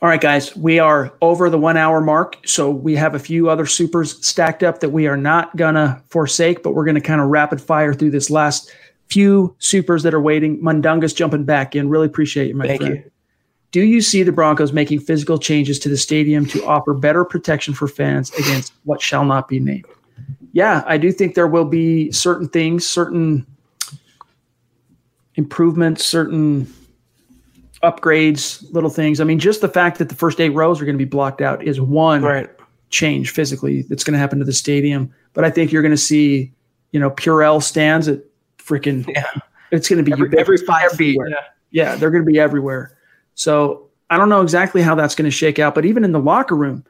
All 0.02 0.10
right, 0.10 0.20
guys, 0.20 0.54
we 0.54 0.78
are 0.78 1.12
over 1.22 1.48
the 1.48 1.58
one 1.58 1.78
hour 1.78 2.00
mark. 2.02 2.36
So 2.46 2.70
we 2.70 2.94
have 2.96 3.14
a 3.14 3.18
few 3.18 3.48
other 3.48 3.64
supers 3.64 4.24
stacked 4.24 4.62
up 4.62 4.80
that 4.80 4.90
we 4.90 5.06
are 5.06 5.16
not 5.16 5.56
going 5.56 5.74
to 5.74 6.00
forsake, 6.10 6.62
but 6.62 6.74
we're 6.74 6.84
going 6.84 6.96
to 6.96 7.00
kind 7.00 7.20
of 7.20 7.28
rapid 7.28 7.62
fire 7.62 7.94
through 7.94 8.10
this 8.10 8.28
last 8.28 8.70
few 9.08 9.54
supers 9.58 10.02
that 10.02 10.14
are 10.14 10.20
waiting. 10.20 10.62
Mundungus 10.62 11.14
jumping 11.14 11.44
back 11.44 11.76
in. 11.76 11.88
Really 11.88 12.06
appreciate 12.06 12.48
you, 12.48 12.54
my 12.54 12.66
Thank 12.66 12.80
friend. 12.80 12.96
you. 12.96 13.10
Do 13.72 13.82
you 13.82 14.00
see 14.00 14.22
the 14.22 14.32
Broncos 14.32 14.72
making 14.72 15.00
physical 15.00 15.38
changes 15.38 15.78
to 15.80 15.88
the 15.88 15.96
stadium 15.96 16.46
to 16.46 16.64
offer 16.64 16.94
better 16.94 17.24
protection 17.24 17.74
for 17.74 17.88
fans 17.88 18.30
against 18.34 18.72
what 18.84 19.02
shall 19.02 19.24
not 19.24 19.48
be 19.48 19.60
named? 19.60 19.84
Yeah, 20.52 20.82
I 20.86 20.96
do 20.96 21.12
think 21.12 21.34
there 21.34 21.46
will 21.46 21.66
be 21.66 22.10
certain 22.10 22.48
things, 22.48 22.88
certain 22.88 23.46
improvements, 25.34 26.04
certain 26.04 26.72
upgrades, 27.82 28.64
little 28.72 28.88
things. 28.88 29.20
I 29.20 29.24
mean, 29.24 29.38
just 29.38 29.60
the 29.60 29.68
fact 29.68 29.98
that 29.98 30.08
the 30.08 30.14
first 30.14 30.40
eight 30.40 30.50
rows 30.50 30.80
are 30.80 30.84
going 30.84 30.94
to 30.96 31.04
be 31.04 31.08
blocked 31.08 31.42
out 31.42 31.62
is 31.62 31.80
one 31.80 32.22
right. 32.22 32.50
change 32.88 33.30
physically 33.30 33.82
that's 33.82 34.02
going 34.02 34.14
to 34.14 34.18
happen 34.18 34.38
to 34.38 34.44
the 34.44 34.52
stadium. 34.52 35.12
But 35.34 35.44
I 35.44 35.50
think 35.50 35.70
you're 35.70 35.82
going 35.82 35.92
to 35.92 35.98
see, 35.98 36.52
you 36.92 37.00
know, 37.00 37.10
Purell 37.10 37.62
stands 37.62 38.08
at 38.08 38.20
freaking 38.66 39.06
yeah. 39.14 39.30
It's 39.70 39.88
going 39.88 40.04
to 40.04 40.04
be 40.04 40.12
every, 40.12 40.38
every 40.38 40.58
five 40.58 40.92
feet. 40.92 41.18
Yeah. 41.28 41.36
yeah, 41.70 41.96
they're 41.96 42.10
going 42.10 42.24
to 42.24 42.30
be 42.30 42.38
everywhere. 42.38 42.96
So 43.34 43.88
I 44.10 44.16
don't 44.16 44.28
know 44.28 44.42
exactly 44.42 44.82
how 44.82 44.94
that's 44.94 45.14
going 45.14 45.24
to 45.24 45.30
shake 45.30 45.58
out, 45.58 45.74
but 45.74 45.84
even 45.84 46.04
in 46.04 46.12
the 46.12 46.20
locker 46.20 46.54
room, 46.54 46.84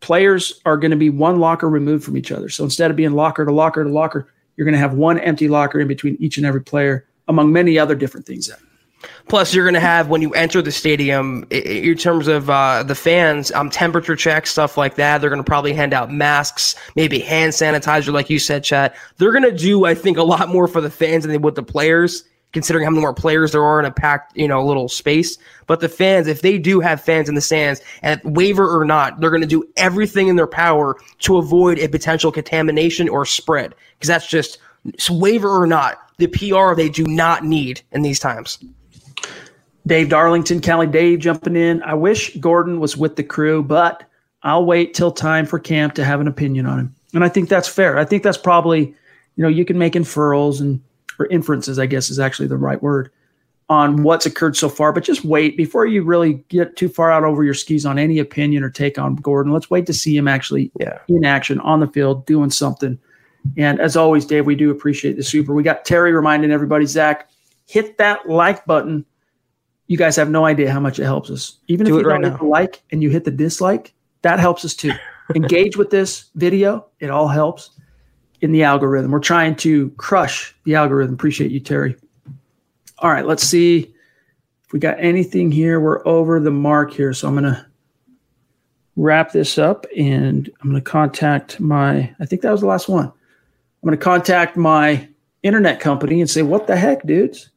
players 0.00 0.60
are 0.64 0.76
going 0.76 0.92
to 0.92 0.96
be 0.96 1.10
one 1.10 1.40
locker 1.40 1.68
removed 1.68 2.04
from 2.04 2.16
each 2.16 2.30
other. 2.30 2.48
So 2.48 2.64
instead 2.64 2.90
of 2.90 2.96
being 2.96 3.12
locker 3.12 3.44
to 3.44 3.52
locker 3.52 3.82
to 3.82 3.90
locker, 3.90 4.32
you're 4.56 4.64
going 4.64 4.74
to 4.74 4.78
have 4.78 4.94
one 4.94 5.18
empty 5.18 5.48
locker 5.48 5.80
in 5.80 5.88
between 5.88 6.16
each 6.20 6.36
and 6.36 6.46
every 6.46 6.62
player, 6.62 7.06
among 7.26 7.52
many 7.52 7.78
other 7.78 7.94
different 7.94 8.26
things. 8.26 8.50
Plus, 9.28 9.54
you're 9.54 9.64
going 9.64 9.74
to 9.74 9.80
have 9.80 10.08
when 10.08 10.22
you 10.22 10.32
enter 10.32 10.62
the 10.62 10.72
stadium, 10.72 11.46
in 11.50 11.96
terms 11.96 12.28
of 12.28 12.50
uh, 12.50 12.82
the 12.82 12.94
fans, 12.94 13.52
um, 13.52 13.70
temperature 13.70 14.16
checks, 14.16 14.50
stuff 14.50 14.76
like 14.76 14.96
that. 14.96 15.20
They're 15.20 15.30
going 15.30 15.42
to 15.42 15.48
probably 15.48 15.72
hand 15.72 15.92
out 15.92 16.10
masks, 16.10 16.74
maybe 16.96 17.18
hand 17.18 17.52
sanitizer, 17.52 18.12
like 18.12 18.30
you 18.30 18.38
said, 18.38 18.64
chat. 18.64 18.96
They're 19.18 19.32
going 19.32 19.44
to 19.44 19.56
do, 19.56 19.84
I 19.84 19.94
think, 19.94 20.16
a 20.16 20.22
lot 20.22 20.48
more 20.48 20.66
for 20.66 20.80
the 20.80 20.90
fans 20.90 21.24
than 21.24 21.30
they 21.30 21.38
would 21.38 21.54
the 21.54 21.62
players, 21.62 22.24
considering 22.52 22.84
how 22.84 22.90
many 22.90 23.02
more 23.02 23.14
players 23.14 23.52
there 23.52 23.62
are 23.62 23.78
in 23.78 23.84
a 23.84 23.90
packed, 23.90 24.36
you 24.36 24.48
know, 24.48 24.64
little 24.64 24.88
space. 24.88 25.36
But 25.66 25.80
the 25.80 25.88
fans, 25.88 26.26
if 26.26 26.40
they 26.40 26.58
do 26.58 26.80
have 26.80 27.00
fans 27.00 27.28
in 27.28 27.34
the 27.34 27.40
stands, 27.40 27.82
and 28.02 28.20
waiver 28.24 28.66
or 28.66 28.84
not, 28.84 29.20
they're 29.20 29.30
going 29.30 29.42
to 29.42 29.46
do 29.46 29.64
everything 29.76 30.28
in 30.28 30.36
their 30.36 30.46
power 30.46 30.96
to 31.20 31.36
avoid 31.36 31.78
a 31.78 31.88
potential 31.88 32.32
contamination 32.32 33.08
or 33.08 33.26
spread, 33.26 33.74
because 33.98 34.08
that's 34.08 34.28
just 34.28 34.58
waiver 35.10 35.50
or 35.50 35.66
not, 35.66 35.98
the 36.16 36.26
PR 36.26 36.74
they 36.74 36.88
do 36.88 37.04
not 37.06 37.44
need 37.44 37.82
in 37.92 38.02
these 38.02 38.18
times. 38.18 38.58
Dave 39.88 40.10
Darlington, 40.10 40.60
Cali 40.60 40.86
Dave 40.86 41.18
jumping 41.18 41.56
in. 41.56 41.82
I 41.82 41.94
wish 41.94 42.36
Gordon 42.36 42.78
was 42.78 42.96
with 42.96 43.16
the 43.16 43.24
crew, 43.24 43.62
but 43.62 44.04
I'll 44.42 44.66
wait 44.66 44.92
till 44.92 45.10
time 45.10 45.46
for 45.46 45.58
camp 45.58 45.94
to 45.94 46.04
have 46.04 46.20
an 46.20 46.28
opinion 46.28 46.66
on 46.66 46.78
him. 46.78 46.94
And 47.14 47.24
I 47.24 47.30
think 47.30 47.48
that's 47.48 47.68
fair. 47.68 47.98
I 47.98 48.04
think 48.04 48.22
that's 48.22 48.36
probably, 48.36 48.94
you 49.36 49.42
know, 49.42 49.48
you 49.48 49.64
can 49.64 49.78
make 49.78 49.94
inferrals 49.94 50.60
and 50.60 50.80
or 51.18 51.26
inferences, 51.26 51.78
I 51.78 51.86
guess 51.86 52.10
is 52.10 52.18
actually 52.18 52.48
the 52.48 52.56
right 52.56 52.80
word, 52.82 53.10
on 53.68 54.02
what's 54.02 54.26
occurred 54.26 54.56
so 54.56 54.68
far. 54.68 54.92
But 54.92 55.04
just 55.04 55.24
wait 55.24 55.56
before 55.56 55.86
you 55.86 56.02
really 56.02 56.34
get 56.48 56.76
too 56.76 56.88
far 56.88 57.10
out 57.10 57.24
over 57.24 57.42
your 57.42 57.54
skis 57.54 57.86
on 57.86 57.98
any 57.98 58.18
opinion 58.18 58.62
or 58.62 58.70
take 58.70 58.98
on 58.98 59.16
Gordon. 59.16 59.52
Let's 59.52 59.70
wait 59.70 59.86
to 59.86 59.94
see 59.94 60.16
him 60.16 60.28
actually 60.28 60.70
yeah. 60.78 60.98
in 61.08 61.24
action 61.24 61.58
on 61.60 61.80
the 61.80 61.88
field 61.88 62.26
doing 62.26 62.50
something. 62.50 62.98
And 63.56 63.80
as 63.80 63.96
always, 63.96 64.26
Dave, 64.26 64.44
we 64.44 64.54
do 64.54 64.70
appreciate 64.70 65.16
the 65.16 65.24
super. 65.24 65.54
We 65.54 65.62
got 65.62 65.84
Terry 65.84 66.12
reminding 66.12 66.52
everybody, 66.52 66.84
Zach, 66.84 67.30
hit 67.66 67.96
that 67.98 68.28
like 68.28 68.66
button 68.66 69.06
you 69.88 69.96
guys 69.96 70.14
have 70.16 70.30
no 70.30 70.44
idea 70.44 70.70
how 70.70 70.80
much 70.80 70.98
it 70.98 71.04
helps 71.04 71.30
us. 71.30 71.56
Even 71.66 71.86
Do 71.86 71.96
if 71.96 72.02
you 72.02 72.08
right 72.08 72.22
don't 72.22 72.30
hit 72.30 72.38
the 72.38 72.46
like 72.46 72.82
and 72.92 73.02
you 73.02 73.10
hit 73.10 73.24
the 73.24 73.30
dislike, 73.30 73.94
that 74.22 74.38
helps 74.38 74.64
us 74.64 74.74
too. 74.74 74.92
Engage 75.34 75.76
with 75.76 75.90
this 75.90 76.26
video; 76.36 76.86
it 77.00 77.10
all 77.10 77.28
helps 77.28 77.70
in 78.40 78.52
the 78.52 78.62
algorithm. 78.62 79.10
We're 79.10 79.18
trying 79.18 79.56
to 79.56 79.90
crush 79.90 80.54
the 80.64 80.74
algorithm. 80.74 81.14
Appreciate 81.14 81.50
you, 81.50 81.60
Terry. 81.60 81.96
All 83.00 83.10
right, 83.10 83.26
let's 83.26 83.42
see 83.42 83.94
if 84.64 84.72
we 84.72 84.78
got 84.78 84.96
anything 84.98 85.50
here. 85.50 85.80
We're 85.80 86.06
over 86.06 86.38
the 86.40 86.50
mark 86.50 86.92
here, 86.92 87.12
so 87.12 87.28
I'm 87.28 87.34
gonna 87.34 87.66
wrap 88.96 89.32
this 89.32 89.58
up 89.58 89.86
and 89.96 90.50
I'm 90.60 90.68
gonna 90.68 90.80
contact 90.80 91.60
my. 91.60 92.14
I 92.20 92.26
think 92.26 92.42
that 92.42 92.52
was 92.52 92.60
the 92.60 92.66
last 92.66 92.88
one. 92.88 93.06
I'm 93.06 93.86
gonna 93.86 93.96
contact 93.96 94.56
my 94.56 95.08
internet 95.42 95.80
company 95.80 96.20
and 96.20 96.28
say, 96.28 96.42
"What 96.42 96.66
the 96.66 96.76
heck, 96.76 97.06
dudes." 97.06 97.50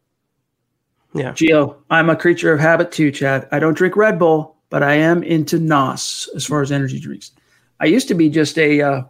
Yeah. 1.13 1.33
Geo, 1.33 1.77
I'm 1.89 2.09
a 2.09 2.15
creature 2.15 2.53
of 2.53 2.59
habit 2.59 2.91
too, 2.91 3.11
Chad. 3.11 3.47
I 3.51 3.59
don't 3.59 3.75
drink 3.75 3.95
Red 3.95 4.17
Bull, 4.17 4.55
but 4.69 4.83
I 4.83 4.93
am 4.95 5.23
into 5.23 5.59
NOS 5.59 6.29
as 6.35 6.45
far 6.45 6.61
as 6.61 6.71
energy 6.71 6.99
drinks. 6.99 7.31
I 7.79 7.85
used 7.85 8.07
to 8.07 8.13
be 8.13 8.29
just 8.29 8.57
a 8.57 8.81
uh, 8.81 9.03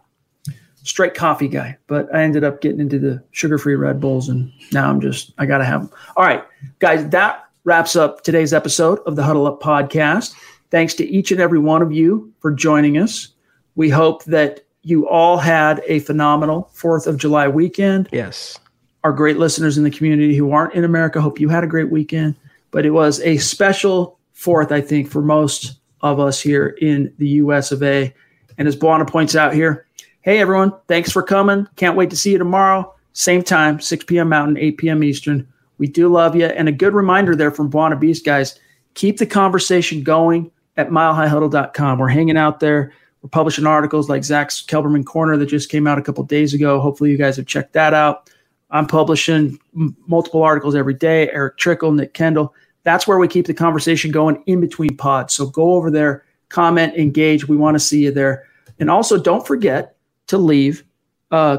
straight 0.82 1.14
coffee 1.14 1.48
guy, 1.48 1.78
but 1.86 2.12
I 2.14 2.22
ended 2.22 2.44
up 2.44 2.60
getting 2.60 2.80
into 2.80 2.98
the 2.98 3.22
sugar 3.30 3.58
free 3.58 3.76
Red 3.76 4.00
Bulls, 4.00 4.28
and 4.28 4.50
now 4.72 4.90
I'm 4.90 5.00
just, 5.00 5.32
I 5.38 5.46
got 5.46 5.58
to 5.58 5.64
have 5.64 5.82
them. 5.82 5.98
All 6.16 6.24
right, 6.24 6.44
guys, 6.78 7.08
that 7.10 7.44
wraps 7.64 7.94
up 7.94 8.22
today's 8.22 8.52
episode 8.52 8.98
of 9.06 9.14
the 9.14 9.22
Huddle 9.22 9.46
Up 9.46 9.60
podcast. 9.60 10.34
Thanks 10.70 10.94
to 10.94 11.06
each 11.06 11.30
and 11.30 11.40
every 11.40 11.58
one 11.58 11.82
of 11.82 11.92
you 11.92 12.32
for 12.40 12.50
joining 12.50 12.98
us. 12.98 13.28
We 13.74 13.90
hope 13.90 14.24
that 14.24 14.64
you 14.82 15.08
all 15.08 15.36
had 15.36 15.82
a 15.86 16.00
phenomenal 16.00 16.70
4th 16.74 17.06
of 17.06 17.16
July 17.16 17.46
weekend. 17.46 18.08
Yes 18.10 18.58
our 19.04 19.12
great 19.12 19.38
listeners 19.38 19.78
in 19.78 19.84
the 19.84 19.90
community 19.90 20.36
who 20.36 20.52
aren't 20.52 20.74
in 20.74 20.84
America. 20.84 21.20
Hope 21.20 21.40
you 21.40 21.48
had 21.48 21.64
a 21.64 21.68
great 21.68 21.90
weekend. 21.90 22.36
But 22.70 22.86
it 22.86 22.90
was 22.90 23.20
a 23.20 23.38
special 23.38 24.18
fourth, 24.32 24.72
I 24.72 24.80
think, 24.80 25.10
for 25.10 25.22
most 25.22 25.78
of 26.00 26.18
us 26.18 26.40
here 26.40 26.76
in 26.80 27.12
the 27.18 27.28
US 27.28 27.72
of 27.72 27.82
A. 27.82 28.12
And 28.58 28.66
as 28.68 28.76
Buana 28.76 29.08
points 29.08 29.36
out 29.36 29.54
here, 29.54 29.86
hey 30.22 30.38
everyone, 30.38 30.72
thanks 30.88 31.10
for 31.10 31.22
coming. 31.22 31.66
Can't 31.76 31.96
wait 31.96 32.10
to 32.10 32.16
see 32.16 32.32
you 32.32 32.38
tomorrow. 32.38 32.94
Same 33.12 33.42
time, 33.42 33.80
6 33.80 34.04
p.m. 34.04 34.28
Mountain, 34.28 34.56
8 34.56 34.78
p.m. 34.78 35.04
Eastern. 35.04 35.46
We 35.78 35.86
do 35.86 36.08
love 36.08 36.34
you. 36.34 36.46
And 36.46 36.68
a 36.68 36.72
good 36.72 36.94
reminder 36.94 37.36
there 37.36 37.50
from 37.50 37.70
Buana 37.70 37.98
Beast, 37.98 38.24
guys, 38.24 38.58
keep 38.94 39.18
the 39.18 39.26
conversation 39.26 40.02
going 40.02 40.50
at 40.76 40.90
milehighhuddle.com. 40.90 41.98
We're 41.98 42.08
hanging 42.08 42.36
out 42.36 42.60
there. 42.60 42.92
We're 43.22 43.28
publishing 43.28 43.66
articles 43.66 44.08
like 44.08 44.24
Zach's 44.24 44.64
Kelberman 44.64 45.04
Corner 45.04 45.36
that 45.36 45.46
just 45.46 45.70
came 45.70 45.86
out 45.86 45.98
a 45.98 46.02
couple 46.02 46.24
days 46.24 46.54
ago. 46.54 46.80
Hopefully, 46.80 47.10
you 47.10 47.18
guys 47.18 47.36
have 47.36 47.46
checked 47.46 47.74
that 47.74 47.94
out. 47.94 48.30
I'm 48.72 48.86
publishing 48.86 49.58
m- 49.76 49.96
multiple 50.06 50.42
articles 50.42 50.74
every 50.74 50.94
day. 50.94 51.30
Erick 51.30 51.58
Trickel, 51.58 51.92
Nick 51.92 52.14
Kendall. 52.14 52.54
That's 52.82 53.06
where 53.06 53.18
we 53.18 53.28
keep 53.28 53.46
the 53.46 53.54
conversation 53.54 54.10
going 54.10 54.42
in 54.46 54.60
between 54.60 54.96
pods. 54.96 55.34
So 55.34 55.46
go 55.46 55.74
over 55.74 55.90
there, 55.90 56.24
comment, 56.48 56.96
engage. 56.96 57.46
We 57.46 57.56
want 57.56 57.76
to 57.76 57.80
see 57.80 58.02
you 58.02 58.10
there. 58.10 58.44
And 58.80 58.90
also, 58.90 59.16
don't 59.16 59.46
forget 59.46 59.96
to 60.26 60.38
leave 60.38 60.84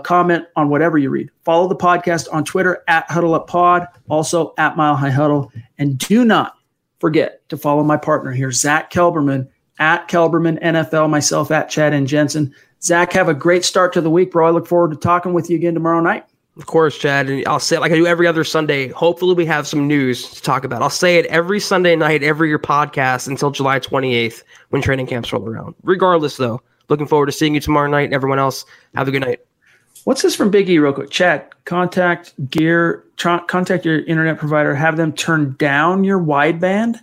comment 0.03 0.45
on 0.55 0.69
whatever 0.69 0.97
you 0.97 1.09
read. 1.09 1.29
Follow 1.43 1.67
the 1.67 1.75
podcast 1.75 2.27
on 2.31 2.45
Twitter 2.45 2.83
at 2.87 3.09
Huddle 3.09 3.33
Up 3.33 3.47
Pod, 3.47 3.87
also 4.09 4.53
at 4.57 4.77
Mile 4.77 4.95
High 4.95 5.09
Huddle. 5.09 5.51
And 5.77 5.97
do 5.97 6.23
not 6.23 6.55
forget 6.99 7.47
to 7.49 7.57
follow 7.57 7.83
my 7.83 7.97
partner 7.97 8.31
here, 8.31 8.51
Zach 8.51 8.91
Kelberman 8.91 9.47
at 9.79 10.07
Kelberman 10.07 10.61
NFL, 10.61 11.09
myself 11.09 11.49
at 11.49 11.69
Chad 11.69 11.93
and 11.93 12.07
Jensen. 12.07 12.53
Zach, 12.81 13.11
have 13.13 13.29
a 13.29 13.33
great 13.33 13.65
start 13.65 13.93
to 13.93 14.01
the 14.01 14.09
week, 14.09 14.31
bro. 14.31 14.47
I 14.47 14.51
look 14.51 14.67
forward 14.67 14.91
to 14.91 14.97
talking 14.97 15.33
with 15.33 15.49
you 15.49 15.55
again 15.55 15.73
tomorrow 15.73 16.01
night. 16.01 16.25
Of 16.55 16.67
course, 16.67 16.97
Chad, 16.99 17.29
and 17.29 17.43
I'll 17.47 17.59
say 17.59 17.77
it 17.77 17.79
like 17.79 17.91
I 17.91 17.95
do 17.95 18.05
every 18.05 18.27
other 18.27 18.43
Sunday. 18.43 18.89
Hopefully, 18.89 19.33
we 19.33 19.45
have 19.47 19.67
some 19.67 19.87
news 19.87 20.29
to 20.29 20.41
talk 20.41 20.63
about. 20.63 20.83
I'll 20.83 20.89
say 20.89 21.17
it 21.17 21.25
every 21.25 21.59
Sunday 21.59 21.95
night, 21.95 22.21
every 22.21 22.49
year 22.49 22.59
podcast 22.59 23.27
until 23.27 23.49
July 23.49 23.79
28th 23.79 24.43
when 24.69 24.81
training 24.81 25.07
camps 25.07 25.33
roll 25.33 25.47
around. 25.49 25.73
Regardless, 25.81 26.37
though, 26.37 26.61
looking 26.89 27.07
forward 27.07 27.25
to 27.25 27.31
seeing 27.31 27.55
you 27.55 27.59
tomorrow 27.59 27.89
night. 27.89 28.13
Everyone 28.13 28.37
else, 28.37 28.65
have 28.93 29.07
a 29.07 29.11
good 29.11 29.23
night. 29.23 29.39
What's 30.03 30.21
this 30.21 30.35
from 30.35 30.51
Big 30.51 30.69
E, 30.69 30.77
real 30.77 30.93
quick? 30.93 31.09
Chad, 31.09 31.49
contact 31.65 32.33
Gear, 32.51 33.03
contact 33.17 33.83
your 33.83 34.01
internet 34.01 34.37
provider, 34.37 34.75
have 34.75 34.95
them 34.95 35.11
turn 35.13 35.55
down 35.57 36.03
your 36.03 36.19
wideband. 36.19 36.97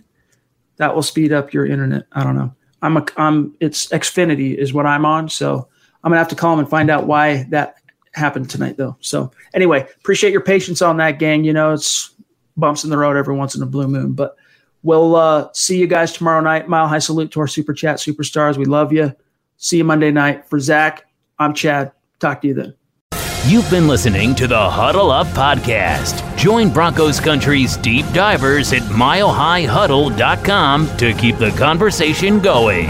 That 0.77 0.95
will 0.95 1.03
speed 1.03 1.33
up 1.33 1.51
your 1.51 1.65
internet. 1.65 2.05
I 2.13 2.23
don't 2.23 2.37
know. 2.37 2.55
I'm 2.81 2.97
a, 2.97 3.05
I'm, 3.17 3.53
it's 3.59 3.87
Xfinity 3.87 4.55
is 4.55 4.71
what 4.71 4.85
I'm 4.85 5.05
on, 5.05 5.29
so 5.29 5.67
I'm 6.03 6.11
gonna 6.11 6.19
have 6.19 6.29
to 6.29 6.35
call 6.35 6.55
them 6.55 6.59
and 6.59 6.69
find 6.69 6.89
out 6.89 7.05
why 7.05 7.43
that 7.49 7.75
happened 8.13 8.49
tonight 8.49 8.77
though. 8.77 8.97
So 8.99 9.31
anyway, 9.53 9.87
appreciate 9.99 10.31
your 10.31 10.41
patience 10.41 10.81
on 10.81 10.97
that, 10.97 11.19
gang. 11.19 11.43
You 11.43 11.53
know, 11.53 11.73
it's 11.73 12.13
bumps 12.57 12.83
in 12.83 12.89
the 12.89 12.97
road 12.97 13.17
every 13.17 13.35
once 13.35 13.55
in 13.55 13.61
a 13.61 13.65
blue 13.65 13.87
moon, 13.87 14.13
but 14.13 14.35
we'll 14.83 15.15
uh, 15.15 15.49
see 15.53 15.77
you 15.77 15.87
guys 15.87 16.13
tomorrow 16.13 16.41
night. 16.41 16.67
Mile 16.67 16.87
high 16.87 16.99
salute 16.99 17.31
to 17.31 17.39
our 17.39 17.47
super 17.47 17.73
chat 17.73 17.97
superstars. 17.97 18.57
We 18.57 18.65
love 18.65 18.91
you. 18.91 19.13
See 19.57 19.77
you 19.77 19.83
Monday 19.83 20.11
night. 20.11 20.49
For 20.49 20.59
Zach, 20.59 21.05
I'm 21.39 21.53
Chad. 21.53 21.91
Talk 22.19 22.41
to 22.41 22.47
you 22.47 22.53
then. 22.53 22.75
You've 23.47 23.69
been 23.71 23.87
listening 23.87 24.35
to 24.35 24.45
the 24.45 24.69
Huddle 24.69 25.09
Up 25.09 25.25
Podcast. 25.27 26.37
Join 26.37 26.69
Broncos 26.69 27.19
Country's 27.19 27.75
deep 27.77 28.05
divers 28.13 28.71
at 28.71 28.83
milehighhuddle.com 28.83 30.97
to 30.97 31.13
keep 31.13 31.37
the 31.37 31.49
conversation 31.51 32.39
going. 32.39 32.89